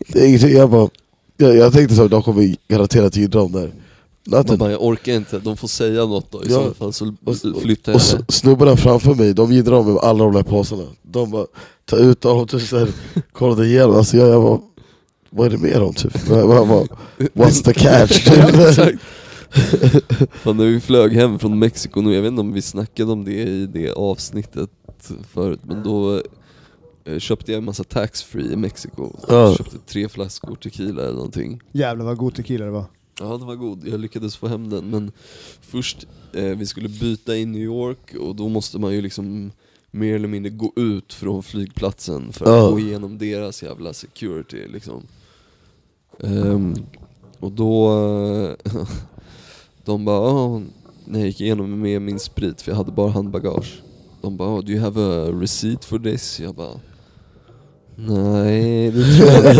Det 0.07 0.19
är 0.19 0.27
ingenting, 0.27 0.49
jag 0.57 0.69
bara 0.69 0.89
Jag, 1.37 1.55
jag 1.55 1.73
tänkte 1.73 1.95
så 1.95 2.01
här, 2.01 2.09
de 2.09 2.23
kommer 2.23 2.55
garanterat 2.67 3.15
gilla 3.15 3.29
dem 3.39 3.51
där 3.51 3.71
Man 4.47 4.57
bara, 4.57 4.71
jag 4.71 4.83
orkar 4.83 5.13
inte, 5.13 5.39
de 5.39 5.57
får 5.57 5.67
säga 5.67 6.05
något 6.05 6.31
då 6.31 6.43
i 6.43 6.47
Ja. 6.49 6.63
så 6.67 6.73
fall 6.73 6.93
så 6.93 7.13
Och- 7.25 7.61
flyttar 7.61 7.91
Och 7.91 7.95
jag 7.95 8.01
så, 8.01 8.15
mig. 8.15 8.25
snubbarna 8.29 8.77
framför 8.77 9.15
mig, 9.15 9.33
de 9.33 9.51
gidrar 9.53 9.83
med 9.83 9.97
alla 9.97 10.23
de 10.23 10.33
där 10.33 10.43
påsarna. 10.43 10.83
De 11.01 11.31
bara 11.31 11.45
tar 11.85 11.97
ut 11.97 12.21
dem, 12.21 12.47
typ 12.47 12.61
såhär, 12.61 12.89
kollade 13.31 13.65
igenom, 13.67 13.95
alltså 13.95 14.17
jag, 14.17 14.29
jag 14.29 14.41
bara, 14.41 14.59
vad 15.29 15.45
är 15.47 15.51
det 15.51 15.57
med 15.57 15.81
dem 15.81 15.93
typ? 15.93 16.17
Jag, 16.29 16.37
jag 16.39 16.67
bara, 16.67 16.83
What's 17.17 17.63
the 17.63 17.73
catch? 17.73 18.25
Fan, 20.43 20.57
när 20.57 20.65
vi 20.65 20.79
flög 20.79 21.13
hem 21.13 21.39
från 21.39 21.59
Mexiko 21.59 22.01
nu, 22.01 22.13
jag 22.15 22.21
vet 22.21 22.29
inte 22.31 22.41
om 22.41 22.53
vi 22.53 22.61
snackade 22.61 23.11
om 23.11 23.25
det 23.25 23.31
i 23.31 23.65
det 23.65 23.91
avsnittet 23.91 24.69
förut, 25.33 25.59
men 25.63 25.83
då 25.83 26.21
köpte 27.19 27.51
jag 27.51 27.57
en 27.57 27.65
massa 27.65 27.83
taxfree 27.83 28.51
i 28.53 28.55
Mexiko. 28.55 29.11
Ja. 29.27 29.35
Jag 29.47 29.57
köpte 29.57 29.77
tre 29.79 30.09
flaskor 30.09 30.55
tequila 30.55 31.01
eller 31.03 31.13
någonting. 31.13 31.61
Jävlar 31.71 32.05
vad 32.05 32.17
god 32.17 32.35
tequila 32.35 32.65
det 32.65 32.71
var. 32.71 32.85
Ja 33.19 33.37
den 33.37 33.47
var 33.47 33.55
god, 33.55 33.87
jag 33.87 33.99
lyckades 33.99 34.35
få 34.35 34.47
hem 34.47 34.69
den 34.69 34.89
men 34.89 35.11
först, 35.61 36.07
eh, 36.33 36.43
vi 36.43 36.65
skulle 36.65 36.89
byta 36.89 37.35
i 37.37 37.45
New 37.45 37.61
York 37.61 38.15
och 38.19 38.35
då 38.35 38.49
måste 38.49 38.79
man 38.79 38.93
ju 38.93 39.01
liksom 39.01 39.51
mer 39.91 40.15
eller 40.15 40.27
mindre 40.27 40.49
gå 40.49 40.73
ut 40.75 41.13
från 41.13 41.43
flygplatsen 41.43 42.31
för 42.33 42.45
att 42.45 42.51
Ja. 42.63 42.69
gå 42.69 42.79
igenom 42.79 43.17
deras 43.17 43.63
jävla 43.63 43.93
security 43.93 44.67
liksom. 44.67 45.03
Ehm, 46.23 46.73
och 47.39 47.51
då, 47.51 47.89
eh, 48.65 48.71
de 49.85 50.05
bara, 50.05 50.33
oh, 50.33 50.61
när 51.05 51.19
jag 51.19 51.27
gick 51.27 51.41
igenom 51.41 51.81
med 51.81 52.01
min 52.01 52.19
sprit, 52.19 52.61
för 52.61 52.71
jag 52.71 52.77
hade 52.77 52.91
bara 52.91 53.09
handbagage. 53.11 53.81
De 54.21 54.37
bara, 54.37 54.49
oh, 54.49 54.63
do 54.63 54.71
you 54.71 54.81
have 54.81 55.01
a 55.01 55.31
receipt 55.41 55.85
for 55.85 55.99
this? 55.99 56.39
Jag 56.39 56.55
bara, 56.55 56.79
nej 57.95 58.91
det 58.91 59.03
tror 59.17 59.29
jag 59.29 59.55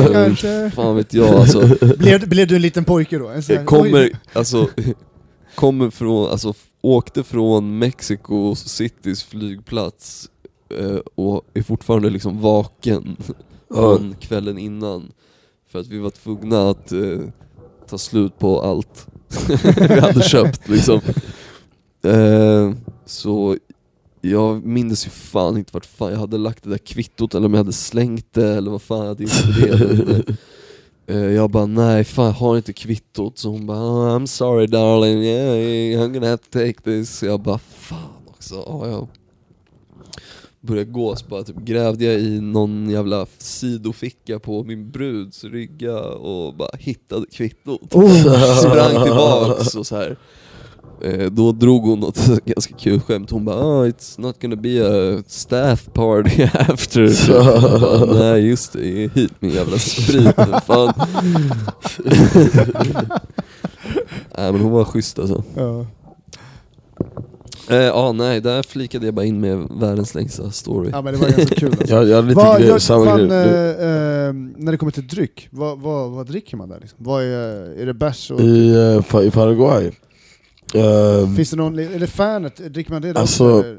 inte. 0.00 0.10
Kanske. 0.12 0.70
Fan 0.74 0.96
vet 0.96 1.14
jag 1.14 1.28
alltså. 1.34 1.76
Blev, 1.98 2.28
blev 2.28 2.46
du 2.48 2.56
en 2.56 2.62
liten 2.62 2.84
pojke 2.84 3.18
då? 3.18 3.28
En 3.28 3.42
sån 3.42 3.52
här- 3.54 3.60
Jag 3.62 3.68
kommer, 3.68 4.02
Oj. 4.04 4.12
alltså, 4.32 4.68
kommer 5.54 5.90
från, 5.90 6.30
alltså 6.30 6.54
åkte 6.82 7.22
från 7.22 7.78
Mexico 7.78 8.54
Citys 8.54 9.22
flygplats 9.22 10.28
eh, 10.78 10.96
och 11.14 11.42
är 11.54 11.62
fortfarande 11.62 12.10
liksom 12.10 12.40
vaken 12.40 13.16
från 13.74 14.14
kvällen 14.20 14.58
innan. 14.58 15.12
För 15.72 15.78
att 15.78 15.86
vi 15.86 15.98
var 15.98 16.10
tvungna 16.10 16.70
att 16.70 16.92
eh, 16.92 17.18
ta 17.88 17.98
slut 17.98 18.38
på 18.38 18.62
allt 18.62 19.06
vi 19.88 20.00
hade 20.00 20.22
köpt 20.22 20.68
liksom. 20.68 21.00
Eh, 22.04 22.72
så 23.06 23.56
jag 24.20 24.64
minns 24.64 25.06
ju 25.06 25.10
fan 25.10 25.56
inte 25.56 25.70
vart 25.72 25.86
fan 25.86 26.12
jag 26.12 26.18
hade 26.18 26.38
lagt 26.38 26.64
det 26.64 26.70
där 26.70 26.78
kvittot 26.78 27.34
eller 27.34 27.46
om 27.46 27.54
jag 27.54 27.58
hade 27.58 27.72
slängt 27.72 28.32
det 28.32 28.48
eller 28.48 28.70
vad 28.70 28.82
fan 28.82 28.98
jag 28.98 29.06
hade 29.06 29.22
gjort 29.22 29.56
det. 29.56 30.36
Eh, 31.06 31.16
jag 31.16 31.50
bara 31.50 31.66
nej 31.66 32.04
fan 32.04 32.26
jag 32.26 32.32
har 32.32 32.56
inte 32.56 32.72
kvittot. 32.72 33.38
Så 33.38 33.48
hon 33.48 33.66
bara 33.66 33.78
oh, 33.78 34.16
I'm 34.16 34.26
sorry 34.26 34.66
darling, 34.66 35.22
yeah, 35.22 36.02
I'm 36.02 36.12
gonna 36.12 36.26
have 36.26 36.36
to 36.36 36.48
take 36.52 36.82
this. 36.84 37.22
Jag 37.22 37.40
bara 37.40 37.58
fan 37.58 38.22
också. 38.26 38.54
Ja, 38.54 38.88
jag 38.88 39.08
började 40.60 40.90
gå 40.90 41.16
så 41.16 41.26
bara 41.26 41.42
typ 41.42 41.56
grävde 41.56 42.04
jag 42.04 42.20
i 42.20 42.40
någon 42.40 42.90
jävla 42.90 43.26
sidoficka 43.38 44.38
på 44.38 44.64
min 44.64 44.90
bruds 44.90 45.44
rygga 45.44 45.98
och 46.00 46.54
bara 46.54 46.70
hittade 46.78 47.26
kvittot. 47.26 47.94
Oh. 47.94 48.56
Sprang 48.56 49.04
tillbaks 49.04 49.74
och 49.74 49.86
så 49.86 49.96
här. 49.96 50.16
Eh, 51.04 51.30
då 51.30 51.52
drog 51.52 51.82
hon 51.82 52.00
något 52.00 52.18
ganska 52.44 52.74
kul 52.76 53.00
skämt, 53.00 53.30
hon 53.30 53.44
bara 53.44 53.56
oh, 53.56 53.88
it's 53.88 54.20
not 54.20 54.42
gonna 54.42 54.56
be 54.56 54.86
a 55.18 55.22
staff 55.26 55.88
party 55.92 56.42
after 56.54 57.32
bara, 58.06 58.18
Nej 58.20 58.48
just 58.48 58.72
det, 58.72 59.12
hit 59.14 59.32
min 59.40 59.50
jävla 59.50 59.78
sprit 59.78 60.36
fan 60.66 60.92
Nej 64.38 64.52
men 64.52 64.60
hon 64.60 64.72
var 64.72 64.84
schysst 64.84 65.18
alltså 65.18 65.42
Ja. 65.56 65.86
eh, 67.70 67.76
Ja 67.76 68.12
nej, 68.12 68.40
där 68.40 68.62
flikade 68.62 69.06
jag 69.06 69.14
bara 69.14 69.24
in 69.26 69.40
med 69.40 69.68
världens 69.70 70.14
längsta 70.14 70.50
story 70.50 70.90
ja 70.92 71.02
men 71.02 71.14
det 71.14 71.20
var 71.20 71.28
ganska 71.28 71.54
kul 71.54 71.70
alltså. 71.80 71.94
Jag, 71.94 72.08
jag 72.08 72.16
hade 72.16 72.28
lite 72.28 72.40
Vad 72.40 72.60
grejer, 72.60 72.78
samma 72.78 73.04
fan, 73.04 73.18
grej. 73.28 73.38
eh, 73.38 73.70
eh, 73.70 74.32
när 74.56 74.72
det 74.72 74.78
kommer 74.78 74.92
till 74.92 75.06
dryck, 75.08 75.48
vad, 75.50 75.78
vad, 75.80 76.10
vad 76.10 76.26
dricker 76.26 76.56
man 76.56 76.68
där? 76.68 76.78
Liksom? 76.80 76.98
Vad 77.02 77.22
är, 77.22 77.80
är 77.80 77.86
det 77.86 77.94
bärs? 77.94 78.30
Och, 78.30 78.40
I, 78.40 78.70
eh, 79.14 79.22
I 79.26 79.30
Paraguay. 79.30 79.90
Ehm, 80.74 81.36
Finns 81.36 81.50
det 81.50 81.56
någon, 81.56 81.78
är 81.78 81.98
det 81.98 82.06
Fanet, 82.06 82.56
dricker 82.72 82.92
man 82.92 83.02
det 83.02 83.12
där 83.12 83.20
Alltså, 83.20 83.44
också, 83.58 83.68
eller? 83.68 83.78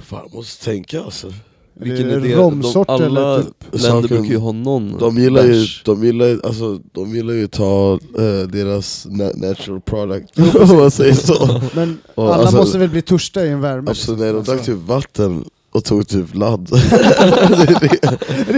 fan, 0.00 0.20
jag 0.24 0.34
måste 0.34 0.64
tänka 0.64 1.02
alltså. 1.02 1.32
Vilken 1.74 2.10
är 2.10 2.12
är 2.16 2.20
det 2.20 2.28
det? 2.28 2.34
romsort 2.34 2.86
De, 2.86 2.92
alla 2.92 3.06
eller 3.06 3.42
typ? 3.42 3.54
länder 3.82 4.08
brukar 4.08 4.24
ju 4.30 4.36
ha 4.36 4.52
någon 4.52 4.98
De 4.98 5.18
gillar 5.18 5.44
ju, 5.44 5.66
de 5.84 6.04
gillar, 6.04 6.26
ju- 6.26 6.40
alltså, 6.44 6.80
de 6.92 7.14
gillar 7.14 7.34
ju 7.34 7.46
ta 7.46 7.92
eh, 8.18 8.48
deras 8.48 9.06
na- 9.06 9.36
natural 9.48 9.80
product, 9.80 10.38
om 10.70 10.76
man 10.78 10.90
säger 10.90 11.14
så. 11.14 11.60
Men 11.74 11.98
Och 12.14 12.24
alla 12.34 12.34
alltså- 12.42 12.56
måste 12.56 12.78
väl 12.78 12.88
bli 12.88 13.02
törstiga 13.02 13.46
i 13.46 13.48
en 13.50 13.60
värme? 13.60 13.90
Liksom. 13.90 14.16
nej, 14.16 14.28
de 14.32 14.38
Alltså, 14.38 14.52
drack 14.52 14.64
typ 14.66 14.78
vatten 14.86 15.44
och 15.72 15.84
tog 15.84 16.08
typ 16.08 16.34
ladd. 16.34 16.68
det 16.70 16.78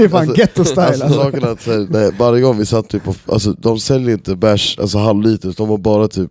är 0.04 0.08
fan 0.08 0.20
alltså- 0.20 0.36
ghetto 0.36 0.64
style 0.64 0.82
Alltså, 0.82 1.04
alltså. 1.20 1.70
är 1.70 1.82
att 1.82 1.90
nej, 1.90 2.10
varje 2.18 2.42
gång 2.42 2.58
vi 2.58 2.66
satt 2.66 2.88
typ 2.88 3.04
på, 3.04 3.14
alltså 3.26 3.52
de 3.52 3.78
säljer 3.80 4.10
inte 4.10 4.36
bärs, 4.36 4.78
alltså 4.78 4.98
halvliter, 4.98 5.54
de 5.56 5.68
har 5.68 5.78
bara 5.78 6.08
typ 6.08 6.30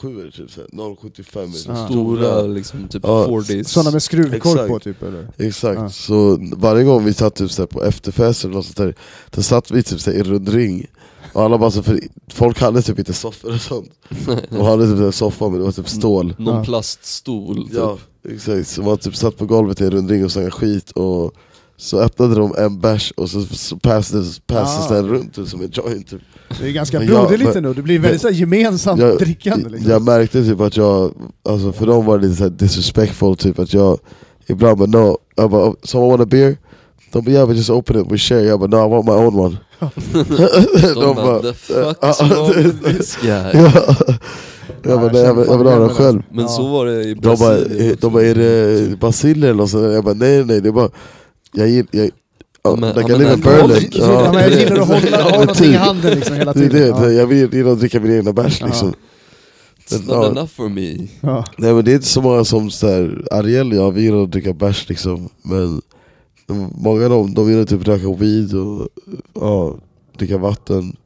07 0.00 0.30
typ 0.30 0.50
så 0.50 0.60
här, 0.60 0.68
0,75 0.72 1.70
är 1.70 1.78
Ja. 1.80 1.86
Stora 1.88 2.42
liksom, 2.42 2.88
typ 2.88 3.02
Ja, 3.04 3.26
40s 3.26 3.64
Sådana 3.64 3.90
med 3.90 4.02
skruvkork 4.02 4.68
på 4.68 4.78
typ 4.78 5.02
eller? 5.02 5.28
Exakt, 5.38 5.80
Ja. 5.80 5.88
så 5.90 6.38
varje 6.56 6.84
gång 6.84 7.04
vi 7.04 7.14
satt 7.14 7.34
typ 7.34 7.50
så 7.50 7.62
här, 7.62 7.66
på 7.66 7.84
efterfester 7.84 8.48
eller 8.48 8.56
något 8.56 8.66
sånt 8.66 8.76
där, 8.76 8.94
då 9.30 9.42
satt 9.42 9.70
vi 9.70 9.82
typ 9.82 10.00
så 10.00 10.10
här, 10.10 10.18
i 10.18 10.22
rundring 10.22 10.86
och 11.32 11.42
alla 11.42 11.58
bara 11.58 11.70
så, 11.70 11.82
för 11.82 12.00
folk 12.32 12.60
hade 12.60 12.82
typ 12.82 12.98
inte 12.98 13.12
soffor 13.12 13.54
och 13.54 13.60
sånt. 13.60 13.90
De 14.50 14.60
hade 14.66 14.86
typ 14.90 14.98
en 15.00 15.12
soffa 15.12 15.48
men 15.48 15.58
det 15.58 15.64
var 15.64 15.72
typ 15.72 15.88
stål. 15.88 16.34
Någon 16.38 16.54
Ja. 16.56 16.64
plaststol 16.64 17.56
typ. 17.68 17.74
Ja, 17.76 17.98
exakt. 18.28 18.68
Så 18.68 18.82
man 18.82 18.98
typ 18.98 19.16
satt 19.16 19.36
på 19.36 19.46
golvet 19.46 19.80
i 19.80 19.84
en 19.84 19.90
rundring 19.90 20.24
och 20.24 20.32
snackade 20.32 20.50
skit 20.50 20.90
och 20.90 21.32
så 21.76 22.00
öppnade 22.00 22.34
de 22.34 22.54
en 22.58 22.80
bärs 22.80 23.12
och 23.16 23.30
så, 23.30 23.42
så 23.42 23.76
passades, 23.76 24.38
passades 24.46 24.90
Ah. 24.90 24.94
den 24.94 25.08
runt 25.08 25.48
som 25.48 25.60
en 25.62 25.70
joint. 25.72 26.10
Typ. 26.10 26.20
Det 26.60 26.66
är 26.68 26.72
ganska 26.72 26.98
Men 26.98 27.08
broderligt 27.08 27.44
men- 27.48 27.56
ändå, 27.56 27.72
det 27.72 27.82
blir 27.82 27.98
väldigt 27.98 28.20
så 28.20 28.28
här 28.28 28.34
gemensamt 28.34 29.00
Jag- 29.00 29.18
drickande 29.18 29.68
liksom. 29.68 29.90
Jag 29.90 30.02
märkte 30.02 30.44
typ 30.44 30.60
att 30.60 30.76
jag, 30.76 31.12
alltså 31.48 31.72
för 31.72 31.86
dem 31.86 32.04
var 32.06 32.18
det 32.18 32.24
lite 32.26 32.36
så 32.36 32.42
här 32.42 32.50
disrespectful, 32.50 33.36
typ 33.36 33.58
att 33.58 33.74
jag 33.74 33.98
ibland 34.46 34.78
bara 34.78 34.86
no, 34.88 35.18
jag 35.36 35.50
bara, 35.50 35.68
"Oh, 35.68 35.74
someone 35.82 36.10
want 36.10 36.22
a 36.22 36.26
beer? 36.30 36.56
De 37.12 37.24
bara 37.24 37.30
yeah 37.30 37.48
but 37.48 37.56
just 37.56 37.70
open 37.70 38.00
it, 38.00 38.12
we 38.12 38.18
share. 38.18 38.42
Jag 38.42 38.60
bara 38.60 38.66
no 38.70 38.86
I 38.86 38.90
want 38.90 39.06
my 39.06 39.12
own 39.12 39.38
one. 39.38 39.56
De 40.94 41.14
bara, 41.16 41.42
the 41.42 41.52
fuck 41.52 41.96
is 42.04 42.16
Ja, 42.20 42.26
wrong 42.26 42.72
this 42.84 43.16
guy? 43.22 43.30
Ja. 43.54 43.72
Jag 44.82 45.00
bara 45.00 45.12
nej 45.12 45.22
jag 45.22 45.34
vill 45.34 45.44
jag 45.48 45.58
vill 45.58 45.66
ha 45.66 45.78
den 45.78 45.88
själv. 45.88 46.22
Men 46.30 46.44
Ja. 46.44 46.48
så 46.48 46.68
var 46.68 46.86
det 46.86 47.02
i 47.04 47.14
De 47.14 47.20
bara, 47.20 47.36
Brasilien 47.36 47.96
de 48.00 48.12
bara 48.12 48.22
är 48.22 48.34
det 48.34 48.98
basiller 49.00 49.48
eller 49.48 49.56
något 49.58 49.70
sånt? 49.70 49.92
Jag 49.94 50.04
bara 50.04 50.14
nej 50.14 50.44
nej 50.44 50.60
det 50.60 50.68
är 50.68 50.72
bara, 50.72 50.90
jag 51.52 51.68
gillar, 51.68 51.88
jag, 51.90 52.10
ja, 52.62 52.76
Men- 52.76 52.94
like 52.96 53.12
ja, 53.12 53.16
I 53.16 53.18
live 53.18 53.32
in 53.34 53.38
alkohol- 53.42 53.68
Berlin. 53.68 53.90
Ja, 53.92 54.30
men 54.32 54.42
jag 54.42 54.52
gillar 54.60 54.78
att 54.80 54.88
hålla, 54.88 55.22
ha 55.22 55.30
någonting 55.30 55.66
i 55.66 55.68
typ. 55.68 55.76
handen 55.80 56.14
liksom 56.14 56.36
hela 56.36 56.52
Det 56.52 56.60
tiden. 56.60 56.80
det, 56.80 56.86
Ja. 56.88 57.10
jag 57.10 57.26
vill 57.26 57.54
gillar 57.54 57.72
att 57.72 57.78
dricka 57.80 58.00
min 58.00 58.12
egna 58.16 58.32
bärs 58.32 58.60
Ja. 58.60 58.66
liksom. 58.66 58.92
It's 59.88 60.02
Ja. 60.08 60.20
not 60.20 60.30
enough 60.30 60.50
for 60.50 60.68
me 60.68 61.08
Ja. 61.20 61.44
Nej 61.58 61.74
men 61.74 61.84
det 61.84 61.90
är 61.90 61.94
inte 61.94 62.06
så 62.06 62.20
många 62.22 62.44
som 62.44 62.70
så 62.70 62.86
här, 62.88 63.24
Ariel 63.30 63.72
ja, 63.72 63.90
vi 63.90 64.02
gillar 64.02 64.22
att 64.22 64.30
dricka 64.30 64.52
bärs 64.52 64.88
liksom, 64.88 65.28
men 65.42 65.82
många 66.74 67.04
av 67.04 67.10
dem, 67.10 67.34
de 67.34 67.50
gillar 67.50 67.64
typ 67.64 67.88
röka 67.88 68.12
weed 68.12 68.54
och 68.54 68.88
ja, 69.34 69.76
dricka 70.18 70.38
vatten, 70.38 70.96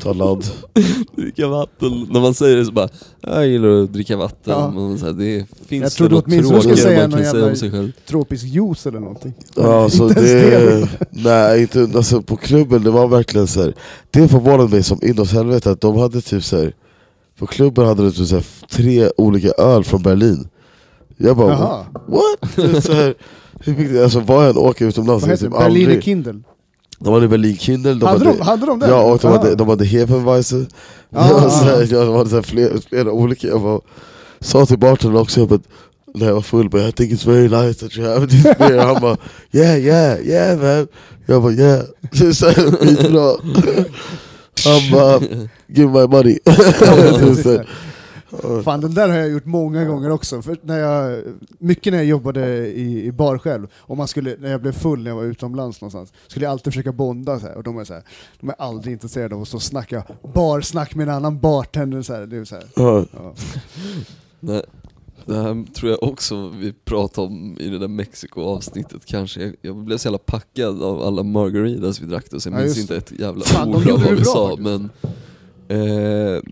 ta 0.00 0.12
ladd. 0.12 0.44
Dricka 1.16 1.48
vatten, 1.48 2.06
när 2.10 2.20
man 2.20 2.34
säger 2.34 2.56
det 2.56 2.64
så 2.64 2.72
bara 2.72 2.88
Jag 3.20 3.46
gillar 3.46 3.68
att 3.82 3.92
dricka 3.92 4.16
vatten, 4.16 4.52
Ja. 4.56 4.70
men 4.70 4.98
så 4.98 5.06
här, 5.06 5.12
det 5.12 5.36
Jag 5.36 5.46
finns 5.66 5.94
trodde 5.94 6.10
det 6.10 6.14
något 6.16 6.24
åtminstone 6.26 6.56
du 6.56 6.60
skulle 6.62 6.76
säga 6.76 7.00
man 7.00 7.10
kan 7.10 7.10
någon 7.10 7.30
säga 7.30 7.32
om 7.32 7.38
jävla- 7.40 7.56
sig 7.56 7.70
själv 7.70 7.92
Tropisk 8.06 8.44
juice 8.44 8.86
eller 8.86 9.00
någonting. 9.00 9.34
Ja, 9.56 9.88
så 9.90 10.08
Inte 10.08 10.20
ens 10.20 10.90
det, 10.90 11.06
nej 11.10 11.60
inte, 11.62 11.88
alltså 11.94 12.22
på 12.22 12.36
klubben 12.36 12.82
det 12.84 12.90
var 12.90 13.08
verkligen 13.08 13.46
så 13.46 13.60
här. 13.62 13.74
det 14.10 14.28
förvånade 14.28 14.68
mig 14.68 14.82
som 14.82 14.98
inåt 15.02 15.30
helvete 15.30 15.70
att 15.70 15.80
de 15.80 15.98
hade 15.98 16.20
typ 16.20 16.44
så 16.44 16.56
här. 16.56 16.74
på 17.38 17.46
klubben 17.46 17.86
hade 17.86 18.02
de 18.02 18.10
typ 18.12 18.26
så 18.28 18.34
här, 18.34 18.44
tre 18.70 19.10
olika 19.16 19.48
öl 19.58 19.84
från 19.84 20.02
Berlin. 20.02 20.48
Jag 21.16 21.36
bara 21.36 21.52
Jaha, 21.52 21.86
what? 22.06 22.56
Det 22.56 22.82
så 22.82 22.92
här, 22.92 23.14
det, 23.64 24.02
alltså 24.02 24.20
vad 24.20 24.44
jag 24.44 24.50
än 24.50 24.56
åker 24.56 24.86
utomlands, 24.86 25.22
vad 25.22 25.30
jag 25.30 25.36
heter 25.36 25.46
det? 25.48 25.50
typ 25.52 25.60
Berliner 25.60 25.86
aldrig, 25.86 26.04
Kindle? 26.04 26.40
De 27.00 27.12
hade 27.14 27.28
Berlin 27.28 27.56
Kindle, 27.56 27.94
de 27.94 28.06
Hade 28.06 28.24
hade, 28.24 28.38
de, 28.38 28.42
hade 28.44 28.66
de 28.66 28.78
det? 28.78 28.88
Ja, 28.88 29.02
och 29.02 29.18
de 29.18 29.26
Aha. 29.26 29.36
hade, 29.36 29.54
de 29.54 29.68
hade 29.68 29.84
Hefenweisse, 29.84 30.66
Ah, 31.12 31.30
ah. 31.30 31.82
ja, 31.90 32.04
de 32.04 32.14
hade 32.14 32.30
så 32.30 32.42
flera, 32.42 32.80
flera 32.88 33.12
olika, 33.12 33.46
jag 33.48 33.62
bara, 33.62 33.80
sa 34.40 34.66
till 34.66 34.78
bartendern 34.78 35.20
också, 35.22 35.40
jag 35.40 35.48
bara, 35.48 35.60
när 36.14 36.26
jag 36.26 36.34
var 36.34 36.40
full, 36.42 36.68
bara, 36.70 36.88
I 36.88 36.92
think 36.92 37.12
it's 37.12 37.26
very 37.26 37.48
nice 37.48 37.80
that 37.80 37.96
you 37.96 38.08
have 38.08 38.26
this 38.26 38.42
beer, 38.58 38.78
han 38.78 39.00
bara 39.00 39.16
yeah 39.52 39.78
yeah 39.78 40.20
yeah 40.26 40.58
man, 40.58 40.86
jag 41.26 41.42
bara 41.42 41.52
yeah, 41.52 41.82
skitbra. 42.12 43.36
Han 44.64 44.90
bara, 44.92 45.20
give 45.66 45.90
my 45.90 46.06
money 46.06 46.38
Fan 48.64 48.80
den 48.80 48.94
där 48.94 49.08
har 49.08 49.16
jag 49.16 49.30
gjort 49.30 49.44
många 49.44 49.84
gånger 49.84 50.10
också. 50.10 50.42
För 50.42 50.56
när 50.62 50.78
jag, 50.78 51.22
mycket 51.58 51.92
när 51.92 51.98
jag 51.98 52.06
jobbade 52.06 52.66
i, 52.66 53.04
i 53.06 53.12
bar 53.12 53.38
själv, 53.38 53.66
och 53.74 53.96
man 53.96 54.08
skulle, 54.08 54.36
när 54.38 54.50
jag 54.50 54.62
blev 54.62 54.72
full 54.72 55.02
när 55.02 55.10
jag 55.10 55.16
var 55.16 55.24
utomlands 55.24 55.80
någonstans, 55.80 56.12
skulle 56.26 56.44
jag 56.44 56.52
alltid 56.52 56.72
försöka 56.72 56.92
bonda 56.92 57.40
så 57.40 57.46
här, 57.46 57.56
och 57.56 57.62
de 57.62 57.78
är, 57.78 57.84
så 57.84 57.94
här, 57.94 58.02
de 58.40 58.48
är 58.48 58.54
aldrig 58.58 58.92
intresserade 58.92 59.34
av 59.34 59.42
att 59.42 59.48
stå 59.48 59.56
och 59.56 59.62
snacka 59.62 60.04
barsnack 60.34 60.94
med 60.94 61.08
en 61.08 61.14
annan 61.14 61.40
bartender. 61.40 62.02
Så 62.02 62.14
här, 62.14 62.26
det 62.26 62.36
är 62.36 62.44
så 62.44 62.54
här, 62.54 62.64
Ja. 62.76 63.04
ja. 63.12 63.34
Nej, 64.40 64.62
det 65.26 65.34
här 65.36 65.72
tror 65.74 65.90
jag 65.90 66.02
också 66.02 66.48
vi 66.48 66.72
pratade 66.72 67.26
om 67.26 67.56
i 67.60 67.68
det 67.68 67.78
där 67.78 67.88
Mexiko-avsnittet 67.88 69.04
kanske. 69.06 69.42
Jag, 69.42 69.54
jag 69.62 69.76
blev 69.76 69.98
så 69.98 70.06
jävla 70.06 70.18
packad 70.18 70.82
av 70.82 71.02
alla 71.02 71.22
margaritas 71.22 72.00
vi 72.00 72.06
drack 72.06 72.30
då, 72.30 72.40
så 72.40 72.48
jag 72.48 72.58
Ja, 72.58 72.62
minns 72.62 72.78
inte 72.78 72.96
ett 72.96 73.12
jävla 73.18 73.44
ord 73.66 73.90
av 73.90 74.00
vad 74.02 74.12
vi 74.18 74.24
sa. 74.24 74.56
Men 74.58 74.90
eh, 75.68 76.42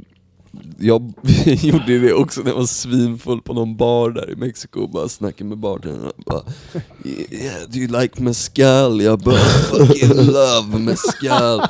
jag 0.81 1.13
gjorde 1.45 1.99
det 1.99 2.13
också 2.13 2.41
när 2.41 2.51
jag 2.51 2.57
var 2.57 2.67
svinfull 2.67 3.43
på 3.43 3.53
någon 3.53 3.77
bar 3.77 4.11
där 4.11 4.31
i 4.31 4.37
Mexiko 4.37 4.81
och 4.81 4.91
bara 4.91 5.09
snackade 5.09 5.49
med 5.49 5.59
bartendern. 5.59 6.13
Bara, 6.27 6.43
yeah, 7.31 7.69
do 7.69 7.79
you 7.79 8.01
like 8.01 8.23
mezcal? 8.23 9.01
Jag 9.01 9.19
bara 9.19 9.39
fucking 9.39 10.15
love 10.15 10.79
mezcal. 10.79 11.61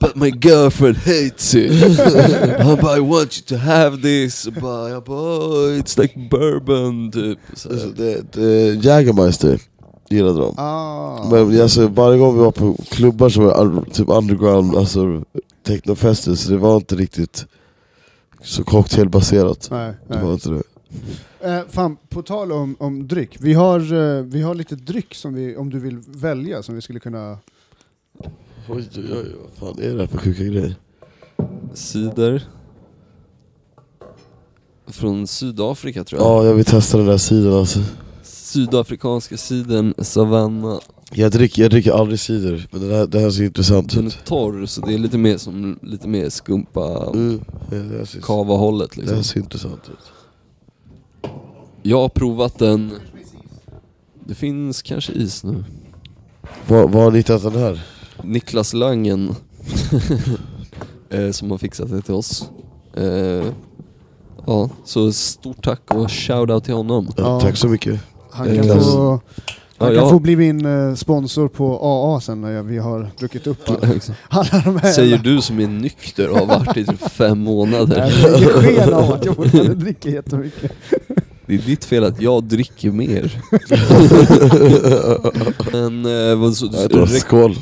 But 0.00 0.16
my 0.16 0.30
girlfriend 0.30 0.96
hates 0.96 1.54
it. 1.54 1.72
Han 2.58 2.76
bara 2.76 2.96
I 2.96 3.00
want 3.00 3.38
you 3.38 3.46
to 3.46 3.56
have 3.56 4.02
this. 4.02 4.46
Och 4.46 4.52
bara, 4.52 4.90
jag 4.90 5.04
bara 5.04 5.38
oh, 5.38 5.78
it's 5.80 6.00
like 6.00 6.28
bourbon 6.30 7.10
typ. 7.12 7.38
Så. 7.54 7.68
Alltså, 7.68 7.88
det, 7.88 8.32
det, 8.32 8.74
Jägermeister 8.84 9.60
gillade 10.10 10.40
de. 10.40 10.54
Ah. 10.58 11.28
Men 11.30 11.62
alltså, 11.62 11.86
varje 11.86 12.18
gång 12.18 12.34
vi 12.34 12.40
var 12.40 12.52
på 12.52 12.76
klubbar 12.90 13.28
så 13.28 13.40
var 13.40 13.84
typ 13.92 14.08
underground, 14.08 14.76
alltså 14.76 15.22
technofester, 15.66 16.34
så 16.34 16.50
det 16.50 16.56
var 16.56 16.76
inte 16.76 16.94
riktigt 16.94 17.46
så 18.42 18.64
cocktailbaserat. 18.64 19.68
Nej, 19.70 19.94
Det 20.08 20.14
var 20.14 20.22
nej. 20.22 20.32
inte 20.32 20.50
det. 20.50 20.62
Eh, 21.40 21.62
fan, 21.68 21.96
på 22.08 22.22
tal 22.22 22.52
om, 22.52 22.76
om 22.78 23.08
dryck, 23.08 23.36
vi 23.40 23.52
har, 23.54 23.92
eh, 23.92 24.22
vi 24.22 24.42
har 24.42 24.54
lite 24.54 24.74
dryck 24.76 25.14
som 25.14 25.34
vi, 25.34 25.56
om 25.56 25.70
du 25.70 25.78
vill 25.78 25.98
välja, 26.06 26.62
som 26.62 26.74
vi 26.74 26.80
skulle 26.80 27.00
kunna... 27.00 27.38
Oj, 28.68 28.88
oj, 28.96 29.04
oj, 29.12 29.34
vad 29.42 29.74
fan 29.74 29.84
är 29.84 29.94
det 29.94 30.00
här 30.00 30.06
för 30.06 30.18
sjuka 30.18 30.42
grejer? 30.42 30.74
Cider. 31.74 32.42
Från 34.86 35.26
Sydafrika 35.26 36.04
tror 36.04 36.20
jag. 36.20 36.28
Ja, 36.30 36.44
jag 36.44 36.54
vill 36.54 36.64
testa 36.64 36.98
den 36.98 37.06
där 37.06 37.18
sidan 37.18 37.52
alltså. 37.52 37.80
Sydafrikanska 38.22 39.36
sidern 39.36 39.94
Savanna. 39.98 40.80
Jag 41.14 41.32
dricker, 41.32 41.62
jag 41.62 41.70
dricker 41.70 41.92
aldrig 41.92 42.20
cider, 42.20 42.68
men 42.70 42.88
det 42.88 42.94
här, 42.96 43.06
det 43.06 43.20
här 43.20 43.30
ser 43.30 43.44
intressant 43.44 43.94
Den 43.94 44.04
är 44.04 44.08
ut. 44.08 44.24
torr 44.24 44.66
så 44.66 44.80
det 44.80 44.94
är 44.94 44.98
lite 44.98 45.18
mer 45.18 45.36
som 45.36 45.78
lite 45.82 46.08
mer 46.08 46.28
skumpa 46.28 47.10
Mm, 47.14 47.40
ja, 47.70 47.76
det, 47.76 47.98
här 47.98 48.04
ser, 48.04 48.96
liksom. 48.96 49.16
här 49.16 49.22
ser 49.22 49.40
intressant 49.40 49.80
ut. 49.88 50.12
Jag 51.82 51.98
har 52.00 52.08
provat 52.08 52.58
den. 52.58 52.90
Det 54.26 54.34
finns 54.34 54.82
kanske 54.82 55.12
is 55.12 55.44
nu. 55.44 55.64
Var, 56.68 56.88
var 56.88 57.02
har 57.02 57.10
ni 57.10 57.16
hittat 57.18 57.42
den 57.42 57.52
här? 57.56 57.82
Niklas 58.22 58.72
Langen 58.74 59.34
eh, 61.10 61.30
som 61.30 61.50
har 61.50 61.58
fixat 61.58 61.90
det 61.90 62.02
till 62.02 62.14
oss. 62.14 62.48
Eh, 62.94 63.44
ja, 64.46 64.70
så 64.84 65.12
stort 65.12 65.64
tack 65.64 65.94
och 65.94 66.10
shoutout 66.10 66.64
till 66.64 66.74
honom. 66.74 67.08
Ja. 67.16 67.40
Tack 67.40 67.56
så 67.56 67.68
mycket. 67.68 68.00
Han 68.30 68.46
kan, 68.46 68.70
Eh, 68.70 68.80
få, 68.80 69.20
Ja, 69.82 69.86
han 69.86 69.94
kan 69.94 70.02
jag- 70.04 70.10
få 70.12 70.18
bli 70.18 70.36
min 70.36 70.66
eh, 70.88 70.94
sponsor 70.94 71.48
på 71.48 71.78
AA 71.82 72.20
sen 72.20 72.40
när 72.40 72.50
jag, 72.50 72.62
vi 72.62 72.78
har 72.78 73.10
druckit 73.18 73.46
upp 73.46 73.58
alla, 74.28 74.62
de 74.64 74.76
här... 74.76 74.92
Säger 74.92 75.18
du 75.18 75.40
som 75.40 75.60
är 75.60 75.66
nykter 75.66 76.28
och 76.30 76.38
har 76.38 76.46
varit 76.46 76.76
i 76.76 76.84
typ 76.86 77.10
fem 77.10 77.38
månader. 77.38 78.12
Det 78.22 78.38
ger 78.40 78.48
sken 78.48 78.94
av 78.94 79.12
att 79.12 79.24
jag 79.24 79.36
fortfarande 79.36 79.74
dricker 79.84 80.10
jättemycket. 80.10 80.72
Det 81.46 81.54
är 81.54 81.58
ditt 81.58 81.84
fel 81.84 82.04
att 82.04 82.20
jag 82.22 82.44
dricker 82.44 82.90
mer. 82.90 83.42
Men 85.72 86.06
eh, 86.30 86.36
vad 86.40 86.54
så, 86.56 86.68
Jag 86.72 86.90
tror, 86.90 87.06
rek- 87.06 87.18
skål. 87.20 87.56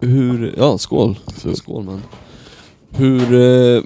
hur, 0.00 0.54
ja 0.58 0.78
skål. 0.78 1.18
Så. 1.36 1.54
Skål 1.54 1.84
man. 1.84 2.02
Hur, 2.90 3.22
eh, 3.34 3.82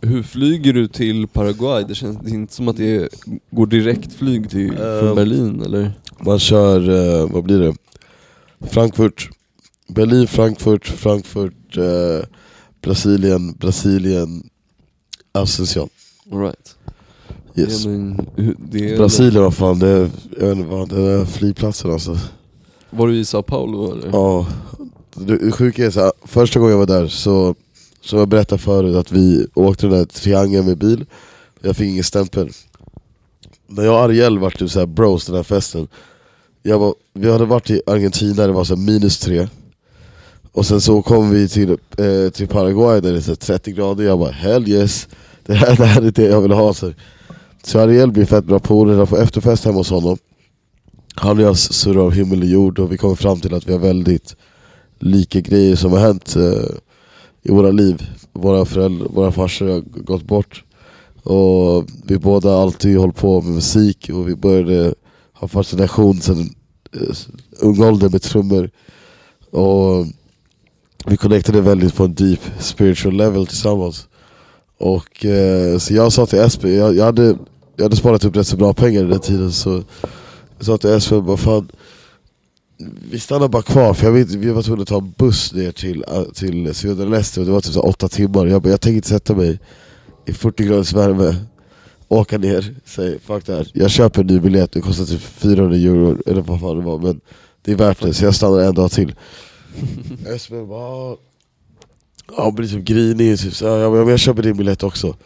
hur 0.00 0.22
flyger 0.22 0.72
du 0.72 0.88
till 0.88 1.28
Paraguay? 1.28 1.84
Det 1.88 1.94
känns 1.94 2.18
det 2.22 2.30
inte 2.30 2.54
som 2.54 2.68
att 2.68 2.76
det 2.76 3.08
går 3.50 3.66
direkt 3.66 4.12
flyg 4.12 4.50
till, 4.50 4.72
från 4.76 5.08
Eh, 5.08 5.14
Berlin 5.14 5.62
eller? 5.66 5.92
Man 6.20 6.38
kör, 6.38 6.88
eh, 7.20 7.28
vad 7.30 7.44
blir 7.44 7.58
det? 7.60 7.74
Frankfurt, 8.70 9.30
Berlin, 9.88 10.28
Frankfurt, 10.28 10.86
Frankfurt, 10.86 11.76
eh, 11.76 12.28
Brasilien, 12.82 13.52
Brasilien, 13.52 14.48
Asunción. 15.32 15.88
All 16.32 16.38
right. 16.40 16.76
Yes. 17.54 17.82
Det 17.84 17.90
är, 17.90 17.94
en- 17.94 18.26
hur- 18.36 18.56
det 18.70 18.92
är 18.92 18.96
Brasilien, 18.96 19.42
vad 19.42 19.54
fan, 19.54 19.78
det 19.78 19.88
är, 19.88 20.10
jag 20.40 20.46
vet 20.48 20.56
inte 20.58 20.68
vad, 20.70 20.88
den 20.88 21.04
där 21.04 21.24
flygplatsen 21.24 21.90
alltså. 21.92 22.18
Var 22.90 23.06
du 23.08 23.16
i 23.18 23.24
Sao 23.24 23.42
Paulo 23.42 23.92
eller? 23.92 24.08
Ja, 24.12 24.46
det 25.14 25.36
det 25.38 25.52
sjuka 25.52 25.86
är 25.86 25.90
så 25.90 26.00
här, 26.00 26.12
första 26.24 26.58
gången 26.60 26.72
jag 26.72 26.78
var 26.78 27.00
där 27.00 27.08
så, 27.08 27.54
som 28.00 28.18
jag 28.18 28.28
berättade 28.28 28.62
förut, 28.62 28.96
att 28.96 29.12
vi 29.12 29.46
åkte 29.54 29.86
den 29.86 29.98
där 29.98 30.04
triangeln 30.04 30.66
med 30.66 30.78
bil, 30.78 31.06
jag 31.60 31.76
fick 31.76 31.88
ingen 31.90 32.04
stämpel. 32.04 32.50
När 33.66 33.84
jag 33.84 33.94
och 33.94 34.00
Ariel 34.00 34.38
var 34.38 34.50
typ 34.50 34.70
såhär 34.70 34.86
bros 34.86 35.26
den 35.26 35.36
här 35.36 35.42
festen, 35.42 35.88
jag 36.62 36.78
var, 36.78 36.94
vi 37.14 37.32
hade 37.32 37.44
varit 37.44 37.70
i 37.70 37.82
Argentina, 37.86 38.46
det 38.46 38.52
var 38.52 38.64
så 38.64 38.74
här 38.74 38.82
minus 38.82 39.18
tre, 39.18 39.48
och 40.52 40.66
sen 40.66 40.80
så 40.80 41.02
kom 41.02 41.30
vi 41.30 41.48
till, 41.48 41.70
eh, 41.70 42.30
till 42.32 42.48
Paraguay 42.48 43.00
där 43.00 43.12
det 43.12 43.18
är 43.18 43.22
så 43.22 43.36
30 43.36 43.72
grader, 43.72 44.04
jag 44.04 44.18
bara 44.18 44.30
hell 44.30 44.68
yes, 44.68 45.08
det 45.46 45.54
här, 45.54 45.76
det 45.76 45.84
här 45.84 46.02
är 46.02 46.10
det 46.10 46.24
jag 46.24 46.40
vill 46.40 46.52
ha. 46.52 46.74
Så, 46.74 46.92
så 47.62 47.78
Ariel 47.78 48.12
blir 48.12 48.24
fett 48.24 48.44
bra 48.44 48.58
polare 48.58 48.96
jag 48.96 49.08
får 49.08 49.22
efterfest 49.22 49.64
hemma 49.64 49.78
hos 49.78 49.90
honom. 49.90 50.18
Han 51.14 51.38
och 51.38 51.44
jag 51.44 51.58
surrar 51.58 52.00
av 52.00 52.12
himmel 52.12 52.40
och 52.40 52.48
jord 52.48 52.78
och 52.78 52.92
vi 52.92 52.96
kommer 52.96 53.14
fram 53.14 53.40
till 53.40 53.54
att 53.54 53.68
vi 53.68 53.72
har 53.72 53.78
väldigt 53.78 54.36
lika 54.98 55.40
grejer 55.40 55.76
som 55.76 55.92
har 55.92 55.98
hänt 55.98 56.36
eh, 56.36 56.76
i 57.42 57.52
våra 57.52 57.70
liv. 57.70 58.06
Våra 58.32 58.64
föräldrar, 58.64 59.08
våra 59.08 59.32
farsor 59.32 59.68
har 59.68 59.80
gått 59.80 60.22
bort. 60.22 60.64
Och 61.26 61.84
vi 62.04 62.18
båda 62.18 62.50
har 62.50 62.62
alltid 62.62 62.98
hållit 62.98 63.16
på 63.16 63.40
med 63.40 63.52
musik 63.52 64.10
och 64.12 64.28
vi 64.28 64.36
började 64.36 64.94
ha 65.32 65.48
fascination 65.48 66.20
sedan 66.20 66.54
eh, 66.92 67.16
ung 67.60 67.82
ålder 67.82 68.08
med 68.08 68.22
trummor. 68.22 68.70
Och 69.50 70.06
vi 71.06 71.16
connectade 71.16 71.60
väldigt 71.60 71.94
på 71.94 72.04
en 72.04 72.14
deep 72.14 72.40
spiritual 72.58 73.16
level 73.16 73.46
tillsammans. 73.46 74.08
Och 74.78 75.24
eh, 75.24 75.78
så 75.78 75.94
jag 75.94 76.12
sa 76.12 76.26
till 76.26 76.38
Espen, 76.38 76.74
jag, 76.74 76.96
jag, 76.96 77.04
hade, 77.04 77.36
jag 77.76 77.84
hade 77.84 77.96
sparat 77.96 78.24
upp 78.24 78.36
rätt 78.36 78.46
så 78.46 78.56
bra 78.56 78.74
pengar 78.74 79.04
i 79.04 79.06
den 79.06 79.20
tiden 79.20 79.52
så 79.52 79.82
jag 80.56 80.66
sa 80.66 80.78
till 80.78 80.90
Espen, 80.90 81.24
vad 81.24 81.40
fan 81.40 81.68
vi 83.10 83.20
stannar 83.20 83.48
bara 83.48 83.62
kvar 83.62 83.94
för 83.94 84.06
jag 84.06 84.12
vet, 84.12 84.30
vi 84.30 84.50
var 84.50 84.62
tvungna 84.62 84.82
att 84.82 84.88
ta 84.88 84.98
en 84.98 85.14
buss 85.16 85.52
ner 85.52 85.72
till, 85.72 86.04
eh, 86.08 86.22
till 86.22 86.74
Ciudad 86.74 87.06
och 87.38 87.44
det 87.44 87.52
var 87.52 87.60
typ 87.60 87.72
så 87.72 87.80
åtta 87.80 88.08
timmar. 88.08 88.46
Jag 88.46 88.62
bara, 88.62 88.70
jag 88.70 88.80
tänker 88.80 88.96
inte 88.96 89.08
sätta 89.08 89.34
mig 89.34 89.58
i 90.26 90.32
40 90.32 90.64
graders 90.64 90.92
värme, 90.92 91.34
åka 92.08 92.38
ner, 92.38 92.74
säga 92.84 93.18
fuck 93.18 93.46
det 93.46 93.52
här. 93.52 93.70
Jag 93.72 93.90
köper 93.90 94.20
en 94.20 94.26
ny 94.26 94.40
biljett, 94.40 94.72
det 94.72 94.80
kostar 94.80 95.04
typ 95.04 95.20
400 95.20 95.76
euro 95.76 96.18
eller 96.26 96.40
vad 96.40 96.60
fan 96.60 96.78
det 96.78 96.84
var 96.84 96.98
men 96.98 97.20
det 97.62 97.72
är 97.72 97.76
värt 97.76 98.02
det 98.02 98.14
så 98.14 98.24
jag 98.24 98.34
stannar 98.34 98.58
en 98.58 98.74
dag 98.74 98.90
till. 98.90 99.14
Espen 100.34 100.68
bara, 100.68 101.16
han 102.36 102.54
blir 102.54 102.68
typ 102.68 102.84
grinig, 102.84 103.38
typ, 103.38 103.54
så, 103.54 103.64
ja, 103.64 103.90
men 103.90 104.08
jag 104.08 104.18
köper 104.18 104.42
din 104.42 104.56
biljett 104.56 104.82
också. 104.82 105.16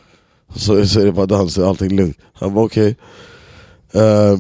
Så, 0.55 0.87
så 0.87 1.01
är 1.01 1.05
det 1.05 1.13
bara 1.13 1.27
dans, 1.27 1.59
är 1.59 1.65
allting 1.65 1.97
lugnt. 1.97 2.19
Han 2.33 2.55
bara 2.55 2.65
okej. 2.65 2.97
Eh, 3.93 4.39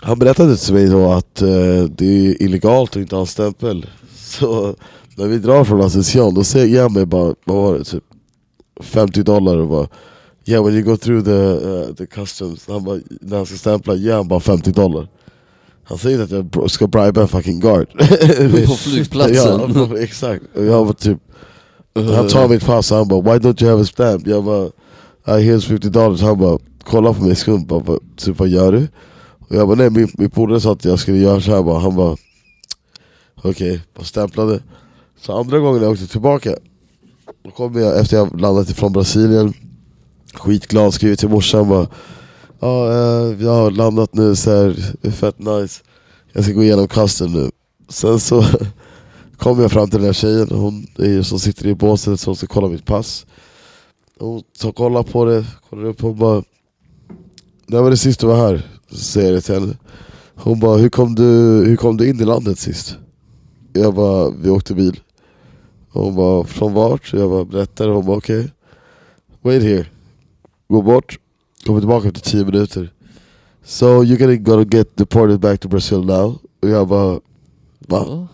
han 0.00 0.18
berättade 0.18 0.56
till 0.56 0.74
mig 0.74 0.86
då 0.86 1.12
att 1.12 1.42
eh, 1.42 1.84
det 1.96 2.06
är 2.06 2.42
illegalt 2.42 2.90
att 2.90 2.96
inte 2.96 3.16
ha 3.16 3.26
stämpel. 3.26 3.86
Så 4.16 4.74
när 5.16 5.26
vi 5.26 5.38
drar 5.38 5.64
från 5.64 5.80
Asunción, 5.80 6.34
då 6.34 6.44
säger 6.44 6.76
jag 6.76 6.92
mig 6.92 7.06
bara, 7.06 7.34
vad 7.44 7.56
var 7.56 7.78
det, 7.78 7.84
typ 7.84 8.04
50 8.80 9.22
dollar 9.22 9.56
och 9.56 9.68
bara 9.68 9.88
Yeah 10.44 10.64
when 10.64 10.74
you 10.74 10.82
go 10.82 10.96
through 10.96 11.24
the, 11.24 11.66
uh, 11.68 11.94
the 11.94 12.06
customs, 12.06 12.68
han 12.68 12.84
bara, 12.84 12.98
när 13.20 13.36
han 13.36 13.46
ska 13.46 13.56
stämpla, 13.56 13.94
ger 13.94 14.14
han 14.14 14.28
bara 14.28 14.40
50 14.40 14.72
dollar. 14.72 15.08
Han 15.84 15.98
säger 15.98 16.22
att 16.22 16.30
jag 16.54 16.70
ska 16.70 16.86
bribe 16.86 17.20
en 17.20 17.28
fucking 17.28 17.60
guard. 17.60 17.88
På 18.66 18.74
flygplatsen? 18.74 19.72
ja, 19.74 19.98
exakt. 19.98 20.44
Och 20.56 20.64
jag 20.64 20.84
var 20.84 20.92
typ, 20.92 21.18
han 21.94 22.28
tar 22.28 22.48
mitt 22.48 22.66
pass 22.66 22.90
och 22.90 22.96
han 22.98 23.08
bara 23.08 23.20
Why 23.20 23.30
don't 23.48 23.62
you 23.62 23.70
have 23.70 23.82
a 23.82 23.84
stamp? 23.84 24.26
Jag 24.26 24.44
bara 24.44 24.66
I 25.26 25.30
here's 25.50 25.60
50 25.60 25.88
dollars. 25.88 26.20
Han 26.20 26.38
bara 26.38 26.58
kollar 26.84 27.12
på 27.12 27.22
mig 27.22 27.36
skumt, 27.36 27.66
bara, 27.66 27.80
"Vad- 27.80 28.00
typ 28.16 28.38
vad 28.38 28.48
gör 28.48 28.72
du? 28.72 28.88
Och 29.48 29.56
jag 29.56 29.68
bara 29.68 29.76
nej 29.76 29.90
min, 29.90 30.08
min 30.18 30.30
polare 30.30 30.60
sa 30.60 30.72
att 30.72 30.84
jag 30.84 30.98
skulle 30.98 31.18
göra 31.18 31.40
så 31.40 31.50
här 31.54 31.62
bara. 31.62 31.78
Han 31.78 31.96
bara 31.96 32.16
okej, 33.42 33.80
bara 33.96 34.04
stämplade. 34.04 34.60
Så 35.20 35.38
andra 35.38 35.58
gången 35.58 35.82
jag 35.82 35.92
åkte 35.92 36.06
tillbaka, 36.06 36.54
då 37.44 37.50
kom 37.50 37.74
jag 37.74 38.00
efter 38.00 38.16
jag 38.16 38.40
landat 38.40 38.70
ifrån 38.70 38.92
Brasilien, 38.92 39.52
skitglad, 40.34 40.94
skriver 40.94 41.16
till 41.16 41.28
morsan 41.28 41.68
bara 41.68 41.86
Ja, 42.60 42.92
eh, 42.92 43.42
jag 43.42 43.50
har 43.50 43.70
landat 43.70 44.14
nu, 44.14 44.36
så 44.36 44.50
här, 44.50 44.94
det 45.00 45.08
är 45.08 45.12
fett 45.12 45.38
nice. 45.38 45.82
Jag 46.32 46.44
ska 46.44 46.52
gå 46.52 46.62
igenom 46.62 46.88
kasten 46.88 47.32
nu. 47.32 47.50
Sen 47.88 48.20
så 48.20 48.44
kom 49.36 49.60
jag 49.60 49.72
fram 49.72 49.90
till 49.90 49.98
den 49.98 50.06
här 50.06 50.12
tjejen, 50.12 50.48
hon 50.50 50.86
är, 50.98 51.22
som 51.22 51.38
sitter 51.38 51.66
i 51.66 51.74
båset 51.74 52.20
som 52.20 52.36
ska 52.36 52.46
kolla 52.46 52.68
mitt 52.68 52.86
pass. 52.86 53.26
Hon 54.18 54.42
tar 54.58 54.72
kollar 54.72 55.02
på 55.02 55.24
det, 55.24 55.46
kollar 55.70 55.84
upp 55.84 56.04
och 56.04 56.14
bara 56.14 56.42
När 57.66 57.82
var 57.82 57.90
det 57.90 57.96
sist 57.96 58.20
du 58.20 58.26
var 58.26 58.36
här? 58.36 58.66
Så 58.90 58.96
säger 58.96 59.26
jag 59.26 59.36
det 59.36 59.40
till 59.40 59.54
henne 59.54 59.76
Hon 60.34 60.60
bara, 60.60 60.76
hur 60.76 60.88
kom, 60.88 61.14
du, 61.14 61.24
hur 61.66 61.76
kom 61.76 61.96
du 61.96 62.08
in 62.08 62.20
i 62.20 62.24
landet 62.24 62.58
sist? 62.58 62.96
Jag 63.72 63.94
bara, 63.94 64.30
vi 64.30 64.50
åkte 64.50 64.74
bil 64.74 65.00
hon 65.98 66.14
bara, 66.14 66.44
från 66.44 66.74
vart? 66.74 67.12
Jag 67.12 67.30
bara, 67.30 67.44
berättade, 67.44 67.92
hon 67.92 68.06
bara 68.06 68.16
okej 68.16 68.38
okay. 68.38 68.50
Wait 69.42 69.62
here 69.62 69.86
Gå 70.68 70.82
bort, 70.82 71.18
kommer 71.66 71.80
tillbaka 71.80 72.08
efter 72.08 72.20
10 72.20 72.44
minuter 72.44 72.92
So 73.64 73.86
you're 73.86 74.16
gonna, 74.16 74.36
gonna 74.36 74.66
get 74.70 74.96
deported 74.96 75.40
back 75.40 75.60
to 75.60 75.68
Brazil 75.68 76.04
now? 76.04 76.38
Och 76.62 76.68
jag 76.68 76.88
bara, 76.88 77.20
va? 77.78 78.28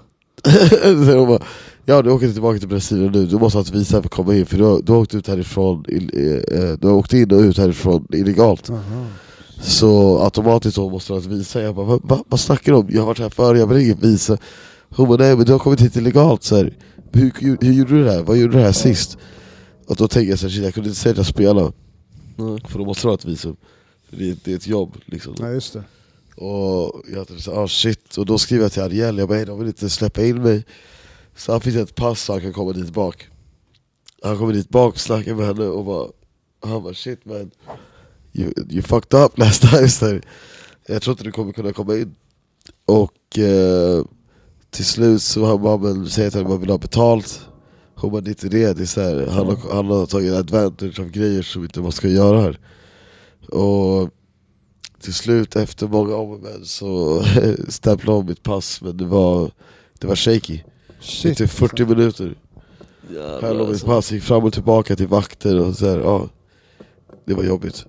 Så 0.82 1.18
hon 1.18 1.28
bara, 1.28 1.42
ja 1.84 2.02
du 2.02 2.10
åker 2.10 2.32
tillbaka 2.32 2.58
till 2.58 2.68
Brasilien 2.68 3.12
nu, 3.12 3.26
du 3.26 3.38
måste 3.38 3.58
ha 3.58 3.62
ett 3.62 3.74
visa 3.74 3.96
för 3.96 4.04
att 4.04 4.14
komma 4.14 4.34
in 4.34 4.46
för 4.46 4.58
du 4.58 4.64
har, 4.64 4.80
du 4.82 4.92
har 4.92 4.98
åkt 4.98 5.14
ut 5.14 5.28
härifrån, 5.28 5.84
in, 5.88 6.10
eh, 6.12 6.78
du 6.80 6.86
har 6.88 6.94
åkt 6.94 7.12
in 7.12 7.32
och 7.32 7.40
ut 7.40 7.58
härifrån 7.58 8.06
illegalt 8.12 8.70
Aha. 8.70 9.06
Så 9.60 10.18
automatiskt 10.24 10.74
så 10.74 10.90
måste 10.90 11.12
du 11.12 11.14
ha 11.14 11.20
ett 11.20 11.26
visa, 11.26 11.62
jag 11.62 11.74
bara 11.74 11.86
va, 11.86 12.00
va, 12.02 12.24
vad 12.28 12.40
snackar 12.40 12.72
du 12.72 12.78
om? 12.78 12.86
Jag 12.90 13.00
har 13.00 13.06
varit 13.06 13.18
här 13.18 13.28
förr, 13.28 13.54
jag 13.54 13.66
har 13.66 13.78
inget 13.78 14.02
visa 14.02 14.38
Hon 14.96 15.08
bara 15.08 15.18
nej 15.18 15.36
men 15.36 15.46
du 15.46 15.52
har 15.52 15.58
kommit 15.58 15.80
hit 15.80 15.96
illegalt 15.96 16.42
så 16.42 16.56
här. 16.56 16.76
Hur, 17.14 17.32
hur, 17.60 17.72
gjorde 17.72 17.90
du 17.98 18.04
det 18.04 18.12
här? 18.12 18.22
Vad 18.22 18.36
gjorde 18.36 18.56
du 18.56 18.62
här 18.62 18.72
sist? 18.72 19.18
Och 19.86 19.96
då 19.96 20.08
tänkte 20.08 20.30
jag 20.30 20.38
så 20.38 20.46
här, 20.46 20.50
shit, 20.50 20.64
jag 20.64 20.74
kunde 20.74 20.88
inte 20.88 21.00
säga 21.00 21.10
att 21.10 21.16
jag 21.16 21.26
spelade. 21.26 21.72
Nej. 22.36 22.58
För 22.68 22.78
då 22.78 22.84
måste 22.84 23.02
du 23.06 23.08
ha 23.08 23.14
ett 23.14 23.24
visum. 23.24 23.56
Det, 24.10 24.30
är- 24.30 24.36
det 24.44 24.52
är 24.52 24.56
ett 24.56 24.66
jobb 24.66 24.96
liksom. 25.04 25.34
Ja, 25.38 25.50
just 25.50 25.72
det. 25.72 25.84
och 26.44 27.02
jag 27.12 27.26
tänkte 27.28 27.44
såhär, 27.44 27.62
ah 27.64 27.68
shit, 27.68 28.16
och 28.18 28.26
då 28.26 28.38
skrev 28.38 28.60
jag 28.62 28.72
till 28.72 28.82
Ariel, 28.82 29.18
jag 29.18 29.28
bara 29.28 29.36
"Hej, 29.36 29.46
de 29.46 29.58
vill 29.58 29.68
inte 29.68 29.90
släppa 29.90 30.24
in 30.24 30.42
mig. 30.42 30.64
Så 31.36 31.52
han 31.52 31.60
fick 31.60 31.74
ett 31.74 31.94
pass 31.94 32.22
så 32.22 32.32
han 32.32 32.42
kan 32.42 32.52
komma 32.52 32.72
dit 32.72 32.90
bak. 32.92 33.28
Han 34.22 34.38
kommer 34.38 34.52
dit 34.52 34.68
bak, 34.68 34.98
snackar 34.98 35.34
med 35.34 35.46
henne 35.46 35.64
och 35.64 35.84
bara 35.84 36.08
Han 36.62 36.82
bara 36.82 36.94
shit 36.94 37.24
man. 37.24 37.50
You, 38.32 38.52
you 38.70 38.82
fucked 38.82 39.20
up 39.20 39.38
last 39.38 39.62
time. 40.00 40.20
Jag 40.86 41.02
tror 41.02 41.12
inte 41.12 41.24
du 41.24 41.32
kommer 41.32 41.52
kunna 41.52 41.72
komma 41.72 41.94
in. 41.96 42.14
Och 42.86 43.38
eh, 43.38 44.04
till 44.74 44.84
slut 44.84 45.22
så 45.22 45.44
han 45.44 45.62
bara 45.62 45.78
men 45.78 46.09
säger 46.09 46.30
henne 46.30 46.48
man 46.48 46.60
vill 46.60 46.70
ha 46.70 46.78
betalt 46.78 47.48
Hon 47.94 48.10
bara 48.10 48.20
det 48.20 48.28
är 48.28 48.30
inte 48.30 48.48
det, 48.48 48.72
det 48.72 48.82
är 48.82 48.86
så 48.86 49.01
här, 49.01 49.26
han, 49.26 49.46
har, 49.46 49.74
han 49.74 49.86
har 49.86 50.06
tagit 50.06 50.32
advantage 50.32 51.01
av 51.01 51.10
grejer 51.10 51.42
som 51.42 51.62
inte 51.62 51.80
man 51.80 51.92
ska 51.92 52.09
göra 52.09 52.40
här 52.40 52.59
Och 53.48 54.10
till 55.01 55.14
slut 55.14 55.56
efter 55.56 55.88
många 55.88 56.16
om 56.16 56.30
och 56.30 56.40
men 56.40 56.64
så 56.64 57.22
stämplade 57.68 58.18
hon 58.18 58.26
mitt 58.26 58.42
pass 58.42 58.82
men 58.82 58.96
det 58.96 59.05
var, 59.05 59.51
det 59.98 60.06
var 60.06 60.16
shaky. 60.16 60.60
Shit. 61.01 61.38
Typ 61.38 61.51
40 61.51 61.86
minuter. 61.86 62.34
Höll 63.40 63.60
om 63.60 63.66
mitt 63.66 63.68
alltså. 63.68 63.86
pass, 63.86 64.12
gick 64.12 64.22
fram 64.22 64.44
och 64.44 64.52
tillbaka 64.52 64.96
till 64.96 65.09
vakter 65.09 65.60
och 65.60 65.74
så 65.74 65.86
här, 65.86 65.98
ja. 65.98 66.28
Det 67.24 67.34
var 67.34 67.44
jobbigt. 67.44 67.86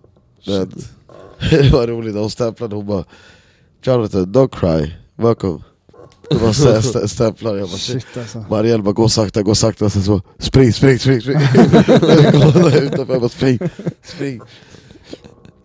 Men 0.47 0.71
det 1.49 1.73
var 1.73 1.87
roligt, 1.87 2.15
hon 2.15 2.29
stämplade 2.29 2.75
hon 2.75 2.85
bara 2.85 3.05
Jonathan, 3.83 4.25
don't 4.25 4.49
cry, 4.49 4.93
welcome. 5.15 5.59
Det 6.29 6.35
var 6.37 6.53
så 6.53 6.69
här 6.71 6.81
stä- 6.81 7.07
stämplar, 7.15 7.55
jag 7.55 7.69
bara 7.69 7.77
shit. 7.77 8.03
Shit 8.03 8.17
alltså. 8.17 8.45
Marielle 8.49 8.83
bara 8.83 8.93
gå 8.93 9.09
sakta, 9.09 9.41
gå 9.43 9.55
sakta, 9.55 9.85
och 9.85 9.91
sen 9.91 10.03
så 10.03 10.21
spring, 10.39 10.73
spring, 10.73 10.99
spring, 10.99 11.21
spring. 11.21 11.37
Jag 12.23 12.33
kollade 12.53 12.79
utanför, 12.79 13.13
jag 13.13 13.21
bara 13.21 13.29
spring, 13.29 13.59
spring. 14.03 14.41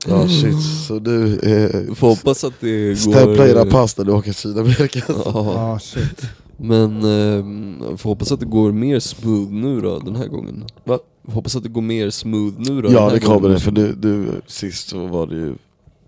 Ja 0.06 0.28
shit, 0.28 0.62
så 0.88 0.94
nu 0.94 1.38
eh, 1.42 1.94
Får 1.94 2.08
hoppas 2.08 2.44
att 2.44 2.52
det 2.60 2.88
går... 2.88 2.94
stämpla 2.94 3.48
era 3.48 3.64
pass 3.66 3.98
när 3.98 4.04
du 4.04 4.12
åker 4.12 4.32
till 4.32 4.34
Sydamerika. 4.34 5.00
Ja, 5.08 5.14
Ja, 5.34 5.78
shit. 5.82 6.22
men 6.56 6.96
eh, 6.96 7.96
får 7.96 8.10
hoppas 8.10 8.32
att 8.32 8.40
det 8.40 8.46
går 8.46 8.72
mer 8.72 9.00
smooth 9.00 9.50
nu 9.52 9.80
då, 9.80 9.98
den 9.98 10.16
här 10.16 10.26
gången. 10.26 10.64
Va? 10.84 10.98
Hoppas 11.28 11.56
att 11.56 11.62
det 11.62 11.68
går 11.68 11.82
mer 11.82 12.10
smooth 12.10 12.54
nu 12.58 12.74
då 12.82 12.88
den 12.88 12.92
Ja 12.92 13.10
det 13.10 13.20
kommer 13.20 13.48
det, 13.48 13.60
för 13.60 13.72
nu, 13.72 13.96
nu 14.02 14.40
sist 14.46 14.88
så 14.88 15.06
var 15.06 15.26
det 15.26 15.34
ju... 15.36 15.54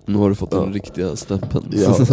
Nu 0.07 0.19
har 0.19 0.29
du 0.29 0.35
fått 0.35 0.51
den 0.51 0.61
Ja. 0.69 0.75
riktiga 0.75 1.17
stämpeln. 1.17 1.65
Ja. 1.73 1.97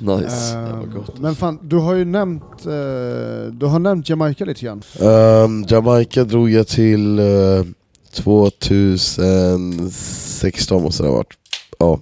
nice. 0.00 0.54
Ehm, 0.56 1.02
men 1.20 1.34
fan, 1.34 1.58
du 1.62 1.76
har 1.76 1.94
ju 1.94 2.04
nämnt, 2.04 2.66
eh, 2.66 3.52
du 3.52 3.66
har 3.66 3.78
nämnt 3.78 4.08
Jamaica 4.08 4.44
lite 4.44 4.64
grann. 4.64 4.82
Ehm, 5.00 5.64
Jamaica 5.68 6.24
drog 6.24 6.50
jag 6.50 6.68
till 6.68 7.18
eh, 7.18 7.64
2016 8.12 10.82
måste 10.82 11.02
det 11.02 11.08
ha 11.08 11.16
varit. 11.16 11.34
Ja, 11.78 12.00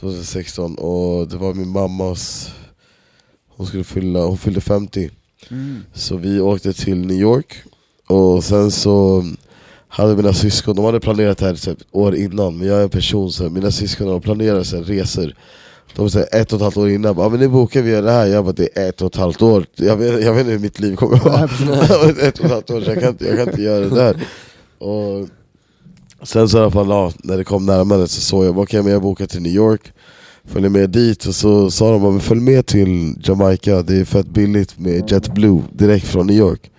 2016 0.00 0.74
och 0.74 1.28
det 1.28 1.36
var 1.36 1.54
min 1.54 1.68
mammas, 1.68 2.50
hon 3.48 3.66
skulle 3.66 3.84
fylla, 3.84 4.24
hon 4.24 4.38
fyllde 4.38 4.60
50 4.60 5.10
Så 5.94 6.16
vi 6.16 6.40
åkte 6.40 6.72
till 6.72 7.06
New 7.06 7.20
York. 7.20 7.56
Och 8.06 8.44
sen 8.44 8.70
så 8.70 9.24
hade 9.88 10.16
mina 10.16 10.32
syskon, 10.32 10.76
de 10.76 10.84
hade 10.84 11.00
planerat 11.00 11.38
det 11.38 11.46
här 11.46 11.54
typ 11.54 11.78
år 11.90 12.16
innan. 12.16 12.58
Men 12.58 12.66
jag 12.66 12.78
är 12.78 12.82
en 12.82 12.90
person 12.90 13.32
så 13.32 13.50
mina 13.50 13.70
syskon 13.70 14.06
de 14.06 14.20
planerar 14.20 14.62
så 14.62 14.76
här, 14.76 14.84
resor 14.84 15.34
De 15.96 16.10
säger 16.10 16.40
ett 16.40 16.52
och 16.52 16.56
ett 16.56 16.62
halvt 16.62 16.76
år 16.76 16.88
innan, 16.90 17.14
bara, 17.14 17.28
men 17.28 17.40
nu 17.40 17.48
bokar 17.48 17.82
vi 17.82 17.90
det 17.90 18.10
här, 18.10 18.26
jag 18.26 18.44
bara 18.44 18.52
det 18.52 18.68
är 18.78 18.88
ett 18.88 19.02
och 19.02 19.06
ett 19.14 19.16
halvt 19.20 19.42
år. 19.42 19.66
Jag 19.76 19.96
vet, 19.96 20.24
jag 20.24 20.32
vet 20.32 20.40
inte 20.40 20.52
hur 20.52 20.58
mitt 20.58 20.80
liv 20.80 20.96
kommer 20.96 21.16
att 21.16 21.24
vara. 21.24 21.44
Ett 22.22 22.38
och 22.38 22.44
ett 22.44 22.50
halvt 22.50 22.70
år 22.70 22.80
så 22.80 22.90
jag 22.90 23.00
kan 23.00 23.08
inte, 23.08 23.24
jag 23.26 23.36
kan 23.38 23.48
inte 23.48 23.62
göra 23.62 23.80
det 23.84 23.94
där. 23.96 24.16
Och 24.78 25.28
Sen 26.22 26.48
så 26.48 26.58
i 26.58 26.60
alla 26.60 26.70
fall, 26.70 26.88
ja, 26.88 27.12
när 27.24 27.36
det 27.36 27.44
kom 27.44 27.66
närmare 27.66 28.08
så 28.08 28.20
såg 28.20 28.44
jag, 28.44 28.58
okej 28.58 28.82
men 28.82 28.92
jag 28.92 29.02
bokar 29.02 29.26
till 29.26 29.42
New 29.42 29.52
York. 29.52 29.92
Följer 30.44 30.70
med 30.70 30.90
dit 30.90 31.24
och 31.26 31.34
så 31.34 31.70
sa 31.70 31.92
de, 31.92 32.02
men 32.02 32.20
följ 32.20 32.40
med 32.40 32.66
till 32.66 33.14
Jamaica, 33.24 33.82
det 33.82 33.96
är 34.00 34.04
fett 34.04 34.26
billigt 34.26 34.78
med 34.78 35.10
JetBlue 35.12 35.62
direkt 35.72 36.06
från 36.06 36.26
New 36.26 36.36
York. 36.36 36.70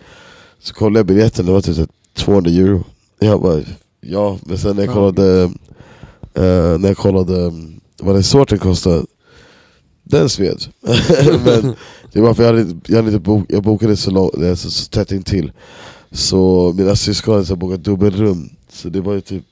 Så 0.62 0.74
kollade 0.74 1.00
jag 1.00 1.06
biljetten, 1.06 1.46
det 1.46 1.52
var 1.52 1.62
typ 1.62 1.76
så 1.76 1.82
här 1.82 1.90
200 2.18 2.52
euro. 2.52 2.84
Jag 3.20 3.42
bara, 3.42 3.60
ja, 4.02 4.38
men 4.46 4.58
sen 4.58 4.76
när 4.76 4.84
jag 4.84 4.90
Ja. 4.90 4.94
kollade 4.94 5.42
eh, 6.34 6.80
När 6.80 6.88
jag 6.88 6.98
kollade 6.98 7.54
vad 8.02 8.16
den 8.16 8.24
sorten 8.24 8.60
kostade 8.60 9.06
Den 10.04 10.30
sved? 10.30 10.66
Men 11.46 11.76
det 12.12 12.22
var 12.22 12.34
för 12.34 12.44
jag 12.44 12.54
hade, 12.54 12.80
jag 12.88 12.96
hade 12.96 13.08
inte 13.08 13.20
bok, 13.20 13.46
jag 13.50 13.64
bokade 13.64 13.98
så, 13.98 14.12
lång, 14.12 14.32
så, 14.56 14.72
så 14.72 14.90
tätt 14.90 15.12
intill. 15.12 15.52
Så 16.12 16.74
mina 16.78 16.96
syskon 16.96 17.36
hade 17.36 17.56
bokat 17.56 17.84
dubbelrum 17.84 18.50
Så 18.70 18.90
det 18.90 19.02
var 19.02 19.14
ju 19.14 19.22
typ 19.22 19.44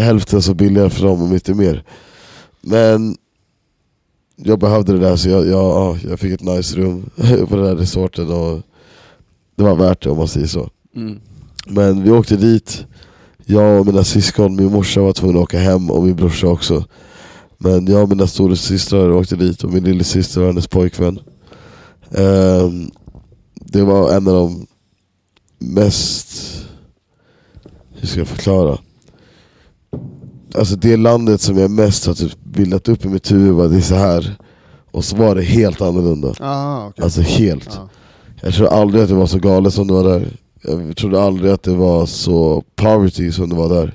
hälften 0.00 0.42
så 0.42 0.54
billigare 0.54 0.90
för 0.90 1.04
dem, 1.04 1.22
om 1.22 1.34
inte 1.34 1.54
mer. 1.54 1.84
Men 2.60 3.16
jag 4.36 4.58
behövde 4.58 4.92
det 4.92 4.98
där 4.98 5.16
så 5.16 5.28
jag, 5.28 5.46
jag, 5.46 5.52
ja, 5.52 5.96
jag 6.08 6.20
fick 6.20 6.32
ett 6.32 6.42
nice 6.42 6.76
rum 6.76 7.10
på 7.48 7.56
den 7.56 7.66
här 7.66 7.76
resorten 7.76 8.32
och 8.32 8.60
det 9.56 9.64
var 9.64 9.74
värt 9.74 10.02
det 10.02 10.10
om 10.10 10.18
man 10.18 10.28
säger 10.28 10.46
så. 10.46 10.70
Mm. 10.96 11.20
Men 11.66 12.02
vi 12.02 12.10
åkte 12.10 12.36
dit, 12.36 12.86
jag 13.44 13.80
och 13.80 13.86
mina 13.86 14.04
syskon, 14.04 14.56
min 14.56 14.72
morsa 14.72 15.00
var 15.00 15.12
tvungen 15.12 15.36
att 15.36 15.42
åka 15.42 15.58
hem 15.58 15.90
och 15.90 16.02
min 16.02 16.16
brorsa 16.16 16.46
också 16.46 16.84
Men 17.58 17.86
jag 17.86 18.02
och 18.02 18.08
mina 18.08 18.26
stora 18.26 18.56
systrar 18.56 19.10
åkte 19.12 19.36
dit 19.36 19.64
och 19.64 19.72
min 19.72 19.84
lillasyster 19.84 20.40
och 20.40 20.46
hennes 20.46 20.66
pojkvän 20.68 21.18
Ehm, 22.10 22.90
Det 23.54 23.82
var 23.82 24.12
en 24.12 24.28
av 24.28 24.34
de 24.34 24.66
mest, 25.58 26.30
hur 27.94 28.08
ska 28.08 28.20
jag 28.20 28.28
förklara? 28.28 28.78
Alltså 30.54 30.76
det 30.76 30.96
landet 30.96 31.40
som 31.40 31.58
jag 31.58 31.70
mest 31.70 32.06
har 32.06 32.14
typ 32.14 32.44
bildat 32.44 32.88
upp 32.88 33.04
i 33.04 33.08
mitt 33.08 33.32
huvud 33.32 33.54
var 33.54 33.68
det 33.68 33.76
är 33.76 33.80
så 33.80 33.94
här 33.94 34.36
Och 34.90 35.04
så 35.04 35.16
var 35.16 35.34
det 35.34 35.42
helt 35.42 35.80
annorlunda 35.80 36.34
Ah, 36.40 36.86
okej. 36.86 37.04
Alltså 37.04 37.20
helt 37.20 37.68
Ja. 37.74 37.88
jag 38.42 38.54
tror 38.54 38.66
aldrig 38.68 39.02
att 39.02 39.08
det 39.08 39.14
var 39.14 39.26
så 39.26 39.38
galet 39.38 39.74
som 39.74 39.86
det 39.86 39.92
var 39.94 40.04
där 40.04 40.36
Jag 40.62 40.96
trodde 40.96 41.22
aldrig 41.22 41.52
att 41.52 41.62
det 41.62 41.74
var 41.74 42.06
så 42.06 42.62
poverty 42.76 43.32
som 43.32 43.48
det 43.48 43.56
var 43.56 43.68
där 43.68 43.94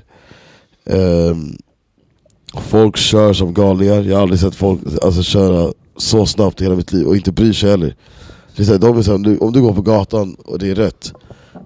Ehm, 0.86 1.56
Folk 2.60 2.96
kör 2.96 3.32
som 3.32 3.54
galningar, 3.54 4.02
jag 4.02 4.16
har 4.16 4.22
aldrig 4.22 4.40
sett 4.40 4.54
folk 4.54 4.80
alltså, 5.02 5.22
köra 5.22 5.72
så 5.96 6.26
snabbt 6.26 6.60
i 6.60 6.64
hela 6.64 6.76
mitt 6.76 6.92
liv 6.92 7.06
och 7.06 7.16
inte 7.16 7.32
bryr 7.32 7.52
sig 7.52 7.70
heller. 7.70 7.96
Det 8.56 8.62
är 8.62 8.66
så 8.66 8.72
här, 8.72 8.78
de 8.78 8.98
är 8.98 9.02
så 9.02 9.10
här, 9.10 9.16
om, 9.16 9.22
du, 9.22 9.38
om 9.38 9.52
du 9.52 9.62
går 9.62 9.72
på 9.72 9.82
gatan 9.82 10.34
och 10.34 10.58
det 10.58 10.70
är 10.70 10.74
rött 10.74 11.12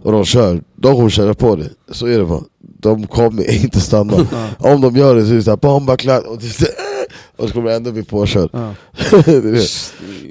och 0.02 0.12
de 0.12 0.24
kör, 0.24 0.62
de 0.76 0.96
kommer 0.96 1.10
köra 1.10 1.34
på 1.34 1.56
dig. 1.56 1.68
Så 1.90 2.06
är 2.06 2.18
det 2.18 2.24
bara, 2.24 2.42
de 2.60 3.06
kommer 3.06 3.50
inte 3.64 3.80
stanna. 3.80 4.26
Om 4.58 4.80
de 4.80 4.96
gör 4.96 5.14
det 5.14 5.26
så 5.26 5.32
är 5.32 5.36
det 5.36 5.42
såhär 5.42 5.56
bomba 5.56 5.96
klatt 5.96 6.26
och, 6.26 6.38
det 6.38 6.46
så 6.46 6.66
och 7.36 7.48
så 7.48 7.54
kommer 7.54 7.70
du 7.70 7.76
ändå 7.76 7.92
bli 7.92 8.02
påkörd 8.02 8.50
det 9.24 9.40
det. 9.40 9.68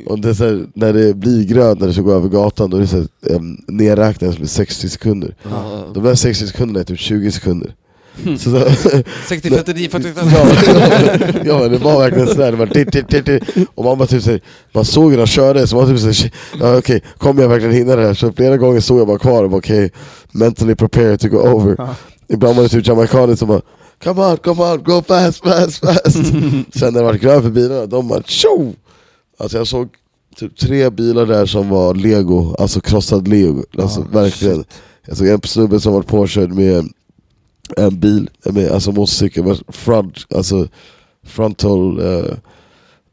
Och 0.06 0.20
det 0.20 0.40
här, 0.40 0.68
när 0.74 0.94
det 0.94 1.14
blir 1.14 1.44
grönt, 1.44 1.80
när 1.80 1.88
du 1.88 1.94
ska 1.94 2.02
gå 2.02 2.14
över 2.14 2.30
gatan, 2.30 2.70
då 2.70 2.78
är 2.78 2.82
det 2.82 2.88
så 2.88 2.98
här, 2.98 3.08
um, 3.22 3.64
nedräknat 3.68 4.40
med 4.40 4.50
60 4.50 4.90
sekunder. 4.90 5.36
De 5.94 6.04
där 6.04 6.16
60 6.16 6.48
sekunderna 6.48 6.80
är 6.80 6.84
typ 6.84 7.00
20 7.00 7.32
sekunder 7.32 7.76
så, 8.40 8.50
så, 8.50 9.04
60, 9.28 9.50
49, 9.50 9.90
42. 9.90 10.20
ja, 10.26 10.48
ja 11.46 11.60
men 11.60 11.72
det 11.72 11.78
var 11.78 12.00
verkligen 12.00 12.28
sådär, 12.28 12.52
det 12.52 12.58
var 12.58 12.66
dit, 12.66 12.92
dit, 12.92 13.10
dit, 13.10 13.26
dit. 13.26 13.44
Och 13.76 13.84
man 13.84 13.98
bara 13.98 14.08
typ 14.08 14.24
såhär, 14.24 14.42
man 14.72 14.86
såg 14.86 15.12
hur 15.12 15.18
han 15.18 15.28
körde, 15.28 15.68
så 15.68 15.76
man 15.76 15.88
typ 15.88 16.00
såhär, 16.00 16.14
shit, 16.14 16.34
ja, 16.60 16.78
okej, 16.78 17.02
kommer 17.18 17.42
jag 17.42 17.50
verkligen 17.50 17.76
hinna 17.76 17.96
det 17.96 18.08
här? 18.08 18.14
Så 18.14 18.32
flera 18.32 18.58
gånger 18.58 18.80
stod 18.80 19.00
jag 19.00 19.08
bara 19.08 19.18
kvar 19.20 19.44
och 19.44 19.50
bara 19.50 19.58
okej, 19.58 19.92
mentally 20.32 20.76
prepared 20.76 21.20
to 21.20 21.28
go 21.28 21.38
over 21.38 21.76
Ja. 21.78 21.96
Ibland 22.30 22.56
var 22.56 22.64
det 22.64 22.70
typ 22.70 22.88
jamaikaner 22.88 23.36
som 23.36 23.48
bara 23.48 23.62
Come 24.04 24.22
on, 24.22 24.38
come 24.38 24.64
on, 24.64 24.84
go 24.84 25.04
fast, 25.08 25.44
fast, 25.44 25.80
fast 25.80 26.16
Sen 26.76 26.94
när 26.94 27.00
det 27.00 27.04
var 27.04 27.14
grönt 27.14 27.44
för 27.44 27.50
bilarna, 27.50 27.86
de 27.86 28.08
bara 28.08 28.24
tjo! 28.24 28.74
Alltså 29.40 29.58
jag 29.58 29.68
såg 29.68 29.88
typ 30.36 30.58
tre 30.58 30.90
bilar 30.90 31.26
där 31.26 31.46
som 31.46 31.70
var 31.70 31.94
lego, 31.94 32.56
alltså 32.60 32.80
krossad 32.82 33.28
lego, 33.28 33.64
alltså 33.78 34.00
Ja, 34.00 34.20
verkligen 34.20 34.64
Jag 35.08 35.18
såg 35.18 35.28
en 35.28 35.42
snubbe 35.42 35.80
som 35.80 35.94
var 35.94 36.02
påkörd 36.02 36.52
med 36.52 36.90
en 37.78 38.00
bil, 38.00 38.30
med, 38.46 38.72
alltså 38.72 38.92
motorcykel, 38.92 39.56
front, 39.68 40.26
alltså 40.36 40.68
frontal, 41.24 42.00
eh, 42.00 42.34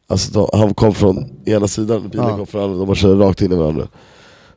alltså 0.07 0.51
han 0.53 0.75
kom 0.75 0.95
från 0.95 1.25
ena 1.47 1.69
sidan, 1.69 2.09
bilen 2.09 2.27
Ja. 2.29 2.37
kom 2.37 2.47
från 2.47 2.63
andra, 2.63 2.77
de 2.79 2.87
bara 2.87 2.97
körde 2.97 3.25
rakt 3.25 3.43
in 3.43 3.53
i 3.53 3.57
varandra. 3.57 3.89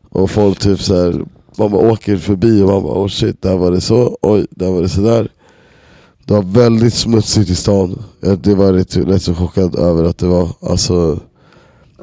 Och 0.10 0.32
folk 0.32 0.60
typ 0.60 0.82
såhär, 0.82 1.26
man 1.58 1.72
bara 1.72 1.92
åker 1.92 2.18
förbi 2.18 2.62
och 2.62 2.68
man 2.70 2.84
bara 2.84 3.00
oh 3.04 3.08
shit, 3.08 3.42
där 3.42 3.58
var 3.58 3.72
det 3.72 3.82
så, 3.82 4.18
oj, 4.22 4.46
där 4.50 4.72
var 4.72 4.82
det 4.82 4.90
sådär. 4.90 5.32
Det 6.26 6.34
var 6.34 6.42
väldigt 6.44 6.94
smutsigt 6.94 7.50
i 7.50 7.56
stan. 7.56 8.04
Jag- 8.22 8.40
Det 8.40 8.56
var 8.56 8.74
rätt, 8.74 8.98
rätt 8.98 9.22
så 9.22 9.36
chockad 9.36 9.76
över 9.76 10.04
att 10.04 10.18
det 10.18 10.28
var, 10.28 10.50
alltså 10.62 11.20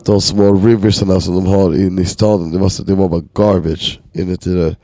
de 0.05 0.21
små 0.21 0.53
riversarna 0.55 1.21
som 1.21 1.35
de 1.35 1.47
har 1.47 1.75
inne 1.77 2.03
i 2.03 2.05
staden, 2.05 2.51
det 2.51 2.59
var, 2.59 2.69
så, 2.69 2.83
det 2.83 2.95
var 2.95 3.09
bara 3.09 3.23
garbage 3.35 4.01
inuti 4.13 4.51
där. 4.51 4.77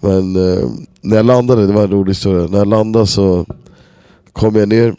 Men 0.00 0.36
eh, 0.36 0.68
när 1.00 1.16
jag 1.16 1.26
landade, 1.26 1.66
det 1.66 1.72
var 1.72 1.84
en 1.84 1.90
rolig 1.90 2.10
historia, 2.10 2.46
när 2.46 2.58
jag 2.58 2.68
landade 2.68 3.06
så 3.06 3.46
kom 4.32 4.54
jag 4.56 4.68
ner 4.68 4.96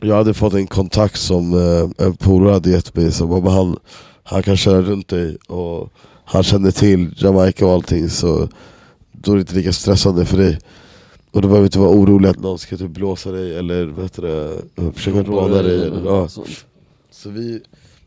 Jag 0.00 0.16
hade 0.16 0.34
fått 0.34 0.54
en 0.54 0.66
kontakt 0.66 1.18
som 1.18 1.52
eh, 1.54 2.06
en 2.06 2.16
polare 2.16 2.52
hade 2.52 2.70
gett 2.70 2.96
mig, 2.96 3.12
som 3.12 3.46
han, 3.46 3.76
han 4.22 4.42
kan 4.42 4.56
köra 4.56 4.82
runt 4.82 5.08
dig 5.08 5.36
och 5.36 5.92
han 6.24 6.42
kände 6.42 6.72
till 6.72 7.14
Jamaica 7.16 7.66
och 7.66 7.72
allting 7.72 8.10
så 8.10 8.48
då 9.12 9.32
är 9.32 9.36
det 9.36 9.40
inte 9.40 9.54
lika 9.54 9.72
stressande 9.72 10.24
för 10.24 10.36
dig. 10.36 10.58
Och 11.30 11.42
du 11.42 11.48
behöver 11.48 11.66
inte 11.66 11.78
vara 11.78 11.90
orolig 11.90 12.28
att 12.28 12.40
någon 12.40 12.58
ska 12.58 12.76
typ 12.76 12.90
blåsa 12.90 13.30
dig 13.30 13.58
eller 13.58 13.86
vad 13.86 14.04
heter 14.04 14.22
det, 14.22 14.92
försöka 14.92 15.22
råna 15.22 15.62
dig. 15.62 15.86
Eller, 15.86 16.04
ja. 16.04 16.28
Så 17.10 17.30
vi, 17.30 17.60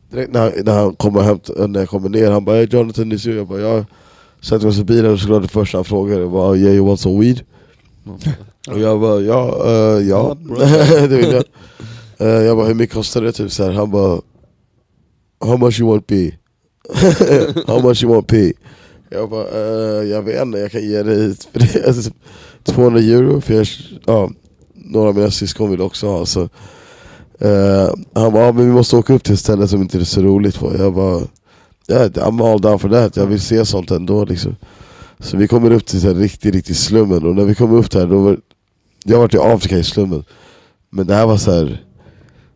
direkt 0.10 0.34
när, 0.34 0.64
när 0.64 0.73
han 0.73 0.95
kommer 0.95 1.22
hem, 1.22 1.40
när 1.72 1.80
jag 1.80 1.90
kommer 1.90 2.10
ner, 2.10 2.32
han 2.32 2.45
bara 2.45 2.56
hey 2.56 2.68
Jonathan 2.72 3.11
is 3.11 3.27
you? 3.27 3.38
Jag 3.38 3.48
bara 3.48 3.60
ja. 3.60 3.86
Sätter 4.45 4.67
oss 4.67 4.80
i 4.80 4.84
bilen 4.84 5.11
och 5.11 5.19
såklart 5.19 5.41
det 5.41 5.47
första 5.47 5.77
han 5.77 5.85
frågar 5.85 6.19
jag 6.19 6.31
bara 6.31 6.55
yeah 6.55 6.76
you 6.76 6.88
want 6.88 6.99
some 6.99 7.19
weed? 7.19 7.41
Och 8.72 8.80
jag 8.80 8.99
bara 8.99 9.22
ja, 9.22 9.63
uh, 9.65 10.07
ja. 10.09 10.38
det 11.09 11.17
vill 11.17 11.31
jag. 11.31 11.43
Eh, 12.17 12.43
jag 12.43 12.57
bara 12.57 12.67
hur 12.67 12.73
mycket 12.73 12.93
kostar 12.95 13.22
det? 13.22 13.31
Typ 13.31 13.51
så 13.51 13.63
här. 13.63 13.72
Han 13.72 13.91
bara 13.91 14.22
How 15.45 15.57
much 15.57 15.80
you 15.80 15.89
want 15.89 16.07
P? 16.07 16.31
How 17.67 17.81
much 17.81 18.03
you 18.03 18.13
want 18.13 18.27
P? 18.27 18.53
Jag 19.09 19.30
bara 19.30 19.47
eh, 19.47 20.03
jag 20.03 20.22
vet 20.22 20.41
inte, 20.41 20.57
jag 20.57 20.72
kan 20.72 20.81
ge 20.81 21.03
dig 21.03 21.35
för 21.51 21.59
det, 21.59 21.88
alltså, 21.88 22.11
200 22.63 22.99
euro 22.99 23.41
för 23.41 23.53
jag, 23.53 23.67
ja, 24.05 24.31
några 24.73 25.09
av 25.09 25.15
mina 25.15 25.31
syskon 25.31 25.72
vill 25.72 25.81
också 25.81 26.07
ha 26.07 26.26
så 26.26 26.41
eh, 27.39 27.93
Han 28.13 28.34
bara, 28.34 28.45
ja, 28.45 28.51
men 28.51 28.65
vi 28.65 28.72
måste 28.73 28.95
åka 28.95 29.13
upp 29.13 29.23
till 29.23 29.34
ett 29.34 29.39
ställe 29.39 29.67
som 29.67 29.81
inte 29.81 29.97
är 29.97 30.03
så 30.03 30.22
roligt 30.22 30.59
på 30.59 30.77
Jag 30.77 30.93
bara, 30.93 31.22
yeah, 31.89 32.09
I'm 32.09 32.51
all 32.51 32.61
down 32.61 32.79
for 32.79 32.89
that, 32.89 33.15
jag 33.17 33.25
vill 33.25 33.41
se 33.41 33.65
sånt 33.65 33.91
ändå 33.91 34.25
liksom. 34.25 34.55
Så 35.19 35.37
vi 35.37 35.47
kommer 35.47 35.71
upp 35.71 35.85
till 35.85 36.01
så 36.01 36.07
här 36.07 36.15
riktigt, 36.15 36.55
riktigt 36.55 36.77
slummen. 36.77 37.25
Och 37.25 37.35
när 37.35 37.45
vi 37.45 37.55
kommer 37.55 37.77
upp 37.77 37.91
där, 37.91 38.07
då 38.07 38.19
var, 38.19 38.39
jag 39.03 39.17
har 39.17 39.21
varit 39.21 39.33
i 39.33 39.37
Afrika 39.37 39.77
i 39.77 39.83
slummen. 39.83 40.23
Men 40.89 41.07
det 41.07 41.15
här 41.15 41.25
var 41.25 41.37
så 41.37 41.51
här 41.51 41.85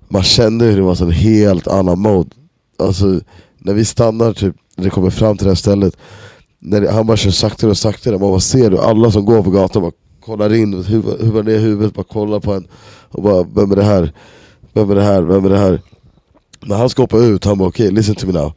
man 0.07 0.23
kände 0.23 0.65
hur 0.65 0.76
det 0.76 0.81
var 0.81 0.95
så 0.95 1.06
en 1.06 1.11
helt 1.11 1.68
annan 1.68 1.99
mode. 1.99 2.30
Alltså 2.80 3.19
när 3.57 3.73
vi 3.73 3.85
stannar 3.85 4.34
typ, 4.34 4.56
när 4.76 4.84
det 4.84 4.89
kommer 4.89 5.10
fram 5.10 5.38
till 5.38 5.45
det 5.45 5.51
här 5.51 5.56
stället 5.56 5.97
när 6.60 6.81
det, 6.81 6.91
Han 6.91 7.07
bara 7.07 7.18
kör 7.18 7.31
saktare 7.31 7.72
och 7.72 7.77
saktare, 7.77 8.18
man 8.18 8.30
bara 8.30 8.39
ser 8.39 8.69
du 8.69 8.77
alla 8.77 9.11
som 9.11 9.26
går 9.26 9.43
på 9.43 9.51
gatan 9.51 9.81
bara 9.81 9.91
kollar 10.26 10.53
in, 10.53 10.84
huv- 10.84 11.23
huvar 11.23 11.43
ner 11.43 11.60
huvudet, 11.60 11.93
bara 11.93 12.03
kollar 12.03 12.39
på 12.39 12.53
en 12.53 12.68
och 13.10 13.23
bara 13.23 13.43
vem 13.43 13.72
är 13.72 13.76
det 13.76 13.84
här? 13.84 14.14
Vem 14.73 14.91
är 14.91 14.95
det 14.95 15.03
här? 15.03 15.22
Vem 15.22 15.45
är 15.45 15.49
det 15.49 15.57
här? 15.57 15.81
När 16.61 16.76
han 16.76 16.89
ska 16.89 17.03
hoppa 17.03 17.18
ut, 17.18 17.45
han 17.45 17.57
bara 17.57 17.69
okej, 17.69 17.85
okay, 17.85 17.95
listen 17.95 18.15
to 18.15 18.27
me 18.27 18.34
now. 18.34 18.53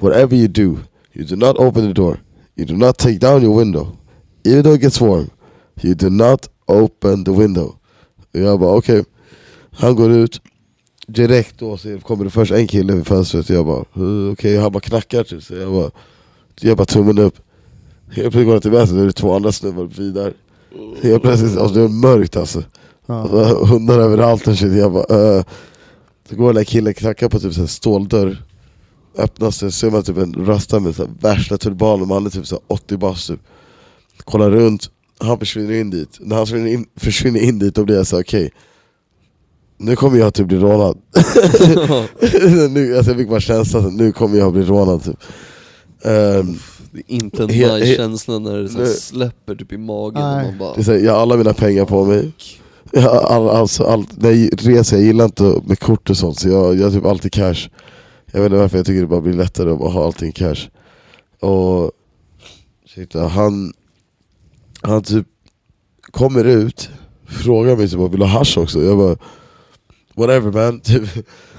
Whatever 0.00 0.34
you 0.36 0.48
do, 0.48 0.78
you 1.12 1.24
do 1.26 1.36
not 1.36 1.56
open 1.58 1.86
the 1.86 1.92
door. 1.92 2.18
You 2.56 2.66
do 2.66 2.76
not 2.76 2.98
take 2.98 3.18
down 3.18 3.42
your 3.42 3.58
window. 3.58 3.86
Even 4.46 4.62
though 4.62 4.74
it 4.76 4.80
gets 4.82 5.00
warm 5.00 5.30
You 5.82 5.94
do 5.94 6.10
not 6.10 6.48
open 6.66 7.24
the 7.24 7.30
window. 7.32 7.74
Och 8.34 8.40
jag 8.40 8.60
bara 8.60 8.76
okej. 8.76 9.04
Han 9.70 9.94
går 9.96 10.10
ut 10.12 10.40
Direkt 11.06 11.58
då 11.58 11.76
så 11.76 11.98
kommer 11.98 12.24
det 12.24 12.30
först 12.30 12.52
en 12.52 12.66
kille 12.66 12.92
vid 12.94 13.06
fönstret. 13.06 13.50
Och 13.50 13.56
jag 13.56 13.66
bara 13.66 13.80
"Eh, 13.80 14.32
okej, 14.32 14.56
han 14.56 14.72
bara 14.72 14.80
knackar 14.80 15.24
typ. 15.24 15.42
Så 15.42 15.54
jag 15.54 15.72
bara 15.72 15.90
Jag 16.60 16.76
bara 16.76 16.84
tummen 16.86 17.18
upp. 17.18 17.34
Helt 18.06 18.14
plötsligt 18.22 18.44
går 18.46 18.54
jag 18.54 18.62
till 18.62 18.70
vänster, 18.70 18.96
då 18.96 19.02
är 19.02 19.06
det 19.06 19.12
två 19.12 19.34
andra 19.34 19.52
snubbar 19.52 19.84
bredvid 19.86 20.14
där. 20.14 20.32
Helt 21.02 21.22
plötsligt, 21.22 21.56
alltså 21.58 21.74
det 21.78 21.84
är 21.84 21.88
mörkt 21.88 22.36
alltså. 22.36 22.62
Ja. 23.06 23.14
Alltså, 23.20 23.64
Hundar 23.64 23.98
överallt 23.98 24.48
och 24.48 24.58
shit, 24.58 24.72
jag 24.72 24.92
bara 24.92 25.36
uh. 25.38 25.44
Så 26.30 26.36
går 26.36 26.46
den 26.46 26.54
där 26.54 26.64
killen 26.64 26.94
knackar 26.94 27.28
på 27.28 27.38
typ 27.40 27.56
här 27.56 27.66
ståldörr 27.66 28.42
Öppnas 29.18 29.58
det, 29.60 29.72
ser 29.72 29.90
man 29.90 30.02
typ 30.02 30.16
en 30.18 30.46
rasta 30.46 30.80
med 30.80 30.94
så 30.94 31.02
här 31.02 31.10
värsta 31.20 31.58
turbanen, 31.58 32.10
han 32.10 32.26
är 32.26 32.30
typ 32.30 32.46
så 32.46 32.54
här 32.54 32.62
80 32.68 32.96
bast 32.96 33.28
typ. 33.28 33.40
Kollar 34.24 34.50
runt, 34.50 34.90
han 35.18 35.38
försvinner 35.38 35.72
in 35.74 35.90
dit. 35.90 36.16
När 36.20 36.36
han 36.36 36.46
försvinner 36.46 36.70
in, 36.72 36.86
försvinner 36.96 37.40
in 37.40 37.58
dit 37.58 37.74
då 37.74 37.84
blir 37.84 37.96
jag 37.96 38.06
så 38.06 38.20
okej. 38.20 38.50
Nu 39.78 39.96
kommer 39.96 40.18
jag 40.18 40.34
typ 40.34 40.46
bli 40.46 40.56
rånad. 40.58 40.98
Nu, 42.70 42.96
alltså 42.96 43.10
Jag 43.10 43.18
fick 43.18 43.28
bara 43.28 43.40
känslan 43.40 43.86
att 43.86 43.92
nu 43.94 44.12
kommer 44.12 44.38
jag 44.38 44.52
bli 44.52 44.62
rånad 44.62 45.04
typ. 45.04 45.16
Ehm, 46.04 46.58
Det 46.92 46.98
är 46.98 47.04
inte 47.14 47.42
en 47.42 47.50
He- 47.50 47.68
he- 47.68 47.78
nice 47.80 47.96
känsla 47.96 48.38
när 48.38 48.56
det 48.58 48.68
så 48.68 48.86
släpper 48.86 49.54
typ 49.54 49.72
i 49.72 49.78
magen 49.78 50.22
och 50.22 50.42
man 50.44 50.58
bara... 50.58 50.74
det 50.74 50.80
är 50.80 50.84
så 50.84 50.92
här, 50.92 50.98
Jag 50.98 51.12
har 51.12 51.20
alla 51.20 51.36
mina 51.36 51.52
pengar 51.52 51.84
på 51.84 52.04
mig. 52.04 52.32
Jag 52.92 53.04
all, 53.24 53.48
alltså, 53.48 53.84
all, 53.84 54.04
När 54.16 54.30
jag 54.30 54.50
reser, 54.66 54.96
jag 54.96 55.06
gillar 55.06 55.24
inte 55.24 55.42
med 55.66 55.78
kort 55.78 56.10
och 56.10 56.16
sånt 56.16 56.38
så 56.40 56.48
jag, 56.48 56.76
jag 56.78 56.84
har 56.84 56.90
typ 56.90 57.04
alltid 57.04 57.32
cash 57.32 57.68
Jag 58.34 58.40
vet 58.40 58.46
inte 58.52 58.60
varför, 58.60 58.76
jag 58.76 58.86
tycker 58.86 59.00
det 59.00 59.06
bara 59.06 59.20
blir 59.20 59.32
lättare 59.32 59.70
att 59.70 59.78
bara 59.78 59.90
ha 59.90 60.04
allting 60.06 60.32
cash 60.32 60.68
Och 61.40 61.92
shit, 62.94 63.14
han, 63.14 63.72
han 64.82 65.02
typ 65.02 65.26
kommer 66.10 66.44
ut, 66.44 66.90
frågar 67.26 67.76
mig 67.76 67.88
typ 67.88 68.00
vill 68.00 68.20
du 68.20 68.26
ha 68.26 68.38
hasch 68.38 68.58
också? 68.58 68.82
Jag 68.82 68.98
bara 68.98 69.16
Whatever 70.14 70.52
man, 70.52 70.80
typ 70.80 71.02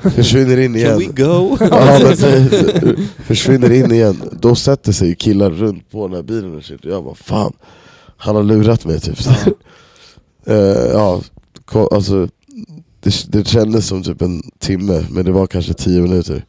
försvinner 0.01 0.57
in 0.57 0.75
igen 0.75 0.89
Can 0.89 0.99
we 0.99 1.23
go? 1.23 1.57
Ja, 1.59 1.99
men 2.03 2.17
så, 2.17 2.27
så, 2.49 2.95
försvinner 3.23 3.71
in 3.71 3.91
igen, 3.91 4.29
då 4.41 4.55
sätter 4.55 4.91
sig 4.91 5.15
killar 5.15 5.51
runt 5.51 5.91
på 5.91 6.07
den 6.07 6.15
här 6.15 6.23
bilen 6.23 6.55
och 6.55 6.63
shit. 6.63 6.79
Jag 6.85 7.03
bara 7.03 7.15
fan, 7.15 7.53
han 8.17 8.35
har 8.35 8.43
lurat 8.43 8.85
mig 8.85 8.99
typ. 8.99 9.17
Eh, 10.47 10.91
ja, 10.93 11.21
ko- 11.65 11.87
alltså, 11.87 12.27
det, 12.99 13.25
det 13.31 13.47
kändes 13.47 13.87
som 13.87 14.03
typ 14.03 14.21
en 14.21 14.41
timme, 14.59 15.05
men 15.09 15.25
det 15.25 15.31
var 15.31 15.47
kanske 15.47 15.73
tio 15.73 16.01
minuter. 16.01 16.45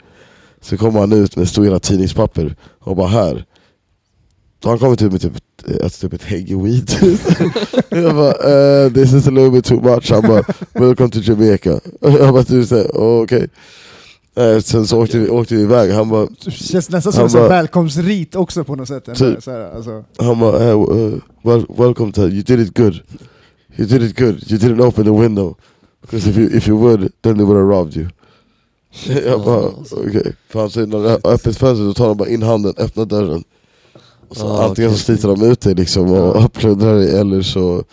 Så 0.66 0.76
kommer 0.76 1.00
han 1.00 1.12
ut 1.12 1.36
med 1.36 1.48
stora 1.48 1.78
tidningspapper 1.78 2.56
och 2.80 2.96
bara 2.96 3.08
här. 3.08 3.44
Då 4.60 4.68
han 4.68 4.78
kommit 4.78 5.02
ut 5.02 5.12
med 5.12 5.20
typ, 5.20 5.36
ett- 5.36 5.82
alltså, 5.82 6.08
typ 6.08 6.12
ett 6.12 6.24
hägg 6.24 6.62
weed. 6.62 6.90
jag 7.88 8.14
bara 8.14 8.32
eh, 8.84 8.92
this 8.92 9.12
is 9.12 9.26
a 9.26 9.30
little 9.30 9.50
bit 9.50 9.64
too 9.64 9.80
much. 9.82 10.10
Han 10.10 10.22
bara 10.22 10.42
welcome 10.72 11.10
to 11.10 11.18
Jamaica. 11.22 11.80
jag 12.00 12.32
bara 12.32 12.42
du 12.42 12.66
säger 12.66 12.96
okej. 12.96 13.48
Eh, 14.36 14.58
sen 14.58 14.86
så 14.86 15.02
åkte 15.02 15.18
vi, 15.18 15.28
åkte 15.28 15.54
vi 15.54 15.62
iväg, 15.62 15.92
han 15.92 16.08
bara, 16.08 16.26
Det 16.44 16.50
känns 16.50 16.90
nästan 16.90 17.12
som 17.12 17.42
en 17.42 17.48
välkomstrit 17.48 18.34
också 18.34 18.64
på 18.64 18.74
något 18.76 18.88
sätt. 18.88 19.04
Typ. 19.04 19.42
Så 19.42 19.50
här, 19.50 19.76
alltså. 19.76 20.04
han 20.18 20.38
bara 20.40 20.58
hey, 20.58 20.72
uh, 20.72 21.18
well, 21.42 21.66
welcome 21.78 22.12
to, 22.12 22.20
you 22.20 22.42
did 22.42 22.60
it 22.60 22.78
good. 22.78 23.00
You 23.76 23.88
did 23.88 24.02
it 24.02 24.18
good, 24.18 24.52
you 24.52 24.60
didn't 24.60 24.86
open 24.86 25.04
the 25.04 25.10
window. 25.22 25.54
Because 26.00 26.30
if 26.30 26.36
you, 26.36 26.56
if 26.56 26.68
you 26.68 26.78
would, 26.78 27.12
then 27.22 27.34
they 27.36 27.44
would 27.44 27.56
have 27.56 27.68
robbed 27.68 27.96
you. 27.96 28.08
Jag 29.26 29.44
bara 29.44 29.66
okej. 29.90 30.32
För 30.48 30.60
han 30.60 30.70
säger 30.70 30.86
när 30.86 30.98
det 30.98 31.10
är 31.10 31.26
öppet 31.26 31.56
fönster 31.56 31.84
så 31.88 31.94
tar 31.94 32.08
de 32.08 32.16
bara 32.16 32.28
in 32.28 32.42
handen, 32.42 32.74
öppnar 32.76 33.04
dörren. 33.04 33.44
Och 34.28 34.36
så 34.36 34.46
Ah, 34.46 34.68
antingen 34.68 34.90
okej. 34.90 34.98
så 34.98 35.04
sliter 35.04 35.28
de 35.28 35.42
ut 35.42 35.60
dig 35.60 35.74
liksom 35.74 36.10
och 36.12 36.52
plundrar 36.52 36.94
dig 36.98 37.16
eller 37.18 37.42
så 37.42 37.84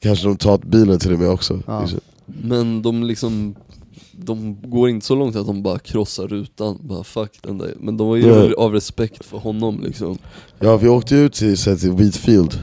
kanske 0.00 0.26
de 0.26 0.36
tar 0.36 0.58
bilen 0.58 0.98
till 0.98 1.12
och 1.12 1.18
med 1.18 1.30
också. 1.30 1.60
Ja. 1.66 1.80
Liksom. 1.80 2.00
Men 2.26 2.82
de 2.82 3.02
liksom, 3.04 3.54
de 4.12 4.56
går 4.70 4.88
inte 4.88 5.06
så 5.06 5.14
långt 5.14 5.36
att 5.36 5.46
de 5.46 5.62
bara 5.62 5.78
krossar 5.78 6.26
rutan, 6.28 6.78
bara 6.80 7.04
fuck 7.04 7.38
den 7.42 7.58
där. 7.58 7.74
Men 7.80 7.96
de 7.96 8.08
var 8.08 8.16
ju 8.16 8.54
av 8.54 8.72
respekt 8.72 9.24
för 9.24 9.38
honom 9.38 9.80
liksom. 9.82 10.18
Ja 10.60 10.76
vi 10.76 10.88
åkte 10.88 11.16
ut 11.16 11.32
till, 11.32 11.58
så 11.58 11.76
till 11.76 11.92
Wheatfield 11.92 12.60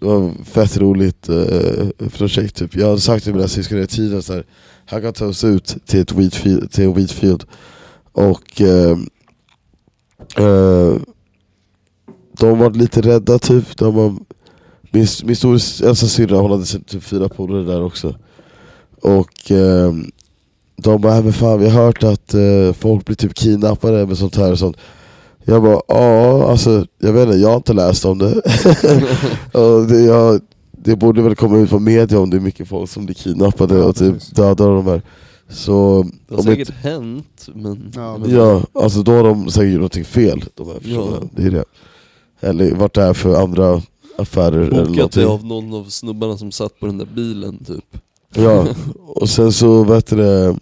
Det 0.00 0.06
var 0.06 0.30
ett 0.30 0.48
fett 0.48 0.76
roligt 0.76 1.28
eh, 1.28 2.08
projekt 2.08 2.56
typ. 2.56 2.76
Jag 2.76 2.86
hade 2.88 3.00
sagt 3.00 3.24
till 3.24 3.34
mina 3.34 3.48
syskon 3.48 3.78
i 3.78 3.86
tiden 3.86 4.22
så 4.22 4.32
här, 4.32 4.44
han 4.86 5.02
kan 5.02 5.12
ta 5.12 5.26
oss 5.26 5.44
ut 5.44 5.76
till 5.86 6.00
ett 6.00 6.12
Wheatfield, 6.12 6.70
till 6.70 6.84
en 6.84 6.94
Wheatfield 6.94 7.44
Och 8.12 8.60
eh, 8.60 8.98
eh, 10.36 10.96
de 12.38 12.58
var 12.58 12.70
lite 12.70 13.00
rädda 13.00 13.38
typ, 13.38 13.76
de 13.76 13.94
var, 13.94 14.14
min, 14.90 15.06
min 15.24 15.36
stora 15.36 15.52
äldsta 15.88 16.06
syrra 16.06 16.36
hon 16.36 16.50
hade 16.50 16.64
typ 16.64 17.02
fyra 17.02 17.28
polare 17.28 17.62
där 17.62 17.82
också. 17.82 18.14
Och 19.02 19.50
eh, 19.50 19.92
de 20.76 21.00
bara, 21.00 21.22
men 21.22 21.32
fan 21.32 21.58
vi 21.58 21.68
har 21.68 21.84
hört 21.84 22.02
att 22.02 22.34
eh, 22.34 22.72
folk 22.78 23.04
blir 23.04 23.16
typ 23.16 23.34
kidnappade 23.34 24.06
med 24.06 24.18
sånt 24.18 24.36
här 24.36 24.52
och 24.52 24.58
sånt. 24.58 24.76
Jag 25.44 25.62
bara, 25.62 25.80
ja 25.88 26.50
alltså 26.50 26.86
jag 26.98 27.12
vet 27.12 27.26
inte, 27.26 27.38
jag 27.38 27.48
har 27.48 27.56
inte 27.56 27.72
läst 27.72 28.04
om 28.04 28.18
det. 28.18 28.34
och 29.58 29.86
det, 29.86 30.00
jag, 30.00 30.40
det 30.84 30.96
borde 30.96 31.22
väl 31.22 31.34
komma 31.36 31.58
ut 31.58 31.70
på 31.70 31.78
media 31.78 32.20
om 32.20 32.30
det 32.30 32.36
är 32.36 32.40
mycket 32.40 32.68
folk 32.68 32.90
som 32.90 33.04
blir 33.06 33.14
kidnappade 33.14 33.78
Ja, 33.78 33.84
och 33.84 33.96
typ 33.96 34.34
dödar 34.34 34.68
de 34.70 34.86
här. 34.86 35.02
Så, 35.48 36.02
Det 36.28 36.34
har 36.34 36.38
om 36.38 36.44
säkert 36.44 36.68
inte, 36.68 36.72
hänt, 36.88 37.48
men... 37.54 37.92
Ja, 37.94 38.18
men- 38.18 38.30
ja, 38.30 38.62
alltså 38.72 39.02
då 39.02 39.12
har 39.12 39.24
de 39.24 39.50
säkert 39.50 39.68
gjort 39.72 39.76
någonting 39.78 40.04
fel, 40.04 40.44
de 40.54 40.66
här 40.66 40.74
personerna. 40.74 41.18
Ja. 41.20 41.28
Det 41.36 41.42
är 41.46 41.50
det. 41.50 41.64
eller 42.40 42.74
varit 42.74 42.94
där 42.94 43.12
för 43.14 43.42
andra 43.42 43.82
affärer 44.18 44.58
eller 44.60 44.70
Bokat 44.86 45.12
det 45.12 45.22
någonting. 45.22 45.26
av 45.26 45.44
någon 45.44 45.74
av 45.80 45.84
snubbarna 45.84 46.36
som 46.36 46.52
satt 46.52 46.80
på 46.80 46.86
den 46.86 46.98
där 46.98 47.08
bilen 47.14 47.64
typ. 47.64 47.84
Ja, 48.34 48.66
och 49.06 49.28
sen 49.28 49.52
så 49.52 49.84
vet 49.84 50.06
du 50.06 50.16
det, 50.16 50.56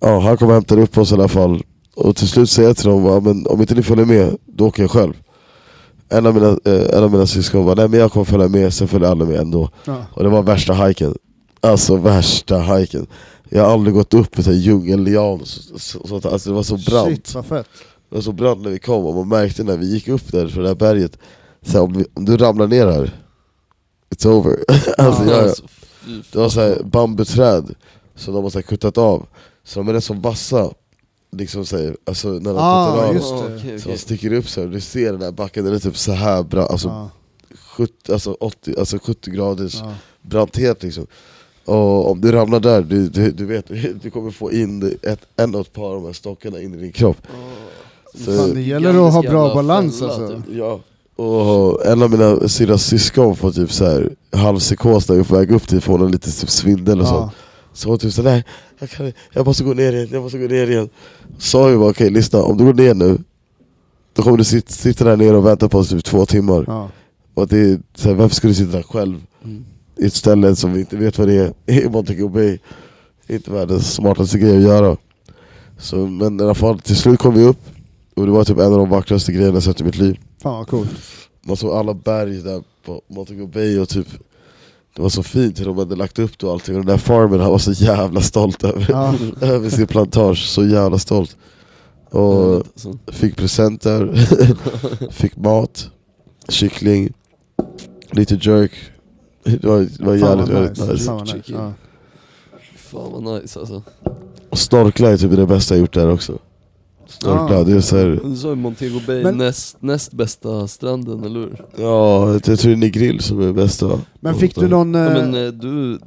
ja, 0.00 0.18
han 0.20 0.36
kom 0.36 0.48
och 0.48 0.54
hämtade 0.54 0.82
upp 0.82 0.98
oss 0.98 1.10
i 1.10 1.14
alla 1.14 1.28
fall. 1.28 1.62
Och 1.96 2.16
till 2.16 2.28
slut 2.28 2.50
säger 2.50 2.68
jag 2.68 2.76
till 2.76 2.88
dem, 2.88 3.04
ja, 3.04 3.20
men 3.20 3.46
om 3.46 3.60
inte 3.60 3.74
ni 3.74 3.82
följer 3.82 4.04
med, 4.04 4.36
då 4.46 4.66
åker 4.66 4.82
jag 4.82 4.90
själv. 4.90 5.12
En 6.08 6.26
av 6.26 6.34
mina, 6.34 6.58
eh, 6.64 6.96
en 6.96 7.04
av 7.04 7.10
mina 7.12 7.26
syskon 7.26 7.64
bara, 7.66 7.74
nej 7.74 7.88
men 7.88 8.00
jag 8.00 8.12
kommer 8.12 8.24
följa 8.24 8.48
med, 8.48 8.74
sen 8.74 8.88
följer 8.88 9.08
alla 9.10 9.24
med 9.24 9.40
ändå. 9.40 9.70
Ja. 9.84 10.04
Och 10.14 10.22
det 10.22 10.28
var 10.28 10.42
värsta 10.42 10.74
hiken. 10.74 11.14
Alltså 11.60 11.96
värsta 11.96 12.58
hiken. 12.60 13.06
Jag 13.48 13.64
har 13.64 13.72
aldrig 13.72 13.94
gått 13.94 14.14
upp 14.14 14.38
i 14.38 14.48
en 14.50 14.60
djungellian, 14.60 15.40
så, 15.46 15.78
så, 15.78 16.20
så, 16.20 16.28
alltså 16.28 16.48
det 16.50 16.54
var 16.56 16.62
så 16.62 16.76
brant. 16.76 17.08
Shit 17.08 17.34
vad 17.34 17.46
fett. 17.46 17.66
Det 18.08 18.14
var 18.14 18.22
så 18.22 18.32
brant 18.32 18.62
när 18.62 18.70
vi 18.70 18.78
kom 18.78 19.04
och 19.06 19.14
man 19.14 19.28
märkte 19.28 19.64
när 19.64 19.76
vi 19.76 19.86
gick 19.86 20.08
upp 20.08 20.32
där 20.32 20.48
för 20.48 20.62
det 20.62 20.68
här 20.68 20.74
berget, 20.74 21.18
så 21.62 21.72
här, 21.72 21.80
om, 21.84 21.92
vi, 21.92 22.04
om 22.14 22.24
du 22.24 22.36
ramlar 22.36 22.66
ner 22.66 22.86
här, 22.86 23.10
it's 24.14 24.26
over. 24.28 24.56
alltså, 24.98 25.24
Ja. 25.24 25.30
jag, 25.30 25.42
Alltså, 25.44 25.62
fy 26.04 26.22
det 26.32 26.38
var 26.38 26.48
så 26.48 26.60
här 26.60 26.82
bambuträd 26.84 27.74
som 28.16 28.34
de 28.34 28.42
har 28.42 28.50
så 28.50 28.58
här 28.58 28.62
kuttat 28.62 28.98
av, 28.98 29.26
så 29.64 29.80
de 29.80 29.88
är 29.88 29.92
rätt 29.92 30.04
så 30.04 30.14
vassa, 30.14 30.70
liksom 31.30 31.66
så 31.66 31.76
här, 31.76 31.96
alltså 32.04 32.28
när 32.28 32.50
de 32.54 32.56
Ah, 32.58 33.06
av. 33.08 33.14
just 33.14 33.30
Ja, 33.30 33.42
det. 33.48 33.56
okej, 33.56 33.80
Så 33.80 33.88
de 33.88 33.98
sticker 33.98 34.32
upp 34.32 34.48
så 34.48 34.60
här, 34.60 34.68
du 34.68 34.80
ser 34.80 35.12
den 35.12 35.22
här 35.22 35.32
backen, 35.32 35.64
den 35.64 35.74
är 35.74 35.78
typ 35.78 35.96
så 35.96 36.12
här 36.12 36.42
bra, 36.42 36.66
alltså, 36.66 36.88
Ja, 36.88 37.10
70, 37.76 38.12
alltså, 38.12 38.36
80, 38.40 38.74
alltså 38.78 38.98
70 39.02 39.30
graders 39.30 39.74
ja. 39.74 39.94
branthet 40.22 40.82
liksom. 40.82 41.06
Och 41.64 42.10
om 42.10 42.20
du 42.20 42.32
ramlar 42.32 42.60
där, 42.60 42.82
du, 42.82 43.08
du, 43.08 43.30
du 43.30 43.44
vet, 43.46 43.68
du 44.02 44.10
kommer 44.10 44.30
få 44.30 44.52
in 44.52 44.98
ett, 45.02 45.20
en 45.36 45.54
och 45.54 45.60
ett 45.60 45.72
par 45.72 45.84
av 45.88 45.94
de 45.94 46.04
här 46.06 46.12
stockarna 46.12 46.60
in 46.60 46.74
i 46.74 46.76
din 46.76 46.92
kropp. 46.92 47.16
Så- 48.14 48.36
Fan, 48.36 48.54
det 48.54 48.60
gäller 48.60 49.06
att 49.06 49.12
ha 49.12 49.22
bra 49.22 49.54
balans 49.54 49.98
fälla, 49.98 50.12
alltså. 50.12 50.36
typ. 50.36 50.44
Ja. 50.56 50.80
Och 51.24 51.86
en 51.86 52.02
av 52.02 52.10
mina 52.10 52.48
syrras 52.48 52.82
syskon 52.84 53.36
får 53.36 53.50
typ 53.52 53.72
så 53.72 53.84
här 53.84 54.10
halvpsykos 54.32 55.08
när 55.08 55.14
vi 55.16 55.20
är 55.20 55.24
på 55.24 55.34
väg 55.34 55.50
upp 55.50 55.68
dit, 55.68 55.84
får 55.84 55.98
hon 55.98 56.10
lite 56.10 56.30
typ 56.40 56.50
svindel 56.50 57.00
och 57.00 57.06
Ja. 57.06 57.10
sånt. 57.10 57.32
Så 57.78 57.88
hon 57.88 57.98
typ 57.98 58.12
så 58.12 58.22
nej, 58.22 58.44
jag, 58.78 58.90
kan, 58.90 59.12
jag 59.32 59.46
måste 59.46 59.64
gå 59.64 59.74
ner 59.74 59.92
igen, 59.92 60.08
jag 60.12 60.22
måste 60.22 60.38
gå 60.38 60.46
ner 60.46 60.70
igen. 60.70 60.88
Sa 61.38 61.70
ju 61.70 61.78
bara 61.78 61.90
okej 61.90 62.10
lyssna, 62.10 62.42
om 62.42 62.56
du 62.56 62.64
går 62.64 62.74
ner 62.74 62.94
nu, 62.94 63.18
då 64.12 64.22
kommer 64.22 64.36
du 64.36 64.44
sitta, 64.44 64.72
sitta 64.72 65.04
där 65.04 65.16
nere 65.16 65.36
och 65.36 65.46
vänta 65.46 65.68
på 65.68 65.78
oss 65.78 65.88
typ 65.88 66.04
två 66.04 66.26
timmar. 66.26 66.64
Ja. 66.66 66.90
Och 67.34 67.48
det 67.48 67.80
så 67.94 68.08
här, 68.08 68.14
varför 68.14 68.34
ska 68.34 68.48
du 68.48 68.54
sitta 68.54 68.76
där 68.76 68.82
själv? 68.82 69.20
Mm. 69.44 69.64
i 69.96 70.06
ett 70.06 70.14
ställe 70.14 70.56
som 70.56 70.72
vi 70.72 70.80
inte 70.80 70.96
vet 70.96 71.18
vad 71.18 71.28
det 71.28 71.34
är, 71.34 71.52
i 71.84 71.88
Montego 71.88 72.28
Bay. 72.28 72.58
Inte 73.28 73.50
världens 73.50 73.94
smartaste 73.94 74.38
grej 74.38 74.56
att 74.56 74.62
göra. 74.62 74.96
Så, 75.78 75.96
men 75.96 76.40
i 76.40 76.42
alla 76.42 76.54
fall, 76.54 76.80
till 76.80 76.96
slut 76.96 77.18
kom 77.18 77.34
vi 77.34 77.44
upp, 77.44 77.60
och 78.14 78.26
det 78.26 78.32
var 78.32 78.44
typ 78.44 78.58
en 78.58 78.72
av 78.72 78.78
de 78.78 78.88
vackraste 78.88 79.32
grejerna 79.32 79.54
jag 79.54 79.62
sett 79.62 79.80
i 79.80 79.84
mitt 79.84 79.98
liv. 79.98 80.20
Fan 80.42 80.58
vad 80.58 80.68
coolt. 80.68 80.90
Man 81.46 81.56
såg 81.56 81.72
alla 81.72 81.94
berg 81.94 82.42
där 82.42 82.62
på 82.84 83.02
Montego 83.08 83.46
Bay 83.46 83.78
och 83.78 83.88
typ 83.88 84.08
det 84.98 85.02
var 85.02 85.08
så 85.08 85.22
fint 85.22 85.60
hur 85.60 85.64
de 85.64 85.78
hade 85.78 85.96
lagt 85.96 86.18
upp 86.18 86.38
det 86.38 86.46
och 86.46 86.52
allting, 86.52 86.74
och 86.74 86.80
den 86.84 86.90
där 86.90 86.98
farmen 86.98 87.40
han 87.40 87.50
var 87.50 87.58
så 87.58 87.72
jävla 87.72 88.20
stolt 88.20 88.64
över, 88.64 88.86
Ja. 88.88 89.14
över 89.46 89.70
sin 89.70 89.86
plantage, 89.86 90.38
så 90.48 90.64
jävla 90.64 90.98
stolt. 90.98 91.36
Och 92.10 92.62
fick 93.06 93.36
presenter, 93.36 94.14
fick 95.10 95.36
mat, 95.36 95.90
kyckling, 96.48 97.12
lite 98.10 98.34
jerk. 98.34 98.72
Det 99.44 99.64
var, 99.64 99.78
det 99.80 100.04
var 100.04 100.18
Fan 100.18 100.38
jävligt, 100.38 100.48
vad 100.48 100.62
jävligt 100.62 100.78
nice. 100.80 100.92
nice. 100.92 101.04
Fan 101.04 101.16
vad 101.16 101.34
nice. 101.36 101.52
Ja. 101.52 101.72
Fan 102.76 103.12
vad 103.12 103.42
nice 103.42 103.58
alltså. 103.60 103.82
Och 104.50 104.58
snorkla 104.58 105.10
är 105.10 105.16
typ 105.16 105.36
det 105.36 105.46
bästa 105.46 105.74
jag 105.74 105.80
gjort 105.80 105.94
där 105.94 106.12
också. 106.12 106.38
Snorkla, 107.08 107.58
Ah. 107.58 107.64
det 107.64 107.72
är 107.72 107.80
såhär, 107.80 108.20
Du 108.24 108.36
sa 108.36 108.48
ju 108.48 108.54
Montego 108.54 109.00
Bay, 109.06 109.22
Men- 109.22 109.36
näst, 109.38 109.76
näst 109.80 110.12
bästa 110.12 110.68
stranden, 110.68 111.24
eller 111.24 111.40
hur? 111.40 111.64
ja 111.76 112.32
jag 112.32 112.42
tror 112.42 112.56
det 112.56 112.72
är 112.72 112.76
Negril 112.76 113.20
som 113.20 113.40
är 113.40 113.52
bäst 113.52 113.82
va? 113.82 114.00
Men 114.20 114.34
fick 114.34 114.54
du 114.54 114.68
någon... 114.68 114.94
Ja, 114.94 115.06
eh, 115.06 115.12
men 115.12 115.46
eh, 115.46 115.52
du, 115.52 115.92
eh, 115.94 115.98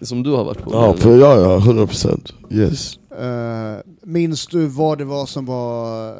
som 0.00 0.22
du 0.22 0.30
har 0.30 0.44
varit 0.44 0.62
på? 0.64 0.70
Ja, 0.72 0.94
för, 0.94 1.18
ja, 1.18 1.40
ja, 1.40 1.58
100% 1.58 2.32
yes. 2.50 2.98
Eh, 3.20 3.80
minns 4.02 4.46
du 4.46 4.66
vad 4.66 4.98
det 4.98 5.04
var 5.04 5.26
som 5.26 5.46
var... 5.46 6.08
eh, 6.08 6.14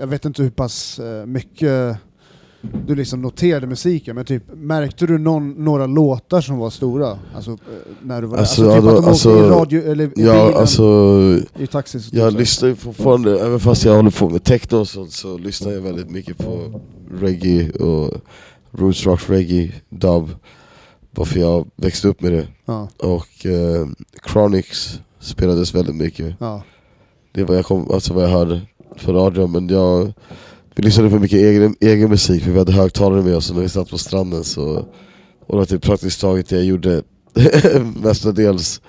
jag 0.00 0.06
vet 0.06 0.24
inte 0.24 0.42
hur 0.42 0.50
pass 0.50 0.98
eh, 0.98 1.26
mycket 1.26 1.96
du 2.86 2.94
liksom 2.94 3.22
noterade 3.22 3.66
musiken, 3.66 4.14
men 4.16 4.24
typ 4.24 4.42
märkte 4.54 5.06
du 5.06 5.18
någon, 5.18 5.50
några 5.64 5.86
låtar 5.86 6.40
som 6.40 6.58
var 6.58 6.70
stora? 6.70 7.18
Alltså 7.34 7.50
eh, 7.50 7.56
när 8.02 8.20
du 8.22 8.26
var 8.28 8.38
Alltså, 8.38 8.62
där? 8.62 8.68
Alltså, 8.76 8.80
typ 8.80 8.90
då- 8.90 8.96
att 8.98 9.04
de 9.04 9.08
alltså, 9.10 9.30
åkte 9.30 9.46
i 9.46 9.48
radio 9.50 9.90
eller 9.92 10.04
i 10.04 10.10
Ja 10.16 10.32
bilen, 10.46 10.60
alltså, 10.60 10.82
i 11.58 11.66
taxi? 11.66 12.00
så- 12.00 12.16
jag 12.16 12.32
så- 12.32 12.38
lyssnar 12.38 12.68
ju 12.68 12.74
fortfarande, 12.74 13.40
även 13.40 13.60
fast 13.60 13.84
jag 13.84 13.94
håller 13.96 14.10
på 14.10 14.28
med 14.28 14.44
techno 14.44 14.76
och 14.78 14.88
sånt 14.88 15.12
så 15.12 15.38
lyssnar 15.38 15.72
jag 15.72 15.80
väldigt 15.80 16.10
mycket 16.10 16.38
på 16.38 16.80
reggae 17.20 17.70
och 17.70 18.14
roots 18.70 19.06
rock 19.06 19.30
reggae, 19.30 19.72
dub. 19.90 20.28
Varför 21.14 21.40
jag 21.40 21.66
växte 21.76 22.08
upp 22.08 22.20
med 22.20 22.32
det. 22.32 22.46
Ja, 22.64 22.88
Och 22.98 23.46
eh, 23.46 23.86
Chronix 24.26 24.98
spelades 25.20 25.74
väldigt 25.74 25.96
mycket. 25.96 26.34
ja, 26.38 26.62
Det 27.32 27.44
var 27.44 27.54
jag, 27.54 27.64
kom, 27.64 27.90
alltså 27.90 28.14
vad 28.14 28.24
jag 28.24 28.28
hörde 28.28 28.60
på 29.04 29.12
radion, 29.12 29.52
men 29.52 29.68
jag 29.68 30.12
vi 30.74 30.82
lyssnade 30.82 31.10
på 31.10 31.18
mycket 31.18 31.38
egen, 31.38 31.74
egen 31.80 32.08
musik 32.10 32.42
för 32.44 32.50
vi 32.50 32.58
hade 32.58 32.72
högtalare 32.72 33.22
med 33.22 33.36
oss 33.36 33.50
och 33.50 33.56
när 33.56 33.62
vi 33.62 33.68
satt 33.68 33.90
på 33.90 33.98
stranden 33.98 34.44
så 34.44 34.64
och 35.46 35.48
det 35.48 35.56
var 35.56 35.64
typ 35.64 35.82
praktiskt 35.82 36.20
taget 36.20 36.48
det 36.48 36.56
jag 36.56 36.64
gjorde 36.64 37.02
mestadels 38.02 38.80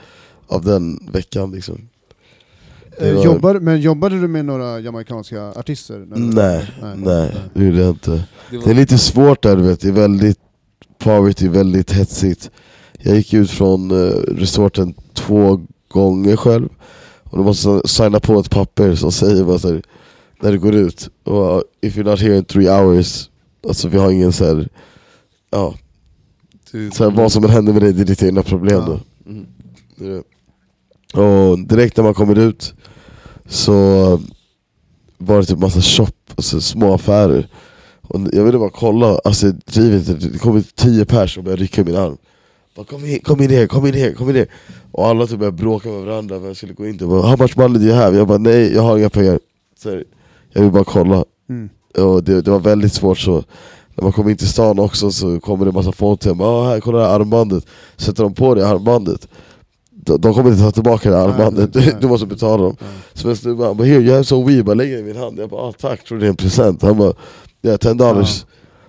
av 0.47 0.63
den 0.65 0.99
veckan 1.11 1.51
liksom. 1.51 1.81
Eh, 2.97 3.13
var- 3.15 3.23
jobbar, 3.25 3.59
men 3.59 3.81
jobbade 3.81 4.21
du 4.21 4.27
med 4.27 4.45
några 4.45 4.79
jamaicanska 4.79 5.43
artister? 5.49 5.99
när 5.99 6.15
du- 6.15 6.21
Nej, 6.21 6.67
nej, 6.97 7.35
det 7.53 7.65
gjorde 7.65 7.77
jag 7.81 7.89
inte. 7.89 8.11
Det 8.11 8.23
Det 8.49 8.55
är 8.55 8.59
var, 8.67 8.73
lite 8.73 8.97
svårt 8.97 9.41
där 9.43 9.55
du 9.55 9.61
vet, 9.63 9.79
det 9.81 9.87
är 9.87 9.91
väldigt 9.91 10.39
poverty, 10.99 11.47
väldigt 11.47 11.91
hetsigt. 11.91 12.51
Jag 13.01 13.15
gick 13.15 13.33
ut 13.33 13.49
från 13.51 13.91
eh, 13.91 14.13
resorten 14.27 14.93
två 15.13 15.61
gånger 15.91 16.35
själv 16.35 16.69
och 17.23 17.37
du 17.37 17.43
måste 17.43 17.81
signa 17.85 18.19
på 18.19 18.39
ett 18.39 18.49
papper 18.49 18.95
som 18.95 19.11
säger 19.11 19.43
bara 19.43 19.59
så 19.59 19.67
här, 19.73 19.81
när 20.43 20.51
du 20.51 20.59
går 20.59 20.75
ut, 20.75 21.09
och, 21.23 21.63
if 21.81 21.97
you're 21.97 22.03
not 22.03 22.19
here 22.19 22.37
in 22.37 22.45
three 22.45 22.69
hours, 22.69 23.29
alltså 23.67 23.87
vi 23.87 23.97
har 23.97 24.11
ingen 24.11 24.33
så 24.33 24.45
här, 24.45 24.69
ja, 25.49 25.75
så 26.93 27.03
här, 27.03 27.11
vad 27.11 27.31
som 27.31 27.43
än 27.43 27.49
händer 27.49 27.73
med 27.73 27.81
dig, 27.81 27.93
det 27.93 28.01
är 28.01 28.05
ditt 28.05 28.23
egna 28.23 28.43
problem 28.43 28.83
då. 28.85 28.99
Mm. 29.25 30.23
Och 31.13 31.59
direkt 31.59 31.97
när 31.97 32.03
man 32.03 32.13
kommer 32.13 32.39
ut 32.39 32.73
så 33.47 33.73
var 35.17 35.39
det 35.39 35.45
typ 35.45 35.59
massa 35.59 35.81
shop, 35.81 36.11
alltså 36.35 36.61
små 36.61 36.93
affärer. 36.93 37.47
Och 38.01 38.19
jag 38.31 38.43
ville 38.43 38.57
bara 38.57 38.69
kolla, 38.69 39.19
alltså 39.23 39.51
drivet, 39.51 40.33
det 40.33 40.39
kom 40.39 40.63
tio 40.75 41.05
pers 41.05 41.37
och 41.37 41.43
började 41.43 41.63
rycka 41.63 41.83
min 41.83 41.95
arm. 41.95 42.17
Bara, 42.75 42.85
kom, 42.85 43.05
in, 43.05 43.19
kom 43.19 43.41
in 43.41 43.49
här, 43.49 43.67
kom 43.67 43.87
in 43.87 43.93
här, 43.93 44.13
kom 44.13 44.29
in 44.29 44.35
här. 44.35 44.47
Och 44.91 45.07
alla 45.07 45.27
typ 45.27 45.39
började 45.39 45.57
bråka 45.57 45.89
med 45.89 46.05
varandra, 46.05 46.35
jag 46.35 46.57
skulle 46.57 46.73
gå 46.73 46.87
in 46.87 46.97
bara, 46.97 47.21
how 47.21 47.37
much 47.37 47.57
money 47.57 47.79
do 47.79 47.85
you 47.85 47.95
have? 47.95 48.17
Jag 48.17 48.27
bara, 48.27 48.37
nej 48.37 48.73
jag 48.73 48.81
har 48.81 48.97
inga 48.97 49.09
pengar. 49.09 49.39
Så 49.79 49.89
här, 49.89 50.03
jag 50.53 50.61
vill 50.61 50.71
bara 50.71 50.83
kolla. 50.83 51.25
Mm. 51.49 51.69
Och 51.97 52.23
det, 52.23 52.41
det 52.41 52.51
var 52.51 52.59
väldigt 52.59 52.93
svårt 52.93 53.19
så. 53.19 53.43
När 53.95 54.03
man 54.03 54.11
kommer 54.11 54.31
in 54.31 54.37
till 54.37 54.47
stan 54.47 54.79
också 54.79 55.11
så 55.11 55.39
kommer 55.39 55.65
det 55.65 55.71
massa 55.71 55.91
folk 55.91 56.19
till 56.19 56.31
en, 56.31 56.41
ah, 56.41 56.69
här, 56.69 56.79
kolla 56.79 56.99
det 56.99 57.05
här 57.05 57.19
armbandet. 57.19 57.65
Sätter 57.97 58.23
de 58.23 58.33
på 58.33 58.55
det 58.55 58.67
armbandet, 58.67 59.27
de, 60.05 60.21
de 60.21 60.33
kommer 60.33 60.49
inte 60.49 60.63
ta 60.63 60.71
tillbaka 60.71 61.09
det 61.09 61.17
här 61.17 61.27
Nej, 61.27 61.33
armbandet, 61.33 61.75
nej. 61.75 61.95
du, 62.01 62.07
måste 62.07 62.27
betala 62.27 62.63
dem. 62.63 62.75
Ja. 62.79 62.85
Så 63.13 63.29
en 63.29 63.35
snubbe 63.35 63.65
han 63.65 63.77
bara, 63.77 63.87
here 63.87 64.01
you 64.01 64.11
have 64.11 64.23
some 64.23 64.45
weed, 64.45 64.65
bara 64.65 64.73
lägger 64.73 64.97
i 64.97 65.03
min 65.03 65.17
hand. 65.17 65.39
Jag 65.39 65.49
bara, 65.49 65.61
ah, 65.61 65.71
tack, 65.71 66.03
tror 66.03 66.19
det 66.19 66.25
är 66.25 66.29
en 66.29 66.35
present. 66.35 66.81
Han 66.81 66.97
bara, 66.97 67.13
ja 67.61 67.77
10 67.77 67.93
dollars. 67.93 68.45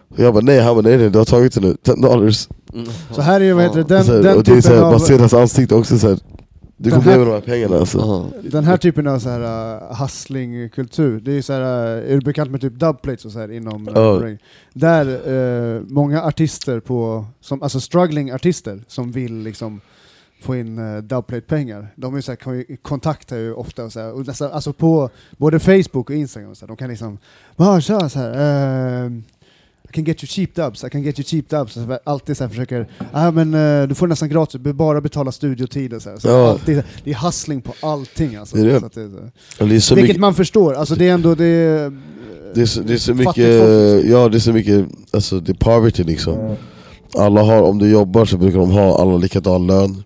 Och 0.09 0.19
jag 0.19 0.35
bara, 0.35 0.45
nej, 0.45 0.61
han 0.61 0.75
bara, 0.75 0.83
nej, 0.83 0.97
nej 0.97 1.11
du 1.11 1.19
har 1.19 1.25
tagit 1.25 1.55
det 1.55 1.61
nu, 1.61 1.77
10 1.83 1.95
dollars. 1.95 2.49
Mm. 2.75 2.87
Så 3.11 3.21
här 3.21 3.41
är 3.41 3.45
ju, 3.45 3.53
vad 3.53 3.65
heter 3.65 3.77
det, 3.77 4.03
den, 4.03 4.23
den 4.23 4.37
och 4.37 4.45
det 4.45 4.53
är 4.53 4.61
så 4.61 4.69
typen 4.69 4.85
av... 4.85 4.91
man 4.91 5.01
ser 5.01 5.19
hans 5.19 5.35
ansikte 5.35 5.75
också 5.75 5.99
så 5.99 6.09
här. 6.09 6.19
Du 6.77 6.91
Den 6.91 7.01
kommer 7.01 7.11
här- 7.11 7.19
med 7.19 7.27
de 7.27 7.33
här 7.33 7.41
pengarna 7.41 7.77
alltså. 7.77 7.99
Ja. 7.99 8.49
Den 8.51 8.65
här 8.65 8.77
typen 8.77 9.07
av 9.07 9.19
så 9.19 9.29
här 9.29 9.41
uh, 9.41 10.03
hustlingkultur, 10.03 11.21
det 11.21 11.33
är 11.33 11.43
så 11.43 11.53
här, 11.53 11.61
uh, 11.61 12.13
är 12.13 12.15
du 12.15 12.21
bekant 12.21 12.51
med 12.51 12.61
typ 12.61 12.73
dubplates 12.73 13.25
och 13.25 13.33
så 13.33 13.39
här 13.39 13.53
inom 13.53 13.89
uh? 13.89 14.37
Där 14.73 15.29
uh, 15.29 15.83
många 15.89 16.23
artister 16.23 16.81
på, 16.81 17.27
som, 17.41 17.63
alltså 17.63 17.81
struggling 17.81 18.33
artister 18.33 18.81
som 18.87 19.13
vill 19.13 19.35
liksom 19.35 19.81
få 20.43 20.57
in 20.57 20.79
uh, 20.79 21.03
dubplate-pengar, 21.03 21.89
de 21.97 22.15
är 22.15 22.21
så 22.21 22.31
här, 22.31 22.37
kan 22.37 22.57
ju, 22.59 22.77
kontaktar 22.83 23.37
ju 23.37 23.55
ofta 23.55 23.85
och 23.85 23.93
så 23.93 24.01
här, 24.01 24.13
och 24.13 24.27
nästan, 24.27 24.53
alltså 24.53 24.73
på 24.73 25.11
både 25.37 25.61
Facebook 25.61 26.11
och 26.11 26.17
Instagram, 26.17 26.51
och 26.51 26.57
så 26.57 26.65
här, 26.65 26.69
de 26.69 26.77
kan 26.77 26.91
liksom 26.91 27.19
tja, 27.83 28.09
så 28.09 28.19
här, 28.19 29.05
uh, 29.05 29.13
can 29.95 30.05
get 30.05 30.23
you 30.23 30.29
cheap 30.29 30.55
dubs, 30.55 30.85
I 30.85 30.91
can 30.91 31.03
get 31.03 31.19
you 31.19 31.25
cheap 31.25 31.49
dubs. 31.49 31.73
Så 31.73 31.81
här, 31.81 31.99
alltid 32.05 32.37
så 32.37 32.49
försöker, 32.49 32.89
ah, 33.13 33.31
men 33.31 33.55
uh, 33.55 33.89
du 33.89 33.95
får 33.95 34.07
nästan 34.07 34.29
gratis, 34.29 34.61
du 34.65 34.73
bara 34.73 35.01
betala 35.01 35.33
studiotid 35.33 35.93
och 35.93 36.03
så. 36.03 36.11
Så 36.19 36.29
Ja. 36.29 36.51
alltid, 36.51 36.83
det 37.05 37.11
är 37.11 37.15
hustling 37.15 37.61
på 37.61 37.75
allting 37.81 38.37
alltså. 38.37 38.57
Det 38.57 38.63
är 38.63 38.65
det. 38.65 38.81
Det 38.81 39.09
det 39.59 39.91
är 39.91 39.95
Vilket 39.95 40.17
man 40.17 40.35
förstår, 40.35 40.75
alltså 40.75 40.95
det 40.95 41.09
är 41.09 41.15
ändå 41.15 41.35
det 41.35 41.45
är, 41.45 41.93
det 42.55 42.61
är 42.63 42.67
så, 42.67 42.81
det 42.81 42.93
är 42.93 42.99
så 42.99 43.15
mycket, 43.15 43.35
folk, 43.35 43.37
liksom. 43.37 44.11
ja 44.11 44.29
det 44.29 44.37
är 44.37 44.41
så 44.41 44.53
mycket, 44.53 44.87
alltså 45.11 45.41
det 45.41 45.53
är 45.53 45.55
poverty 45.55 46.05
liksom. 46.05 46.57
Alla 47.19 47.43
har, 47.43 47.63
om 47.63 47.79
du 47.79 47.91
jobbar 47.91 48.25
så 48.25 48.37
brukar 48.37 48.59
de 48.59 48.71
ha 48.71 49.01
alla 49.01 49.17
likadan 49.17 49.67
lön. 49.67 50.03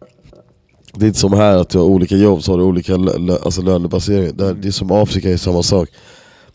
Det 0.95 1.05
är 1.05 1.07
inte 1.07 1.19
som 1.21 1.33
här 1.33 1.57
att 1.57 1.69
du 1.69 1.79
har 1.79 1.85
olika 1.85 2.17
jobb 2.17 2.43
så 2.43 2.53
har 2.53 2.59
du 2.59 2.65
olika 2.65 2.97
lö, 2.97 3.19
lö, 3.19 3.37
alltså 3.45 3.63
lönebasering. 3.63 4.37
Det 4.37 4.69
är 4.69 4.71
som 4.71 4.91
Afrika 4.91 5.31
är 5.31 5.37
samma 5.37 5.63
sak. 5.63 5.89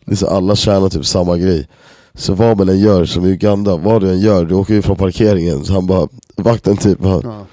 Det 0.05 0.11
är 0.11 0.15
så 0.15 0.27
alla 0.27 0.55
tjänar 0.55 0.89
typ 0.89 1.05
samma 1.05 1.37
grej. 1.37 1.67
Så 2.15 2.33
vad 2.33 2.57
man 2.57 2.69
än 2.69 2.79
gör, 2.79 3.05
som 3.05 3.25
i 3.25 3.29
Uganda, 3.29 3.77
vad 3.77 4.01
du 4.01 4.09
än 4.09 4.19
gör, 4.19 4.45
du 4.45 4.55
åker 4.55 4.73
ju 4.73 4.81
från 4.81 4.95
parkeringen, 4.95 5.65
så 5.65 5.73
han 5.73 5.87
bara, 5.87 6.07
vakten 6.35 6.77
typ 6.77 6.99
bara, 6.99 7.21
Ja. 7.23 7.45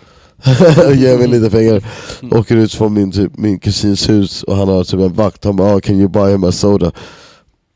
ge 0.93 1.17
mig 1.19 1.29
lite 1.29 1.51
pengar. 1.51 1.85
Åker 2.31 2.57
ut 2.57 2.75
från 2.75 2.95
min, 2.95 3.13
typ, 3.13 3.39
min 3.39 3.59
kusins 3.59 4.09
hus 4.09 4.43
och 4.43 4.57
han 4.57 4.69
har 4.69 4.85
typ 4.85 5.01
en 5.01 5.13
vakt, 5.13 5.45
han 5.45 5.57
bara, 5.57 5.75
ah, 5.75 5.81
can 5.81 5.97
you 5.97 6.09
buy 6.09 6.33
him 6.33 6.45
a 6.45 6.53
soda? 6.53 6.93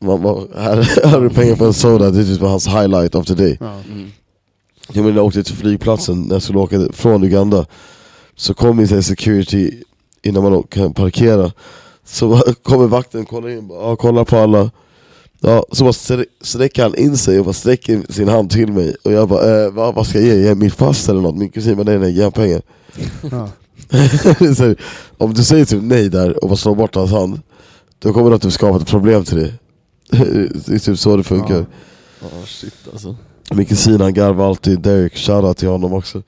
Man 0.01 0.21
bara, 0.21 0.61
här, 0.61 1.05
har 1.11 1.21
du 1.21 1.29
pengar 1.29 1.55
för 1.55 1.65
en 1.65 1.73
soda, 1.73 2.09
det 2.09 2.19
är 2.19 2.23
typ 2.23 2.41
hans 2.41 2.67
highlight 2.67 3.15
of 3.15 3.25
the 3.25 3.33
day. 3.33 3.57
Ja. 3.59 3.73
Mm. 3.91 4.11
Jag 4.93 5.03
menar, 5.03 5.17
jag 5.17 5.25
åkte 5.25 5.43
till 5.43 5.55
flygplatsen 5.55 6.21
när 6.21 6.35
jag 6.35 6.41
skulle 6.41 6.59
åka 6.59 6.79
från 6.93 7.23
Uganda 7.23 7.65
Så 8.35 8.53
kom 8.53 8.77
min 8.77 9.03
security 9.03 9.71
innan 10.23 10.43
man 10.43 10.63
kan 10.63 10.93
parkera 10.93 11.51
Så 12.05 12.37
kommer 12.63 12.87
vakten, 12.87 13.25
kollar 13.25 13.49
in, 13.49 13.67
bara, 13.67 13.79
ja, 13.81 13.95
kollar 13.95 14.23
på 14.23 14.37
alla 14.37 14.71
Ja, 15.47 15.65
så 15.71 15.83
bara 15.83 15.91
strä- 15.91 16.25
sträcker 16.41 16.83
han 16.83 16.95
in 16.95 17.17
sig 17.17 17.39
och 17.39 17.45
bara 17.45 17.53
sträcker 17.53 18.03
sin 18.13 18.27
hand 18.27 18.49
till 18.51 18.71
mig 18.71 18.95
Och 19.03 19.11
jag 19.11 19.29
bara, 19.29 19.65
eh, 19.65 19.71
vad, 19.71 19.95
vad 19.95 20.07
ska 20.07 20.19
jag 20.19 20.27
ge? 20.37 20.43
Ge 20.47 20.55
mitt 20.55 20.77
pass 20.77 21.09
eller 21.09 21.21
något? 21.21 21.35
Min 21.37 21.49
kusin 21.49 21.75
bara, 21.77 21.83
nej 21.83 21.99
nej, 21.99 22.11
ge 22.11 22.23
han 22.23 22.31
pengar 22.31 22.61
Ja. 23.31 23.49
Här, 23.89 24.75
Om 25.17 25.33
du 25.33 25.43
säger 25.43 25.65
typ 25.65 25.83
nej 25.83 26.09
där 26.09 26.43
och 26.43 26.49
bara 26.49 26.57
slår 26.57 26.75
bort 26.75 26.95
hans 26.95 27.11
hand 27.11 27.39
Då 27.99 28.13
kommer 28.13 28.29
det 28.29 28.35
att 28.35 28.41
typ 28.41 28.53
skapa 28.53 28.77
ett 28.77 28.87
problem 28.87 29.23
till 29.23 29.37
dig 29.37 29.53
Det 30.65 30.73
är 30.75 30.79
typ 30.79 30.99
så 30.99 31.17
det 31.17 31.23
funkar 31.23 31.55
Ja. 31.55 31.65
Ja 32.21 32.45
shit 32.45 32.73
alltså. 32.91 33.15
Min 33.53 33.65
kusin 33.65 34.01
han 34.01 34.13
garvar 34.13 34.47
alltid, 34.49 34.79
Derek, 34.79 35.15
shoutout 35.17 35.57
till 35.57 35.67
honom 35.67 35.93
också 35.93 36.21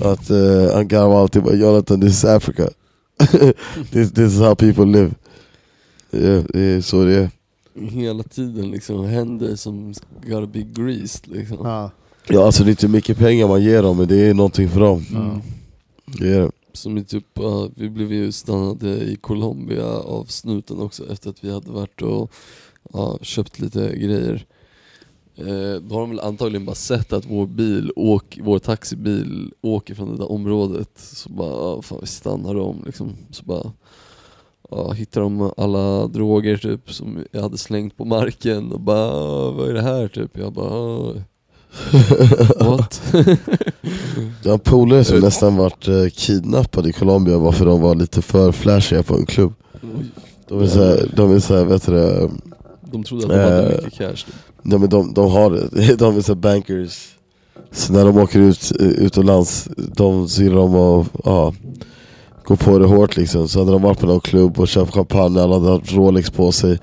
Att 0.00 0.30
eh, 0.30 0.74
han 0.74 0.88
garvar 0.88 1.20
alltid 1.20 1.42
bara 1.42 1.54
'Jonathan 1.54 2.00
this 2.00 2.10
is 2.10 2.24
Africa' 2.24 2.70
this, 3.92 4.12
this 4.12 4.32
is 4.34 4.38
how 4.40 4.54
people 4.54 4.84
live 4.84 5.10
Ja, 6.10 6.42
Det 6.52 6.60
är 6.60 6.80
så 6.80 7.04
det 7.04 7.14
är 7.14 7.30
Hela 7.76 8.22
tiden 8.22 8.70
liksom 8.70 9.04
händer 9.04 9.56
som 9.56 9.94
gotta 10.26 10.46
be 10.46 10.62
greased 10.62 11.26
liksom. 11.26 11.58
Ja. 11.62 11.90
Ja 12.28 12.46
alltså 12.46 12.64
det 12.64 12.68
är 12.68 12.72
inte 12.72 12.88
mycket 12.88 13.18
pengar 13.18 13.48
man 13.48 13.62
ger 13.62 13.82
dem 13.82 13.96
men 13.96 14.08
det 14.08 14.28
är 14.28 14.34
någonting 14.34 14.68
för 14.68 14.80
dem 14.80 15.04
Mm. 15.10 15.40
Det 16.06 16.34
är 16.34 16.40
det 16.40 16.50
Som 16.72 16.98
i 16.98 17.04
typ, 17.04 17.24
ja, 17.34 17.68
vi 17.76 17.90
blev 17.90 18.12
ju 18.12 18.32
stannade 18.32 18.88
i 18.88 19.16
Colombia 19.16 19.86
av 19.86 20.24
snuten 20.24 20.80
också 20.80 21.12
efter 21.12 21.30
att 21.30 21.44
vi 21.44 21.52
hade 21.52 21.70
varit 21.70 22.02
och 22.02 22.32
ja, 22.92 23.18
köpt 23.22 23.60
lite 23.60 23.96
grejer. 23.96 24.46
Eh, 25.36 25.80
då 25.82 25.94
har 25.94 26.00
de 26.00 26.10
väl 26.10 26.20
antagligen 26.20 26.66
bara 26.66 26.76
sett 26.76 27.12
att 27.12 27.26
vår 27.26 27.46
bil, 27.46 27.92
åk, 27.96 28.38
vår 28.42 28.58
taxibil 28.58 29.52
åker 29.60 29.94
från 29.94 30.10
det 30.10 30.16
där 30.16 30.32
området. 30.32 30.90
Så 30.94 31.28
bara, 31.28 31.50
ja, 31.50 31.82
fan 31.82 31.98
vi 32.00 32.06
stannar 32.06 32.54
dem 32.54 32.82
liksom. 32.86 33.12
Så 33.30 33.44
bara, 33.44 33.72
ja, 34.70 34.92
hittar 34.92 35.20
de 35.20 35.52
alla 35.56 36.06
droger 36.06 36.56
typ 36.56 36.92
som 36.92 37.18
jag 37.32 37.42
hade 37.42 37.58
slängt 37.58 37.96
på 37.96 38.04
marken 38.04 38.72
och 38.72 38.80
bara, 38.80 39.10
"Ah, 39.10 39.50
vad 39.50 39.68
är 39.68 39.74
det 39.74 39.82
här 39.82 40.08
typ? 40.08 40.38
Jag 40.38 40.52
bara, 40.52 40.70
"Ah, 40.70 41.14
what? 42.64 43.02
Jag 44.42 44.50
har 44.50 44.58
polare 44.58 45.04
som 45.04 45.18
nästan 45.18 45.56
varit 45.56 45.88
eh, 45.88 46.06
kidnappad 46.12 46.86
i 46.86 46.92
Colombia 46.92 47.38
varför 47.38 47.66
de 47.66 47.80
var 47.80 47.94
lite 47.94 48.22
för 48.22 48.52
flashiga 48.52 49.02
på 49.02 49.14
en 49.14 49.26
klubb. 49.26 49.52
De 50.48 50.60
är 50.62 50.66
såhär, 50.66 51.10
de 51.16 51.32
är 51.32 51.40
såhär, 51.40 51.64
vet 51.64 51.86
du 51.86 51.92
det, 51.92 52.30
De 52.80 53.04
trodde 53.04 53.24
att 53.24 53.30
de 53.30 53.38
hade 53.38 53.62
Eh, 53.74 53.82
mycket 53.84 53.98
cash 53.98 54.14
typ. 54.14 54.34
Ja 54.62 54.78
men 54.78 54.88
de, 54.88 55.14
de 55.14 55.30
har 55.30 55.50
det, 55.50 55.96
de 55.98 56.16
är 56.16 56.20
så 56.20 56.34
bankers 56.34 57.08
Så 57.72 57.92
när 57.92 58.04
de 58.04 58.16
åker 58.18 58.38
ut 58.40 58.72
eh, 58.80 58.86
utomlands, 58.86 59.68
de 59.76 60.28
så 60.28 60.42
gillar 60.42 60.56
de 60.56 60.74
att 60.74 61.06
ja, 61.24 61.54
gå 62.46 62.56
på 62.56 62.78
det 62.78 62.86
hårt 62.86 63.16
liksom. 63.16 63.48
Så 63.48 63.58
hade 63.58 63.72
de 63.72 63.82
varit 63.82 63.98
på 63.98 64.06
någon 64.06 64.20
klubb 64.20 64.60
och 64.60 64.68
köpt 64.68 64.94
champagne, 64.94 65.40
alla 65.42 65.54
hade 65.58 65.70
haft 65.70 65.92
Rolex 65.92 66.30
på 66.30 66.52
sig. 66.52 66.78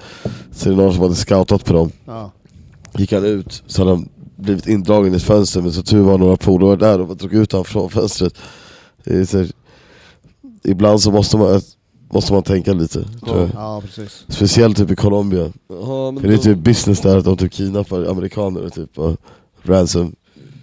Så 0.52 0.70
det 0.70 0.76
är 0.76 0.78
någon 0.78 0.94
som 0.94 1.02
hade 1.04 1.16
scoutat 1.16 1.66
på 1.66 1.74
dem. 1.74 1.92
Ja. 2.06 2.32
Gick 2.98 3.12
han 3.12 3.26
ut 3.26 3.64
så 3.68 3.82
hade 3.82 3.92
han 3.96 4.10
blivit 4.36 4.68
indragen 4.68 5.14
i 5.14 5.18
ett 5.18 5.24
fönster 5.24 5.62
men 5.62 5.72
så 5.72 5.84
tur 5.84 6.02
var 6.02 6.18
några 6.18 6.38
polare 6.38 6.76
där 6.76 7.02
och 7.02 7.18
drog 7.18 7.34
ut 7.34 7.52
honom 7.52 7.66
från 7.66 7.90
fönstret. 7.90 8.34
Så, 9.06 9.38
här- 9.38 9.52
Ibland 10.64 11.02
så 11.02 11.12
måste 11.12 11.38
man, 11.38 11.62
måste 12.14 12.34
man 12.34 12.44
tänka 12.44 12.74
lite 12.74 13.06
ja, 13.54 13.82
precis. 13.86 14.26
Speciellt 14.28 14.78
typ 14.78 14.92
i 14.92 14.96
Colombia. 14.96 15.52
Ja, 15.70 16.12
men 16.12 16.22
för 16.22 16.28
det 16.28 16.34
är 16.34 16.38
typ 16.38 16.58
business 16.58 17.02
där 17.02 17.18
att 17.18 17.26
de 17.26 17.38
typ 17.38 17.52
kidnappar 17.52 18.06
amerikaner 18.06 18.66
och 18.66 18.74
typ 18.74 18.98
och 19.00 19.18
ransom 19.64 20.16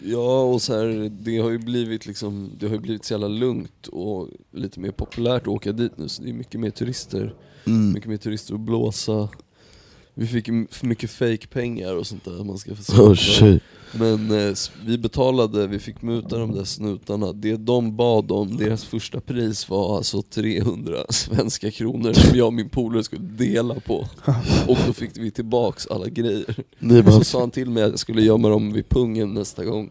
Ja 0.05 0.43
och 0.43 0.62
så 0.62 0.74
här, 0.78 1.10
det 1.20 1.39
har 1.39 1.51
ju 1.51 1.59
blivit 1.59 2.06
liksom, 2.06 2.51
det 2.59 2.66
har 2.66 2.74
ju 2.74 2.81
blivit 2.81 3.05
så 3.05 3.14
jävla 3.14 3.28
lugnt 3.28 3.86
och 3.86 4.28
lite 4.52 4.81
mer 4.81 4.90
populärt 4.90 5.43
att 5.43 5.48
åka 5.48 5.72
dit 5.72 5.98
nu 5.98 6.09
så 6.09 6.22
det 6.22 6.28
är 6.28 6.32
mycket 6.32 6.60
mer 6.60 6.70
turister, 6.70 7.35
mm. 7.66 7.93
mycket 7.93 8.09
mer 8.10 8.16
turister 8.16 8.55
att 8.55 8.60
blåsa. 8.60 9.28
Vi 10.14 10.27
fick 10.27 10.47
för 10.70 10.86
mycket 10.86 11.10
fake 11.10 11.47
pengar 11.47 11.97
och 11.97 12.06
sånt 12.06 12.24
där 12.24 12.44
man 12.44 12.59
ska 12.59 12.74
få 12.74 13.02
Oh 13.02 13.14
shit 13.14 13.62
Men 13.93 14.31
eh, 14.31 14.55
vi 14.87 14.99
betalade, 14.99 15.67
vi 15.67 15.79
fick 15.79 16.03
muta 16.03 16.39
de 16.39 16.55
där 16.55 16.65
snutarna, 16.65 17.33
det 17.33 17.57
de 17.57 17.97
bad 17.97 18.33
om, 18.33 18.57
deras 18.57 18.85
första 18.85 19.21
pris 19.21 19.69
var 19.69 19.97
alltså 19.97 20.23
300 20.23 20.97
svenska 21.09 21.71
kronor 21.71 22.12
som 22.12 22.39
jag 22.39 22.47
och 22.47 22.53
min 22.55 22.69
polare 22.69 23.05
skulle 23.05 23.23
dela 23.23 23.75
på. 23.75 24.07
Och 24.69 24.79
då 24.87 24.93
fick 24.93 25.11
vi 25.15 25.31
tillbaks 25.31 25.87
alla 25.87 26.09
grejer. 26.09 26.57
Ni 26.79 27.03
bara, 27.03 27.12
Så 27.12 27.25
sa 27.25 27.41
han 27.41 27.51
till 27.51 27.71
mig 27.71 27.83
att 27.83 27.91
jag 27.91 27.99
skulle 27.99 28.23
gömma 28.23 28.49
dem 28.49 28.73
vid 28.73 28.89
pungen 28.89 29.35
nästa 29.35 29.65
gång 29.65 29.91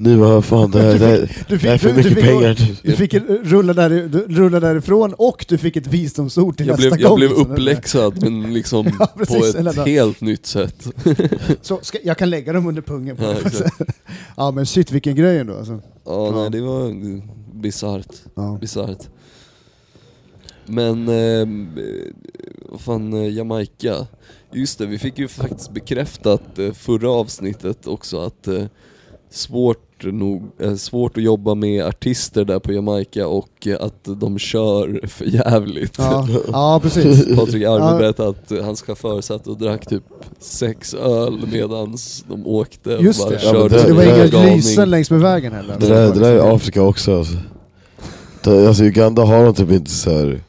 ni 0.00 0.16
bara 0.16 0.42
fan 0.42 0.70
det 0.70 0.82
här, 0.82 0.98
det 0.98 1.06
här, 1.06 1.44
Du 1.48 1.56
det 1.56 1.62
här 1.68 1.74
är 1.74 1.78
fick, 1.78 1.80
för 1.80 1.88
du, 1.88 2.02
du 2.02 2.08
mycket 2.08 2.14
fick, 2.14 2.24
pengar. 2.24 2.78
Du 2.82 2.92
fick 2.92 3.14
rulla, 3.44 3.72
där, 3.72 3.90
rulla 4.28 4.60
därifrån 4.60 5.14
och 5.14 5.46
du 5.48 5.58
fick 5.58 5.76
ett 5.76 5.86
visdomsord 5.86 6.56
till 6.56 6.66
jag 6.66 6.78
nästa 6.78 6.90
blev, 6.90 7.00
jag 7.00 7.08
gång. 7.10 7.18
blev 7.18 7.30
liksom. 7.30 7.52
uppläxad 7.52 8.22
men 8.22 8.54
liksom 8.54 8.86
Ja, 8.98 9.08
precis, 9.18 9.52
på 9.56 9.68
ett 9.68 9.86
helt 9.86 10.20
nytt 10.20 10.46
sätt. 10.46 10.88
Så 11.62 11.78
ska, 11.82 11.98
jag 12.04 12.18
kan 12.18 12.30
lägga 12.30 12.52
dem 12.52 12.66
under 12.66 12.82
pungen. 12.82 13.16
På 13.16 13.22
Ja, 13.24 13.34
ja, 14.36 14.50
men 14.50 14.66
shit 14.66 14.92
vilken 14.92 15.16
grej 15.16 15.38
ändå 15.38 15.56
alltså. 15.56 15.72
Ja, 15.72 15.80
Ja. 16.26 16.40
nej 16.40 16.50
det 16.50 16.60
var 16.60 16.92
bisarrt. 17.60 18.12
Ja. 18.34 18.58
bisarrt. 18.60 19.08
Men, 20.66 21.08
eh, 21.08 21.48
vad 22.70 22.80
fan, 22.80 23.34
Jamaica. 23.34 24.06
Just 24.52 24.78
det, 24.78 24.86
vi 24.86 24.98
fick 24.98 25.18
ju 25.18 25.28
faktiskt 25.28 25.70
bekräftat 25.70 26.58
eh, 26.58 26.72
förra 26.72 27.10
avsnittet 27.10 27.86
också 27.86 28.20
att 28.20 28.48
eh, 28.48 28.64
svårt, 29.30 29.87
nog, 30.04 30.42
eh, 30.60 30.74
svårt 30.74 31.16
att 31.16 31.22
jobba 31.22 31.54
med 31.54 31.84
artister 31.86 32.44
där 32.44 32.58
på 32.58 32.72
Jamaica 32.72 33.26
och 33.26 33.66
eh, 33.66 33.76
att 33.80 34.04
de 34.04 34.38
kör 34.38 35.06
för 35.06 35.24
jävligt. 35.24 35.94
Ja, 35.98 36.28
ja 36.52 36.80
precis. 36.82 37.36
Patrik 37.36 37.64
Arme 37.64 37.84
Ja. 37.92 37.98
berättade 37.98 38.28
att 38.28 38.64
hans 38.64 38.82
chaufför 38.82 39.20
satt 39.20 39.46
och 39.46 39.58
drack 39.58 39.86
typ 39.86 40.02
sex 40.38 40.94
öl 40.94 41.38
medans 41.52 42.24
de 42.28 42.46
åkte 42.46 42.96
och 42.96 43.02
Just 43.04 43.20
bara 43.20 43.30
det. 43.30 43.40
Ja, 43.44 43.52
körde 43.52 43.68
det- 43.74 43.80
Så 43.82 43.88
det 43.88 43.94
var 43.94 44.02
inga 44.02 44.54
lysen 44.54 44.90
längs 44.90 45.10
med 45.10 45.20
vägen 45.20 45.52
heller. 45.52 45.76
Det 45.80 45.86
där, 45.88 46.14
det 46.14 46.20
där 46.20 46.32
är 46.32 46.54
Afrika 46.54 46.82
också 46.82 47.18
alltså. 47.18 47.36
Det, 48.44 48.68
alltså 48.68 48.84
Uganda 48.84 49.24
har 49.24 49.44
de 49.44 49.54
typ 49.54 49.70
inte 49.70 49.90
så 49.90 50.10
här 50.10 50.40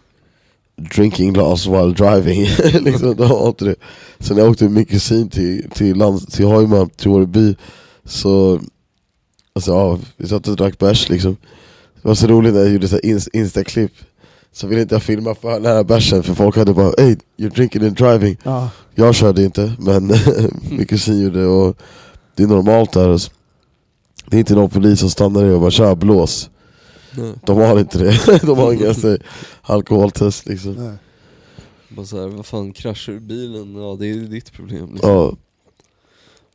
drinking 0.96 1.34
laws 1.34 1.68
while 1.68 1.94
driving, 1.94 2.42
liksom, 2.84 3.16
de 3.16 3.28
har 3.28 3.48
inte 3.48 3.66
det. 3.66 3.76
Sen 4.20 4.36
när 4.36 4.44
jag 4.44 4.52
åkte 4.52 4.64
med 4.64 4.74
min 4.74 4.86
kusin 4.86 5.30
till, 5.30 5.70
till, 5.74 5.98
land, 5.98 6.32
till 6.32 6.46
Hoima, 6.46 6.90
till 6.98 7.10
vår 7.12 7.26
by, 7.26 7.56
så 8.06 8.60
alltså, 9.60 9.72
ja, 9.72 10.00
vi 10.18 10.28
satt 10.28 10.48
och 10.48 10.56
drack 10.56 10.78
bärs 10.80 11.10
liksom. 11.10 11.38
Det 12.02 12.08
var 12.08 12.16
så 12.16 12.28
roligt 12.28 12.54
när 12.54 12.60
jag 12.62 12.70
gjorde 12.70 12.88
så 12.88 12.96
här 12.96 13.02
inst- 13.06 13.30
Insta-klipp, 13.34 13.92
så 14.52 14.68
ville 14.68 14.82
inte 14.82 14.96
jag 14.96 15.04
filma 15.04 15.36
för 15.36 15.60
nära 15.60 15.84
bärsen 15.84 16.24
för 16.24 16.34
folk 16.34 16.56
hade 16.58 16.74
bara 16.74 16.94
Hey, 16.98 17.16
you're 17.38 17.56
drinking 17.56 17.84
and 17.84 17.96
driving. 17.96 18.38
Ja. 18.44 18.70
Jag 18.96 19.16
körde 19.16 19.44
inte, 19.44 19.74
men 19.80 20.08
min 20.70 20.86
kusin 20.86 21.22
gjorde 21.22 21.46
och 21.46 21.78
det 22.36 22.44
är 22.44 22.48
normalt 22.48 22.92
där. 22.94 23.10
Alltså. 23.10 23.32
Det 24.28 24.38
är 24.38 24.40
inte 24.40 24.56
någon 24.56 24.70
polis 24.70 25.00
som 25.00 25.10
stannar 25.10 25.44
dig 25.44 25.54
och 25.54 25.62
bara 25.62 25.72
kör 25.72 25.96
blås. 25.96 26.50
Nej. 27.18 27.34
De 27.46 27.58
har 27.58 27.80
inte 27.80 27.98
det, 27.98 28.40
de 28.46 28.58
har 28.58 28.74
inga 28.74 28.94
så 28.94 29.18
alkoholtest 29.62 30.46
liksom. 30.46 30.74
Nej. 30.74 30.94
Bara 31.90 32.06
såhär, 32.06 32.28
vad 32.28 32.46
fan 32.46 32.74
kraschar 32.74 33.14
du 33.14 33.20
bilen? 33.20 33.76
Ja 33.76 33.98
det 34.00 34.08
är 34.10 34.16
ditt 34.16 34.52
problem 34.54 34.90
liksom. 34.94 35.10
Ja, 35.12 35.34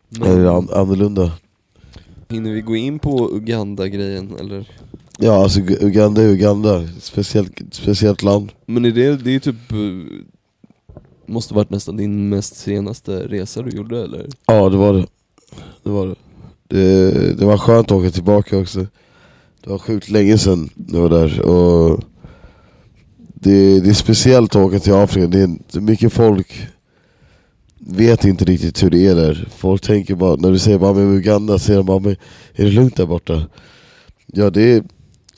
Men, 0.08 0.30
är 0.32 0.38
det 0.44 0.50
an- 0.52 0.68
annorlunda? 0.72 1.32
Hinner 2.32 2.50
vi 2.52 2.60
gå 2.60 2.76
in 2.76 2.98
på 2.98 3.30
Uganda-grejen 3.32 4.36
eller? 4.40 4.68
Ja 5.18 5.42
alltså 5.42 5.60
Ug- 5.60 5.82
Uganda 5.84 6.22
är 6.22 6.28
Uganda, 6.28 6.88
speciellt, 7.00 7.60
speciellt 7.74 8.22
land. 8.22 8.52
Men 8.66 8.84
är 8.84 8.90
det, 8.90 9.16
det 9.16 9.34
är 9.34 9.38
typ, 9.38 9.72
eh, 9.72 9.76
måste 11.26 11.54
varit 11.54 11.70
nästan 11.70 11.96
din 11.96 12.28
mest 12.28 12.56
senaste 12.56 13.16
resa 13.28 13.62
du 13.62 13.70
gjorde 13.76 14.02
eller? 14.02 14.26
Ja 14.46 14.68
det 14.68 14.76
var 14.76 14.92
det. 14.92 15.06
Det 15.82 15.90
var 15.90 16.06
det. 16.06 16.14
Det, 16.68 17.10
det 17.38 17.44
var 17.44 17.58
skönt 17.58 17.86
att 17.86 17.92
åka 17.98 18.10
tillbaka 18.10 18.58
också. 18.58 18.86
Det 19.64 19.70
var 19.70 19.78
sjukt 19.78 20.10
länge 20.10 20.38
sedan 20.38 20.70
jag 20.88 21.00
var 21.00 21.08
där 21.10 21.40
och 21.40 22.00
det, 23.34 23.80
det 23.80 23.90
är 23.90 23.94
speciellt 23.94 24.56
att 24.56 24.62
åka 24.66 24.78
till 24.78 24.92
Afrika, 24.94 25.26
det 25.26 25.40
är 25.40 25.80
mycket 25.80 26.12
folk 26.12 26.66
vet 27.86 28.24
inte 28.24 28.44
riktigt 28.44 28.82
hur 28.82 28.90
det 28.90 29.06
är 29.06 29.14
där. 29.14 29.48
Folk 29.56 29.82
tänker 29.82 30.14
bara, 30.14 30.36
när 30.36 30.50
du 30.50 30.58
säger 30.58 30.78
bara 30.78 30.94
med 30.94 31.16
Uganda, 31.16 31.58
säger 31.58 31.76
de 31.76 31.86
bara 31.86 31.98
men 31.98 32.16
är 32.54 32.64
det 32.64 32.70
lugnt 32.70 32.96
där 32.96 33.06
borta? 33.06 33.42
Ja 34.26 34.50
det 34.50 34.62
är 34.62 34.84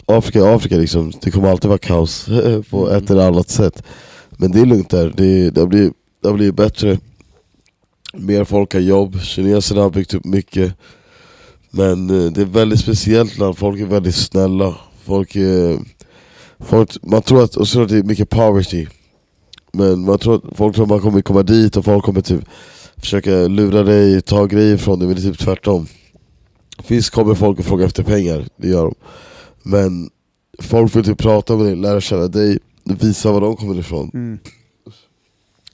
Afrika 0.06 0.38
är 0.38 0.54
Afrika 0.54 0.76
liksom, 0.76 1.12
det 1.22 1.30
kommer 1.30 1.48
alltid 1.48 1.68
vara 1.68 1.78
kaos 1.78 2.26
på 2.70 2.90
ett 2.90 3.10
eller 3.10 3.28
annat 3.28 3.48
sätt. 3.48 3.82
Men 4.30 4.52
det 4.52 4.60
är 4.60 4.66
lugnt 4.66 4.90
där, 4.90 5.12
det, 5.16 5.50
det, 5.50 5.60
har 5.60 5.68
blivit, 5.68 5.92
det 6.22 6.28
har 6.28 6.34
blivit 6.34 6.54
bättre. 6.54 6.98
Mer 8.14 8.44
folk 8.44 8.72
har 8.72 8.80
jobb, 8.80 9.20
kineserna 9.20 9.82
har 9.82 9.90
byggt 9.90 10.14
upp 10.14 10.24
mycket. 10.24 10.72
Men 11.70 12.10
eh, 12.10 12.32
det 12.32 12.40
är 12.40 12.44
ett 12.44 12.50
väldigt 12.50 12.80
speciellt 12.80 13.38
land, 13.38 13.58
folk 13.58 13.80
är 13.80 13.86
väldigt 13.86 14.14
snälla. 14.14 14.74
Folk 15.04 15.36
är, 15.36 15.78
folk, 16.58 16.96
man 17.02 17.22
tror 17.22 17.44
att, 17.44 17.56
och 17.56 17.68
så 17.68 17.82
att 17.82 17.88
det 17.88 17.98
är 17.98 18.02
mycket 18.02 18.30
poverty. 18.30 18.86
Men 19.76 20.00
man 20.04 20.18
tror, 20.18 20.34
att- 20.34 20.56
folk 20.56 20.76
tror 20.76 20.86
man 20.86 21.00
kommer 21.00 21.20
komma 21.22 21.42
dit 21.42 21.76
och 21.76 21.84
folk 21.84 22.04
kommer 22.04 22.20
typ 22.20 22.44
försöka 22.96 23.30
lura 23.30 23.82
dig, 23.82 24.20
ta 24.22 24.46
grejer 24.46 24.76
från 24.76 24.98
dig, 24.98 25.08
men 25.08 25.16
det 25.16 25.22
är 25.22 25.30
typ 25.30 25.38
tvärtom. 25.38 25.86
Visst 26.88 27.10
kommer 27.10 27.34
folk 27.34 27.58
och 27.58 27.64
frågar 27.64 27.86
efter 27.86 28.02
pengar, 28.02 28.48
det 28.56 28.68
gör 28.68 28.84
de. 28.84 28.94
Men 29.62 30.10
folk 30.58 30.96
vill 30.96 31.04
typ 31.04 31.18
prata 31.18 31.56
med 31.56 31.66
dig, 31.66 31.76
lära 31.76 32.00
känna 32.00 32.28
dig, 32.28 32.58
visa 32.84 33.32
var 33.32 33.40
de 33.40 33.56
kommer 33.56 33.78
ifrån. 33.78 34.10
Mm. 34.14 34.38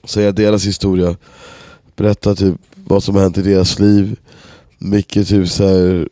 Säga 0.03 0.31
deras 0.31 0.65
historia, 0.65 1.15
berätta 1.95 2.35
typ 2.35 2.55
vad 2.85 3.03
som 3.03 3.15
har 3.15 3.21
hänt 3.21 3.37
i 3.37 3.41
deras 3.41 3.79
liv. 3.79 4.19
Mycket 4.77 5.27
typ 5.27 5.49
så 5.49 5.63
här, 5.67 6.09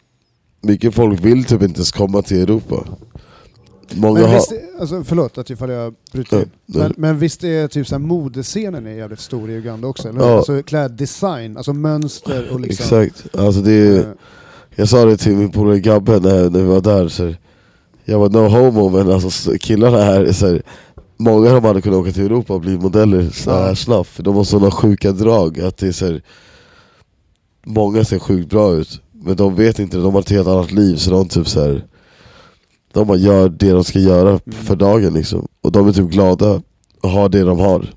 mycket 0.61 0.93
folk 0.95 1.19
vill 1.25 1.45
typ 1.45 1.61
inte 1.61 1.77
ens 1.77 1.91
komma 1.91 2.21
till 2.21 2.37
Europa. 2.41 2.85
Många 3.95 4.19
Men 4.19 4.29
har... 4.29 4.35
visst, 4.35 4.53
alltså, 4.79 5.03
förlåt 5.03 5.37
att 5.37 5.49
ifall 5.49 5.69
jag 5.69 5.93
bryter 6.11 6.37
in. 6.37 6.49
Ja, 6.65 6.79
Men, 6.79 6.93
men 6.97 7.19
visst 7.19 7.43
är 7.43 7.67
typ 7.67 7.87
så 7.87 7.95
här, 7.95 7.99
modescenen 7.99 8.87
är 8.87 8.91
jävligt 8.91 9.19
stor 9.19 9.49
i 9.49 9.53
Uganda 9.53 9.87
också? 9.87 10.09
Eller? 10.09 10.19
Ja. 10.19 10.37
Alltså 10.37 10.63
kläddesign, 10.63 11.57
alltså 11.57 11.73
mönster 11.73 12.49
och 12.53 12.59
liksom... 12.59 12.99
Exakt, 12.99 13.35
alltså 13.39 13.61
det 13.61 13.71
är, 13.71 13.99
eh, 13.99 14.05
jag 14.75 14.89
sa 14.89 15.05
det 15.05 15.17
till 15.17 15.35
min 15.35 15.51
polare 15.51 15.79
Gabbe 15.79 16.19
när, 16.19 16.49
när 16.49 16.59
vi 16.59 16.67
var 16.67 16.81
där, 16.81 17.07
så 17.07 17.33
jag 18.05 18.19
var 18.19 18.29
no 18.29 18.47
homo 18.47 18.89
men 18.89 19.11
alltså 19.11 19.53
killarna 19.59 19.97
här, 19.97 20.21
är 20.21 20.33
så 20.33 20.47
här, 20.47 20.61
många 21.17 21.47
av 21.47 21.53
dem 21.53 21.63
hade 21.63 21.81
kunnat 21.81 21.99
åka 21.99 22.11
till 22.11 22.25
Europa 22.25 22.53
och 22.53 22.61
bli 22.61 22.77
modeller 22.77 23.29
så 23.29 23.51
här 23.51 23.75
snabbt, 23.75 24.09
för 24.09 24.23
de 24.23 24.35
har 24.35 24.43
sådana 24.43 24.71
sjuka 24.71 25.11
drag 25.11 25.59
att 25.59 25.77
det 25.77 25.87
är 25.87 25.91
så 25.91 26.05
här, 26.05 26.21
Många 27.65 28.03
ser 28.03 28.19
sjukt 28.19 28.49
bra 28.49 28.73
ut, 28.73 29.01
men 29.11 29.35
de 29.35 29.55
vet 29.55 29.79
inte, 29.79 29.97
de 29.97 30.13
har 30.13 30.21
ett 30.21 30.29
helt 30.29 30.47
annat 30.47 30.71
liv 30.71 30.95
så 30.95 31.11
de 31.11 31.27
typ 31.27 31.47
så 31.47 31.61
här, 31.61 31.85
De 32.93 33.07
bara 33.07 33.17
gör 33.17 33.49
det 33.49 33.71
de 33.71 33.83
ska 33.83 33.99
göra 33.99 34.29
Mm. 34.29 34.41
för 34.63 34.75
dagen 34.75 35.13
liksom, 35.13 35.47
och 35.61 35.71
de 35.71 35.87
är 35.87 35.91
typ 35.93 36.09
glada 36.09 36.61
att 37.01 37.11
ha 37.11 37.27
det 37.29 37.41
de 37.43 37.59
har 37.59 37.93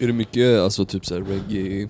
Är 0.00 0.06
det 0.06 0.12
mycket 0.12 0.60
alltså 0.60 0.84
typ 0.84 1.06
såhär 1.06 1.22
reggae, 1.22 1.88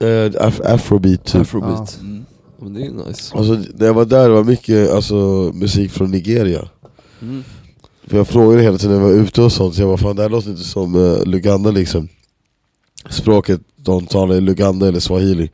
eh, 0.00 0.46
af 0.46 0.60
Afrobeat 0.64 1.24
typ 1.24 1.40
afrobeat? 1.40 1.98
Mm. 2.00 2.24
Ja, 2.58 2.64
Men 2.64 2.74
det 2.74 2.86
är 2.86 2.90
nice. 3.08 3.34
Alltså 3.36 3.52
när 3.74 3.86
jag 3.86 3.94
var 3.94 4.04
där 4.04 4.28
det 4.28 4.34
var 4.34 4.44
mycket 4.44 4.90
alltså, 4.90 5.14
musik 5.54 5.90
från 5.90 6.10
Nigeria 6.10 6.68
Mm. 7.22 7.44
För 8.06 8.16
jag 8.16 8.28
frågade 8.28 8.62
hela 8.62 8.78
tiden 8.78 8.96
när 8.96 9.02
jag 9.08 9.14
var 9.16 9.22
ute 9.22 9.42
och 9.42 9.52
sånt, 9.52 9.74
så 9.74 9.80
jag 9.82 9.88
bara 9.88 9.96
fan 9.98 10.16
det 10.16 10.22
här 10.22 10.28
låter 10.28 10.50
inte 10.50 10.62
som 10.62 10.94
uh, 10.94 11.24
Luganda 11.24 11.70
liksom 11.70 12.08
Språket 13.10 13.60
de 13.76 14.06
talar 14.06 14.34
är 14.34 14.40
Luganda 14.40 14.88
eller 14.88 15.00
swahili 15.00 15.50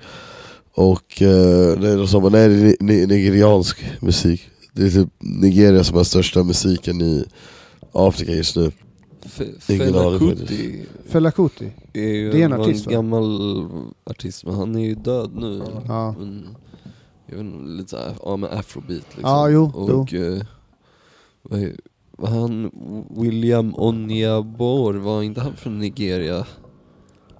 Och 0.75 1.23
uh, 1.23 1.29
det 1.81 1.89
är 1.89 1.97
de 1.97 2.09
sa 2.09 2.21
bara, 2.21 2.29
nej 2.33 2.49
det 2.49 2.55
är 2.55 2.63
ni- 2.65 2.77
ni- 2.81 3.07
nigeriansk 3.07 3.85
musik 4.01 4.49
Det 4.77 4.83
är 4.87 4.91
typ 4.91 5.09
Nigeria 5.19 5.85
som 5.85 5.97
har 5.97 6.05
största 6.05 6.43
musiken 6.43 7.01
i 7.01 7.25
Afrika 7.93 8.33
just 8.33 8.57
nu 8.57 8.71
Fela 9.61 10.19
Kuti 10.19 10.85
Fela 11.07 11.31
Kuti. 11.31 11.71
är 11.93 12.01
ju 12.03 12.31
Det 12.31 12.41
är 12.41 12.45
en 12.45 12.51
var 12.51 12.59
artist, 12.59 12.87
va? 12.87 12.93
gammal 12.93 13.69
artist, 14.05 14.45
men 14.45 14.55
han 14.55 14.77
är 14.77 14.81
ju 14.85 14.95
död 14.95 15.31
nu. 15.35 15.63
Ja. 15.89 16.15
Men, 16.19 16.49
jag 17.27 17.37
vet 17.37 17.45
inte, 17.47 17.69
lite 17.69 17.91
såhär, 17.91 18.15
ja 18.23 18.37
men 18.37 18.51
afrobeat 18.59 18.91
liksom. 19.09 19.23
Ja, 19.31 19.49
jo, 19.49 19.65
Och 19.75 20.15
eh, 20.15 20.43
vad, 21.43 21.63
är- 21.63 21.77
vad 22.19 22.31
han, 22.31 22.71
William 23.17 23.75
Onyabor, 23.77 24.95
var 24.95 25.23
inte 25.23 25.41
han 25.41 25.57
från 25.57 25.79
Nigeria? 25.79 26.47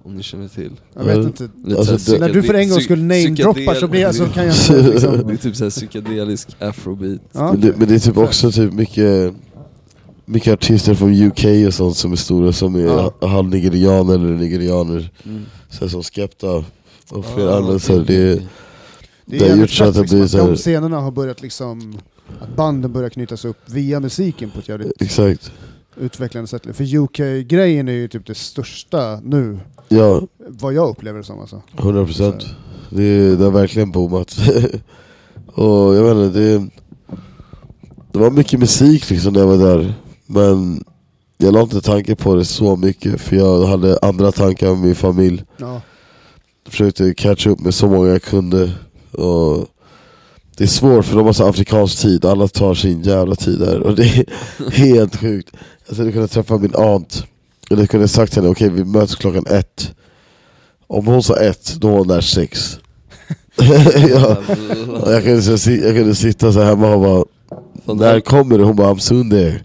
Om 0.07 0.15
ni 0.15 0.23
känner 0.23 0.47
till? 0.47 0.71
Jag 0.93 1.03
vet 1.03 1.17
Ja. 1.17 1.23
inte. 1.23 1.49
Alltså, 1.77 1.97
såhär 1.99 2.19
det- 2.19 2.27
När 2.27 2.33
du 2.33 2.43
för 2.43 2.53
en 2.53 2.69
gång 2.69 2.81
skulle 2.81 3.01
namedroppa 3.03 3.75
så, 3.75 3.87
blir 3.87 4.01
jag, 4.01 4.15
så 4.15 4.25
kan 4.25 4.45
jag 4.45 4.55
inte 4.55 4.73
Det 4.81 4.89
är 4.89 5.17
liksom... 5.23 5.37
typ 5.37 5.55
såhär 5.55 5.69
psykedelisk 5.71 6.47
afrobeat. 6.59 7.21
Ja, 7.31 7.51
men, 7.51 7.61
det, 7.61 7.77
men 7.77 7.87
det 7.87 7.95
är 7.95 7.99
typ 7.99 8.17
också 8.17 8.51
typ 8.51 8.73
mycket 8.73 9.33
Mycket 10.29 10.53
artister 10.53 10.93
från 10.93 11.13
UK 11.27 11.45
och 11.67 11.73
sånt 11.73 11.97
som 11.97 12.11
är 12.11 12.15
stora 12.15 12.53
som 12.53 12.75
är 12.75 12.79
Ja. 12.79 13.13
halvnigerianer 13.27 14.13
eller 14.15 14.33
nigerianer 14.37 15.09
Mm. 15.25 15.45
så 15.69 15.89
som 15.89 16.03
Skepta 16.03 16.51
och 17.11 17.25
flera 17.35 17.53
Ah, 17.53 17.57
andra 17.57 17.79
så 17.79 17.93
här, 17.97 17.99
det. 18.07 18.35
Det 18.35 18.41
det 19.25 19.45
är 19.45 19.49
har 19.49 19.57
gjort 19.57 19.69
så 19.69 19.83
att 19.83 19.93
det 19.93 20.01
liksom, 20.01 20.17
blir 20.17 20.25
att 20.25 20.31
så 20.31 20.37
här- 20.37 20.47
de 20.47 20.55
scenerna 20.57 20.99
har 20.99 21.11
börjat 21.11 21.41
liksom... 21.41 21.97
Att 22.41 22.55
banden 22.55 22.93
börjar 22.93 23.09
knytas 23.09 23.45
upp 23.45 23.57
via 23.65 23.99
musiken 23.99 24.49
på 24.49 24.59
ett 24.59 24.69
jävligt 24.69 25.01
Exakt, 25.01 25.51
utvecklande 25.99 26.47
sätt. 26.47 26.61
För 26.73 26.95
UK-grejen 26.95 27.87
är 27.87 27.91
ju 27.93 28.07
typ 28.07 28.25
det 28.25 28.35
största 28.35 29.19
nu, 29.23 29.59
ja. 29.87 30.21
Vad 30.47 30.73
jag 30.73 30.89
upplever 30.89 31.17
det 31.17 31.23
som 31.23 31.39
alltså. 31.39 31.61
100% 31.77 32.45
det, 32.89 33.35
det 33.35 33.43
har 33.43 33.51
verkligen 33.51 33.91
boomat 33.91 34.37
Och 35.53 35.95
jag 35.95 36.03
vet 36.03 36.27
inte, 36.27 36.39
det, 36.39 36.69
det 38.11 38.19
var 38.19 38.31
mycket 38.31 38.59
musik 38.59 39.09
liksom 39.09 39.33
när 39.33 39.39
jag 39.39 39.47
var 39.47 39.57
där. 39.57 39.93
Men 40.25 40.83
jag 41.37 41.53
la 41.53 41.61
inte 41.61 41.81
tanke 41.81 42.15
på 42.15 42.35
det 42.35 42.45
så 42.45 42.75
mycket 42.75 43.21
för 43.21 43.35
jag 43.35 43.65
hade 43.65 43.99
andra 44.01 44.31
tankar 44.31 44.71
om 44.71 44.81
min 44.81 44.95
familj. 44.95 45.43
Ja. 45.57 45.81
försökte 46.69 47.13
catcha 47.13 47.49
upp 47.49 47.59
med 47.59 47.73
så 47.73 47.87
många 47.87 48.07
jag 48.07 48.23
kunde. 48.23 48.71
Och 49.11 49.67
Det 50.57 50.63
är 50.63 50.67
svårt 50.67 51.05
för 51.05 51.15
de 51.15 51.25
har 51.25 51.33
så 51.33 51.47
afrikansk 51.49 52.01
tid, 52.01 52.25
alla 52.25 52.47
tar 52.47 52.73
sin 52.73 53.01
jävla 53.01 53.35
tid 53.35 53.59
där. 53.59 53.79
Och 53.79 53.95
det 53.95 54.03
är 54.03 54.25
helt 54.71 55.15
sjukt. 55.15 55.55
Jag 55.87 55.95
skulle 55.95 56.11
kunna 56.11 56.27
träffa 56.27 56.57
min 56.57 56.75
aunt, 56.75 57.23
eller 57.69 57.81
jag 57.81 57.89
kunde 57.89 58.07
sagt 58.07 58.33
till 58.33 58.41
henne 58.41 58.51
okej 58.51 58.69
vi 58.69 58.85
möts 58.85 59.15
klockan 59.15 59.45
ett 59.49 59.93
Om 60.87 61.07
hon 61.07 61.23
sa 61.23 61.37
ett, 61.37 61.75
då 61.75 61.87
var 61.89 61.97
hon 61.97 62.07
där 62.07 62.21
sex 62.21 62.79
ja. 64.09 64.37
Och 65.01 65.13
jag, 65.13 65.23
kunde, 65.23 65.75
jag 65.75 65.95
kunde 65.95 66.15
sitta 66.15 66.53
så 66.53 66.59
här 66.59 66.65
hemma 66.65 66.95
och 66.95 67.01
bara 67.01 67.95
När 67.95 68.19
kommer 68.19 68.57
du? 68.57 68.63
Hon 68.63 68.75
bara 68.75 68.93
I'm 68.93 68.97
soon 68.99 69.29
there 69.29 69.61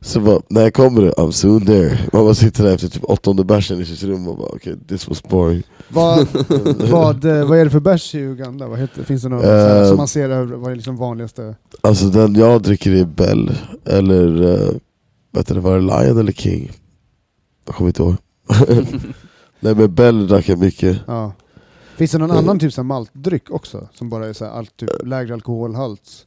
Så 0.00 0.20
bara, 0.20 0.40
när 0.48 0.70
kommer 0.70 1.02
du? 1.02 1.10
I'm 1.10 1.30
soon 1.30 1.66
there 1.66 1.98
Man 2.12 2.24
bara 2.24 2.34
sitter 2.34 2.64
där 2.64 2.74
efter 2.74 2.88
typ 2.88 3.04
åttonde 3.04 3.44
bärsen 3.44 3.80
i 3.80 3.84
sitt 3.84 4.02
rum 4.02 4.28
och 4.28 4.36
bara 4.38 4.48
okej 4.48 4.76
this 4.88 5.08
was 5.08 5.22
boring 5.22 5.62
Vad, 5.88 6.26
vad, 6.90 7.24
eh, 7.24 7.48
vad 7.48 7.58
är 7.58 7.64
det 7.64 7.70
för 7.70 7.80
bärs 7.80 8.14
i 8.14 8.18
Uganda? 8.18 8.68
Vad 8.68 8.78
heter, 8.78 9.02
finns 9.02 9.22
det 9.22 9.28
något 9.28 9.44
Eh, 9.44 9.88
som 9.88 9.96
man 9.96 10.08
ser 10.08 10.28
där, 10.28 10.44
vad 10.44 10.72
är 10.72 10.76
liksom 10.76 10.96
vanligaste? 10.96 11.54
Alltså 11.80 12.06
den 12.06 12.34
jag 12.34 12.62
dricker 12.62 12.94
är 12.94 13.04
Bell, 13.04 13.52
eller 13.84 14.42
uh, 14.42 14.70
vet 15.32 15.46
du, 15.46 15.60
var 15.60 15.74
det 15.74 15.80
Lion 15.80 16.18
eller 16.18 16.32
King? 16.32 16.72
Jag 17.70 17.76
kommer 17.76 17.88
inte 17.88 18.02
ihåg 18.02 18.16
Nej 19.60 19.74
men 19.74 19.94
Bell 19.94 20.26
drack 20.28 20.48
jag 20.48 20.58
mycket 20.58 20.96
Ja. 21.06 21.32
Finns 21.96 22.10
det 22.10 22.18
någon 22.18 22.30
Eh. 22.30 22.36
annan 22.36 22.58
typ 22.58 22.76
här 22.76 22.82
maltdryck 22.84 23.50
också? 23.50 23.88
Som 23.94 24.08
bara 24.08 24.26
är 24.28 24.32
så 24.32 24.44
här, 24.44 24.52
allt, 24.52 24.76
typ, 24.76 24.90
lägre 25.04 25.34
alkoholhalt? 25.34 26.26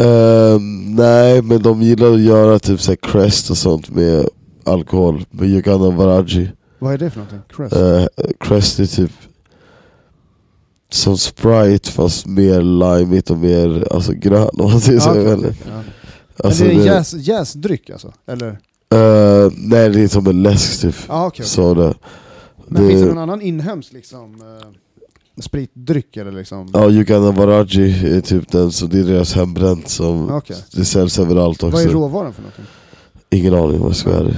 Ehm, 0.00 0.94
Nej 0.94 1.42
men 1.42 1.62
de 1.62 1.82
gillar 1.82 2.12
att 2.14 2.20
göra 2.20 2.58
typ 2.58 2.80
så 2.80 2.96
Crest 2.96 3.50
och 3.50 3.56
sånt 3.58 3.90
med 3.90 4.28
alkohol, 4.64 5.24
med 5.30 5.48
Uganda 5.50 5.90
Varaji 5.90 6.50
Vad 6.78 6.94
är 6.94 6.98
det 6.98 7.10
för 7.10 7.18
någonting? 7.18 7.40
Crest? 7.56 7.76
Eh, 7.76 8.06
Crest 8.40 8.78
är 8.80 8.86
typ 8.86 9.12
som 10.90 11.18
Sprite 11.18 11.90
fast 11.90 12.26
mer 12.26 12.62
limeigt 12.62 13.30
och 13.30 13.38
mer 13.38 13.88
alltså, 13.92 14.12
grön 14.12 14.48
om 14.52 14.70
man 14.70 14.80
säger 14.80 15.00
så. 15.00 15.08
Ja. 15.08 15.82
Alltså, 16.44 16.64
Men 16.64 16.74
det 16.74 16.74
är 16.74 16.78
en 16.80 16.86
det- 16.86 16.94
jäs, 16.94 17.12
jäsdryck 17.14 17.90
alltså? 17.90 18.12
Eller? 18.26 18.58
Eh, 18.94 19.52
nej 19.56 19.90
det 19.90 20.00
är 20.00 20.08
som 20.08 20.26
en 20.26 20.42
läsk 20.42 20.80
typ. 20.80 20.94
Ja, 21.08 21.26
okej. 21.26 21.42
okej. 21.42 21.46
Soda. 21.46 21.94
Men 22.68 22.82
det- 22.82 22.88
finns 22.88 23.02
det 23.02 23.08
någon 23.08 23.18
annan 23.18 23.40
inhemsk 23.42 23.92
liksom, 23.92 24.34
eh, 24.34 25.42
spritdryck 25.42 26.16
eller 26.16 26.32
liksom? 26.32 26.70
Ja, 26.72 26.90
Uganda 26.90 27.30
Varaji 27.30 28.16
är 28.16 28.20
typ 28.20 28.52
den, 28.52 28.72
så 28.72 28.86
det 28.86 28.98
är 28.98 29.04
deras 29.04 29.34
hembränt 29.34 29.88
som 29.88 30.30
Okej. 30.30 30.56
det 30.72 30.84
säljs 30.84 31.18
överallt 31.18 31.62
också. 31.62 31.76
Vad 31.76 31.86
är 31.86 31.88
råvaran 31.92 32.32
för 32.32 32.42
någonting? 32.42 32.64
Ingen 33.30 33.54
aning 33.54 33.80
vad 33.80 33.88
jag 33.88 33.96
ska 33.96 34.10
vara 34.10 34.30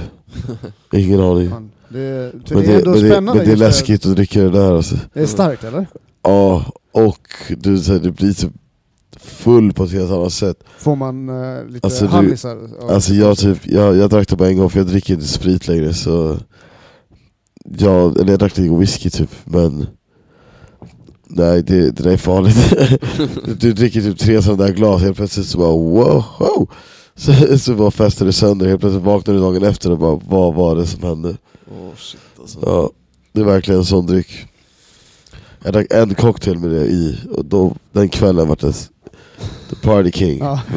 Ingen 0.93 1.19
aning. 1.19 1.49
Fan, 1.49 1.71
det, 1.89 2.31
Men 2.33 2.43
det 2.45 2.53
är 2.53 2.67
det, 2.67 2.73
ändå 2.77 2.91
men, 2.91 3.01
det, 3.01 3.09
spännande 3.09 3.33
men 3.33 3.45
det 3.45 3.51
är 3.51 3.55
läskigt 3.57 4.05
att 4.05 4.15
dricka 4.15 4.41
det 4.41 4.49
där 4.49 4.75
alltså. 4.75 4.95
Det 5.13 5.19
är 5.21 5.25
starkt 5.25 5.63
eller? 5.63 5.87
Ja, 6.23 6.65
och 6.91 7.27
du, 7.57 7.79
så 7.79 7.97
det 7.97 8.11
blir 8.11 8.33
typ 8.33 8.51
full 9.19 9.73
på 9.73 9.83
ett 9.83 9.91
helt 9.91 10.11
annat 10.11 10.33
sätt. 10.33 10.63
Får 10.79 10.95
man 10.95 11.29
eh, 11.29 11.65
lite 11.67 11.87
Alltså, 11.87 12.05
du- 12.05 12.11
handlisar? 12.11 12.55
av- 12.81 12.89
Alltså 12.91 13.13
jag, 13.13 13.37
typ, 13.37 13.57
jag, 13.67 13.95
jag 13.97 14.09
drack 14.09 14.27
det 14.29 14.35
bara 14.35 14.49
en 14.49 14.57
gång 14.57 14.69
för 14.69 14.79
jag 14.79 14.87
dricker 14.87 15.13
inte 15.13 15.27
sprit 15.27 15.67
längre 15.67 15.93
så 15.93 16.37
jag, 17.77 18.17
eller 18.17 18.29
jag 18.31 18.39
drack 18.39 18.57
lite 18.57 18.75
whisky 18.75 19.09
typ 19.09 19.29
men 19.45 19.87
Nej 21.31 21.63
det, 21.63 21.91
det 21.91 22.03
där 22.03 22.11
är 22.11 22.17
farligt 22.17 22.73
Du 23.59 23.73
dricker 23.73 24.01
typ 24.01 24.19
tre 24.19 24.41
sådana 24.41 24.63
där 24.65 24.73
glas 24.73 25.01
helt 25.01 25.17
plötsligt 25.17 25.47
så 25.47 25.57
bara 25.57 25.71
wow, 25.71 26.23
wow. 26.39 26.69
Så, 27.15 27.57
så 27.59 27.75
bara 27.75 27.91
fäster 27.91 28.25
det 28.25 28.33
sönder, 28.33 28.67
helt 28.67 28.81
plötsligt 28.81 29.03
vaknar 29.03 29.33
du 29.33 29.39
dagen 29.39 29.63
efter 29.63 29.91
och 29.91 29.97
bara 29.99 30.19
vad 30.29 30.53
var 30.55 30.75
det 30.75 30.85
som 30.87 31.03
hände? 31.03 31.37
Åh 31.71 31.95
shit 31.97 32.19
alltså. 32.39 32.59
Ja, 32.61 32.89
det 33.33 33.41
är 33.41 33.45
verkligen 33.45 33.79
en 33.79 33.85
sån 33.85 34.05
dryck 34.05 34.45
Jag 35.63 35.73
drack 35.73 35.87
en 35.89 36.15
cocktail 36.15 36.59
med 36.59 36.69
det 36.71 36.85
i 36.85 37.19
och 37.31 37.45
då, 37.45 37.75
den 37.91 38.09
kvällen 38.09 38.47
var 38.47 38.57
det 38.61 38.89
the 39.69 39.75
party 39.75 40.11
king 40.11 40.39
Ja. 40.39 40.61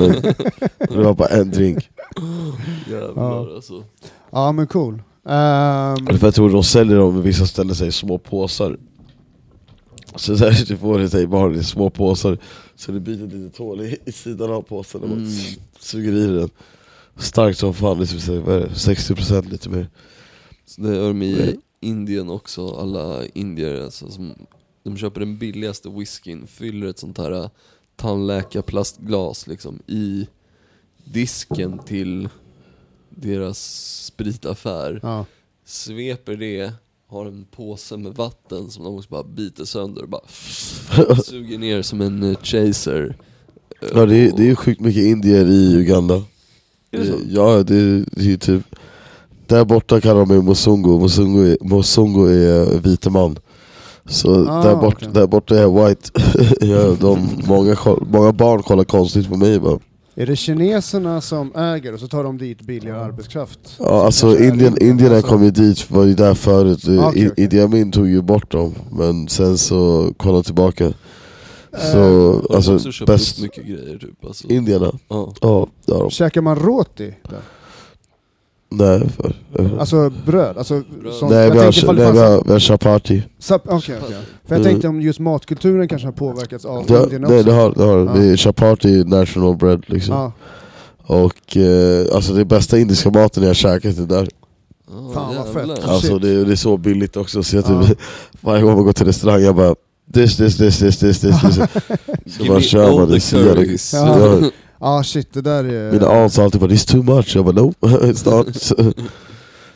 Det 0.79 0.97
var 0.97 1.15
bara 1.15 1.29
en 1.29 1.51
drink 1.51 1.91
Jävlar 2.91 3.55
alltså. 3.55 3.85
Ja 4.31 4.53
men 4.53 4.67
cool. 4.67 5.03
Eller 5.25 6.19
för 6.19 6.27
jag 6.27 6.35
tror 6.35 6.51
de 6.51 6.65
säljer 6.65 6.97
dem 6.97 7.19
i 7.19 7.21
vissa 7.21 7.47
ställen 7.47 7.89
i 7.89 7.93
små 7.93 8.19
påsar 8.19 8.77
Så 10.17 10.35
där 10.35 10.65
du 10.67 10.77
får 10.77 10.99
det 10.99 11.21
i 11.21 11.27
barn 11.27 11.55
i 11.55 11.65
små 11.65 11.91
påsar, 11.91 12.39
så 12.77 12.93
det 12.93 13.01
blir 13.01 13.25
ett 13.25 13.33
litet 13.33 13.59
hål 13.59 13.81
i, 13.81 13.97
i 14.05 14.13
sidan 14.13 14.51
av 14.53 14.63
påsen 14.63 15.01
och 15.03 15.09
Mm. 15.09 15.29
suger 15.81 16.13
i 16.13 16.27
den. 16.27 16.51
Starkt 17.17 17.59
som 17.59 17.75
fan, 17.75 18.07
typ, 18.07 18.23
här, 18.27 18.39
vad 18.39 18.55
är 18.57 18.61
det, 18.61 18.69
60% 18.69 19.49
lite 19.51 19.69
mer. 19.69 19.89
Så 20.67 20.81
det 20.81 20.89
har 20.89 21.09
de 21.09 21.23
i 21.23 21.57
Indien 21.81 22.31
också, 22.31 22.69
alla 22.75 23.27
indier 23.35 23.85
alltså, 23.85 24.11
som, 24.11 24.35
de 24.85 24.97
köper 24.97 25.21
den 25.21 25.39
billigaste 25.39 25.89
whiskyn, 25.89 26.47
fyller 26.47 26.87
ett 26.87 26.99
sånt 26.99 27.19
här 27.19 27.51
tandläkarplastglas 28.03 29.47
liksom 29.47 29.79
i 29.87 30.27
disken 31.05 31.79
till 31.79 32.29
deras 33.11 33.59
spritaffär, 34.07 35.01
Ja. 35.03 35.25
sveper 35.65 36.37
det, 36.37 36.73
har 37.09 37.27
en 37.27 37.45
påse 37.57 37.97
med 37.97 38.15
vatten 38.15 38.71
som 38.71 38.85
de 38.85 38.95
också 38.97 39.09
bara 39.11 39.23
biter 39.23 39.65
sönder 39.65 40.03
och 40.03 40.09
bara 40.09 40.23
suger 41.25 41.59
ner 41.59 41.83
som 41.83 42.01
en 42.01 42.23
eh, 42.23 42.37
chaser. 42.43 43.17
Eh, 43.83 43.89
Ja 43.95 44.07
det 44.07 44.17
är, 44.17 44.33
det 44.37 44.51
är 44.51 44.55
sjukt 44.55 44.81
mycket 44.81 45.03
indier 45.03 45.45
i 45.47 45.75
Uganda. 45.75 46.15
Är 46.91 46.99
det 46.99 47.07
så? 47.07 47.19
Ja 47.29 47.63
det 47.63 47.77
är, 47.77 48.05
det 48.13 48.21
är 48.21 48.25
ju 48.25 48.37
typ, 48.37 48.63
där 49.47 49.65
borta 49.65 50.01
kallar 50.01 50.21
de 50.21 50.29
mig 50.29 50.43
Mosungo, 50.43 50.99
Mosungo 50.99 51.41
är, 51.41 51.57
Mosungo 51.61 52.25
är 52.27 52.79
vite 52.81 53.11
man. 53.11 53.39
Så 54.07 54.49
Ah, 54.49 54.63
där, 54.63 54.77
bort, 54.77 54.95
okej. 54.95 55.09
där 55.13 55.27
borta 55.27 55.59
är 55.59 55.87
white. 55.89 56.11
ja, 56.67 56.97
de, 57.01 57.29
många, 57.47 57.77
många 58.01 58.33
barn 58.33 58.63
kollar 58.63 58.85
konstigt 58.85 59.29
på 59.29 59.37
mig 59.37 59.61
bara. 59.61 59.79
Är 60.15 60.27
det 60.27 60.37
kineserna 60.37 61.21
som 61.21 61.53
äger 61.57 61.95
och 61.95 62.01
så 62.01 62.09
tar 62.09 62.25
de 62.25 62.39
dit 62.39 62.63
billigare 62.63 63.01
arbetskraft? 63.05 63.59
Ja, 63.79 64.05
alltså 64.05 64.39
Indien, 64.39 64.83
indierna 64.83 65.15
alltså- 65.17 65.31
kom 65.31 65.45
ju 65.45 65.51
dit, 65.51 65.91
var 65.91 66.05
ju 66.05 66.15
där 66.15 66.35
förut. 66.35 66.89
Ah, 66.89 67.09
okej, 67.09 67.23
I- 67.23 67.29
okej. 67.29 67.45
Idi 67.45 67.61
Amin 67.61 67.93
tog 67.93 68.09
ju 68.09 68.23
bort 68.23 68.51
dem, 68.51 68.75
men 68.91 69.29
sen 69.29 69.59
så 69.59 70.13
de 70.33 70.43
tillbaka. 70.43 70.93
Så, 71.93 71.99
Eh, 71.99 72.03
De 72.03 72.47
har 72.49 72.57
alltså 72.57 73.05
bäst, 73.07 73.39
mycket 73.43 73.65
grejer 73.65 73.99
typ. 73.99 74.25
Alltså. 74.25 74.49
indierna, 74.49 74.93
Ja. 75.09 75.33
ja, 75.41 75.67
ja 75.87 76.11
Käkar 76.11 76.41
man 76.41 76.57
roti 76.57 77.15
där? 77.31 77.39
Nej 78.73 79.09
för, 79.17 79.33
Alltså 79.81 80.11
bröd? 80.27 80.59
Alltså, 80.59 80.83
Bröd. 81.03 81.15
sånt- 81.15 81.33
nej, 81.33 81.45
jag 81.45 81.51
vi 81.53 81.59
har, 81.59 81.65
tänkte 81.65 81.81
ifall 81.81 81.97
det 81.97 82.03
nej 82.03 82.13
vi 82.13 82.19
fanns- 82.19 82.31
har, 82.37 82.45
vi 82.47 82.53
har 82.53 82.61
chapati. 82.61 83.23
Sap- 83.41 83.61
Okej, 83.65 83.97
okej. 84.03 84.17
För 84.47 84.55
jag 84.55 84.61
Mm. 84.61 84.63
tänkte 84.73 84.89
om 84.89 85.01
just 85.01 85.19
matkulturen 85.19 85.89
kanske 85.89 86.07
har 86.09 86.13
påverkats 86.13 86.65
av 86.65 86.87
Det, 86.87 87.03
Indien 87.03 87.23
nej 87.23 87.35
också. 87.39 87.51
det 87.51 87.53
har, 87.57 87.73
det 87.77 87.83
har 87.83 87.99
Ja. 87.99 88.13
det 88.15 88.25
är 88.33 88.37
chapati 88.37 89.05
national 89.05 89.57
bread 89.57 89.85
liksom. 89.87 90.15
Ja. 90.15 90.33
Och 91.07 91.57
eh, 91.57 92.15
alltså 92.15 92.33
det 92.33 92.45
bästa 92.45 92.79
indiska 92.79 93.11
maten 93.11 93.43
jag 93.43 93.51
har 93.51 93.55
käkat 93.55 93.99
är 93.99 94.03
där. 94.03 94.29
Ja, 94.91 95.11
Fan, 95.15 95.37
vad 95.37 95.69
fett. 95.69 95.85
Alltså 95.85 96.19
det, 96.19 96.45
det 96.45 96.53
är 96.53 96.57
så 96.57 96.77
billigt 96.77 97.17
också 97.17 97.43
så 97.43 97.57
jag 97.57 97.65
Ja. 97.69 97.83
typ, 97.87 97.99
varje 98.41 98.63
gång 98.63 98.75
man 98.75 98.85
går 98.85 98.93
till 98.93 99.07
restaurang 99.07 99.43
jag 99.43 99.57
bara 99.57 99.75
this, 100.15 100.37
this, 100.37 100.57
this, 100.57 100.79
this, 100.79 100.99
this, 100.99 101.21
this, 101.21 101.41
this. 101.41 101.57
Så 102.39 102.45
bara 102.49 102.61
kör 102.61 102.93
man 102.99 103.11
det 103.11 103.21
Ja 104.85 105.03
shit, 105.05 105.33
det 105.33 105.41
där 105.41 105.65
är... 105.65 105.93
Mina 105.93 106.07
aunts 106.07 106.39
alltid 106.39 106.61
bara 106.61 106.71
'This 106.71 106.85
too 106.87 107.03
much' 107.03 107.37
jag 107.37 107.45
bara 107.45 107.55
'No, 107.57 107.73
it's 107.81 108.25
not' 108.27 108.95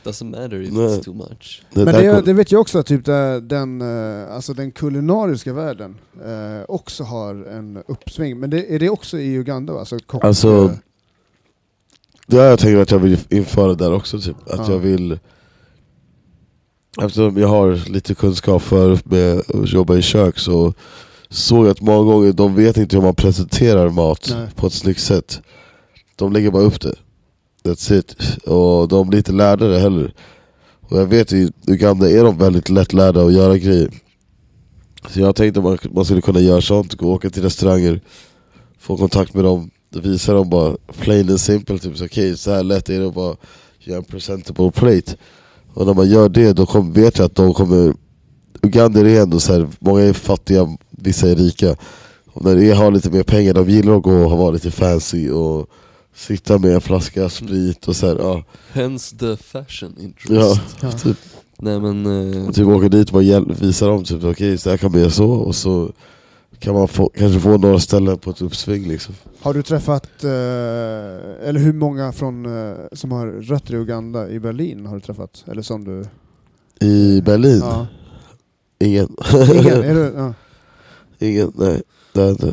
Doesn't 0.05 0.31
matter 0.31 0.63
if 0.63 0.73
Nej. 0.73 0.87
it's 0.87 1.03
too 1.05 1.15
much. 1.15 1.63
det 1.75 1.85
Men 1.85 1.95
det, 1.95 2.21
det 2.21 2.33
vet 2.33 2.53
jag 2.53 2.61
också 2.61 2.79
att 2.79 2.87
typ 2.87 3.05
den, 3.43 3.81
eh, 3.81 4.35
alltså 4.35 4.53
den 4.55 4.73
kulinariska 4.73 5.53
världen 5.53 5.97
eh, 6.27 6.65
också 6.69 7.05
har 7.05 7.35
en 7.35 7.83
uppsving. 7.89 8.41
Men 8.41 8.51
det, 8.51 8.75
är 8.75 8.79
det 8.79 8.91
också 8.91 9.19
i 9.19 9.35
Uganda? 9.35 9.73
Alltså, 9.79 9.99
kock, 10.07 10.25
Alltså, 10.25 10.71
Det 12.27 12.37
har 12.37 12.45
jag 12.45 12.59
tänkt 12.59 12.79
att 12.79 12.91
jag 12.91 12.99
vill 12.99 13.19
införa 13.29 13.75
där 13.75 13.93
också 13.93 14.21
typ. 14.21 14.37
Att 14.51 14.69
Ja. 14.69 14.73
jag 14.73 14.79
vill 14.79 15.19
Eftersom 17.03 17.37
jag 17.37 17.49
har 17.49 17.91
lite 17.91 18.15
kunskap 18.15 18.63
med 19.05 19.39
att 19.39 19.73
jobba 19.73 19.97
i 19.97 20.03
kök 20.03 20.39
så 20.39 20.75
såg 21.29 21.65
jag 21.65 21.71
att 21.71 21.81
många 21.81 22.13
gånger 22.13 22.33
de 22.33 22.55
vet 22.55 22.77
inte 22.77 22.97
hur 22.97 23.03
man 23.03 23.15
presenterar 23.15 23.91
mat 23.91 24.29
Nej. 24.31 24.49
på 24.57 24.67
ett 24.67 24.73
snyggt 24.73 25.01
sätt. 25.01 25.41
De 26.17 26.33
lägger 26.33 26.51
bara 26.51 26.63
upp 26.63 26.81
det. 26.81 26.95
That's 27.65 27.99
it. 27.99 28.17
Och 28.47 28.89
de 28.89 29.09
blir 29.09 29.19
inte 29.19 29.33
lärda 29.33 29.67
det 29.67 29.79
heller. 29.79 30.15
Och 30.81 31.01
jag 31.01 31.07
vet 31.07 31.33
i 31.33 31.53
Uganda 31.67 32.11
är 32.11 32.25
de 32.25 32.39
väldigt 32.39 32.69
lättlärda 32.69 33.27
att 33.27 33.33
göra 33.33 33.59
grejer. 33.59 33.91
Så 35.09 35.21
jag 35.21 35.37
tänkte 35.37 35.61
man, 35.61 35.79
man 35.91 36.05
skulle 36.05 36.21
kunna 36.21 36.41
göra 36.41 36.61
sånt, 36.61 36.95
gå 36.95 37.07
och 37.07 37.15
åka 37.15 37.31
till 37.31 37.43
restauranger, 37.43 38.01
få 38.79 38.97
kontakt 38.97 39.35
med 39.35 39.45
dem, 39.45 39.71
visa 39.95 40.33
dem 40.33 40.51
bara 40.51 40.77
plain 41.01 41.31
and 41.31 41.41
simple, 41.41 41.79
typ 41.79 41.97
så, 41.97 42.05
okej 42.05 42.37
så 42.37 42.51
här 42.51 42.63
lätt 42.63 42.89
är 42.89 43.01
det 43.01 43.09
att 43.09 43.15
bara 43.15 43.37
göra 43.79 43.99
en 43.99 44.05
presentable 44.05 44.71
plate. 44.71 45.17
Och 45.75 45.87
när 45.87 45.95
man 45.95 46.11
gör 46.11 46.29
det 46.29 46.53
då 46.53 46.67
kom, 46.67 46.93
vet 46.93 47.19
jag 47.19 47.25
att 47.25 47.35
de 47.35 47.55
kommer, 47.55 47.95
Uganda 48.63 49.01
är 49.01 49.23
ändå 49.23 49.41
så 49.41 49.53
här, 49.53 49.69
många 49.79 50.01
är 50.03 50.13
fattiga, 50.13 50.77
vissa 50.91 51.29
är 51.31 51.35
rika. 51.37 51.77
Och 52.33 52.45
när 52.45 52.57
de 52.57 52.71
har 52.73 52.91
lite 52.91 53.11
mer 53.11 53.23
pengar, 53.23 53.55
de 53.55 53.69
gillar 53.71 53.97
att 53.97 54.03
gå 54.03 54.13
och 54.25 54.39
vara 54.39 54.51
lite 54.51 54.71
fancy 54.71 55.31
och 55.31 55.67
sitta 56.15 56.59
med 56.59 56.75
en 56.75 56.81
flaska 56.81 57.29
sprit 57.29 57.89
och 57.89 57.97
så 57.97 58.07
här, 58.07 58.17
ja. 58.19 58.43
Hence 58.73 59.17
the 59.17 59.37
fashion 59.37 59.95
interest. 60.01 60.31
Ja, 60.31 60.89
Ja. 60.89 60.93
typ. 60.93 61.17
Nej 61.59 61.81
men, 61.81 62.07
eh, 62.47 62.51
Typ 62.51 62.67
åka 62.67 62.89
dit 62.89 63.11
och 63.13 63.23
visa 63.63 63.87
dem, 63.87 64.05
typ, 64.05 64.25
okej 64.25 64.59
så 64.59 64.71
här 64.71 64.77
kan 64.77 64.91
man 64.93 65.01
göra 65.01 65.11
så 65.11 65.31
och 65.31 65.55
så 65.55 65.91
kan 66.59 66.75
man 66.75 66.89
få, 66.89 67.11
kanske 67.19 67.41
få 67.41 67.57
några 67.59 67.79
ställen 67.81 68.19
på 68.19 68.31
ett 68.31 68.43
uppsving 68.43 68.89
liksom. 68.89 69.15
Har 69.41 69.55
du 69.55 69.63
träffat, 69.63 70.25
eh, 70.25 70.31
eller 71.49 71.59
hur 71.59 71.73
många 71.73 72.13
från, 72.13 72.47
eh, 72.69 72.75
som 72.93 73.13
har 73.13 73.27
rötter 73.27 73.75
i 73.75 73.77
Uganda 73.77 74.29
i 74.31 74.41
Berlin 74.41 74.87
har 74.87 74.95
du 74.95 75.01
träffat? 75.01 75.45
Eller 75.47 75.63
som 75.63 75.85
du... 75.85 76.05
I 76.87 77.21
Berlin? 77.23 77.59
Ja. 77.61 77.87
Ingen. 78.79 79.09
Ingen? 79.33 79.83
är 79.85 79.95
det, 79.95 80.13
ja. 80.17 80.35
Ingen, 81.19 81.53
nej. 81.55 81.83
Det 82.13 82.23
är, 82.23 82.31
inte. 82.31 82.47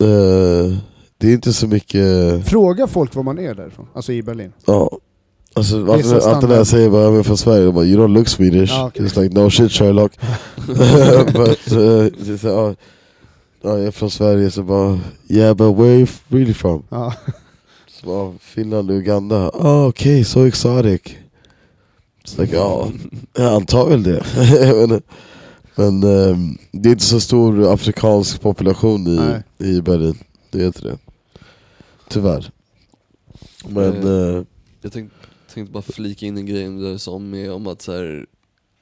Eh, 0.00 0.78
det 1.18 1.28
är 1.28 1.32
inte 1.32 1.52
så 1.52 1.66
mycket, 1.66 2.04
Fråga 2.48 2.86
folk 2.86 3.14
var 3.14 3.22
man 3.22 3.38
är 3.38 3.54
därifrån, 3.54 3.86
alltså 3.94 4.12
i 4.12 4.22
Berlin. 4.22 4.52
ja. 4.66 4.90
Alltså 5.54 5.70
så 5.86 5.92
alltid, 5.92 5.92
alltid 5.92 6.12
när 6.12 6.20
standard. 6.20 6.50
jag 6.58 6.66
säger 6.66 6.90
bara 6.90 7.02
jag 7.02 7.16
är 7.16 7.22
från 7.22 7.36
Sverige, 7.38 7.64
de 7.64 7.74
bara 7.74 7.84
'You 7.84 7.98
don't 8.06 8.14
look 8.14 8.26
Swedish' 8.26 8.66
Ja, 8.68 8.86
okej. 8.86 9.06
It's 9.06 9.22
like 9.22 9.34
'No 9.40 9.50
shit 9.50 9.70
Sherlock' 9.70 10.12
But, 11.32 11.58
det 12.26 12.32
är 12.32 12.36
så, 12.36 12.46
ja, 12.46 12.74
ja, 13.62 13.70
jag 13.78 13.86
är 13.86 13.90
från 13.90 14.10
Sverige 14.10 14.50
så 14.50 14.62
bara 14.62 15.00
'Yeah 15.28 15.54
but 15.54 15.76
where 15.78 15.90
are 15.90 15.98
you 15.98 16.06
really 16.28 16.54
from?' 16.54 16.82
Ja. 16.88 17.14
Så 18.00 18.06
bara, 18.06 18.32
Finland, 18.40 18.90
Uganda, 18.90 19.50
ah 19.54 19.86
okej, 19.86 20.24
so 20.24 20.46
exotic 20.46 21.00
Så 22.24 22.42
like, 22.42 22.56
ja, 22.56 22.88
jag 23.36 23.52
antar 23.54 23.88
väl 23.88 24.02
det 24.02 24.22
Jag 24.36 24.74
vet 24.74 24.90
inte. 24.90 25.00
Men 25.78 26.02
ehm, 26.02 26.58
det 26.72 26.88
är 26.88 26.92
inte 26.92 27.04
så 27.04 27.20
stor 27.20 27.72
afrikansk 27.72 28.40
population 28.40 29.06
i, 29.06 29.16
Nej. 29.16 29.42
i 29.58 29.80
Berlin, 29.82 30.18
det 30.50 30.62
är 30.62 30.66
inte 30.66 30.82
det 30.82 30.98
Tyvärr 32.08 32.50
Men, 33.68 33.92
eh, 34.06 34.42
jag 34.82 34.92
tänkte, 34.92 35.16
tänkte 35.54 35.72
bara 35.72 35.82
flika 35.82 36.26
in 36.26 36.36
en 36.36 36.46
grej 36.46 36.64
där 36.68 36.98
som 36.98 37.34
är 37.34 37.52
om 37.52 37.66
att 37.66 37.82
så 37.82 37.92
här, 37.92 38.26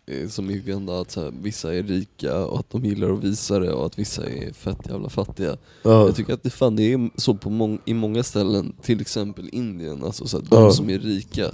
eh, 0.07 0.29
som 0.29 0.51
i 0.51 0.55
Uganda, 0.55 1.01
att 1.01 1.11
så 1.11 1.21
här, 1.21 1.33
vissa 1.43 1.75
är 1.75 1.83
rika 1.83 2.37
och 2.47 2.59
att 2.59 2.71
de 2.71 2.85
gillar 2.85 3.11
att 3.13 3.25
visa 3.25 3.59
det 3.59 3.73
och 3.73 3.87
att 3.87 3.99
vissa 3.99 4.27
är 4.27 4.53
fett 4.53 4.79
jävla 4.89 5.09
fattiga. 5.09 5.57
ja, 5.83 6.07
Jag 6.07 6.17
tycker 6.17 6.35
att 6.35 6.43
det, 6.43 6.51
fan, 6.51 6.77
det 6.77 6.93
är 6.93 7.11
så 7.17 7.35
på 7.35 7.51
mång, 7.51 7.79
i 7.85 7.95
många 7.95 8.23
ställen, 8.23 8.73
till 8.83 9.01
exempel 9.01 9.49
Indien, 9.53 10.05
alltså 10.05 10.27
så 10.27 10.37
här, 10.37 10.45
de 10.51 10.63
Ja. 10.63 10.71
som 10.71 10.91
är 10.91 10.99
rika, 10.99 11.51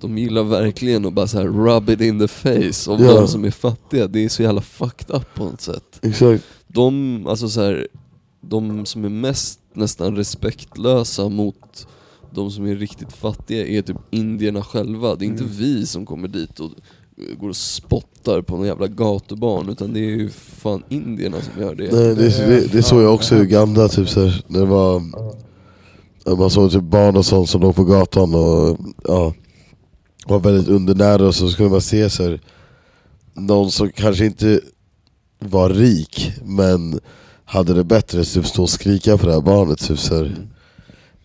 de 0.00 0.18
gillar 0.18 0.42
verkligen 0.42 1.06
att 1.06 1.12
bara 1.12 1.26
så 1.26 1.38
här 1.38 1.46
rub 1.46 1.90
it 1.90 2.00
in 2.00 2.18
the 2.18 2.28
face 2.28 2.90
om 2.90 3.04
Ja. 3.04 3.14
de 3.14 3.28
som 3.28 3.44
är 3.44 3.50
fattiga, 3.50 4.06
det 4.06 4.24
är 4.24 4.28
så 4.28 4.42
jävla 4.42 4.60
fucked 4.60 5.16
up 5.16 5.34
på 5.34 5.44
något 5.44 5.60
sätt. 5.60 5.98
exakt 6.02 6.44
De, 6.68 7.26
alltså 7.28 7.48
så 7.48 7.60
här, 7.60 7.88
de 8.40 8.86
som 8.86 9.04
är 9.04 9.08
mest 9.08 9.60
nästan 9.74 10.16
respektlösa 10.16 11.28
mot 11.28 11.86
de 12.30 12.50
som 12.50 12.66
är 12.66 12.76
riktigt 12.76 13.12
fattiga 13.12 13.66
är 13.66 13.82
typ 13.82 13.96
indierna 14.10 14.62
själva. 14.62 15.14
Det 15.14 15.24
är 15.24 15.26
inte 15.26 15.44
Mm. 15.44 15.56
vi 15.56 15.86
som 15.86 16.06
kommer 16.06 16.28
dit 16.28 16.60
och 16.60 16.70
eh, 17.18 17.38
går 17.40 17.48
och 17.48 17.56
spottar 17.56 18.42
på 18.42 18.56
någon 18.56 18.66
jävla 18.66 18.86
gatubarn, 18.86 19.68
utan 19.68 19.92
det 19.92 20.00
är 20.00 20.10
ju 20.16 20.28
fan 20.30 20.82
indierna 20.88 21.36
som 21.40 21.62
gör 21.62 21.74
det. 21.74 21.92
Nej, 21.92 22.14
det, 22.14 22.46
det, 22.46 22.72
det 22.72 22.82
såg 22.82 23.02
jag 23.02 23.14
också 23.14 23.36
i 23.36 23.38
Uganda, 23.38 23.88
typ 23.88 24.08
så 24.08 24.20
här, 24.26 24.44
det 24.48 24.64
var 24.64 25.02
Man 26.38 26.50
såg 26.50 26.72
typ 26.72 26.82
barn 26.82 27.16
och 27.16 27.26
sånt 27.26 27.48
som 27.50 27.60
låg 27.60 27.74
på 27.76 27.84
gatan 27.84 28.34
och 28.34 28.78
ja 29.04 29.34
Var 30.28 30.38
väldigt 30.38 30.68
undernärda 30.68 31.24
och 31.24 31.34
så 31.34 31.48
skulle 31.48 31.68
man 31.68 31.80
se 31.80 32.10
så 32.10 32.22
här, 32.22 32.40
Någon 33.34 33.70
som 33.70 33.92
kanske 33.92 34.26
inte 34.26 34.60
var 35.38 35.70
rik 35.70 36.32
men 36.44 37.00
hade 37.44 37.74
det 37.74 37.84
bättre, 37.84 38.24
typ 38.24 38.46
stå 38.46 38.62
och 38.62 38.70
skrika 38.70 39.18
på 39.18 39.26
det 39.26 39.32
här 39.32 39.40
barnet 39.40 39.78
typ 39.78 39.98
så 39.98 40.14
här. 40.14 40.36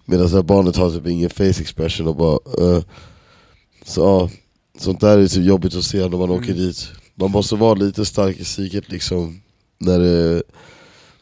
Medan 0.06 0.26
det 0.28 0.36
här 0.36 0.44
barnet 0.44 0.76
har 0.76 0.92
typ 0.92 1.08
ingen 1.08 1.30
face 1.30 1.62
expression 1.62 2.08
och 2.08 2.16
bara 2.16 2.40
eh. 2.58 2.84
Så 3.86 4.02
ja, 4.02 4.30
sånt 4.80 5.00
där 5.00 5.18
är 5.18 5.28
typ 5.28 5.46
jobbigt 5.46 5.76
att 5.76 5.84
se 5.84 6.08
när 6.08 6.18
man 6.18 6.30
åker 6.30 6.54
dit 6.54 6.92
Man 7.16 7.32
måste 7.32 7.56
vara 7.56 7.74
lite 7.74 8.06
stark 8.06 8.40
i 8.40 8.44
psyket 8.44 8.90
liksom 8.90 9.42
När 9.78 10.00
det, 10.00 10.44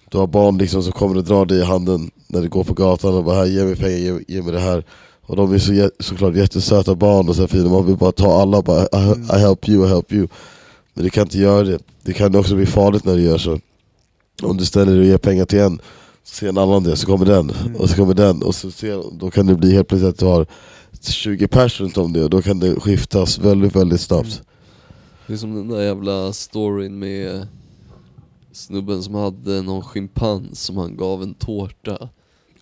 du 0.10 0.18
har 0.18 0.28
barn 0.28 0.58
liksom 0.58 0.84
som 0.84 0.92
kommer 0.92 1.18
och 1.18 1.24
drar 1.24 1.46
dig 1.46 1.60
i 1.60 1.64
handen 1.64 2.12
när 2.28 2.42
du 2.42 2.50
går 2.50 2.64
på 2.64 2.74
gatan 2.74 3.14
och 3.14 3.24
bara 3.24 3.36
här, 3.36 3.46
ge 3.46 3.64
mig 3.64 3.76
pengar, 3.76 3.98
ge, 3.98 4.20
ge 4.28 4.42
mig 4.42 4.54
det 4.54 4.60
här 4.60 4.84
Och 5.30 5.36
de 5.36 5.54
är 5.54 5.60
så, 5.60 5.90
såklart 6.00 6.36
jättesöta 6.36 6.96
barn 6.96 7.30
och 7.30 7.36
så 7.36 7.48
fina, 7.48 7.70
man 7.70 7.86
vill 7.86 7.98
bara 7.98 8.12
ta 8.12 8.42
alla 8.42 8.62
bara 8.62 8.84
I, 8.84 9.36
I 9.36 9.40
help 9.40 9.70
you, 9.70 9.86
I 9.86 9.90
help 9.90 10.14
you 10.14 10.28
Men 10.94 11.04
du 11.04 11.10
kan 11.10 11.24
inte 11.24 11.38
göra 11.38 11.64
det. 11.64 11.80
Det 12.04 12.14
kan 12.14 12.36
också 12.36 12.56
bli 12.56 12.66
farligt 12.66 13.06
när 13.06 13.16
du 13.16 13.22
gör 13.22 13.38
så. 13.38 13.60
Om 14.44 14.58
du 14.58 14.66
ställer 14.66 14.92
dig 14.92 15.00
och 15.02 15.06
ger 15.06 15.18
pengar 15.18 15.46
till 15.46 15.60
en, 15.60 15.82
så 16.24 16.36
ser 16.36 16.50
en 16.50 16.58
annan 16.58 16.84
det, 16.84 16.96
så 16.96 17.06
kommer 17.06 17.26
den, 17.26 17.50
Mm. 17.50 17.76
och 17.76 17.90
så 17.90 17.96
kommer 17.96 18.14
den, 18.14 18.44
och 18.44 18.56
så 18.56 18.72
ser, 18.72 19.04
då 19.20 19.32
kan 19.32 19.46
det 19.46 19.56
bli 19.56 19.74
helt 19.74 19.88
plötsligt 19.88 20.10
att 20.10 20.20
du 20.20 20.26
har 20.26 20.46
20 21.02 21.48
pers 21.48 21.82
runt 21.82 21.98
om 21.98 22.14
det, 22.14 22.24
och 22.24 22.30
då 22.30 22.42
kan 22.42 22.60
det 22.60 22.76
skiftas 22.80 23.40
väldigt, 23.40 23.76
väldigt 23.76 24.02
snabbt. 24.02 24.42
Det 25.28 25.34
är 25.34 25.38
som 25.38 25.56
den 25.56 25.68
där 25.68 25.82
jävla 25.82 26.34
storyn 26.34 27.00
med 27.00 27.48
snubben 28.52 29.04
som 29.04 29.16
hade 29.16 29.62
någon 29.62 29.82
schimpans 29.84 30.62
som 30.64 30.78
han 30.78 30.98
gav 30.98 31.24
en 31.24 31.34
tårta. 31.34 32.10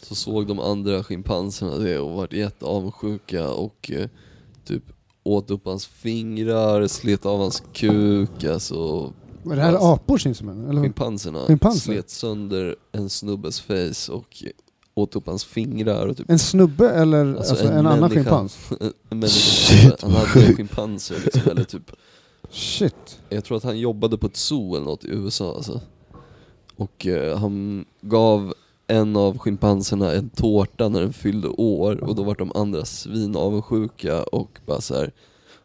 Så 0.07 0.15
såg 0.15 0.47
de 0.47 0.59
andra 0.59 1.03
schimpanserna 1.03 1.77
det 1.77 1.99
och 1.99 2.11
vart 2.11 2.33
jätteavundsjuka 2.33 3.49
och 3.49 3.91
eh, 3.93 4.09
typ 4.65 4.83
åt 5.23 5.51
upp 5.51 5.65
hans 5.65 5.85
fingrar, 5.85 6.87
slet 6.87 7.25
av 7.25 7.39
hans 7.39 7.63
kuk, 7.73 8.43
alltså 8.43 9.13
Men 9.43 9.57
det 9.57 9.63
här 9.63 9.73
är 9.73 9.93
apor 9.93 10.17
sinsemellan? 10.17 10.69
Eller? 10.69 10.81
schimpanserna 10.81 11.45
Schimpanser? 11.45 11.79
slet 11.79 12.09
sönder 12.09 12.75
en 12.91 13.09
snubbes 13.09 13.61
face 13.61 14.11
och 14.11 14.43
åt 14.93 15.15
upp 15.15 15.27
hans 15.27 15.45
fingrar 15.45 16.07
och 16.07 16.17
typ 16.17 16.29
En 16.29 16.39
snubbe 16.39 16.89
eller 16.89 17.35
Alltså, 17.35 17.51
alltså, 17.51 17.67
en, 17.67 17.77
en 17.77 17.87
annan 17.87 18.09
schimpans? 18.09 18.57
en 19.09 19.19
människa 19.19 19.29
Shit, 19.29 20.01
han 20.01 20.11
hade 20.11 20.55
schimpanser 20.55 21.15
liksom, 21.25 21.51
eller 21.51 21.63
typ 21.63 21.91
Shit. 22.49 23.19
Jag 23.29 23.43
tror 23.43 23.57
att 23.57 23.63
han 23.63 23.79
jobbade 23.79 24.17
på 24.17 24.27
ett 24.27 24.35
zoo 24.35 24.75
eller 24.75 24.85
något 24.85 25.03
i 25.03 25.07
USA 25.09 25.55
alltså. 25.55 25.81
Och 26.75 27.07
eh, 27.07 27.37
han 27.37 27.85
gav 28.01 28.53
en 28.87 29.15
av 29.15 29.37
schimpanserna 29.37 30.13
en 30.13 30.29
tårta 30.29 30.89
när 30.89 31.01
den 31.01 31.13
fyllde 31.13 31.47
år 31.47 32.03
och 32.03 32.15
då 32.15 32.23
var 32.23 32.35
de 32.35 32.51
andra 32.55 32.85
svinavundsjuka 32.85 34.23
och 34.23 34.59
bara 34.65 34.81
så 34.81 34.95
här, 34.95 35.11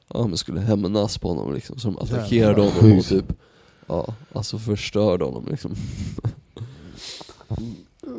ja 0.09 0.27
men 0.27 0.37
skulle 0.37 0.61
hämnas 0.61 1.19
på 1.19 1.29
honom 1.29 1.55
liksom. 1.55 1.79
Så 1.79 1.89
de 1.89 1.99
attackerade 1.99 2.63
Jävlar. 2.63 2.81
honom 2.83 2.99
och 2.99 3.05
typ, 3.05 3.33
ja 3.87 4.15
alltså 4.33 4.59
förstörde 4.59 5.25
honom 5.25 5.47
liksom. 5.51 5.75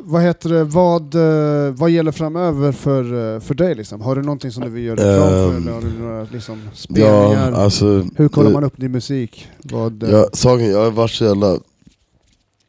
Vad 0.06 0.22
heter 0.22 0.48
det, 0.48 0.64
vad, 0.64 1.14
eh, 1.14 1.74
vad 1.74 1.90
gäller 1.90 2.12
framöver 2.12 2.72
för, 2.72 3.34
eh, 3.34 3.40
för 3.40 3.54
dig 3.54 3.74
liksom? 3.74 4.00
Har 4.00 4.16
du 4.16 4.22
någonting 4.22 4.50
som 4.50 4.62
du 4.62 4.68
vill 4.70 4.84
göra 4.84 4.96
reklam 4.96 5.28
för? 5.28 5.48
Ehm, 5.56 5.62
Eller 5.62 5.72
har 5.72 5.80
du 5.80 5.98
några 5.98 6.26
liksom, 6.32 6.58
Ja, 6.64 6.70
spelningar? 6.74 7.52
alltså, 7.52 8.06
Hur 8.16 8.28
kollar 8.28 8.48
det- 8.48 8.54
man 8.54 8.64
upp 8.64 8.76
din 8.76 8.92
musik? 8.92 9.48
Vad, 9.64 10.02
eh, 10.02 10.10
Ja, 10.10 10.28
saken, 10.32 10.70
jag 10.70 10.84
har 10.84 10.90
varit 10.90 11.10
så 11.10 11.24
jävla... 11.24 11.58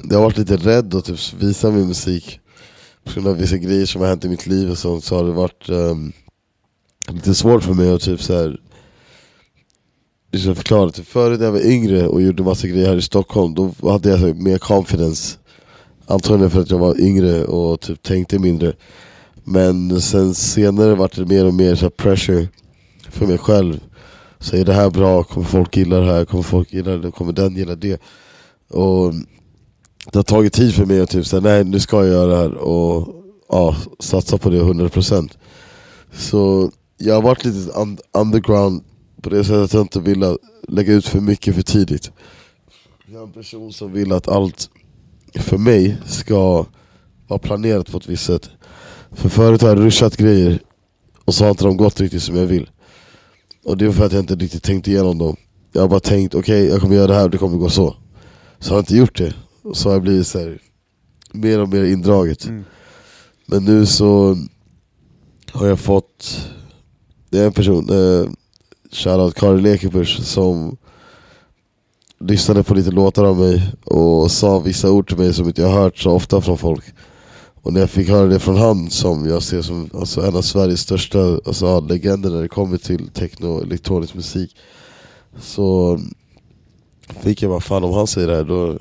Jag 0.10 0.18
har 0.18 0.24
varit 0.24 0.38
lite 0.38 0.58
rädd 0.58 0.96
att 0.96 1.06
typ 1.06 1.34
visa 1.34 1.72
min 1.72 1.88
musik 1.88 2.40
På 3.04 3.14
grund 3.14 3.28
av 3.28 3.38
vissa 3.38 3.58
grejer 3.58 3.86
som 3.86 4.02
har 4.02 4.08
hänt 4.08 4.26
i 4.26 4.30
mitt 4.30 4.48
liv 4.48 4.72
och 4.72 4.78
sånt 4.78 5.04
så 5.04 5.16
har 5.16 5.24
det 5.24 5.32
varit 5.32 5.70
um, 5.70 6.14
lite 7.10 7.36
svårt 7.36 7.64
för 7.64 7.74
mig 7.74 7.94
att 7.94 8.02
typ 8.02 8.22
så 8.22 8.34
här. 8.34 8.60
Liksom 10.32 10.56
förklara, 10.56 10.90
typ 10.90 11.08
förut 11.08 11.40
när 11.40 11.46
jag 11.46 11.52
var 11.52 11.66
yngre 11.66 12.08
och 12.08 12.22
gjorde 12.22 12.44
massa 12.44 12.68
grejer 12.68 12.88
här 12.88 12.98
i 12.98 13.02
Stockholm 13.02 13.54
Då 13.54 13.74
hade 13.92 14.10
jag 14.10 14.20
så 14.20 14.26
här 14.26 14.34
mer 14.34 14.58
confidence 14.58 15.38
Antagligen 16.08 16.52
för 16.52 16.62
att 16.62 16.72
jag 16.72 16.80
var 16.80 17.02
yngre 17.02 17.46
och 17.46 17.82
typ 17.82 18.04
tänkte 18.04 18.40
mindre. 18.40 18.74
Men 19.44 20.02
sen 20.02 20.36
senare 20.36 20.96
vart 20.96 21.16
det 21.16 21.26
mer 21.26 21.46
och 21.46 21.54
mer 21.54 21.76
så 21.76 21.86
här 21.86 21.90
pressure 21.90 22.48
för 23.10 23.28
mig 23.28 23.38
själv. 23.38 23.80
Så 24.40 24.56
är 24.56 24.66
det 24.66 24.74
här 24.74 24.90
bra, 24.90 25.24
kommer 25.24 25.48
folk 25.48 25.78
gilla 25.78 26.00
det 26.00 26.06
här, 26.06 26.26
kommer 26.26 26.44
folk 26.44 26.74
gilla 26.74 26.98
det, 26.98 27.12
kommer 27.12 27.34
den 27.34 27.56
gilla 27.56 27.76
det? 27.76 28.02
Och 28.70 29.14
det 30.12 30.16
har 30.20 30.24
tagit 30.24 30.54
tid 30.54 30.74
för 30.76 30.86
mig 30.86 31.02
att 31.02 31.10
typ 31.10 31.28
säga 31.28 31.42
nej 31.42 31.64
nu 31.64 31.80
ska 31.80 31.98
jag 31.98 32.08
göra 32.08 32.28
det 32.28 32.38
här 32.38 32.54
och 32.54 33.08
ja, 33.50 33.76
satsa 34.00 34.38
på 34.38 34.50
det 34.50 34.62
100% 34.62 35.30
Så 36.14 36.72
jag 36.98 37.16
har 37.16 37.22
varit 37.22 37.46
lite 37.46 37.72
un- 37.72 38.00
underground 38.12 38.84
på 39.22 39.30
det 39.30 39.44
sättet 39.44 39.62
att 39.64 39.74
jag 39.74 39.82
inte 39.82 40.00
vill 40.00 40.38
lägga 40.68 40.94
ut 40.94 41.08
för 41.08 41.20
mycket 41.20 41.56
för 41.56 41.62
tidigt. 41.62 42.12
Jag 43.12 43.20
är 43.22 43.24
en 43.26 43.32
person 43.32 43.74
som 43.74 43.94
vill 43.94 44.12
att 44.12 44.28
allt 44.28 44.70
för 45.36 45.58
mig 45.58 45.98
ska 46.06 46.66
vara 47.28 47.40
planerat 47.40 47.92
på 47.92 47.98
ett 47.98 48.10
visst 48.10 48.26
sätt. 48.26 48.50
För 49.12 49.30
förut 49.30 49.62
har 49.62 49.70
jag 49.70 49.80
rushat 49.80 50.18
grejer 50.18 50.60
och 51.26 51.34
så 51.34 51.44
har 51.44 51.52
inte 51.52 51.64
de 51.66 51.78
gått 51.78 52.00
riktigt 52.00 52.24
som 52.24 52.36
jag 52.36 52.46
vill. 52.46 52.70
Och 53.66 53.78
det 53.78 53.86
är 53.86 53.92
för 53.92 54.06
att 54.06 54.12
jag 54.12 54.22
inte 54.22 54.36
riktigt 54.36 54.64
tänkt 54.64 54.88
igenom 54.88 55.18
dem. 55.18 55.36
Jag 55.72 55.82
har 55.82 55.88
bara 55.90 56.00
tänkt, 56.00 56.36
okej 56.36 56.66
jag 56.66 56.82
kommer 56.82 56.96
göra 56.96 57.08
det 57.08 57.14
här 57.16 57.24
och 57.24 57.30
det 57.30 57.38
kommer 57.38 57.58
gå 57.58 57.70
så. 57.70 57.96
Så 58.60 58.70
har 58.70 58.78
jag 58.78 58.82
inte 58.82 58.96
gjort 58.98 59.18
det, 59.18 59.34
så 59.74 59.90
har 59.90 59.94
jag 59.94 60.02
blivit 60.02 60.28
så 60.28 60.40
här, 60.40 60.60
mer 61.32 61.60
och 61.60 61.70
mer 61.70 61.84
indraget 61.84 62.46
Mm. 62.46 62.64
Men 63.46 63.66
nu 63.66 63.86
så 63.86 64.38
har 65.52 65.68
jag 65.68 65.80
fått, 65.80 66.50
det 67.30 67.40
är 67.40 67.46
en 67.46 67.54
person, 67.54 67.90
eh, 67.90 68.30
shoutout 68.92 69.36
Kari 69.36 69.62
Lekepers 69.62 70.18
som 70.26 70.78
lyssnade 72.20 72.64
på 72.64 72.74
lite 72.74 72.92
låtar 72.92 73.24
av 73.24 73.38
mig 73.38 73.72
och 73.84 74.32
sa 74.32 74.60
vissa 74.60 74.92
ord 74.92 75.08
till 75.08 75.18
mig 75.18 75.34
som 75.34 75.48
inte 75.48 75.62
jag 75.62 75.70
har 75.70 75.82
hört 75.82 75.98
så 75.98 76.12
ofta 76.12 76.42
från 76.42 76.58
folk 76.58 76.84
och 77.66 77.74
när 77.74 77.80
jag 77.80 77.90
fick 77.90 78.10
höra 78.10 78.28
det 78.28 78.40
från 78.40 78.58
han 78.58 78.90
som 78.90 79.26
jag 79.26 79.44
ser 79.44 79.62
som 79.62 79.90
alltså, 79.94 80.22
en 80.22 80.36
av 80.36 80.42
Sveriges 80.42 80.80
största 80.80 81.20
alltså, 81.20 81.80
legender 81.80 82.30
när 82.30 82.42
det 82.42 82.48
kommer 82.48 82.78
till 82.78 83.08
techno 83.08 83.48
och 83.48 83.64
elektronisk 83.64 84.16
musik 84.16 84.56
Så 85.40 86.00
fick 87.20 87.42
jag 87.42 87.52
bara 87.52 87.60
fan 87.60 87.84
om 87.84 87.94
han 87.94 88.08
säger 88.08 88.28
det 88.28 88.36
här 88.36 88.44
då, 88.44 88.78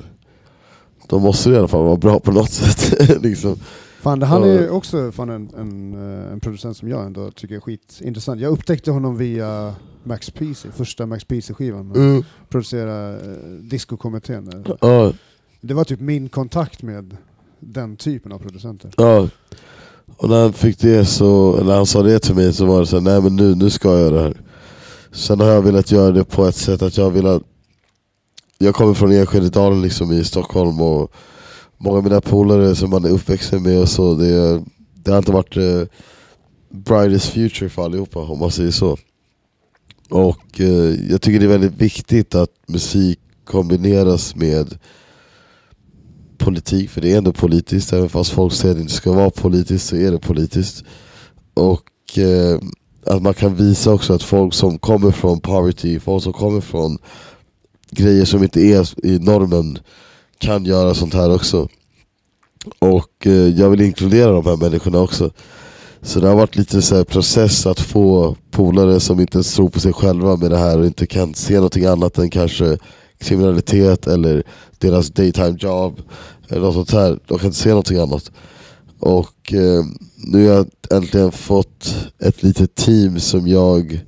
då 1.09 1.19
måste 1.19 1.51
i 1.51 1.57
alla 1.57 1.69
fall 1.69 1.85
vara 1.85 1.97
bra 1.97 2.21
på 2.21 2.33
något 2.33 2.51
sätt 2.51 3.09
liksom. 3.23 3.57
Fan, 4.03 4.23
han 4.23 4.43
är 4.43 4.47
ju 4.47 4.71
också 4.71 5.13
fan 5.13 5.31
en, 5.31 5.51
en, 5.59 5.95
eh, 5.95 6.33
en 6.33 6.41
producent 6.41 6.77
som 6.77 6.89
jag 6.89 7.07
ändå 7.07 7.31
tycker 7.31 7.55
är 7.55 7.61
skitintressant. 7.61 8.41
Jag 8.41 8.53
upptäckte 8.53 8.91
honom 8.91 9.17
via 9.17 9.75
Max 10.05 10.31
PC, 10.31 10.69
första 10.77 11.07
Max 11.07 11.25
PC-skivan. 11.25 11.93
Mm. 11.97 12.25
Producera 12.49 13.13
eh, 13.13 13.19
Disco-kommittén. 13.61 14.65
Ja, 14.81 15.13
Det 15.61 15.75
var 15.75 15.85
typ 15.85 16.01
min 16.01 16.29
kontakt 16.29 16.83
med 16.83 17.17
den 17.61 17.97
typen 17.97 18.33
av 18.33 18.39
producenter. 18.39 18.91
ja. 18.97 19.29
Och 20.17 20.29
när 20.29 20.43
han 20.43 20.53
fick 20.53 20.79
det 20.79 21.05
så, 21.05 21.57
eller 21.57 21.75
han 21.77 21.87
sa 21.87 22.03
det 22.03 22.19
till 22.19 22.35
mig 22.35 22.53
så 22.53 22.65
var 22.67 22.81
det 22.81 22.87
så 22.87 22.97
här, 22.97 23.03
nej 23.03 23.23
men 23.23 23.37
nu, 23.37 23.55
nu 23.55 23.71
ska 23.71 23.89
jag 23.89 24.01
göra 24.01 24.15
det 24.15 24.23
här 24.23 24.37
Sen 25.13 25.41
har 25.41 25.47
jag 25.47 25.63
velat 25.63 25.91
göra 25.91 26.11
det 26.13 26.25
på 26.25 26.45
ett 26.47 26.57
sätt 26.57 26.83
att 26.83 26.97
jag 26.97 27.11
vill 27.11 27.27
att 27.27 27.43
jag 28.59 28.75
kommer 28.75 28.95
från 28.95 29.13
Enskededalen 29.13 29.83
liksom 29.83 30.13
i 30.13 30.25
Stockholm 30.25 30.81
och 30.81 31.13
Många 31.79 31.97
av 31.97 32.05
mina 32.05 32.21
polare 32.21 32.75
som 32.75 32.91
man 32.91 33.05
är 33.05 33.11
uppväxten 33.11 33.63
med 33.63 33.81
och 33.81 33.89
så, 33.89 34.15
det, 34.15 34.65
det 34.95 35.11
har 35.11 35.19
inte 35.19 35.33
varit 35.33 35.57
eh, 35.57 35.83
brightest 36.71 37.27
future 37.27 37.69
för 37.69 37.85
allihopa 37.85 38.19
om 38.19 38.39
man 38.39 38.51
säger 38.51 38.71
så 38.71 38.97
Och 40.11 40.61
eh, 40.61 41.11
jag 41.11 41.23
tycker 41.23 41.41
det 41.41 41.47
är 41.47 41.59
väldigt 41.59 41.81
viktigt 41.81 42.35
att 42.35 42.51
musik 42.67 43.19
kombineras 43.45 44.37
med 44.37 44.79
politik, 46.39 46.91
för 46.91 47.01
det 47.01 47.13
är 47.13 47.19
ändå 47.19 47.33
politiskt, 47.33 47.93
även 47.93 48.09
fast 48.09 48.31
folk 48.31 48.53
säger 48.53 48.73
att 48.73 48.79
det 48.79 48.83
inte 48.83 48.95
ska 48.95 49.13
vara 49.13 49.31
politiskt 49.31 49.87
så 49.87 49.97
är 49.97 50.11
det 50.11 50.19
politiskt. 50.19 50.85
Och 51.55 52.19
eh, 52.19 52.61
att 53.07 53.23
man 53.23 53.35
kan 53.35 53.55
visa 53.55 53.93
också 53.93 54.13
att 54.13 54.23
folk 54.23 54.55
som 54.55 54.79
kommer 54.79 55.11
från 55.11 55.41
poverty, 55.41 56.01
folk 56.01 56.23
som 56.23 56.33
kommer 56.33 56.61
från 56.61 56.99
grejer 57.95 58.25
som 58.25 58.43
inte 58.43 58.61
är 58.61 59.07
i 59.07 59.19
normen 59.19 59.79
kan 60.39 60.65
göra 60.65 60.95
sånt 60.95 61.15
här 61.15 61.35
också. 61.35 61.69
Och 62.79 63.27
eh, 63.27 63.33
jag 63.33 63.71
vill 63.71 63.81
inkludera 63.81 64.33
de 64.33 64.47
här 64.47 64.57
människorna 64.57 65.01
också. 65.01 65.31
Så 66.03 66.21
det 66.21 66.29
har 66.29 66.37
varit 66.37 66.57
lite 66.57 66.83
så 66.83 66.97
här 66.97 67.05
process 67.05 67.67
att 67.67 67.81
få 67.81 68.37
polare 68.51 69.01
som 69.01 69.21
inte 69.21 69.37
ens 69.37 69.55
tror 69.55 69.69
på 69.69 69.81
sig 69.81 69.93
själva 69.93 70.37
med 70.37 70.51
det 70.51 70.59
här 70.59 70.79
och 70.79 70.87
inte 70.87 71.07
kan 71.07 71.35
se 71.35 71.55
någonting 71.55 71.85
annat 71.85 72.19
än 72.19 72.31
kanske 72.31 72.79
kriminalitet 73.19 74.07
eller 74.07 74.43
deras 74.79 75.11
daytime 75.11 75.57
job 75.59 76.01
eller 76.49 76.61
något 76.61 76.75
sånt 76.75 76.91
här. 76.91 77.19
De 77.27 77.39
kan 77.39 77.47
inte 77.47 77.59
se 77.59 77.69
någonting 77.69 77.99
annat. 77.99 78.31
Och 78.99 79.53
eh, 79.53 79.85
nu 80.17 80.49
har 80.49 80.55
jag 80.55 80.67
äntligen 80.91 81.33
fått 81.33 81.95
ett 82.19 82.43
litet 82.43 82.75
team 82.75 83.21
som 83.21 83.49
jag, 83.49 84.05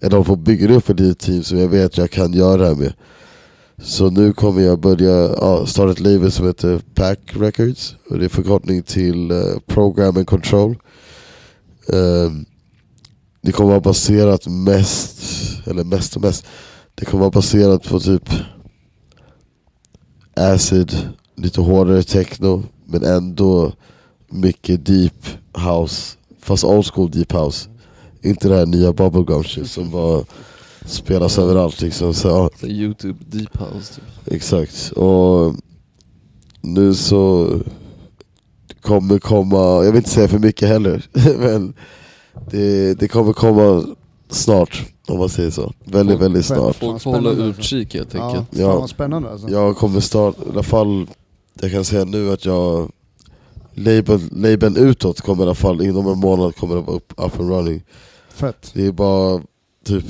eller 0.00 0.10
de 0.10 0.24
får 0.24 0.36
bygga 0.36 0.74
upp 0.74 0.88
ett 0.88 1.00
litet 1.00 1.18
team 1.18 1.42
som 1.42 1.58
jag 1.58 1.68
vet 1.68 1.98
jag 1.98 2.10
kan 2.10 2.32
göra 2.32 2.56
det 2.56 2.66
här 2.66 2.74
med. 2.74 2.92
Så 3.84 4.10
nu 4.10 4.32
kommer 4.32 4.62
jag 4.62 4.80
börja 4.80 5.34
ja, 5.36 5.66
starta 5.66 5.92
ett 5.92 6.00
label 6.00 6.32
som 6.32 6.46
heter 6.46 6.80
Pack 6.94 7.18
Records 7.32 7.96
och 8.10 8.18
det 8.18 8.24
är 8.24 8.28
förkortning 8.28 8.82
till 8.82 9.32
uh, 9.32 9.58
Program 9.66 10.16
and 10.16 10.26
Control. 10.26 10.76
Um, 11.86 12.44
det 13.40 13.52
kommer 13.52 13.70
vara 13.70 13.80
baserat 13.80 14.46
mest, 14.46 15.22
eller 15.66 15.84
mest 15.84 16.16
och 16.16 16.22
mest, 16.22 16.46
det 16.94 17.04
kommer 17.04 17.20
vara 17.20 17.30
baserat 17.30 17.88
på 17.88 18.00
typ 18.00 18.28
acid, 20.36 21.08
lite 21.36 21.60
hårdare 21.60 22.02
techno 22.02 22.62
men 22.84 23.04
ändå 23.04 23.72
mycket 24.28 24.86
deep 24.86 25.26
house, 25.54 26.16
fast 26.40 26.64
old 26.64 26.86
school 26.86 27.10
deep 27.10 27.32
house. 27.32 27.68
Inte 28.22 28.48
det 28.48 28.56
här 28.56 28.66
nya 28.66 28.92
bubblegum 28.92 29.44
shit 29.44 29.70
som 29.70 29.90
var 29.90 30.24
spelas 30.86 31.38
överallt 31.38 31.80
liksom. 31.80 32.14
Så, 32.14 32.28
ja, 32.28 32.50
Så 32.60 32.66
Youtube 32.66 33.18
deep 33.26 33.56
house 33.58 33.94
typ. 33.94 34.34
Exakt, 34.34 34.92
och 34.92 35.54
nu 36.60 36.94
så 36.94 37.50
kommer 38.80 39.18
komma, 39.18 39.58
jag 39.58 39.92
vill 39.92 39.96
inte 39.96 40.10
säga 40.10 40.28
för 40.28 40.38
mycket 40.38 40.68
heller, 40.68 41.06
men 41.38 41.74
det, 42.50 42.94
det 42.94 43.08
kommer 43.08 43.32
komma 43.32 43.84
snart, 44.30 44.82
om 45.08 45.18
man 45.18 45.28
säger 45.28 45.50
så. 45.50 45.72
Väldigt, 45.84 46.18
väldigt 46.20 46.46
Fett. 46.46 46.56
snart. 46.56 46.76
Folk 46.76 47.02
får 47.02 47.10
hålla 47.12 47.30
alltså. 47.30 47.44
utkik 47.44 47.94
helt 47.94 48.14
Ja, 48.14 48.26
enkelt. 48.28 48.48
Ja. 48.60 48.78
vad 48.80 48.90
spännande 48.90 49.30
alltså. 49.30 49.48
Jag 49.48 49.76
kommer 49.76 50.00
starta, 50.00 50.42
i 50.46 50.48
alla 50.52 50.62
fall, 50.62 51.06
jag 51.60 51.70
kan 51.72 51.84
säga 51.84 52.04
nu 52.04 52.32
att 52.32 52.44
jag 52.44 52.90
label, 53.74 54.20
labeln 54.32 54.76
utåt 54.76 55.20
kommer 55.20 55.42
i 55.42 55.46
alla 55.46 55.54
fall, 55.54 55.82
inom 55.82 56.06
en 56.06 56.18
månad 56.18 56.56
kommer 56.56 56.74
det 56.74 56.80
vara 56.80 56.96
upp, 56.96 57.12
up 57.16 57.40
and 57.40 57.50
running. 57.50 57.82
Fett. 58.28 58.70
Det 58.74 58.86
är 58.86 58.92
bara 58.92 59.40
typ 59.84 60.04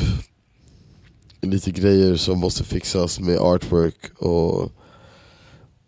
lite 1.43 1.71
grejer 1.71 2.17
som 2.17 2.39
måste 2.39 2.65
fixas 2.65 3.21
med 3.21 3.39
artwork 3.39 4.13
och 4.19 4.73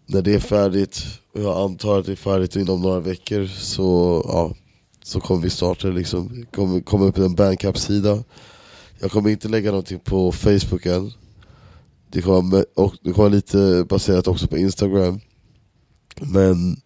när 0.07 0.23
det 0.23 0.35
är 0.35 0.41
färdigt, 0.41 1.05
och 1.33 1.41
jag 1.41 1.59
antar 1.59 1.99
att 1.99 2.07
det 2.07 2.13
är 2.13 2.17
färdigt 2.17 2.57
inom 2.57 2.83
några 2.83 3.01
veckor 3.01 3.47
så, 3.47 4.23
ja, 4.29 4.55
så 5.03 5.21
kommer 5.21 5.43
vi 5.43 5.51
starta 5.51 5.89
det 5.89 5.95
liksom. 5.95 6.41
Det 6.41 6.57
kommer 6.57 6.81
komma 6.81 7.05
upp 7.05 7.19
en 7.19 7.35
bandcap-sida. 7.35 8.25
Jag 9.01 9.11
kommer 9.11 9.31
inte 9.31 9.49
lägga 9.49 9.71
någonting 9.71 9.99
på 9.99 10.33
Facebook 10.33 10.87
än. 10.87 11.13
Det 12.11 12.23
kommer, 12.23 12.65
och 12.75 12.95
det 13.03 13.13
kommer 13.13 13.29
vara 13.29 13.29
lite 13.29 13.87
baserat 13.89 14.29
också 14.29 14.47
på 14.47 14.59
Instagram. 14.59 15.21
Men 16.21 16.81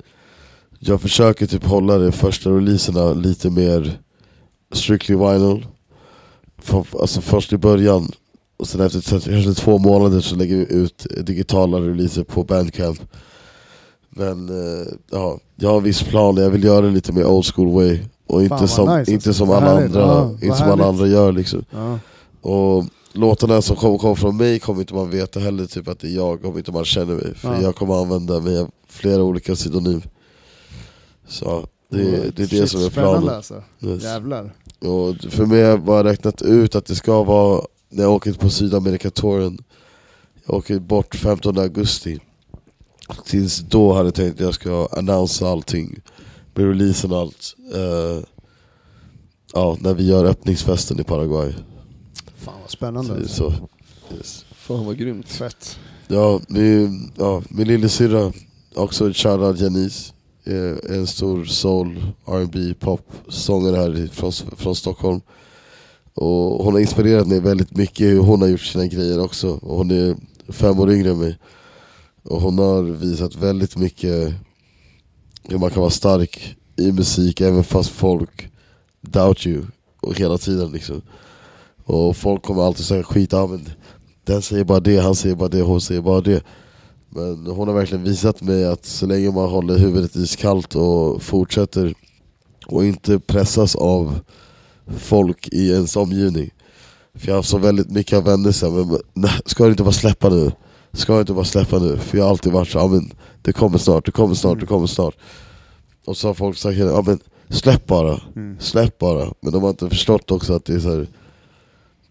jag 0.79 1.01
försöker 1.01 1.47
typ 1.47 1.65
hålla 1.65 1.99
de 1.99 2.13
första 2.13 2.51
releaserna 2.51 3.13
lite 3.13 3.51
mer 3.51 4.01
strictly 4.73 5.17
vinyl. 5.17 5.67
För, 6.59 6.87
alltså 7.01 7.21
först 7.21 7.53
i 7.53 7.57
början, 7.57 8.13
och 8.59 8.69
sen 8.69 8.81
efter 8.81 9.21
kanske 9.21 9.55
två 9.55 9.79
månader 9.79 10.21
så 10.21 10.37
lägger 10.37 10.57
vi 10.57 10.73
ut 10.75 11.07
digitala 11.21 11.81
releaser 11.81 12.25
på 12.25 12.45
bandcamp. 12.45 13.01
Men 14.11 14.49
eh, 14.49 14.87
ja, 15.11 15.39
jag 15.57 15.69
har 15.71 15.77
en 15.77 15.83
viss 15.83 16.03
plan, 16.03 16.37
jag 16.37 16.51
vill 16.51 16.65
göra 16.65 16.81
det 16.87 16.91
lite 16.93 17.13
mer 17.13 17.27
old 17.27 17.47
school 17.47 17.73
way. 17.75 17.99
Och 18.27 18.43
inte 18.43 18.57
vad 18.57 18.71
som, 18.71 18.99
nice, 18.99 19.13
inte 19.13 19.29
alltså. 19.31 19.47
som 19.47 19.51
alla 19.55 19.71
andra, 19.85 20.01
Ja, 20.01 20.31
inte 20.43 20.57
som 20.57 20.71
alla 20.71 20.85
andra 20.89 21.07
gör 21.07 21.33
liksom. 21.33 21.65
Ja. 21.71 21.99
Och 22.41 22.85
låtarna 23.13 23.63
som 23.63 23.77
kommer 23.77 23.99
kom 23.99 24.17
från 24.17 24.37
mig 24.37 24.59
kommer 24.59 24.81
inte 24.81 24.95
man 24.95 25.11
veta 25.11 25.41
heller 25.41 25.67
typ 25.67 25.89
att 25.89 26.01
det 26.01 26.09
är 26.09 26.17
jag 26.17 26.45
om 26.45 26.59
inte 26.59 26.73
man 26.73 26.85
känner 26.85 27.15
mig. 27.15 27.35
För 27.35 27.55
Ja. 27.55 27.63
jag 27.63 27.77
kommer 27.77 28.03
använda 28.03 28.41
mig 28.41 28.59
av 28.59 28.71
flera 28.89 29.23
olika 29.23 29.55
pseudonym. 29.55 30.03
Så 31.29 31.67
det, 31.91 31.99
det 32.37 32.43
är 32.43 32.47
det 32.47 32.47
Shit, 32.49 32.71
som 32.71 32.85
är 32.85 32.91
planen. 32.91 33.29
alltså. 33.29 33.63
Yes. 33.81 34.03
Jävlar. 34.05 34.53
Och 34.81 35.33
för 35.33 35.47
mig 35.47 35.63
har 35.63 35.71
jag 35.71 35.83
bara 35.85 36.05
räknat 36.05 36.43
ut 36.43 36.75
att 36.75 36.87
det 36.87 36.95
ska 36.95 37.23
vara 37.23 37.63
när 37.89 38.03
jag 38.03 38.13
åker 38.13 38.33
på 38.33 38.51
Sydamerikatouren. 38.51 39.59
Jag 40.47 40.57
åker 40.57 40.79
bort 40.79 41.15
15 41.15 41.59
augusti. 41.59 42.21
Tills 43.25 43.59
då 43.59 43.93
hade 43.93 44.07
jag 44.07 44.15
tänkt 44.15 44.35
att 44.35 44.41
jag 44.41 44.55
ska 44.55 44.89
annonsa 44.93 45.49
allting. 45.49 46.01
Med 46.55 46.67
releasen 46.67 47.13
och 47.13 47.19
allt. 47.19 47.57
Eh, 47.75 48.25
ja, 49.53 49.77
när 49.81 49.95
vi 49.95 50.07
gör 50.07 50.25
öppningsfesten 50.25 51.01
i 51.01 51.05
Paraguay. 51.05 51.55
Fan 52.37 52.55
vad 52.61 52.71
Så 52.71 52.77
spännande. 52.77 53.15
Alltså. 53.15 53.51
så. 53.51 53.69
Yes. 54.17 54.45
Fan 54.51 54.87
vad 54.87 54.97
grymt. 54.97 55.29
Fett. 55.29 55.79
Ja, 56.09 56.41
min, 56.49 57.13
ja, 57.17 57.43
min 57.49 57.69
lillasyrra, 57.69 58.33
också 58.75 59.07
en 59.07 59.15
shoutout 59.15 59.61
Janice, 59.61 60.13
är 60.45 60.93
en 60.95 61.07
stor 61.07 61.45
soul, 61.45 62.13
R&B 62.27 62.75
pop 62.81 63.13
sångare 63.29 63.77
här 63.77 64.09
från, 64.13 64.33
från 64.33 64.75
Stockholm. 64.75 65.21
Och 66.21 66.65
hon 66.65 66.73
har 66.73 66.81
inspirerat 66.81 67.27
mig 67.27 67.41
väldigt 67.41 67.77
mycket 67.77 68.07
hur 68.07 68.19
hon 68.21 68.41
har 68.41 68.49
gjort 68.49 68.61
sina 68.61 68.87
grejer 68.87 69.21
också. 69.21 69.51
Och 69.51 69.77
hon 69.77 69.91
är 69.91 70.17
fem 70.49 70.81
år 70.81 70.93
yngre 70.93 71.11
än 71.11 71.19
mig. 71.19 71.39
Och 72.25 72.41
hon 72.41 72.59
har 72.59 72.83
visat 72.83 73.37
väldigt 73.37 73.77
mycket 73.77 74.35
hur 75.43 75.59
man 75.59 75.71
kan 75.71 75.81
vara 75.81 75.91
stark 75.91 76.57
i 76.77 76.93
musik 76.93 77.41
även 77.41 77.65
fast 77.65 77.91
folk 77.91 78.51
doubt 79.01 79.47
you 79.47 79.63
och 80.01 80.19
hela 80.19 80.39
tiden 80.39 80.73
liksom. 80.73 81.03
Och 81.85 82.17
folk 82.17 82.43
kommer 82.43 82.63
alltid 82.63 82.87
säga 82.87 83.03
skit, 83.03 83.33
ja 83.33 83.47
men 83.47 83.69
den 84.25 84.43
säger 84.43 84.65
bara 84.65 84.81
det, 84.81 84.99
han 84.99 85.15
säger 85.15 85.37
bara 85.37 85.49
det, 85.49 85.63
hon 85.63 85.81
säger 85.81 86.01
bara 86.01 86.21
det. 86.21 86.43
Men 87.09 87.47
hon 87.47 87.69
har 87.69 87.75
verkligen 87.75 88.05
visat 88.05 88.43
mig 88.43 88.65
att 88.65 88.85
så 88.85 89.07
länge 89.07 89.31
man 89.31 89.49
håller 89.49 89.79
huvudet 89.79 90.17
iskallt 90.17 90.75
och 90.75 91.23
fortsätter 91.23 91.95
och 92.67 92.85
inte 92.85 93.19
pressas 93.19 93.77
av 93.77 94.21
folk 94.97 95.49
i 95.53 95.71
ens 95.71 95.97
omgivning. 95.97 96.51
För 97.15 97.29
jag 97.29 97.35
har 97.35 97.43
så 97.43 97.59
väldigt 97.59 97.91
mycket 97.91 98.25
vänner 98.27 98.53
som 98.53 98.75
men 98.75 98.99
nej, 99.15 99.41
ska 99.47 99.65
du 99.65 99.71
inte 99.71 99.83
bara 99.83 99.93
släppa 99.93 100.29
nu? 100.29 100.53
Ska 100.93 101.15
du 101.15 101.21
inte 101.21 101.33
bara 101.33 101.45
släppa 101.45 101.79
nu? 101.79 101.97
För 101.97 102.19
jag 102.19 102.25
har 102.25 102.31
alltid 102.31 102.53
varit 102.53 102.69
så, 102.69 102.79
ja, 102.79 102.87
men 102.87 103.11
det 103.43 103.53
kommer 103.53 103.79
snart, 103.79 104.07
det 104.07 104.13
kommer 104.13 104.35
snart, 104.35 104.61
det 104.61 104.67
kommer 104.67 104.87
snart. 104.87 105.15
Och 106.05 106.17
så 106.17 106.27
har 106.29 106.35
folk 106.35 106.57
sagt, 106.57 106.79
ja 106.79 107.03
men 107.07 107.19
släpp 107.49 107.87
bara, 107.87 108.21
Mm. 108.37 108.57
släpp 108.61 108.99
bara. 108.99 109.33
Men 109.41 109.53
de 109.53 109.63
har 109.63 109.71
inte 109.71 109.89
förstått 109.89 110.31
också 110.31 110.55
att 110.55 110.65
det 110.65 110.75
är 110.75 110.81
så 110.81 110.89
här. 110.89 111.07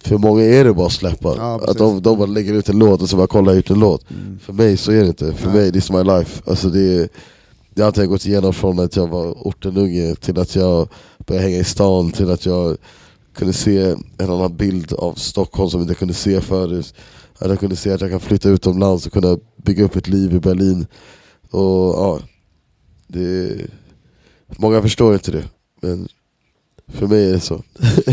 För 0.03 0.17
många 0.17 0.43
är 0.43 0.63
det 0.63 0.73
bara 0.73 0.89
släppa. 0.89 1.35
Ja, 1.37 1.61
att 1.67 1.77
de, 1.77 2.01
de 2.01 2.17
bara 2.17 2.25
lägger 2.27 2.53
ut 2.53 2.69
en 2.69 2.79
låt 2.79 3.01
och 3.01 3.09
så 3.09 3.17
bara 3.17 3.27
kolla 3.27 3.53
gjort 3.53 3.69
en 3.69 3.79
låt. 3.79 4.05
Mm. 4.11 4.39
För 4.39 4.53
mig 4.53 4.77
så 4.77 4.91
är 4.91 5.01
det 5.01 5.07
inte, 5.07 5.33
för 5.33 5.47
Nej. 5.49 5.55
mig 5.61 5.71
this 5.71 5.83
is 5.83 5.91
my 5.91 6.03
life. 6.03 6.41
Alltså 6.47 6.69
det 6.69 6.95
är, 6.95 7.09
det 7.77 7.83
har 7.83 7.87
alltid 7.87 8.09
gått 8.09 8.25
igenom 8.25 8.53
från 8.53 8.79
att 8.79 8.95
jag 8.95 9.07
var 9.07 9.31
ortenunge 9.31 10.15
till 10.15 10.39
att 10.39 10.55
jag 10.55 10.89
började 11.17 11.47
hänga 11.47 11.57
i 11.57 11.63
stan 11.63 12.11
till 12.11 12.31
att 12.31 12.45
jag 12.45 12.77
kunde 13.33 13.53
se 13.53 13.95
en 14.17 14.29
annan 14.29 14.57
bild 14.57 14.93
av 14.93 15.13
Stockholm 15.13 15.69
som 15.69 15.79
jag 15.79 15.85
inte 15.85 15.99
kunde 15.99 16.13
se 16.13 16.41
förut. 16.41 16.93
Att 17.39 17.49
jag 17.49 17.59
kunde 17.59 17.75
se 17.75 17.91
att 17.91 18.01
jag 18.01 18.09
kan 18.09 18.19
flytta 18.19 18.49
utomlands 18.49 19.05
och 19.05 19.13
kunna 19.13 19.37
bygga 19.55 19.83
upp 19.83 19.95
ett 19.95 20.07
liv 20.07 20.35
i 20.35 20.39
Berlin. 20.39 20.87
Och 21.51 21.95
ja, 21.95 22.19
det 23.07 23.61
Många 24.57 24.81
förstår 24.81 25.13
inte 25.13 25.31
det, 25.31 25.49
men 25.81 26.07
för 26.87 27.07
mig 27.07 27.29
är 27.29 27.33
det 27.33 27.39
så. 27.39 27.63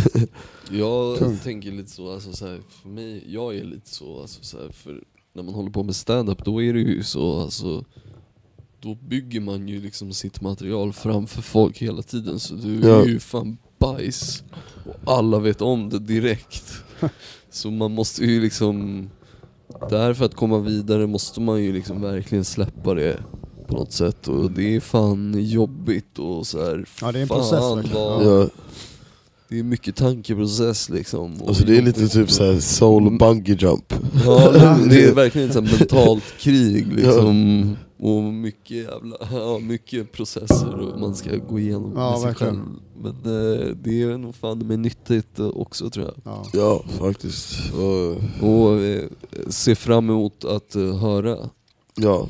Jag 0.71 1.19
tänker 1.43 1.73
lite 1.73 1.91
så, 1.91 2.13
alltså 2.13 2.33
så 2.33 2.47
här, 2.47 2.61
för 2.83 2.89
mig, 2.89 3.25
jag 3.27 3.57
är 3.57 3.65
lite 3.65 3.91
så, 3.91 4.21
alltså 4.21 4.43
så 4.43 4.59
här, 4.59 4.69
för 4.69 5.05
när 5.33 5.43
man 5.43 5.55
håller 5.55 5.71
på 5.71 5.83
med 5.83 5.97
stand-up 5.97 6.45
då 6.45 6.63
är 6.63 6.73
det 6.73 6.81
ju 6.81 7.03
så, 7.03 7.41
alltså 7.41 7.85
då 8.85 8.95
bygger 9.09 9.41
man 9.41 9.69
ju 9.69 9.81
liksom 9.81 10.13
sitt 10.13 10.41
material 10.41 10.93
framför 10.93 11.43
folk 11.43 11.79
hela 11.79 12.03
tiden 12.03 12.41
så 12.41 12.55
du 12.55 12.81
Ja. 12.89 13.03
är 13.03 13.07
ju 13.07 13.21
fan 13.21 13.57
bajs 13.79 14.43
och 15.05 15.13
alla 15.19 15.39
vet 15.39 15.63
om 15.63 15.91
det 15.91 15.99
direkt. 15.99 16.73
Så 17.51 17.71
man 17.71 17.93
måste 17.93 18.25
ju 18.25 18.41
liksom, 18.41 19.09
där 19.91 20.15
för 20.15 20.25
att 20.25 20.35
komma 20.35 20.59
vidare 20.59 21.07
måste 21.07 21.41
man 21.41 21.63
ju 21.63 21.73
liksom 21.73 22.01
verkligen 22.01 22.45
släppa 22.45 22.95
det 22.95 23.17
på 23.67 23.75
något 23.77 23.93
sätt 23.93 24.29
och 24.29 24.51
det 24.51 24.77
är 24.77 24.81
fan 24.81 25.35
jobbigt 25.49 26.19
och 26.19 26.47
så 26.47 26.65
här, 26.65 26.85
Ja, 27.01 27.13
det 27.13 27.19
är 27.19 27.23
en 27.23 27.29
fan 27.29 27.39
process 27.39 27.77
verkligen. 27.77 27.97
vad- 28.07 28.25
Ja, 28.27 28.49
det 29.49 29.59
är 29.59 29.63
mycket 29.63 29.97
tankeprocess 29.97 30.89
liksom. 30.91 31.43
och 31.43 31.49
alltså 31.49 31.65
det 31.65 31.79
är 31.79 31.83
lite 31.83 32.09
typ 32.09 32.31
såhär 32.31 32.61
soul 32.61 33.19
bungee 33.19 33.57
jump. 33.61 33.95
Ja, 34.25 34.51
det- 34.91 35.05
är 35.05 35.15
verkligen 35.15 35.51
ett 35.51 35.79
mentalt 35.79 36.25
krig 36.39 36.93
liksom. 36.93 37.77
Och 38.05 38.23
mycket 38.23 38.71
jävla, 38.77 39.17
ja, 39.33 39.59
mycket 39.59 40.13
processer 40.13 40.75
och 40.75 41.01
man 41.01 41.15
ska 41.15 41.31
gå 41.37 41.59
igenom 41.59 41.93
Ja, 41.97 42.11
med 42.11 42.19
sig 42.21 42.29
verkligen. 42.29 42.55
själv. 42.55 43.15
Men 43.25 43.61
eh, 43.61 43.67
det 43.83 44.03
är 44.03 44.19
nog 44.19 44.35
fan 44.35 44.59
med 44.59 44.79
nyttigt 44.79 45.41
också 45.41 45.91
tror 45.91 46.05
jag. 46.07 46.15
Ja. 46.25 46.45
Ja, 46.53 46.83
faktiskt. 46.99 47.55
Och, 47.75 48.49
Och 48.51 48.81
eh, 48.83 49.03
se 49.49 49.75
fram 49.75 50.11
emot 50.11 50.45
att 50.45 50.75
eh, 50.77 50.97
höra. 50.97 51.37
ja, 51.95 52.29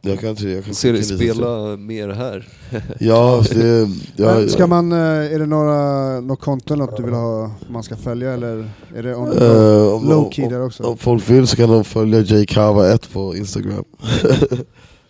jag 0.00 0.20
kan 0.20 0.30
inte... 0.30 0.48
Jag 0.48 0.64
kan 0.64 0.74
Se 0.74 0.92
dig 0.92 1.00
skicka 1.02 1.14
lite 1.14 1.34
spela 1.34 1.76
mer 1.76 2.08
här. 2.08 2.48
Ja, 3.00 3.42
det... 3.50 3.88
Ja, 4.16 4.34
Men 4.34 4.48
ska 4.48 4.66
man, 4.66 4.92
eh, 4.92 4.98
är 4.98 5.38
det 5.38 5.46
några, 5.46 6.20
något 6.20 6.40
konto 6.40 6.74
eller 6.74 6.84
något 6.86 6.96
du 6.96 7.02
vill 7.02 7.14
ha, 7.14 7.50
man 7.70 7.82
ska 7.82 7.96
följa 7.96 8.32
eller 8.32 8.70
är 8.96 9.02
det 9.02 9.14
on, 9.16 9.28
om- 9.28 10.08
low 10.08 10.30
key 10.30 10.44
om- 10.44 10.52
där 10.52 10.62
också? 10.66 10.82
Om 10.82 10.98
folk 10.98 11.30
vill 11.30 11.46
så 11.46 11.56
kan 11.56 11.68
de 11.70 11.84
följa 11.84 12.20
jkava1 12.20 13.12
på 13.12 13.36
instagram. 13.36 13.84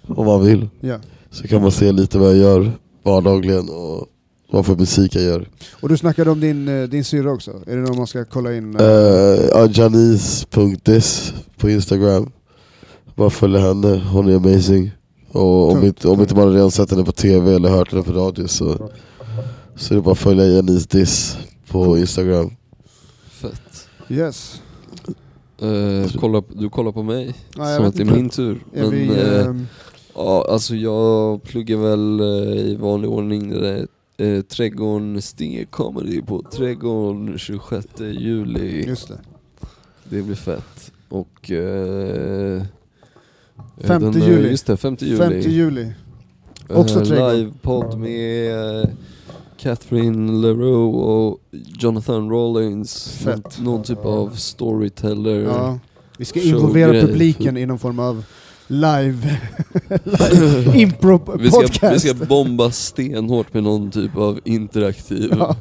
om 0.07 0.27
man 0.27 0.45
vill. 0.45 0.69
Ja. 0.81 0.99
Så 1.31 1.49
kan 1.49 1.63
man 1.63 1.73
se 1.73 1.93
lite 1.93 2.19
vad 2.19 2.31
jag 2.31 2.37
gör 2.37 2.73
vardagligen 3.03 3.69
och 3.69 4.07
vad 4.51 4.67
för 4.67 4.77
musik 4.77 5.15
jag 5.15 5.23
gör. 5.23 5.49
Och 5.81 5.89
du 5.89 5.97
snackade 5.97 6.31
om 6.31 6.41
din, 6.41 6.69
eh, 6.69 6.89
din 6.89 7.05
syrra 7.05 7.33
också, 7.33 7.51
är 7.67 7.77
det 7.77 7.83
någon 7.83 7.97
man 7.97 8.07
ska 8.07 8.25
kolla 8.25 8.55
in? 8.55 8.81
Uh, 8.81 8.87
ja, 9.51 9.69
Janice.dis 9.71 11.35
på 11.59 11.71
instagram. 11.71 12.31
Bara 13.15 13.31
följa 13.31 13.61
henne, 13.61 14.03
hon 14.13 14.29
är 14.29 14.37
amazing. 14.37 14.91
Och 15.33 15.65
om 15.69 15.73
Tungt, 15.73 15.85
inte, 15.85 16.09
om 16.09 16.17
tungt. 16.17 16.31
inte 16.31 16.41
man 16.41 16.53
redan 16.53 16.71
sett 16.71 16.91
henne 16.91 17.05
på 17.05 17.13
tv 17.13 17.55
eller 17.55 17.69
hört 17.69 17.93
henne 17.93 18.03
på 18.03 18.13
radio 18.13 18.47
så, 18.47 18.91
så 19.77 19.95
är 19.95 19.97
det 19.97 20.03
bara 20.03 20.13
att 20.13 20.19
följa 20.19 20.45
Janice 20.47 20.89
Diss 20.91 21.37
på 21.69 21.99
instagram. 21.99 22.51
Fett. 23.31 23.89
Yes. 24.09 24.61
Eh, 25.61 26.11
kolla, 26.21 26.43
du 26.49 26.71
kollar 26.71 26.93
på 26.93 27.03
mig, 27.03 27.35
jag 27.57 27.77
som 27.77 27.85
att 27.85 27.97
det 27.97 28.03
är 28.03 28.07
min 28.07 28.31
tur. 28.31 28.65
Är 28.75 28.83
Men, 28.83 28.91
vi, 28.91 29.09
eh, 29.09 29.47
ehm, 29.47 29.67
Ja, 30.15 30.47
alltså 30.49 30.75
jag 30.75 31.43
pluggar 31.43 31.77
väl 31.77 32.21
eh, 32.21 32.59
i 32.61 32.77
vanlig 32.77 33.11
ordning 33.11 33.51
det 33.51 33.61
där 33.61 33.87
eh, 34.17 34.43
Trädgården 34.43 35.23
Stinger 35.23 35.65
Comedy 35.65 36.23
på 36.23 36.43
Trädgården 36.43 37.39
26 37.39 37.87
juli. 38.01 38.87
just 38.87 39.09
det. 39.09 39.19
Det 40.05 40.23
blir 40.23 40.35
fett. 40.35 40.93
Och... 41.09 41.51
Eh, 41.51 42.57
eh, 42.57 42.63
Femte 43.81 44.07
den, 44.07 44.23
eh, 44.23 44.29
juli. 44.29 44.51
Just 44.51 44.67
det, 44.67 44.77
5 44.77 44.97
juli. 45.01 45.17
5 45.19 45.41
juli. 45.41 45.93
Eh, 46.69 46.79
också 46.79 47.05
Trädgården. 47.05 47.37
Livepodd 47.37 47.99
med 47.99 48.81
eh, 48.81 48.89
Catherine 49.57 50.33
LeRoux 50.33 50.97
och 50.97 51.41
Jonathan 51.79 52.31
Rollins. 52.31 53.09
Fett. 53.09 53.61
Någon 53.61 53.83
typ 53.83 54.05
av 54.05 54.31
storyteller. 54.31 55.41
Ja. 55.41 55.79
Vi 56.19 56.25
ska 56.25 56.43
involvera 56.43 56.93
publiken 56.93 57.57
i 57.57 57.67
någon 57.67 57.79
form 57.79 57.99
av 57.99 58.25
live, 58.67 59.39
live 60.05 60.79
impro 60.81 61.37
Vi 61.39 61.51
ska, 61.51 61.61
podcast. 61.61 61.95
vi 61.95 61.99
ska 62.15 62.25
bomba 62.27 62.71
stenhårt 62.71 63.55
med 63.55 63.63
någon 63.63 63.91
typ 63.91 64.17
av 64.17 64.41
interaktiv, 64.45 65.35
Ja. 65.39 65.57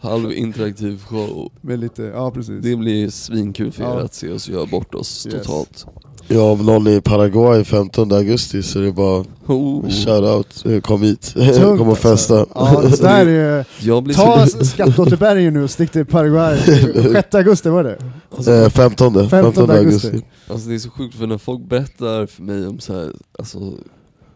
halvinteraktiv 0.00 1.02
show. 1.02 1.52
Med 1.60 1.78
lite, 1.80 2.02
ja 2.02 2.30
precis. 2.30 2.62
Det 2.64 2.76
blir 2.76 3.10
svinkul 3.10 3.72
för 3.72 3.82
er 3.82 3.86
Ja. 3.86 4.00
att 4.04 4.14
se 4.14 4.30
oss 4.32 4.48
göra 4.48 4.66
bort 4.66 4.94
oss 4.94 5.26
Yes. 5.26 5.34
totalt. 5.46 5.86
Ja, 6.28 6.50
om 6.50 6.66
någon 6.66 6.86
är 6.86 6.90
i 6.90 7.00
Paraguay 7.00 7.64
15 7.64 8.12
augusti 8.12 8.62
så 8.62 8.78
är 8.78 8.82
det 8.82 8.92
bara 8.92 9.24
Oh. 9.48 9.88
shoutout, 9.88 10.64
kom 10.82 11.02
hit, 11.02 11.34
Tungt, 11.34 11.56
kom 11.78 11.80
och 11.80 11.86
alltså. 11.88 12.08
festa. 12.08 12.46
Ja, 12.54 12.82
det 12.90 13.02
där 13.02 13.26
är, 13.26 13.64
blir 14.00 14.14
ta 14.14 14.46
så... 14.46 14.64
Skattåterbäringen 14.64 15.54
nu 15.54 15.62
och 15.62 15.70
stick 15.70 15.90
till 15.90 16.06
Paraguay. 16.06 16.58
6 17.12 17.34
augusti 17.34 17.68
var 17.68 17.84
det? 17.84 17.98
Eh, 18.64 18.68
15, 18.70 19.28
15 19.30 19.70
augusti. 19.70 20.06
augusti. 20.08 20.26
Alltså 20.48 20.68
det 20.68 20.74
är 20.74 20.78
så 20.78 20.90
sjukt 20.90 21.14
för 21.14 21.26
när 21.26 21.38
folk 21.38 21.68
berättar 21.68 22.26
för 22.26 22.42
mig 22.42 22.66
om 22.66 22.78
så 22.78 22.92
här, 22.92 23.12
alltså 23.38 23.58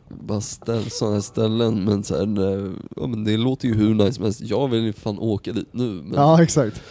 bara 0.09 0.41
ställ, 0.41 0.91
sådana 0.91 1.15
här 1.15 1.23
ställen 1.23 1.85
men 1.85 2.05
så 2.05 2.17
här, 2.19 2.27
när, 2.27 2.73
ja, 2.97 3.07
men 3.07 3.25
det 3.25 3.37
låter 3.37 3.69
ju 3.69 3.75
hur 3.75 3.95
nice 3.95 4.12
som 4.12 4.25
helst. 4.25 4.41
Jag 4.41 4.69
vill 4.69 4.85
ju 4.85 4.93
fan 4.93 5.19
åka 5.19 5.53
dit 5.53 5.69
nu 5.73 5.85
men 5.85 6.12
ja, 6.15 6.21
Ja 6.37 6.43
exakt. 6.43 6.83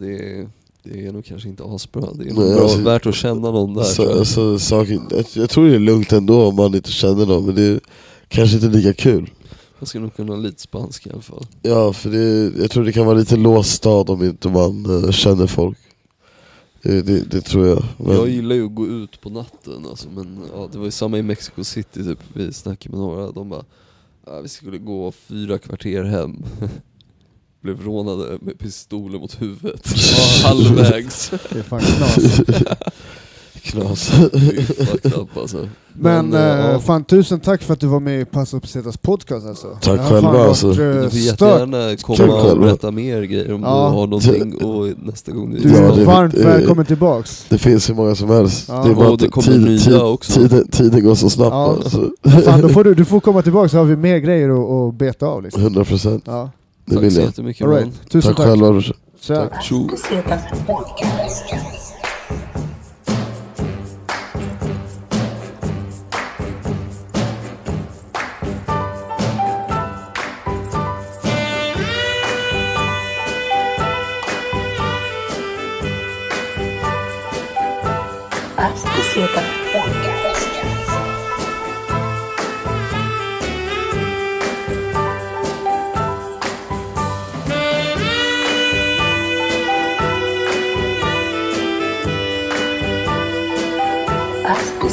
det, 0.00 0.46
det 0.92 1.06
är 1.06 1.12
nog 1.12 1.24
kanske 1.24 1.48
inte 1.48 1.64
asbra. 1.64 2.00
Det 2.00 2.22
är 2.22 2.26
Nej, 2.26 2.34
nog 2.34 2.54
bra, 2.54 2.62
alltså- 2.62 2.78
värt 2.80 3.06
att 3.06 3.14
känna 3.14 3.50
någon 3.50 3.74
där. 3.74 3.82
Så, 3.82 4.02
jag. 4.02 4.18
alltså, 4.18 4.58
saken, 4.58 5.02
jag, 5.10 5.24
jag 5.34 5.50
tror 5.50 5.68
det 5.68 5.74
är 5.74 5.78
lugnt 5.78 6.12
ändå 6.12 6.46
om 6.46 6.56
man 6.56 6.74
inte 6.74 6.92
känner 6.92 7.26
någon, 7.26 7.46
men 7.46 7.54
det 7.54 7.62
är 7.62 7.80
kanske 8.28 8.56
inte 8.56 8.68
lika 8.68 8.92
kul. 8.92 9.30
Jag 9.78 9.88
ska 9.88 9.98
nog 10.00 10.16
kunna 10.16 10.36
lite 10.36 10.62
spanska 10.62 11.10
i 11.10 11.12
alla 11.12 11.22
fall. 11.22 11.46
Ja, 11.62 11.92
för 11.92 12.10
det, 12.10 12.60
jag 12.60 12.70
tror 12.70 12.84
det 12.84 12.92
kan 12.92 13.06
vara 13.06 13.18
lite 13.18 13.36
låst 13.36 13.70
stad 13.72 14.10
om 14.10 14.24
inte 14.24 14.48
man 14.48 15.04
eh, 15.04 15.10
känner 15.10 15.46
folk. 15.46 15.78
Det, 16.82 17.02
det, 17.02 17.20
det 17.30 17.40
tror 17.40 17.66
jag. 17.66 17.82
Men, 17.98 18.14
Jag 18.16 18.28
gillar 18.28 18.56
ju 18.56 18.66
att 18.66 18.74
gå 18.74 18.86
ut 18.86 19.20
på 19.20 19.30
natten 19.30 19.86
alltså, 19.90 20.08
men 20.14 20.38
ja, 20.54 20.68
det 20.72 20.78
var 20.78 20.84
ju 20.84 20.90
samma 20.90 21.18
i 21.18 21.22
Mexico 21.22 21.64
City 21.64 22.04
typ, 22.04 22.18
vi 22.32 22.52
snackade 22.52 22.96
med 22.96 23.06
några, 23.06 23.30
de 23.30 23.48
bara 23.48 23.64
ja, 24.26 24.40
vi 24.40 24.48
skulle 24.48 24.78
gå 24.78 25.12
fyra 25.12 25.58
kvarter 25.58 26.02
hem. 26.04 26.42
Blev 27.66 27.84
rånade 27.84 28.38
med 28.40 28.58
pistoler 28.58 29.18
mot 29.18 29.42
huvudet. 29.42 29.86
Halvvägs. 30.44 31.30
Det 31.52 31.58
är 31.58 31.62
fan 31.62 31.80
knas. 31.80 32.40
knas. 33.62 34.08
Det 34.32 34.38
är 34.38 34.52
ju 34.52 34.62
fucked 34.62 35.14
up 35.14 35.36
alltså. 35.36 35.68
Men, 35.92 36.32
eh, 36.34 36.40
eh, 36.40 36.70
ja, 36.70 36.78
fan 36.80 37.04
tusen 37.04 37.40
tack 37.40 37.62
för 37.62 37.72
att 37.72 37.80
du 37.80 37.86
var 37.86 38.00
med 38.00 38.20
i 38.20 38.24
Passa 38.24 38.60
på 38.60 38.66
Zetas 38.66 38.96
podcast 38.96 39.46
alltså. 39.46 39.78
Tack 39.80 40.00
själva, 40.08 40.28
alltså. 40.48 40.70
eh, 40.70 41.02
du 41.02 41.10
får 41.10 41.18
jättegärna 41.18 41.96
komma 41.96 42.42
och 42.52 42.58
berätta 42.58 42.90
mer 42.90 43.22
grejer 43.22 43.52
om 43.52 43.62
Ja. 43.62 43.68
du 43.68 43.94
har 43.96 44.06
någonting 44.06 44.54
och 44.64 44.86
nästa 45.06 45.32
gång 45.32 45.50
du 45.54 45.68
Ja, 45.68 45.76
är 45.76 45.96
det- 45.96 46.04
varmt 46.04 46.34
det- 46.34 46.44
välkommen 46.44 46.86
tillbaks. 46.86 47.46
Det 47.48 47.58
finns 47.58 47.90
hur 47.90 47.94
många 47.94 48.14
som 48.14 48.30
helst. 48.30 48.64
Ja. 48.68 48.82
Det 48.84 48.90
är 48.90 48.94
bara 48.94 49.08
Och 49.10 49.18
det 49.18 49.24
att 49.26 49.30
kommer 49.32 49.48
tid, 49.48 49.60
nya 49.60 49.78
tid, 49.78 49.94
också. 50.00 50.32
Tiden, 50.40 50.68
tiden 50.68 51.04
går 51.04 51.14
så 51.14 51.30
snabbt 51.30 51.50
Ja. 51.52 51.66
alltså. 51.76 52.10
Fan, 52.44 52.60
då 52.60 52.68
får 52.68 52.84
du, 52.84 52.94
du 53.02 53.04
får 53.04 53.20
komma 53.20 53.42
tillbaka 53.42 53.68
så 53.68 53.76
har 53.76 53.84
vi 53.84 53.96
mer 53.96 54.18
grejer 54.18 54.48
att, 54.50 54.88
att 54.88 54.98
beta 54.98 55.26
av 55.26 55.42
liksom. 55.42 55.62
100 55.62 55.84
procent, 55.84 56.24
Ja. 56.26 56.50
Det 56.86 56.94
Tack 56.94 57.04
vill 57.04 57.14
så 57.14 57.20
jag. 57.20 57.26
jättemycket 57.26 57.62
All 57.62 57.68
man. 57.68 57.78
right. 57.78 58.10
Tusen 58.10 58.34
Tack 58.34 58.36
tack. 58.36 58.46
själva. 58.60 58.82
Tja. 59.20 59.48
Tjo. 59.62 59.88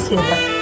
Bucetas 0.04 0.20
Podcast. 0.20 0.53